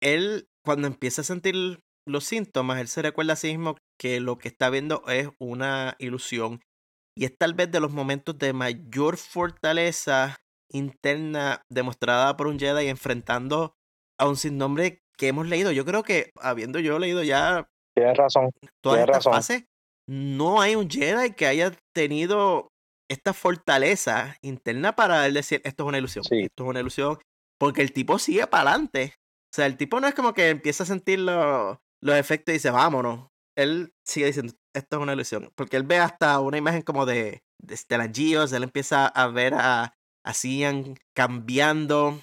Él, 0.01 0.47
cuando 0.63 0.87
empieza 0.87 1.21
a 1.21 1.25
sentir 1.25 1.79
los 2.07 2.23
síntomas, 2.23 2.79
él 2.79 2.87
se 2.87 3.01
recuerda 3.01 3.33
a 3.33 3.37
sí 3.37 3.49
mismo 3.49 3.75
que 3.99 4.19
lo 4.19 4.37
que 4.37 4.47
está 4.47 4.69
viendo 4.69 5.03
es 5.07 5.29
una 5.39 5.95
ilusión 5.99 6.61
y 7.15 7.25
es 7.25 7.37
tal 7.37 7.53
vez 7.53 7.69
de 7.71 7.79
los 7.79 7.91
momentos 7.91 8.37
de 8.37 8.53
mayor 8.53 9.17
fortaleza 9.17 10.37
interna 10.71 11.63
demostrada 11.69 12.37
por 12.37 12.47
un 12.47 12.59
Jedi 12.59 12.87
enfrentando 12.87 13.73
a 14.17 14.27
un 14.27 14.37
nombre 14.57 15.01
que 15.17 15.27
hemos 15.27 15.47
leído. 15.47 15.71
Yo 15.71 15.85
creo 15.85 16.03
que 16.03 16.31
habiendo 16.39 16.79
yo 16.79 16.97
leído 16.97 17.23
ya 17.23 17.67
Tienes 17.95 18.17
razón. 18.17 18.51
todas 18.81 19.01
estas 19.01 19.23
fases, 19.25 19.65
no 20.07 20.61
hay 20.61 20.75
un 20.75 20.89
Jedi 20.89 21.33
que 21.33 21.45
haya 21.45 21.73
tenido 21.93 22.69
esta 23.09 23.33
fortaleza 23.33 24.37
interna 24.41 24.95
para 24.95 25.25
él 25.25 25.33
decir 25.33 25.61
esto 25.65 25.83
es 25.83 25.87
una 25.87 25.97
ilusión. 25.97 26.23
Esto 26.29 26.63
es 26.63 26.69
una 26.69 26.79
ilusión. 26.79 27.19
Porque 27.59 27.81
el 27.81 27.91
tipo 27.91 28.19
sigue 28.19 28.47
para 28.47 28.71
adelante. 28.71 29.15
O 29.51 29.55
sea, 29.55 29.65
el 29.65 29.77
tipo 29.77 29.99
no 29.99 30.07
es 30.07 30.13
como 30.13 30.33
que 30.33 30.49
empieza 30.49 30.83
a 30.83 30.87
sentir 30.87 31.19
los 31.19 31.77
efectos 32.03 32.53
y 32.53 32.57
dice, 32.57 32.71
vámonos. 32.71 33.27
Él 33.57 33.91
sigue 34.07 34.27
diciendo, 34.27 34.53
esto 34.73 34.97
es 34.97 35.01
una 35.01 35.13
ilusión. 35.13 35.51
Porque 35.55 35.75
él 35.75 35.83
ve 35.83 35.97
hasta 35.97 36.39
una 36.39 36.57
imagen 36.57 36.83
como 36.83 37.05
de, 37.05 37.41
de, 37.61 37.97
las 37.97 38.09
Geos, 38.13 38.53
él 38.53 38.63
empieza 38.63 39.07
a 39.07 39.27
ver 39.27 39.55
a, 39.55 39.95
a 40.23 40.33
Cian 40.33 40.95
cambiando. 41.15 42.21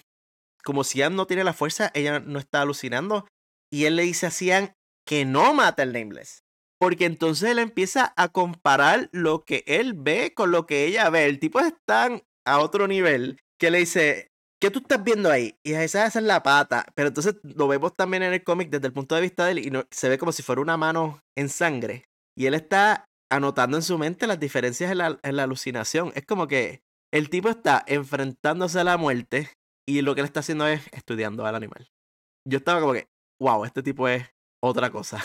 Como 0.64 0.84
Cian 0.84 1.16
no 1.16 1.26
tiene 1.26 1.44
la 1.44 1.52
fuerza, 1.52 1.90
ella 1.94 2.20
no 2.20 2.38
está 2.38 2.62
alucinando. 2.62 3.26
Y 3.70 3.84
él 3.84 3.96
le 3.96 4.04
dice 4.04 4.26
a 4.26 4.30
Cian 4.30 4.72
que 5.04 5.24
no 5.24 5.52
mata 5.52 5.82
el 5.82 5.92
Nameless. 5.92 6.45
Porque 6.86 7.04
entonces 7.04 7.50
él 7.50 7.58
empieza 7.58 8.14
a 8.16 8.28
comparar 8.28 9.08
lo 9.10 9.44
que 9.44 9.64
él 9.66 9.94
ve 9.94 10.34
con 10.34 10.52
lo 10.52 10.66
que 10.66 10.84
ella 10.84 11.10
ve. 11.10 11.26
El 11.26 11.40
tipo 11.40 11.58
está 11.58 12.22
a 12.44 12.60
otro 12.60 12.86
nivel 12.86 13.40
que 13.58 13.72
le 13.72 13.78
dice, 13.78 14.30
¿qué 14.60 14.70
tú 14.70 14.78
estás 14.78 15.02
viendo 15.02 15.28
ahí? 15.28 15.56
Y 15.64 15.72
esa, 15.72 16.06
es 16.06 16.14
la 16.14 16.44
pata. 16.44 16.86
Pero 16.94 17.08
entonces 17.08 17.38
lo 17.42 17.66
vemos 17.66 17.96
también 17.96 18.22
en 18.22 18.32
el 18.32 18.44
cómic 18.44 18.70
desde 18.70 18.86
el 18.86 18.92
punto 18.92 19.16
de 19.16 19.20
vista 19.20 19.46
de 19.46 19.50
él 19.50 19.58
y 19.58 19.72
se 19.90 20.08
ve 20.08 20.16
como 20.16 20.30
si 20.30 20.44
fuera 20.44 20.60
una 20.60 20.76
mano 20.76 21.20
en 21.36 21.48
sangre. 21.48 22.04
Y 22.36 22.46
él 22.46 22.54
está 22.54 23.04
anotando 23.32 23.76
en 23.76 23.82
su 23.82 23.98
mente 23.98 24.28
las 24.28 24.38
diferencias 24.38 24.92
en 24.92 24.98
la, 24.98 25.18
en 25.20 25.34
la 25.34 25.42
alucinación. 25.42 26.12
Es 26.14 26.24
como 26.24 26.46
que 26.46 26.82
el 27.12 27.30
tipo 27.30 27.48
está 27.48 27.82
enfrentándose 27.88 28.78
a 28.78 28.84
la 28.84 28.96
muerte 28.96 29.50
y 29.88 30.02
lo 30.02 30.14
que 30.14 30.20
él 30.20 30.26
está 30.26 30.38
haciendo 30.38 30.68
es 30.68 30.86
estudiando 30.92 31.46
al 31.46 31.56
animal. 31.56 31.88
Yo 32.48 32.58
estaba 32.58 32.78
como 32.78 32.92
que, 32.92 33.08
wow, 33.42 33.64
este 33.64 33.82
tipo 33.82 34.06
es 34.06 34.24
otra 34.62 34.90
cosa. 34.90 35.20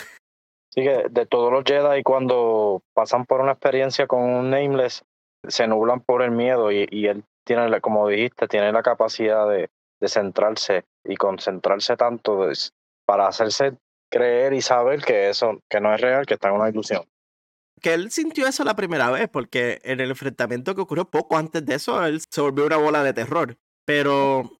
Sí, 0.74 0.82
que 0.82 1.06
de 1.10 1.26
todos 1.26 1.52
los 1.52 1.64
Jedi 1.64 2.02
cuando 2.02 2.82
pasan 2.94 3.26
por 3.26 3.40
una 3.40 3.52
experiencia 3.52 4.06
con 4.06 4.22
un 4.22 4.50
Nameless, 4.50 5.04
se 5.46 5.66
nublan 5.66 6.00
por 6.00 6.22
el 6.22 6.30
miedo 6.30 6.72
y, 6.72 6.86
y 6.90 7.08
él 7.08 7.24
tiene, 7.44 7.80
como 7.80 8.08
dijiste, 8.08 8.48
tiene 8.48 8.72
la 8.72 8.82
capacidad 8.82 9.48
de, 9.48 9.68
de 10.00 10.08
centrarse 10.08 10.84
y 11.04 11.16
concentrarse 11.16 11.96
tanto 11.96 12.48
para 13.04 13.28
hacerse 13.28 13.76
creer 14.10 14.52
y 14.52 14.62
saber 14.62 15.02
que 15.04 15.28
eso, 15.28 15.60
que 15.68 15.80
no 15.80 15.94
es 15.94 16.00
real, 16.00 16.26
que 16.26 16.34
está 16.34 16.48
en 16.48 16.54
una 16.54 16.68
ilusión. 16.68 17.04
Que 17.80 17.94
él 17.94 18.10
sintió 18.10 18.46
eso 18.46 18.64
la 18.64 18.76
primera 18.76 19.10
vez, 19.10 19.28
porque 19.28 19.80
en 19.82 20.00
el 20.00 20.10
enfrentamiento 20.10 20.74
que 20.74 20.80
ocurrió 20.80 21.04
poco 21.04 21.36
antes 21.36 21.64
de 21.66 21.74
eso, 21.74 22.04
él 22.04 22.20
se 22.28 22.40
volvió 22.40 22.66
una 22.66 22.76
bola 22.76 23.02
de 23.02 23.12
terror. 23.12 23.56
Pero 23.84 24.50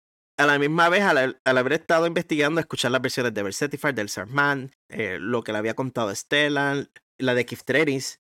a 0.42 0.46
la 0.46 0.58
misma 0.58 0.88
vez, 0.88 1.02
al, 1.02 1.40
haber 1.44 1.72
estado 1.72 2.06
investigando, 2.06 2.60
escuchar 2.60 2.90
las 2.90 3.02
versiones 3.02 3.34
de 3.34 3.42
Versetifier, 3.42 3.94
del 3.94 4.08
Sarman, 4.08 4.72
eh, 4.88 5.18
lo 5.20 5.42
que 5.42 5.52
le 5.52 5.58
había 5.58 5.74
contado 5.74 6.14
Stellan, 6.14 6.90
la 7.18 7.34
de 7.34 7.46
Kiftreris, 7.46 8.20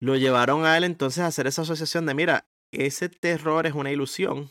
lo 0.00 0.16
llevaron 0.16 0.64
a 0.64 0.76
él 0.76 0.84
entonces 0.84 1.22
a 1.22 1.26
hacer 1.26 1.46
esa 1.46 1.62
asociación 1.62 2.06
de, 2.06 2.14
mira, 2.14 2.48
ese 2.72 3.08
terror 3.08 3.66
es 3.66 3.74
una 3.74 3.90
ilusión. 3.90 4.50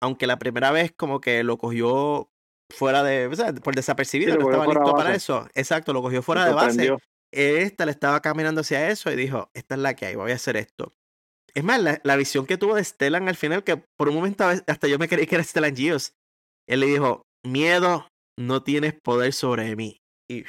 Aunque 0.00 0.26
la 0.26 0.38
primera 0.38 0.72
vez 0.72 0.92
como 0.92 1.20
que 1.20 1.44
lo 1.44 1.58
cogió 1.58 2.32
fuera 2.70 3.02
de, 3.02 3.26
o 3.26 3.34
sea, 3.34 3.52
por 3.54 3.74
desapercibido, 3.74 4.36
no 4.36 4.50
estaba 4.50 4.66
listo 4.66 4.94
para 4.94 5.14
eso. 5.14 5.48
Exacto, 5.54 5.92
lo 5.92 6.02
cogió 6.02 6.22
fuera 6.22 6.46
de 6.46 6.52
base. 6.52 6.96
esta 7.30 7.84
le 7.84 7.92
estaba 7.92 8.20
caminando 8.20 8.62
hacia 8.62 8.90
eso 8.90 9.12
y 9.12 9.16
dijo, 9.16 9.50
esta 9.54 9.76
es 9.76 9.80
la 9.80 9.94
que 9.94 10.06
hay, 10.06 10.16
voy 10.16 10.32
a 10.32 10.36
hacer 10.36 10.56
esto. 10.56 10.94
Es 11.54 11.62
más, 11.62 11.80
la, 12.02 12.16
visión 12.16 12.46
que 12.46 12.56
tuvo 12.56 12.74
de 12.74 12.84
Stellan 12.84 13.28
al 13.28 13.36
final, 13.36 13.62
que 13.62 13.76
por 13.76 14.08
un 14.08 14.14
momento 14.14 14.44
hasta 14.44 14.88
yo 14.88 14.98
me 14.98 15.08
creí 15.08 15.26
que 15.26 15.34
era 15.34 15.44
Stellan 15.44 15.76
Gios. 15.76 16.14
Él 16.72 16.80
le 16.80 16.86
dijo, 16.86 17.22
miedo, 17.46 18.08
no 18.38 18.62
tienes 18.62 18.94
poder 18.94 19.34
sobre 19.34 19.76
mí. 19.76 19.98
Y 20.30 20.44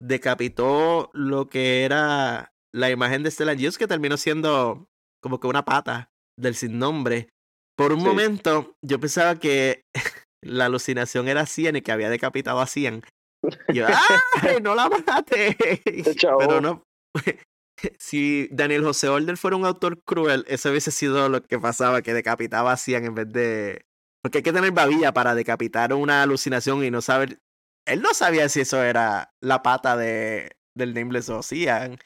decapitó 0.00 1.10
lo 1.12 1.48
que 1.48 1.84
era 1.84 2.52
la 2.72 2.90
imagen 2.90 3.24
de 3.24 3.30
Stellan 3.32 3.58
Gios, 3.58 3.76
que 3.76 3.88
terminó 3.88 4.16
siendo 4.16 4.86
como 5.20 5.40
que 5.40 5.48
una 5.48 5.64
pata 5.64 6.10
del 6.38 6.54
sin 6.54 6.78
nombre. 6.78 7.28
Por 7.76 7.92
un 7.92 8.04
momento 8.04 8.74
yo 8.84 9.00
pensaba 9.00 9.40
que 9.40 9.82
la 10.44 10.66
alucinación 10.66 11.26
era 11.26 11.44
Cian 11.44 11.74
y 11.74 11.82
que 11.82 11.90
había 11.90 12.08
decapitado 12.08 12.60
a 12.60 12.66
Cian. 12.68 13.02
Y 13.68 13.74
yo, 13.74 13.86
¡ay, 14.42 14.58
no 14.62 14.76
la 14.76 14.88
mate! 14.88 15.56
Pero 16.38 16.60
no, 16.60 16.84
si 17.98 18.48
Daniel 18.52 18.84
José 18.84 19.08
Order 19.08 19.36
fuera 19.36 19.56
un 19.56 19.64
autor 19.64 20.00
cruel, 20.04 20.44
eso 20.48 20.70
hubiese 20.70 20.90
sido 20.90 21.28
lo 21.28 21.42
que 21.42 21.58
pasaba, 21.58 22.02
que 22.02 22.14
decapitaba 22.14 22.72
a 22.72 22.76
Cian 22.76 23.04
en 23.04 23.14
vez 23.14 23.32
de... 23.32 23.87
Porque 24.22 24.38
hay 24.38 24.42
que 24.42 24.52
tener 24.52 24.72
babilla 24.72 25.12
para 25.12 25.34
decapitar 25.34 25.92
una 25.92 26.22
alucinación 26.22 26.84
y 26.84 26.90
no 26.90 27.00
saber... 27.00 27.40
Él 27.86 28.02
no 28.02 28.12
sabía 28.12 28.48
si 28.48 28.60
eso 28.60 28.82
era 28.82 29.32
la 29.40 29.62
pata 29.62 29.96
de, 29.96 30.56
del 30.74 30.94
Nameless 30.94 31.30
o 31.30 31.42
Cian. 31.42 31.98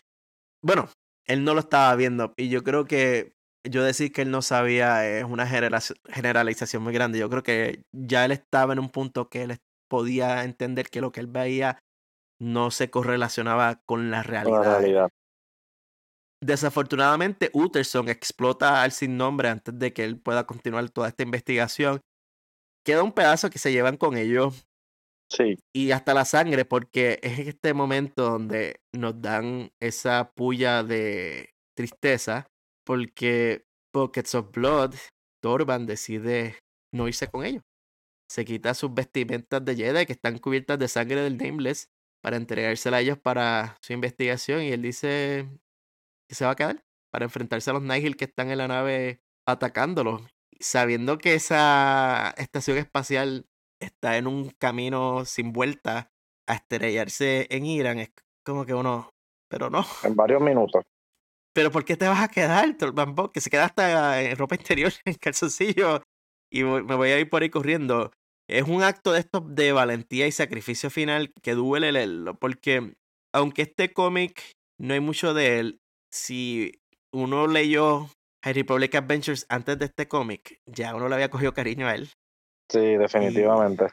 Bueno, 0.63 0.89
él 1.27 1.45
no 1.45 1.55
lo 1.55 1.61
estaba 1.61 1.95
viendo 1.97 2.35
y 2.37 2.49
yo 2.49 2.63
creo 2.63 2.85
que 2.85 3.35
yo 3.65 3.85
decir 3.85 4.13
que 4.13 4.23
él 4.23 4.31
no 4.31 4.43
sabía 4.43 5.07
es 5.09 5.25
una 5.25 5.47
generalización 5.47 6.83
muy 6.83 6.93
grande. 6.93 7.19
Yo 7.19 7.31
creo 7.31 7.43
que 7.43 7.85
ya 7.93 8.25
él 8.25 8.33
estaba 8.33 8.73
en 8.73 8.81
un 8.81 8.91
punto 8.91 9.29
que 9.29 9.43
él 9.43 9.59
podía 9.89 10.45
entender 10.45 10.89
que 10.89 11.01
lo 11.01 11.13
que 11.13 11.21
él 11.21 11.27
veía 11.27 11.79
no 12.41 12.71
se 12.71 12.91
correlacionaba 12.91 13.81
con 13.87 14.11
la 14.11 14.23
realidad. 14.23 14.59
Con 14.59 14.67
la 14.67 14.79
realidad. 14.79 15.11
Desafortunadamente, 16.43 17.51
Utterson 17.53 18.09
explota 18.09 18.82
al 18.82 18.90
sin 18.90 19.16
nombre 19.16 19.49
antes 19.49 19.78
de 19.78 19.93
que 19.93 20.03
él 20.03 20.18
pueda 20.18 20.45
continuar 20.45 20.90
toda 20.90 21.09
esta 21.09 21.22
investigación. 21.22 22.01
Queda 22.84 23.05
un 23.05 23.12
pedazo 23.12 23.49
que 23.49 23.61
se 23.61 23.70
llevan 23.70 23.97
con 23.97 24.16
ellos. 24.16 24.66
Sí. 25.30 25.57
Y 25.72 25.93
hasta 25.93 26.14
la 26.14 26.24
sangre, 26.24 26.64
porque 26.64 27.20
es 27.22 27.38
en 27.38 27.49
este 27.49 27.74
momento 27.74 28.24
donde 28.24 28.80
nos 28.93 29.22
dan 29.22 29.70
esa 29.80 30.32
puya 30.34 30.82
de 30.82 31.51
tristeza, 31.76 32.49
porque 32.84 33.64
Pockets 33.93 34.34
of 34.34 34.51
Blood, 34.51 34.95
Torban 35.40 35.86
decide 35.86 36.59
no 36.93 37.07
irse 37.07 37.28
con 37.28 37.45
ellos. 37.45 37.62
Se 38.28 38.45
quita 38.45 38.74
sus 38.74 38.93
vestimentas 38.93 39.64
de 39.64 39.76
Jedi 39.76 40.07
que 40.07 40.12
están 40.12 40.38
cubiertas 40.38 40.78
de 40.78 40.88
sangre 40.88 41.20
del 41.20 41.36
Nameless 41.36 41.88
para 42.20 42.36
entregársela 42.36 42.97
a 42.97 43.01
ellos 43.01 43.18
para 43.18 43.76
su 43.80 43.93
investigación 43.93 44.62
y 44.62 44.72
él 44.72 44.82
dice, 44.82 45.49
se 46.35 46.45
va 46.45 46.53
a 46.53 46.57
quedar 46.57 46.85
para 47.11 47.24
enfrentarse 47.24 47.70
a 47.70 47.74
los 47.74 47.83
Nihil 47.83 48.16
que 48.16 48.24
están 48.24 48.51
en 48.51 48.59
la 48.59 48.68
nave 48.68 49.20
atacándolos. 49.47 50.22
Sabiendo 50.59 51.18
que 51.18 51.35
esa 51.35 52.35
estación 52.37 52.78
espacial 52.78 53.47
está 53.80 54.16
en 54.16 54.26
un 54.26 54.51
camino 54.51 55.24
sin 55.24 55.53
vuelta 55.53 56.12
a 56.47 56.55
estrellarse 56.55 57.47
en 57.51 57.66
Irán, 57.66 57.99
es 57.99 58.12
como 58.45 58.64
que 58.64 58.74
uno, 58.74 59.11
pero 59.49 59.70
no. 59.70 59.85
En 60.05 60.14
varios 60.14 60.41
minutos. 60.41 60.85
Pero 61.55 61.70
¿por 61.70 61.85
qué 61.85 61.97
te 61.97 62.09
vas 62.09 62.22
a 62.22 62.28
quedar, 62.28 62.74
Bamboo? 62.95 63.30
Que 63.30 63.41
se 63.41 63.51
queda 63.51 63.66
hasta 63.66 64.22
en 64.22 64.37
ropa 64.37 64.55
interior, 64.55 64.93
en 65.05 65.14
calzoncillo, 65.14 66.03
y 66.51 66.64
me 66.64 66.97
voy 66.97 67.11
a 67.11 67.18
ir 67.18 67.28
por 67.28 67.43
ahí 67.43 67.51
corriendo. 67.51 68.12
Es 68.49 68.64
un 68.68 68.83
acto 68.83 69.12
de 69.12 69.20
esto 69.20 69.41
de 69.41 69.72
valentía 69.72 70.26
y 70.26 70.33
sacrificio 70.33 70.91
final 70.91 71.33
que 71.43 71.55
duele 71.55 71.93
leerlo, 71.93 72.39
porque 72.39 72.95
aunque 73.35 73.62
este 73.62 73.93
cómic 73.93 74.53
no 74.78 74.95
hay 74.95 75.01
mucho 75.01 75.35
de 75.35 75.59
él, 75.59 75.82
si 76.13 76.83
uno 77.13 77.47
leyó 77.47 78.09
High 78.45 78.55
Republic 78.55 78.95
Adventures 78.95 79.47
antes 79.49 79.79
de 79.79 79.87
este 79.87 80.09
cómic, 80.09 80.61
ya 80.67 80.95
uno 80.95 81.09
le 81.09 81.15
había 81.15 81.31
cogido 81.31 81.53
cariño 81.55 81.87
a 81.87 81.95
él. 81.95 82.11
Sí, 82.71 82.97
definitivamente. 82.97 83.89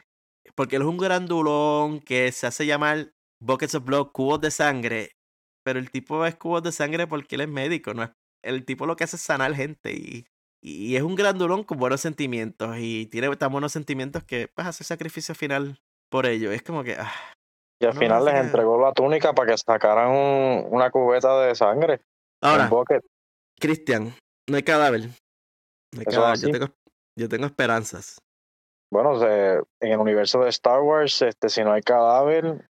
porque 0.54 0.76
él 0.76 0.82
es 0.82 0.88
un 0.88 0.96
grandulón 0.96 2.00
que 2.00 2.32
se 2.32 2.46
hace 2.46 2.66
llamar 2.66 3.12
Buckets 3.42 3.74
of 3.74 3.84
Blood, 3.84 4.12
cubos 4.12 4.40
de 4.40 4.50
sangre, 4.50 5.12
pero 5.64 5.78
el 5.78 5.90
tipo 5.90 6.24
es 6.26 6.34
cubos 6.36 6.62
de 6.62 6.72
sangre 6.72 7.06
porque 7.06 7.34
él 7.36 7.42
es 7.42 7.48
médico, 7.48 7.94
no 7.94 8.04
es 8.04 8.10
el 8.42 8.64
tipo 8.64 8.86
lo 8.86 8.96
que 8.96 9.04
hace 9.04 9.16
es 9.16 9.22
sanar 9.22 9.54
gente 9.54 9.92
y, 9.92 10.26
y 10.62 10.96
es 10.96 11.02
un 11.02 11.14
grandulón 11.14 11.64
con 11.64 11.78
buenos 11.78 12.00
sentimientos 12.00 12.76
y 12.78 13.06
tiene 13.06 13.34
tan 13.36 13.52
buenos 13.52 13.72
sentimientos 13.72 14.24
que 14.24 14.48
pues 14.48 14.66
hace 14.66 14.84
sacrificio 14.84 15.34
final 15.34 15.78
por 16.10 16.26
ello. 16.26 16.52
Es 16.52 16.62
como 16.62 16.84
que... 16.84 16.94
Ah, 16.94 17.12
y 17.82 17.86
al 17.86 17.94
final 17.94 18.24
les 18.26 18.34
entregó 18.34 18.80
la 18.80 18.92
túnica 18.92 19.32
para 19.32 19.52
que 19.52 19.58
sacaran 19.58 20.10
una 20.70 20.90
cubeta 20.90 21.40
de 21.40 21.54
sangre. 21.54 22.00
Ahora, 22.42 22.70
Cristian, 23.58 24.14
no 24.48 24.56
hay 24.56 24.62
cadáver. 24.62 25.08
No 25.94 26.00
hay 26.00 26.06
cadáver. 26.06 26.38
Yo, 26.38 26.50
tengo, 26.50 26.66
yo 27.18 27.28
tengo 27.28 27.46
esperanzas. 27.46 28.18
Bueno, 28.92 29.22
en 29.24 29.62
el 29.80 29.98
universo 29.98 30.40
de 30.40 30.48
Star 30.50 30.80
Wars, 30.80 31.22
este, 31.22 31.48
si 31.48 31.62
no 31.62 31.72
hay 31.72 31.82
cadáver, 31.82 32.68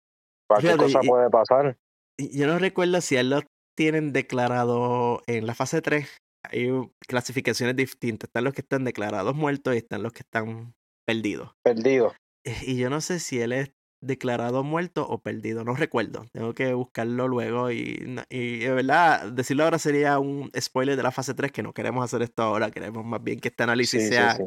cualquier 0.49 0.77
cosa 0.77 1.01
puede 1.01 1.29
pasar. 1.29 1.77
Yo 2.17 2.47
no 2.47 2.57
recuerdo 2.57 2.99
si 3.01 3.17
él 3.17 3.29
lo 3.29 3.41
tienen 3.77 4.13
declarado 4.13 5.21
en 5.27 5.45
la 5.45 5.53
fase 5.53 5.81
3. 5.81 6.17
Hay 6.43 6.71
clasificaciones 7.07 7.75
distintas. 7.75 8.29
Están 8.29 8.45
los 8.45 8.53
que 8.53 8.61
están 8.61 8.83
declarados 8.83 9.35
muertos 9.35 9.75
y 9.75 9.77
están 9.77 10.01
los 10.01 10.13
que 10.13 10.21
están 10.21 10.73
perdidos. 11.05 11.51
Perdidos. 11.63 12.15
Y 12.61 12.77
yo 12.77 12.89
no 12.89 13.01
sé 13.01 13.19
si 13.19 13.41
él 13.41 13.51
es 13.51 13.71
declarado 14.01 14.63
muerto 14.63 15.07
o 15.07 15.19
perdido, 15.19 15.63
no 15.63 15.75
recuerdo, 15.75 16.25
tengo 16.31 16.53
que 16.53 16.73
buscarlo 16.73 17.27
luego 17.27 17.71
y, 17.71 18.15
y 18.29 18.59
de 18.59 18.71
verdad, 18.71 19.31
decirlo 19.31 19.63
ahora 19.63 19.79
sería 19.79 20.19
un 20.19 20.51
spoiler 20.59 20.95
de 20.95 21.03
la 21.03 21.11
fase 21.11 21.33
3, 21.33 21.51
que 21.51 21.63
no 21.63 21.73
queremos 21.73 22.03
hacer 22.03 22.21
esto 22.21 22.43
ahora, 22.43 22.69
queremos 22.69 23.03
más 23.05 23.23
bien 23.23 23.39
que 23.39 23.47
este 23.47 23.63
análisis 23.63 24.07
sea 24.07 24.37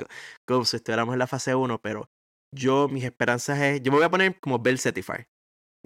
como 0.47 0.65
si 0.65 0.77
estuviéramos 0.77 1.15
en 1.15 1.19
la 1.19 1.27
fase 1.27 1.55
1, 1.55 1.81
pero 1.81 2.09
yo, 2.55 2.89
mis 2.89 3.05
esperanzas 3.05 3.59
es, 3.61 3.83
yo 3.83 3.91
me 3.93 3.99
voy 3.99 4.07
a 4.07 4.11
poner 4.11 4.39
como 4.41 4.59
Bell 4.59 4.79
Certified, 4.79 5.27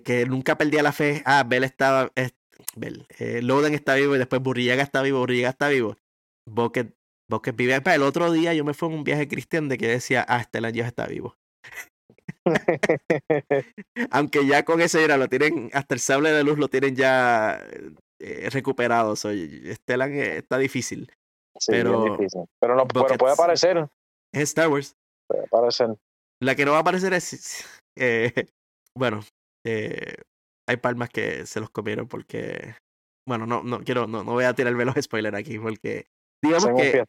que 0.04 0.26
nunca 0.26 0.58
perdía 0.58 0.82
la 0.82 0.92
fe, 0.92 1.22
ah, 1.24 1.44
Bell 1.46 1.64
estaba, 1.64 2.12
Bell, 2.76 3.06
eh, 3.18 3.40
Loden 3.42 3.74
está 3.74 3.94
vivo 3.94 4.14
y 4.14 4.18
después 4.18 4.42
Burriaga 4.42 4.82
está 4.82 5.02
vivo, 5.02 5.20
Burriaga 5.20 5.50
está 5.50 5.68
vivo, 5.68 5.96
Bucket, 6.46 6.94
Bucket 7.30 7.56
vive, 7.56 7.80
el 7.82 8.02
otro 8.02 8.30
día 8.30 8.52
yo 8.52 8.64
me 8.64 8.74
fui 8.74 8.88
en 8.88 8.94
un 8.94 9.04
viaje 9.04 9.26
cristiano 9.26 9.68
de 9.68 9.78
que 9.78 9.88
decía, 9.88 10.24
ah, 10.28 10.42
Stellan 10.42 10.74
ya 10.74 10.86
está 10.86 11.06
vivo. 11.06 11.36
Aunque 14.10 14.46
ya 14.46 14.64
con 14.64 14.80
eso 14.80 15.04
ya 15.04 15.16
lo 15.16 15.28
tienen, 15.28 15.70
hasta 15.72 15.94
el 15.94 16.00
sable 16.00 16.32
de 16.32 16.44
luz 16.44 16.58
lo 16.58 16.68
tienen 16.68 16.94
ya 16.96 17.60
eh, 18.20 18.48
recuperado. 18.50 19.16
Stellan 19.16 20.12
eh, 20.12 20.38
está 20.38 20.58
difícil. 20.58 21.10
pero, 21.66 22.18
pero, 22.60 22.76
no, 22.76 22.86
puede 22.86 23.32
aparecer. 23.32 23.88
Es 24.32 24.42
Star 24.42 24.68
Wars. 24.68 24.94
Puede 25.28 25.44
aparecer. 25.44 25.96
La 26.42 26.54
que 26.54 26.64
no 26.64 26.72
va 26.72 26.78
a 26.78 26.80
aparecer 26.80 27.12
es. 27.12 27.64
Eh, 27.96 28.48
bueno, 28.98 29.20
eh, 29.64 30.16
hay 30.68 30.76
palmas 30.78 31.10
que 31.10 31.46
se 31.46 31.60
los 31.60 31.70
comieron 31.70 32.08
porque. 32.08 32.74
Bueno, 33.24 33.46
no, 33.46 33.62
no 33.62 33.84
quiero, 33.84 34.08
no, 34.08 34.24
no 34.24 34.32
voy 34.32 34.42
a 34.46 34.52
tirarme 34.52 34.84
los 34.84 34.96
spoilers 35.00 35.36
aquí 35.36 35.60
porque. 35.60 36.06
Digamos 36.42 36.80
que. 36.80 37.04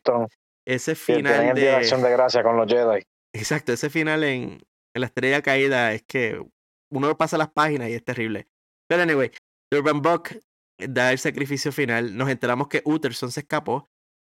Ese 0.67 0.93
final 0.93 1.55
de. 1.55 1.71
acción 1.71 2.03
de 2.03 2.11
gracia 2.11 2.43
con 2.43 2.55
los 2.55 2.67
Jedi. 2.71 3.01
Exacto, 3.33 3.73
ese 3.73 3.89
final 3.89 4.23
en, 4.23 4.59
en 4.95 5.01
la 5.01 5.07
estrella 5.07 5.41
caída 5.41 5.93
es 5.93 6.03
que 6.03 6.41
uno 6.89 7.17
pasa 7.17 7.37
las 7.37 7.51
páginas 7.51 7.89
y 7.89 7.93
es 7.93 8.03
terrible. 8.03 8.47
Pero 8.87 9.03
anyway, 9.03 9.29
Urban 9.71 10.01
Buck 10.01 10.31
da 10.79 11.11
el 11.11 11.19
sacrificio 11.19 11.71
final. 11.71 12.15
Nos 12.15 12.29
enteramos 12.29 12.69
que 12.69 12.81
Utterson 12.85 13.29
se 13.31 13.41
escapó. 13.41 13.89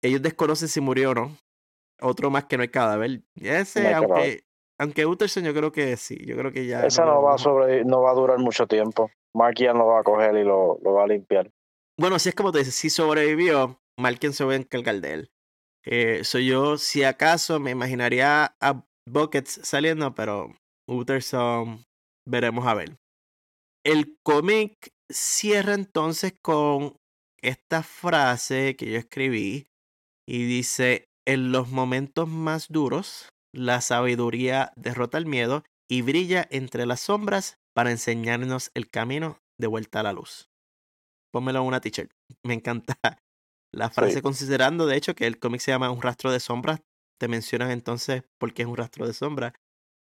Ellos 0.02 0.22
desconocen 0.22 0.68
si 0.68 0.80
murió 0.80 1.10
o 1.10 1.14
no. 1.14 1.36
Otro 2.00 2.30
más 2.30 2.44
que 2.46 2.56
no 2.56 2.62
hay 2.62 2.68
cadáver. 2.68 3.22
Ese, 3.34 3.92
aunque, 3.92 4.44
aunque 4.78 5.04
Utterson 5.04 5.44
yo 5.44 5.52
creo 5.52 5.72
que 5.72 5.96
sí. 5.98 6.16
Yo 6.24 6.36
creo 6.36 6.50
que 6.50 6.66
ya. 6.66 6.86
Ese 6.86 7.02
no, 7.02 7.22
va, 7.22 7.34
a 7.34 7.84
no 7.84 8.00
va 8.00 8.10
a 8.10 8.14
durar 8.14 8.38
mucho 8.38 8.66
tiempo. 8.66 9.10
Markian 9.34 9.76
lo 9.76 9.86
va 9.86 10.00
a 10.00 10.04
coger 10.04 10.36
y 10.36 10.44
lo, 10.44 10.78
lo 10.82 10.94
va 10.94 11.04
a 11.04 11.06
limpiar. 11.06 11.50
Bueno, 11.98 12.18
si 12.18 12.30
es 12.30 12.34
como 12.34 12.52
te 12.52 12.60
dices, 12.60 12.74
si 12.74 12.88
sobrevivió, 12.88 13.78
Markian 13.98 14.32
se 14.32 14.44
va 14.44 14.52
a 14.52 14.56
encargar 14.56 15.00
de 15.00 15.12
él. 15.12 15.30
Eh, 15.84 16.24
soy 16.24 16.46
yo, 16.46 16.78
si 16.78 17.04
acaso, 17.04 17.60
me 17.60 17.70
imaginaría 17.70 18.56
a 18.60 18.85
Buckets 19.08 19.60
saliendo, 19.62 20.14
pero 20.14 20.54
Utterson 20.88 21.84
veremos 22.28 22.66
a 22.66 22.74
ver. 22.74 22.96
El 23.84 24.16
cómic 24.24 24.90
cierra 25.10 25.74
entonces 25.74 26.34
con 26.42 26.96
esta 27.40 27.82
frase 27.82 28.74
que 28.76 28.90
yo 28.90 28.98
escribí 28.98 29.68
y 30.28 30.44
dice, 30.44 31.08
en 31.26 31.52
los 31.52 31.68
momentos 31.68 32.28
más 32.28 32.68
duros, 32.68 33.28
la 33.54 33.80
sabiduría 33.80 34.72
derrota 34.76 35.18
el 35.18 35.26
miedo 35.26 35.62
y 35.88 36.02
brilla 36.02 36.46
entre 36.50 36.86
las 36.86 37.00
sombras 37.00 37.58
para 37.74 37.90
enseñarnos 37.90 38.70
el 38.74 38.90
camino 38.90 39.38
de 39.58 39.68
vuelta 39.68 40.00
a 40.00 40.02
la 40.02 40.12
luz. 40.12 40.48
Pónmelo 41.32 41.60
en 41.60 41.66
una 41.66 41.80
t-shirt. 41.80 42.10
Me 42.44 42.54
encanta 42.54 42.98
la 43.72 43.90
frase 43.90 44.22
considerando, 44.22 44.86
de 44.86 44.96
hecho, 44.96 45.14
que 45.14 45.26
el 45.26 45.38
cómic 45.38 45.60
se 45.60 45.70
llama 45.70 45.90
Un 45.90 46.02
rastro 46.02 46.32
de 46.32 46.40
sombras 46.40 46.80
te 47.18 47.28
mencionan 47.28 47.70
entonces 47.70 48.22
porque 48.38 48.62
es 48.62 48.68
un 48.68 48.76
rastro 48.76 49.06
de 49.06 49.12
sombra. 49.12 49.54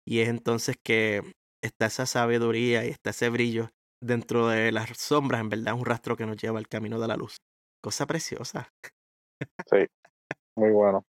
Y 0.06 0.20
es 0.20 0.28
entonces 0.28 0.76
que 0.82 1.22
está 1.62 1.86
esa 1.86 2.06
sabiduría 2.06 2.84
y 2.86 2.88
está 2.88 3.10
ese 3.10 3.28
brillo 3.28 3.70
dentro 4.02 4.48
de 4.48 4.72
las 4.72 4.88
sombras, 4.96 5.40
en 5.40 5.48
verdad 5.48 5.74
es 5.74 5.80
un 5.80 5.86
rastro 5.86 6.16
que 6.16 6.24
nos 6.24 6.36
lleva 6.36 6.58
al 6.58 6.68
camino 6.68 6.98
de 7.00 7.08
la 7.08 7.16
luz. 7.16 7.36
Cosa 7.82 8.06
preciosa. 8.06 8.70
Sí, 9.70 9.86
muy 10.56 10.70
bueno. 10.70 11.04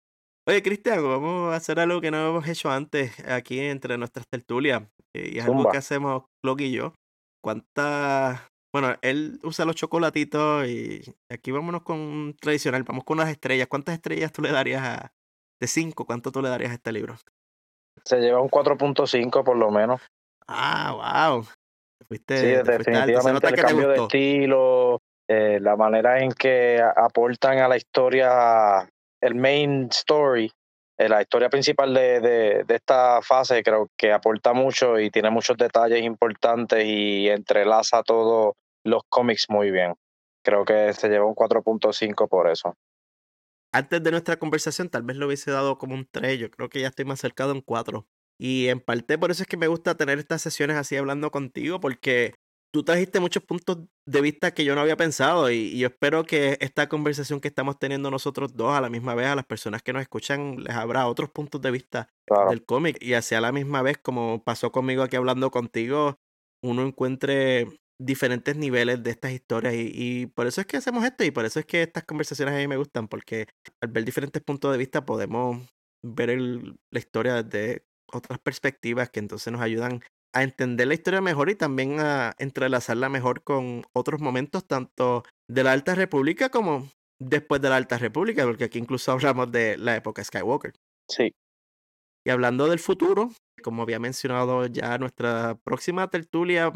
Oye, 0.49 0.63
Cristian, 0.63 1.03
vamos 1.03 1.53
a 1.53 1.57
hacer 1.57 1.79
algo 1.79 2.01
que 2.01 2.11
no 2.11 2.29
hemos 2.29 2.49
hecho 2.49 2.71
antes 2.71 3.13
aquí 3.27 3.61
entre 3.61 3.99
nuestras 3.99 4.27
tertulias. 4.29 4.83
Eh, 5.15 5.33
y 5.35 5.39
es 5.39 5.45
algo 5.45 5.71
que 5.71 5.77
hacemos 5.77 6.25
Clock 6.43 6.61
y 6.63 6.73
yo. 6.73 6.95
¿Cuántas 7.43 8.41
bueno, 8.73 8.97
él 9.01 9.41
usa 9.43 9.65
los 9.65 9.77
chocolatitos 9.77 10.67
y 10.69 11.03
aquí 11.31 11.51
vámonos 11.51 11.83
con 11.83 12.37
tradicional, 12.39 12.83
vamos 12.83 13.05
con 13.05 13.19
las 13.19 13.31
estrellas. 13.31 13.67
¿Cuántas 13.67 13.95
estrellas 13.95 14.33
tú 14.33 14.43
le 14.43 14.53
darías 14.53 14.83
a, 14.83 15.13
de 15.61 15.67
5, 15.67 16.05
cuánto 16.05 16.31
tú 16.31 16.43
le 16.43 16.49
darías 16.49 16.71
a 16.71 16.75
este 16.75 16.93
libro? 16.93 17.17
Se 18.05 18.19
lleva 18.19 18.41
un 18.41 18.49
4.5 18.49 19.45
por 19.45 19.57
lo 19.57 19.71
menos. 19.71 20.01
Ah, 20.47 21.31
wow. 21.31 21.45
Fuiste, 22.07 22.39
sí, 22.39 22.71
definitivamente 22.71 23.49
el 23.49 23.57
cambio 23.57 23.89
de 23.89 23.97
estilo, 23.97 25.01
eh, 25.29 25.59
la 25.61 25.77
manera 25.77 26.21
en 26.21 26.33
que 26.33 26.81
aportan 26.97 27.59
a 27.59 27.69
la 27.69 27.77
historia, 27.77 28.89
el 29.21 29.35
main 29.35 29.89
story, 29.91 30.51
eh, 30.97 31.09
la 31.09 31.21
historia 31.21 31.51
principal 31.51 31.93
de, 31.93 32.21
de, 32.21 32.65
de, 32.65 32.75
esta 32.75 33.21
fase 33.21 33.63
creo 33.63 33.89
que 33.97 34.13
aporta 34.13 34.53
mucho 34.53 34.99
y 34.99 35.11
tiene 35.11 35.31
muchos 35.31 35.57
detalles 35.57 36.03
importantes 36.03 36.83
y 36.85 37.29
entrelaza 37.29 38.03
todos 38.03 38.55
los 38.85 39.03
cómics 39.09 39.47
muy 39.51 39.71
bien. 39.71 39.95
Creo 40.43 40.65
que 40.65 40.93
se 40.95 41.09
lleva 41.09 41.27
un 41.27 41.35
4.5 41.35 42.29
por 42.29 42.49
eso. 42.49 42.75
Antes 43.73 44.03
de 44.03 44.11
nuestra 44.11 44.39
conversación 44.39 44.89
tal 44.89 45.03
vez 45.03 45.17
lo 45.17 45.27
hubiese 45.27 45.51
dado 45.51 45.79
como 45.79 45.95
un 45.95 46.09
3, 46.11 46.39
yo 46.39 46.51
creo 46.51 46.69
que 46.69 46.81
ya 46.81 46.89
estoy 46.89 47.05
más 47.05 47.21
cercado 47.21 47.53
en 47.53 47.61
4. 47.61 48.07
Y 48.41 48.69
en 48.69 48.81
parte 48.81 49.19
por 49.19 49.31
eso 49.31 49.43
es 49.43 49.49
que 49.49 49.57
me 49.57 49.67
gusta 49.67 49.97
tener 49.97 50.19
estas 50.19 50.43
sesiones 50.43 50.77
así 50.77 50.97
hablando 50.97 51.31
contigo, 51.31 51.81
porque 51.81 52.35
tú 52.71 52.85
trajiste 52.85 53.21
muchos 53.21 53.43
puntos 53.43 53.79
de 54.07 54.21
vista 54.21 54.53
que 54.53 54.65
yo 54.65 54.75
no 54.75 54.81
había 54.81 54.97
pensado 54.97 55.51
y, 55.51 55.79
yo 55.79 55.89
espero 55.89 56.25
que 56.25 56.59
esta 56.61 56.89
conversación 56.89 57.41
que 57.41 57.49
estamos 57.49 57.79
teniendo 57.79 58.11
nosotros 58.11 58.55
dos 58.55 58.75
a 58.75 58.81
la 58.81 58.91
misma 58.91 59.15
vez 59.15 59.27
a 59.27 59.37
las 59.37 59.47
personas 59.47 59.83
que 59.83 59.93
nos 59.93 60.03
escuchan 60.03 60.57
les 60.63 60.75
habrá 60.75 61.07
otros 61.07 61.31
puntos 61.31 61.61
de 61.61 61.71
vista 61.71 62.09
del 62.51 62.65
cómic 62.65 62.99
y 63.01 63.15
así 63.15 63.35
a 63.35 63.41
la 63.41 63.53
misma 63.53 63.83
vez 63.83 63.99
como 63.99 64.43
pasó 64.45 64.71
conmigo 64.71 65.03
aquí 65.03 65.17
hablando 65.17 65.51
contigo 65.51 66.19
uno 66.63 66.83
encuentre 66.83 67.67
diferentes 68.01 68.57
niveles 68.57 69.03
de 69.03 69.11
estas 69.11 69.33
historias 69.33 69.75
y, 69.77 70.27
por 70.27 70.47
eso 70.47 70.61
es 70.61 70.67
que 70.67 70.77
hacemos 70.77 71.05
esto 71.05 71.25
y 71.25 71.31
por 71.31 71.45
eso 71.45 71.59
es 71.59 71.67
que 71.67 71.83
estas 71.83 72.05
conversaciones 72.05 72.55
a 72.55 72.59
mí 72.59 72.69
me 72.69 72.77
gustan 72.77 73.09
porque 73.09 73.47
al 73.83 73.91
ver 73.91 74.05
diferentes 74.05 74.43
puntos 74.43 74.71
de 74.71 74.79
vista 74.79 75.05
podemos 75.05 75.67
ver 76.05 76.39
la 76.39 76.99
historia 76.99 77.43
desde 77.43 77.85
otras 78.13 78.39
perspectivas 78.39 79.11
que 79.11 79.19
entonces 79.19 79.53
nos 79.53 79.61
ayudan 79.63 80.01
a 80.33 80.43
entender 80.43 80.87
la 80.87 80.95
historia 80.95 81.21
mejor 81.21 81.51
y 81.51 81.55
también 81.55 82.01
a 82.01 82.35
entrelazarla 82.39 83.09
mejor 83.09 83.43
con 83.43 83.85
otros 83.93 84.21
momentos, 84.21 84.67
tanto 84.67 85.25
de 85.49 85.65
la 85.65 85.73
Alta 85.73 85.95
República 85.95 86.51
como 86.51 86.89
después 87.21 87.61
de 87.61 87.71
la 87.71 87.77
Alta 87.77 87.99
República, 87.99 88.45
porque 88.45 88.65
aquí 88.65 88.79
incluso 88.79 89.13
hablamos 89.13 89.51
de 89.51 89.77
la 89.79 89.97
época 89.97 90.23
Skywalker. 90.23 90.75
Sí. 91.11 91.35
Y 92.27 92.31
hablando 92.31 92.69
del 92.69 92.79
futuro, 92.79 93.31
como 93.63 93.83
había 93.83 93.99
mencionado 93.99 94.67
ya 94.67 94.99
nuestra 94.99 95.59
próxima 95.65 96.09
tertulia, 96.11 96.73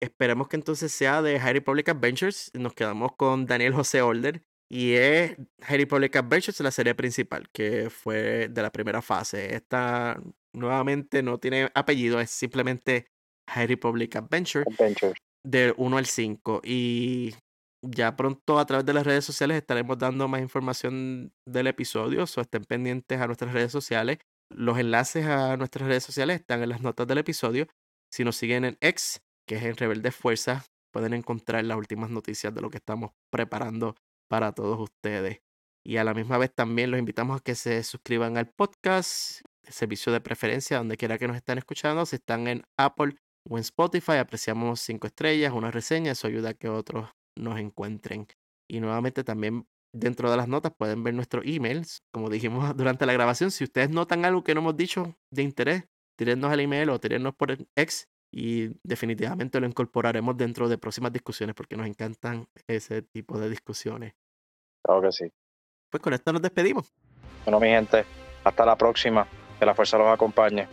esperemos 0.00 0.48
que 0.48 0.56
entonces 0.56 0.92
sea 0.92 1.22
de 1.22 1.38
High 1.38 1.54
Republic 1.54 1.88
Adventures. 1.88 2.50
Nos 2.54 2.74
quedamos 2.74 3.12
con 3.16 3.46
Daniel 3.46 3.74
José 3.74 4.02
Older. 4.02 4.42
Y 4.72 4.92
es 4.92 5.36
High 5.62 5.78
Republic 5.78 6.14
Adventures, 6.14 6.60
la 6.60 6.70
serie 6.70 6.94
principal, 6.94 7.48
que 7.52 7.90
fue 7.90 8.48
de 8.48 8.62
la 8.62 8.70
primera 8.70 9.02
fase. 9.02 9.54
Esta 9.56 10.22
nuevamente 10.52 11.24
no 11.24 11.38
tiene 11.38 11.70
apellido, 11.74 12.20
es 12.20 12.30
simplemente 12.30 13.08
High 13.48 13.66
Republic 13.66 14.14
Adventure, 14.14 14.64
Adventure. 14.70 15.14
del 15.44 15.74
1 15.76 15.98
al 15.98 16.06
5. 16.06 16.60
Y 16.64 17.34
ya 17.82 18.14
pronto 18.14 18.60
a 18.60 18.66
través 18.66 18.86
de 18.86 18.92
las 18.92 19.04
redes 19.04 19.24
sociales 19.24 19.56
estaremos 19.56 19.98
dando 19.98 20.28
más 20.28 20.40
información 20.40 21.32
del 21.44 21.66
episodio, 21.66 22.22
o 22.22 22.40
estén 22.40 22.64
pendientes 22.64 23.20
a 23.20 23.26
nuestras 23.26 23.52
redes 23.52 23.72
sociales. 23.72 24.18
Los 24.52 24.78
enlaces 24.78 25.26
a 25.26 25.56
nuestras 25.56 25.88
redes 25.88 26.04
sociales 26.04 26.40
están 26.40 26.62
en 26.62 26.68
las 26.68 26.80
notas 26.80 27.08
del 27.08 27.18
episodio. 27.18 27.66
Si 28.12 28.22
nos 28.22 28.36
siguen 28.36 28.64
en 28.64 28.78
X, 28.80 29.20
que 29.50 29.56
es 29.56 29.64
en 29.64 29.76
Rebelde 29.76 30.12
Fuerza, 30.12 30.64
pueden 30.92 31.12
encontrar 31.12 31.64
las 31.64 31.76
últimas 31.76 32.08
noticias 32.08 32.54
de 32.54 32.60
lo 32.60 32.70
que 32.70 32.76
estamos 32.76 33.10
preparando 33.32 33.96
para 34.30 34.52
todos 34.52 34.78
ustedes. 34.78 35.40
Y 35.84 35.96
a 35.96 36.04
la 36.04 36.14
misma 36.14 36.38
vez 36.38 36.54
también 36.54 36.92
los 36.92 37.00
invitamos 37.00 37.40
a 37.40 37.42
que 37.42 37.56
se 37.56 37.82
suscriban 37.82 38.36
al 38.36 38.48
podcast 38.48 39.40
servicio 39.64 40.12
de 40.12 40.20
preferencia, 40.20 40.78
donde 40.78 40.96
quiera 40.96 41.18
que 41.18 41.26
nos 41.26 41.36
estén 41.36 41.58
escuchando. 41.58 42.06
Si 42.06 42.14
están 42.14 42.46
en 42.46 42.62
Apple 42.78 43.16
o 43.48 43.56
en 43.56 43.62
Spotify, 43.62 44.18
apreciamos 44.18 44.82
cinco 44.82 45.08
estrellas, 45.08 45.52
una 45.52 45.72
reseña, 45.72 46.12
eso 46.12 46.28
ayuda 46.28 46.50
a 46.50 46.54
que 46.54 46.68
otros 46.68 47.10
nos 47.36 47.58
encuentren. 47.58 48.28
Y 48.70 48.78
nuevamente 48.78 49.24
también 49.24 49.66
dentro 49.92 50.30
de 50.30 50.36
las 50.36 50.46
notas 50.46 50.72
pueden 50.78 51.02
ver 51.02 51.14
nuestros 51.14 51.44
emails. 51.44 52.04
Como 52.14 52.30
dijimos 52.30 52.72
durante 52.76 53.04
la 53.04 53.14
grabación, 53.14 53.50
si 53.50 53.64
ustedes 53.64 53.90
notan 53.90 54.24
algo 54.24 54.44
que 54.44 54.54
no 54.54 54.60
hemos 54.60 54.76
dicho 54.76 55.16
de 55.32 55.42
interés, 55.42 55.88
tírennos 56.16 56.52
el 56.52 56.60
email 56.60 56.90
o 56.90 57.00
tírennos 57.00 57.34
por 57.34 57.50
el 57.50 57.68
ex 57.74 58.06
y 58.30 58.76
definitivamente 58.82 59.60
lo 59.60 59.66
incorporaremos 59.66 60.36
dentro 60.36 60.68
de 60.68 60.78
próximas 60.78 61.12
discusiones 61.12 61.54
porque 61.54 61.76
nos 61.76 61.86
encantan 61.86 62.46
ese 62.66 63.02
tipo 63.02 63.38
de 63.38 63.48
discusiones. 63.50 64.14
Claro 64.84 65.02
que 65.02 65.12
sí. 65.12 65.32
Pues 65.90 66.02
con 66.02 66.12
esto 66.12 66.32
nos 66.32 66.42
despedimos. 66.42 66.92
Bueno, 67.44 67.58
mi 67.58 67.68
gente, 67.68 68.04
hasta 68.44 68.64
la 68.64 68.76
próxima. 68.76 69.26
Que 69.58 69.66
la 69.66 69.74
fuerza 69.74 69.98
los 69.98 70.08
acompañe. 70.08 70.68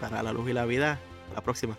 Para 0.00 0.22
la 0.22 0.32
luz 0.32 0.48
y 0.48 0.52
la 0.52 0.64
vida, 0.64 0.98
la 1.34 1.42
próxima. 1.42 1.76